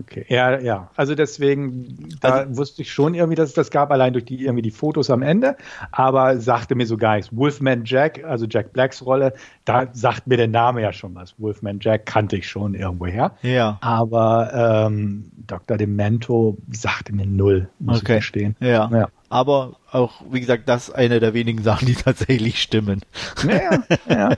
Okay. 0.00 0.26
Ja, 0.28 0.58
ja. 0.58 0.90
Also 0.96 1.14
deswegen, 1.14 2.08
da 2.20 2.30
Also- 2.30 2.56
wusste 2.56 2.82
ich 2.82 2.92
schon 2.92 3.14
irgendwie, 3.14 3.36
dass 3.36 3.50
es 3.50 3.54
das 3.54 3.70
gab, 3.70 3.90
allein 3.90 4.12
durch 4.12 4.24
die 4.24 4.42
irgendwie 4.44 4.62
die 4.62 4.70
Fotos 4.70 5.10
am 5.10 5.22
Ende, 5.22 5.56
aber 5.92 6.38
sagte 6.38 6.74
mir 6.74 6.86
so 6.86 6.96
gar 6.96 7.16
nichts. 7.16 7.34
Wolfman 7.36 7.84
Jack, 7.84 8.24
also 8.24 8.46
Jack 8.48 8.72
Blacks 8.72 9.04
Rolle, 9.04 9.32
da 9.64 9.86
sagt 9.92 10.26
mir 10.26 10.36
der 10.36 10.48
Name 10.48 10.82
ja 10.82 10.92
schon 10.92 11.14
was. 11.14 11.34
Wolfman 11.38 11.78
Jack 11.80 12.06
kannte 12.06 12.36
ich 12.36 12.48
schon 12.48 12.74
irgendwoher. 12.74 13.32
Ja. 13.42 13.78
Aber 13.80 14.86
ähm, 14.88 15.30
Dr. 15.46 15.76
Demento 15.76 16.56
sagte 16.72 17.14
mir 17.14 17.26
null, 17.26 17.68
muss 17.78 17.98
Okay. 18.00 18.14
ich 18.14 18.18
gestehen. 18.18 18.56
Ja. 18.60 18.90
Ja. 18.92 19.08
Aber 19.28 19.76
auch, 19.90 20.22
wie 20.30 20.40
gesagt, 20.40 20.68
das 20.68 20.88
ist 20.88 20.94
eine 20.94 21.18
der 21.20 21.34
wenigen 21.34 21.62
Sachen, 21.62 21.86
die 21.86 21.94
tatsächlich 21.96 22.60
stimmen. 22.62 23.00
Ja, 23.46 23.82
ja. 24.08 24.36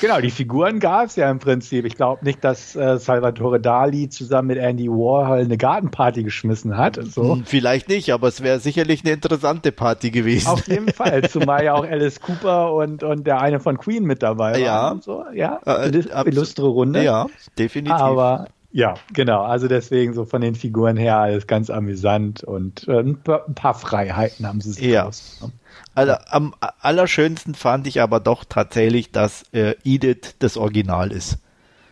Genau, 0.00 0.20
die 0.20 0.30
Figuren 0.30 0.80
gab 0.80 1.06
es 1.06 1.16
ja 1.16 1.30
im 1.30 1.38
Prinzip. 1.38 1.84
Ich 1.84 1.96
glaube 1.96 2.24
nicht, 2.24 2.42
dass 2.44 2.74
äh, 2.76 2.98
Salvatore 2.98 3.60
Dali 3.60 4.08
zusammen 4.08 4.48
mit 4.48 4.58
Andy 4.58 4.88
Warhol 4.88 5.38
eine 5.38 5.56
Gartenparty 5.56 6.22
geschmissen 6.22 6.76
hat. 6.76 6.98
So. 7.02 7.34
Hm, 7.36 7.44
Vielleicht 7.46 7.88
nicht, 7.88 8.10
aber 8.12 8.28
es 8.28 8.42
wäre 8.42 8.58
sicherlich 8.60 9.02
eine 9.04 9.12
interessante 9.14 9.72
Party 9.72 10.10
gewesen. 10.10 10.48
Auf 10.48 10.66
jeden 10.68 10.88
Fall, 10.92 11.28
zumal 11.28 11.64
ja 11.64 11.74
auch 11.74 11.84
Alice 11.84 12.20
Cooper 12.20 12.72
und, 12.74 13.02
und 13.02 13.26
der 13.26 13.40
eine 13.40 13.60
von 13.60 13.78
Queen 13.78 14.04
mit 14.04 14.22
dabei 14.22 14.52
waren. 14.52 14.60
Ja. 14.62 14.90
Und 14.90 15.04
so. 15.04 15.24
Ja, 15.32 15.60
Äh, 15.64 15.70
abs- 16.12 16.26
illustre 16.26 16.66
Runde. 16.66 17.02
Ja, 17.02 17.26
definitiv. 17.58 17.94
Aber 17.94 18.48
ja, 18.72 18.94
genau. 19.12 19.42
Also 19.44 19.68
deswegen 19.68 20.14
so 20.14 20.24
von 20.24 20.40
den 20.40 20.56
Figuren 20.56 20.96
her 20.96 21.18
alles 21.18 21.46
ganz 21.46 21.70
amüsant 21.70 22.42
und 22.42 22.88
äh, 22.88 22.98
ein, 22.98 23.22
paar, 23.22 23.44
ein 23.46 23.54
paar 23.54 23.74
Freiheiten 23.74 24.46
haben 24.48 24.60
sie 24.60 24.72
sich 24.72 24.84
Ja. 24.86 25.04
rausgenommen. 25.04 25.56
Also, 25.94 26.14
am 26.30 26.54
allerschönsten 26.80 27.54
fand 27.54 27.86
ich 27.86 28.00
aber 28.00 28.20
doch 28.20 28.44
tatsächlich, 28.44 29.12
dass 29.12 29.44
äh, 29.52 29.74
Edith 29.84 30.34
das 30.38 30.56
Original 30.56 31.12
ist. 31.12 31.38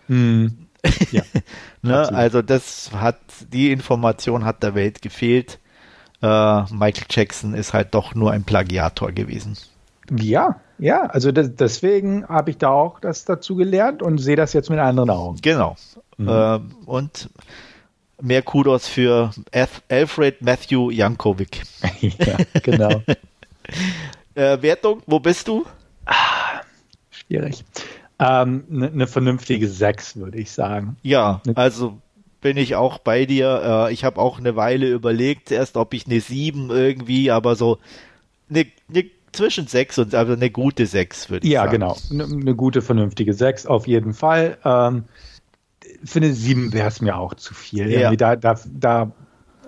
Hm. 0.09 0.59
Ja. 1.13 1.23
Ne? 1.83 2.09
Also 2.13 2.43
das 2.43 2.91
hat, 2.93 3.19
die 3.53 3.71
Information 3.71 4.45
hat 4.45 4.63
der 4.65 4.75
Welt 4.75 5.01
gefehlt. 5.03 5.59
Äh, 6.21 6.63
Michael 6.73 7.07
Jackson 7.11 7.55
ist 7.55 7.73
halt 7.73 7.95
doch 7.95 8.15
nur 8.17 8.33
ein 8.33 8.43
Plagiator 8.45 9.13
gewesen. 9.13 9.57
Ja, 10.11 10.61
ja, 10.79 11.03
also 11.07 11.31
das, 11.31 11.55
deswegen 11.55 12.27
habe 12.29 12.51
ich 12.51 12.59
da 12.59 12.71
auch 12.71 12.99
das 13.01 13.25
dazu 13.25 13.55
gelernt 13.55 14.03
und 14.03 14.19
sehe 14.19 14.35
das 14.37 14.53
jetzt 14.53 14.71
mit 14.71 14.79
anderen 14.81 15.11
Augen. 15.11 15.39
Genau. 15.43 15.77
Mhm. 16.19 16.29
Ähm, 16.29 16.75
und 16.87 17.31
mehr 18.21 18.43
Kudos 18.43 18.89
für 18.89 19.31
Alf- 19.53 19.83
Alfred 19.89 20.43
Matthew 20.43 20.91
Jankovic. 20.91 21.63
ja, 22.01 22.37
genau. 22.63 23.03
Äh, 24.35 24.63
Wertung, 24.63 25.03
wo 25.07 25.21
bist 25.21 25.47
du? 25.47 25.67
Schwierig. 27.11 27.65
Eine 28.17 28.43
ähm, 28.43 28.65
ne, 28.69 28.91
ne 28.91 29.07
vernünftige 29.07 29.69
6, 29.69 30.17
würde 30.17 30.39
ich 30.39 30.51
sagen. 30.53 30.97
Ja, 31.03 31.43
Ne- 31.45 31.57
also 31.57 31.99
bin 32.41 32.57
ich 32.57 32.75
auch 32.75 32.99
bei 32.99 33.27
dir. 33.27 33.89
Äh, 33.89 33.93
ich 33.93 34.05
habe 34.05 34.19
auch 34.21 34.39
eine 34.39 34.57
Weile 34.57 34.89
überlegt, 34.91 35.51
erst 35.51 35.77
ob 35.77 35.93
ich 35.93 36.07
eine 36.07 36.21
7 36.21 36.71
irgendwie, 36.71 37.31
aber 37.31 37.57
so 37.57 37.79
eine, 38.49 38.67
eine 38.89 39.05
zwischen 39.33 39.67
6 39.67 39.99
und 39.99 40.15
also 40.15 40.33
eine 40.33 40.51
gute 40.51 40.87
6 40.87 41.29
würde 41.31 41.47
ich 41.47 41.53
Ja, 41.53 41.65
sagen. 41.65 41.73
genau. 41.73 41.97
Eine 42.11 42.27
ne 42.29 42.55
gute, 42.55 42.83
vernünftige 42.83 43.35
6 43.35 43.67
auf 43.67 43.87
jeden 43.87 44.15
Fall. 44.15 44.59
Ähm, 44.65 45.05
für 46.05 46.21
eine 46.21 46.33
7 46.33 46.73
wäre 46.73 46.89
es 46.89 47.01
mir 47.01 47.17
auch 47.17 47.35
zu 47.35 47.55
viel. 47.55 47.91
Ja. 47.91 48.15
Da 48.17 48.37
da, 48.37 48.59
da 48.67 49.13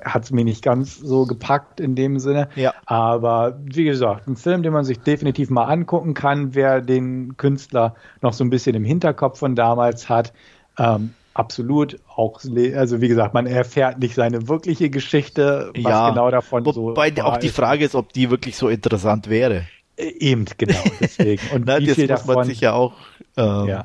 hat 0.04 0.24
es 0.24 0.30
mir 0.30 0.44
nicht 0.44 0.62
ganz 0.62 0.98
so 0.98 1.24
gepackt 1.26 1.80
in 1.80 1.94
dem 1.94 2.18
Sinne. 2.18 2.48
Ja. 2.54 2.74
Aber 2.86 3.58
wie 3.64 3.84
gesagt, 3.84 4.26
ein 4.28 4.36
Film, 4.36 4.62
den 4.62 4.72
man 4.72 4.84
sich 4.84 5.00
definitiv 5.00 5.50
mal 5.50 5.64
angucken 5.64 6.14
kann, 6.14 6.54
wer 6.54 6.80
den 6.80 7.36
Künstler 7.36 7.94
noch 8.20 8.32
so 8.32 8.44
ein 8.44 8.50
bisschen 8.50 8.74
im 8.76 8.84
Hinterkopf 8.84 9.38
von 9.38 9.54
damals 9.54 10.08
hat. 10.08 10.32
Ähm, 10.78 11.14
absolut. 11.34 11.98
Auch, 12.14 12.40
also 12.74 13.00
wie 13.00 13.08
gesagt, 13.08 13.34
man 13.34 13.46
erfährt 13.46 13.98
nicht 13.98 14.14
seine 14.14 14.48
wirkliche 14.48 14.90
Geschichte, 14.90 15.70
was 15.74 15.82
Ja, 15.82 16.10
genau 16.10 16.30
davon 16.30 16.64
so. 16.64 16.88
Wobei 16.88 17.12
auch 17.22 17.32
war, 17.32 17.38
die. 17.38 17.48
Frage 17.48 17.84
ist, 17.84 17.94
ob 17.94 18.12
die 18.12 18.30
wirklich 18.30 18.56
so 18.56 18.68
interessant 18.68 19.28
wäre. 19.28 19.66
Äh, 19.96 20.12
Eben, 20.18 20.44
genau, 20.58 20.82
deswegen. 21.00 21.42
Und 21.54 21.66
Ne, 21.66 21.78
wie 21.80 21.86
das 21.86 21.94
viel 21.94 22.08
muss 22.08 22.26
man 22.26 22.36
davon 22.36 22.44
sich 22.46 22.60
ja 22.60 22.72
auch. 22.72 22.94
ähm, 23.36 23.68
ja. 23.68 23.84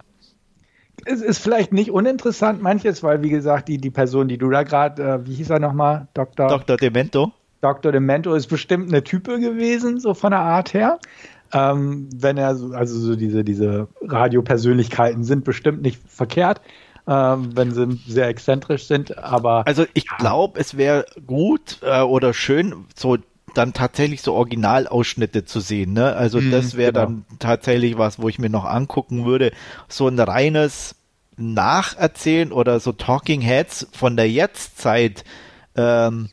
Es 1.06 1.22
ist 1.22 1.40
vielleicht 1.40 1.74
nicht 1.74 1.92
uninteressant, 1.92 2.62
manches, 2.62 3.04
weil, 3.04 3.22
wie 3.22 3.30
gesagt, 3.30 3.68
die, 3.68 3.78
die 3.78 3.90
Person, 3.90 4.28
die 4.28 4.38
du 4.38 4.50
da 4.50 4.64
gerade, 4.64 5.04
äh, 5.04 5.28
wie 5.28 5.34
hieß 5.34 5.50
er 5.50 5.60
nochmal? 5.60 6.08
Dr. 6.14 6.48
Dr. 6.48 6.78
Demento. 6.78 7.32
Dr. 7.62 7.92
Demento 7.92 8.34
ist 8.34 8.48
bestimmt 8.48 8.90
eine 8.90 9.04
Type 9.04 9.40
gewesen, 9.40 10.00
so 10.00 10.14
von 10.14 10.32
der 10.32 10.40
Art 10.40 10.74
her. 10.74 11.00
Ähm, 11.52 12.10
wenn 12.16 12.38
er 12.38 12.56
so, 12.56 12.74
also 12.74 12.98
so 13.00 13.16
diese, 13.16 13.44
diese 13.44 13.88
Radiopersönlichkeiten 14.02 15.24
sind 15.24 15.44
bestimmt 15.44 15.82
nicht 15.82 16.00
verkehrt, 16.08 16.62
ähm, 17.08 17.50
wenn 17.56 17.72
sie 17.72 18.00
sehr 18.08 18.28
exzentrisch 18.28 18.86
sind, 18.86 19.18
aber 19.18 19.66
Also 19.66 19.86
ich 19.94 20.06
glaube, 20.08 20.60
es 20.60 20.78
wäre 20.78 21.06
gut 21.26 21.80
äh, 21.82 22.02
oder 22.02 22.34
schön, 22.34 22.86
so 22.96 23.18
dann 23.54 23.74
tatsächlich 23.74 24.22
so 24.22 24.34
Originalausschnitte 24.34 25.46
zu 25.46 25.60
sehen. 25.60 25.94
Ne? 25.94 26.16
Also 26.16 26.40
Mhm, 26.40 26.52
das 26.52 26.76
wäre 26.78 26.92
genau. 26.94 27.06
dann 27.06 27.26
tatsächlich 27.40 27.98
was, 27.98 28.22
wo 28.22 28.30
ich 28.30 28.40
mir 28.40 28.50
noch 28.50 28.66
angucken 28.66 29.26
würde. 29.26 29.52
So 29.88 30.08
ein 30.08 30.20
reines 30.20 30.96
Nacherzählen 31.38 32.52
oder 32.52 32.80
so 32.80 32.92
Talking 32.92 33.42
Heads 33.42 33.88
von 33.92 34.16
der 34.18 34.30
Jetztzeit 34.30 35.24
ähm, 35.76 36.30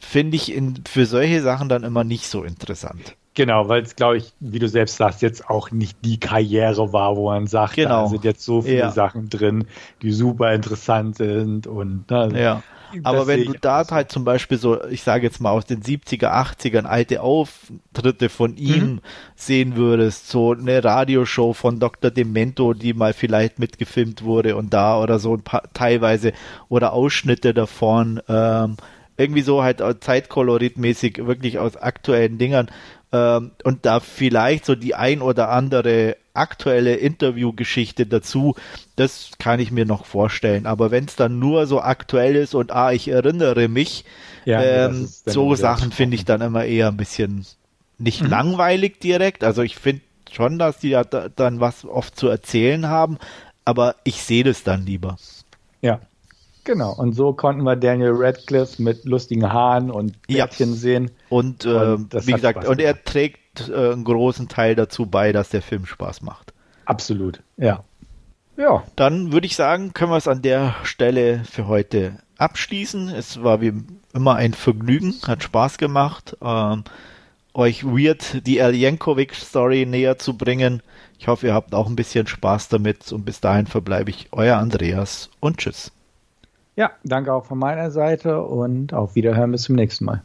finde 0.00 0.36
ich 0.36 0.52
in, 0.52 0.82
für 0.88 1.06
solche 1.06 1.42
Sachen 1.42 1.68
dann 1.68 1.82
immer 1.84 2.04
nicht 2.04 2.26
so 2.26 2.42
interessant. 2.44 3.16
Genau, 3.34 3.68
weil 3.68 3.82
es, 3.82 3.94
glaube 3.96 4.16
ich, 4.16 4.32
wie 4.40 4.58
du 4.58 4.68
selbst 4.68 4.96
sagst, 4.96 5.22
jetzt 5.22 5.48
auch 5.48 5.70
nicht 5.70 5.96
die 6.04 6.18
Karriere 6.18 6.92
war, 6.92 7.16
wo 7.16 7.30
man 7.30 7.46
sagt, 7.46 7.76
Genau. 7.76 8.02
da 8.04 8.08
sind 8.08 8.24
jetzt 8.24 8.44
so 8.44 8.60
viele 8.62 8.78
Ja. 8.78 8.90
Sachen 8.90 9.28
drin, 9.30 9.66
die 10.02 10.12
super 10.12 10.52
interessant 10.52 11.16
sind 11.16 11.66
und 11.66 12.10
ne, 12.10 12.32
Ja. 12.38 12.62
Aber 13.02 13.26
wenn 13.26 13.44
du 13.44 13.54
da 13.54 13.84
so. 13.84 13.94
halt 13.94 14.10
zum 14.10 14.24
Beispiel 14.24 14.58
so, 14.58 14.84
ich 14.86 15.02
sage 15.02 15.24
jetzt 15.26 15.40
mal 15.40 15.50
aus 15.50 15.66
den 15.66 15.82
70er, 15.82 16.28
80ern 16.32 16.84
alte 16.84 17.22
Auftritte 17.22 18.28
von 18.28 18.56
ihm 18.56 18.94
Mhm. 18.94 19.00
sehen 19.36 19.76
würdest, 19.76 20.28
so 20.28 20.52
eine 20.52 20.82
Radioshow 20.82 21.52
von 21.52 21.78
Dr. 21.80 22.10
Demento, 22.10 22.74
die 22.74 22.94
mal 22.94 23.12
vielleicht 23.12 23.58
mitgefilmt 23.58 24.22
wurde 24.24 24.56
und 24.56 24.72
da 24.74 25.00
oder 25.00 25.18
so 25.18 25.34
ein 25.34 25.42
paar 25.42 25.62
teilweise 25.74 26.32
oder 26.68 26.92
Ausschnitte 26.92 27.54
davon, 27.54 28.20
ähm, 28.28 28.76
irgendwie 29.16 29.42
so 29.42 29.62
halt 29.62 29.82
zeitkoloritmäßig 30.02 31.26
wirklich 31.26 31.58
aus 31.58 31.76
aktuellen 31.76 32.38
Dingern 32.38 32.70
ähm, 33.12 33.52
und 33.64 33.84
da 33.86 34.00
vielleicht 34.00 34.64
so 34.64 34.74
die 34.74 34.94
ein 34.94 35.20
oder 35.22 35.50
andere 35.50 36.16
aktuelle 36.34 36.96
Interviewgeschichte 36.96 38.06
dazu, 38.06 38.54
das 38.96 39.32
kann 39.38 39.60
ich 39.60 39.70
mir 39.70 39.84
noch 39.84 40.04
vorstellen. 40.04 40.66
Aber 40.66 40.90
wenn 40.90 41.04
es 41.04 41.16
dann 41.16 41.38
nur 41.38 41.66
so 41.66 41.80
aktuell 41.80 42.36
ist 42.36 42.54
und 42.54 42.72
ah, 42.72 42.92
ich 42.92 43.08
erinnere 43.08 43.68
mich, 43.68 44.04
Ja, 44.44 44.62
ähm, 44.62 45.08
so 45.26 45.54
Sachen 45.54 45.92
finde 45.92 46.16
ich 46.16 46.24
dann 46.24 46.40
immer 46.40 46.64
eher 46.64 46.88
ein 46.88 46.96
bisschen 46.96 47.46
nicht 47.98 48.26
langweilig 48.26 49.00
direkt. 49.00 49.44
Also 49.44 49.62
ich 49.62 49.76
finde 49.76 50.02
schon, 50.30 50.58
dass 50.58 50.78
die 50.78 50.90
ja 50.90 51.04
da, 51.04 51.28
dann 51.28 51.60
was 51.60 51.84
oft 51.84 52.16
zu 52.16 52.28
erzählen 52.28 52.88
haben, 52.88 53.18
aber 53.64 53.96
ich 54.04 54.22
sehe 54.22 54.44
das 54.44 54.62
dann 54.62 54.86
lieber. 54.86 55.16
Ja, 55.82 56.00
genau. 56.64 56.92
Und 56.92 57.14
so 57.14 57.32
konnten 57.32 57.62
wir 57.62 57.76
Daniel 57.76 58.12
Radcliffe 58.14 58.82
mit 58.82 59.04
lustigen 59.04 59.52
Haaren 59.52 59.90
und 59.90 60.26
Bärtchen 60.26 60.70
ja. 60.70 60.76
sehen. 60.76 61.10
Und, 61.28 61.64
äh, 61.64 61.68
und 61.68 62.26
wie 62.26 62.32
gesagt, 62.32 62.66
und 62.66 62.80
er 62.80 63.02
trägt 63.04 63.39
äh, 63.58 63.92
einen 63.92 64.04
großen 64.04 64.48
Teil 64.48 64.74
dazu 64.74 65.06
bei, 65.06 65.32
dass 65.32 65.50
der 65.50 65.62
Film 65.62 65.86
Spaß 65.86 66.22
macht. 66.22 66.52
Absolut, 66.84 67.42
ja. 67.56 67.84
Ja. 68.56 68.82
Dann 68.96 69.32
würde 69.32 69.46
ich 69.46 69.56
sagen, 69.56 69.94
können 69.94 70.10
wir 70.10 70.16
es 70.16 70.28
an 70.28 70.42
der 70.42 70.74
Stelle 70.82 71.44
für 71.44 71.66
heute 71.66 72.18
abschließen. 72.36 73.08
Es 73.08 73.42
war 73.42 73.60
wie 73.60 73.72
immer 74.12 74.34
ein 74.36 74.54
Vergnügen, 74.54 75.14
hat 75.26 75.42
Spaß 75.42 75.78
gemacht, 75.78 76.36
ähm, 76.42 76.84
euch 77.54 77.84
Weird 77.84 78.46
die 78.46 78.58
Eljenkovic-Story 78.58 79.86
näher 79.86 80.18
zu 80.18 80.36
bringen. 80.36 80.82
Ich 81.18 81.28
hoffe, 81.28 81.48
ihr 81.48 81.54
habt 81.54 81.74
auch 81.74 81.88
ein 81.88 81.96
bisschen 81.96 82.26
Spaß 82.26 82.68
damit 82.68 83.12
und 83.12 83.24
bis 83.24 83.40
dahin 83.40 83.66
verbleibe 83.66 84.10
ich 84.10 84.28
euer 84.32 84.56
Andreas 84.56 85.30
und 85.40 85.58
tschüss. 85.58 85.92
Ja, 86.76 86.92
danke 87.04 87.32
auch 87.32 87.44
von 87.44 87.58
meiner 87.58 87.90
Seite 87.90 88.42
und 88.42 88.94
auf 88.94 89.14
Wiederhören 89.14 89.52
bis 89.52 89.62
zum 89.62 89.76
nächsten 89.76 90.04
Mal. 90.04 90.22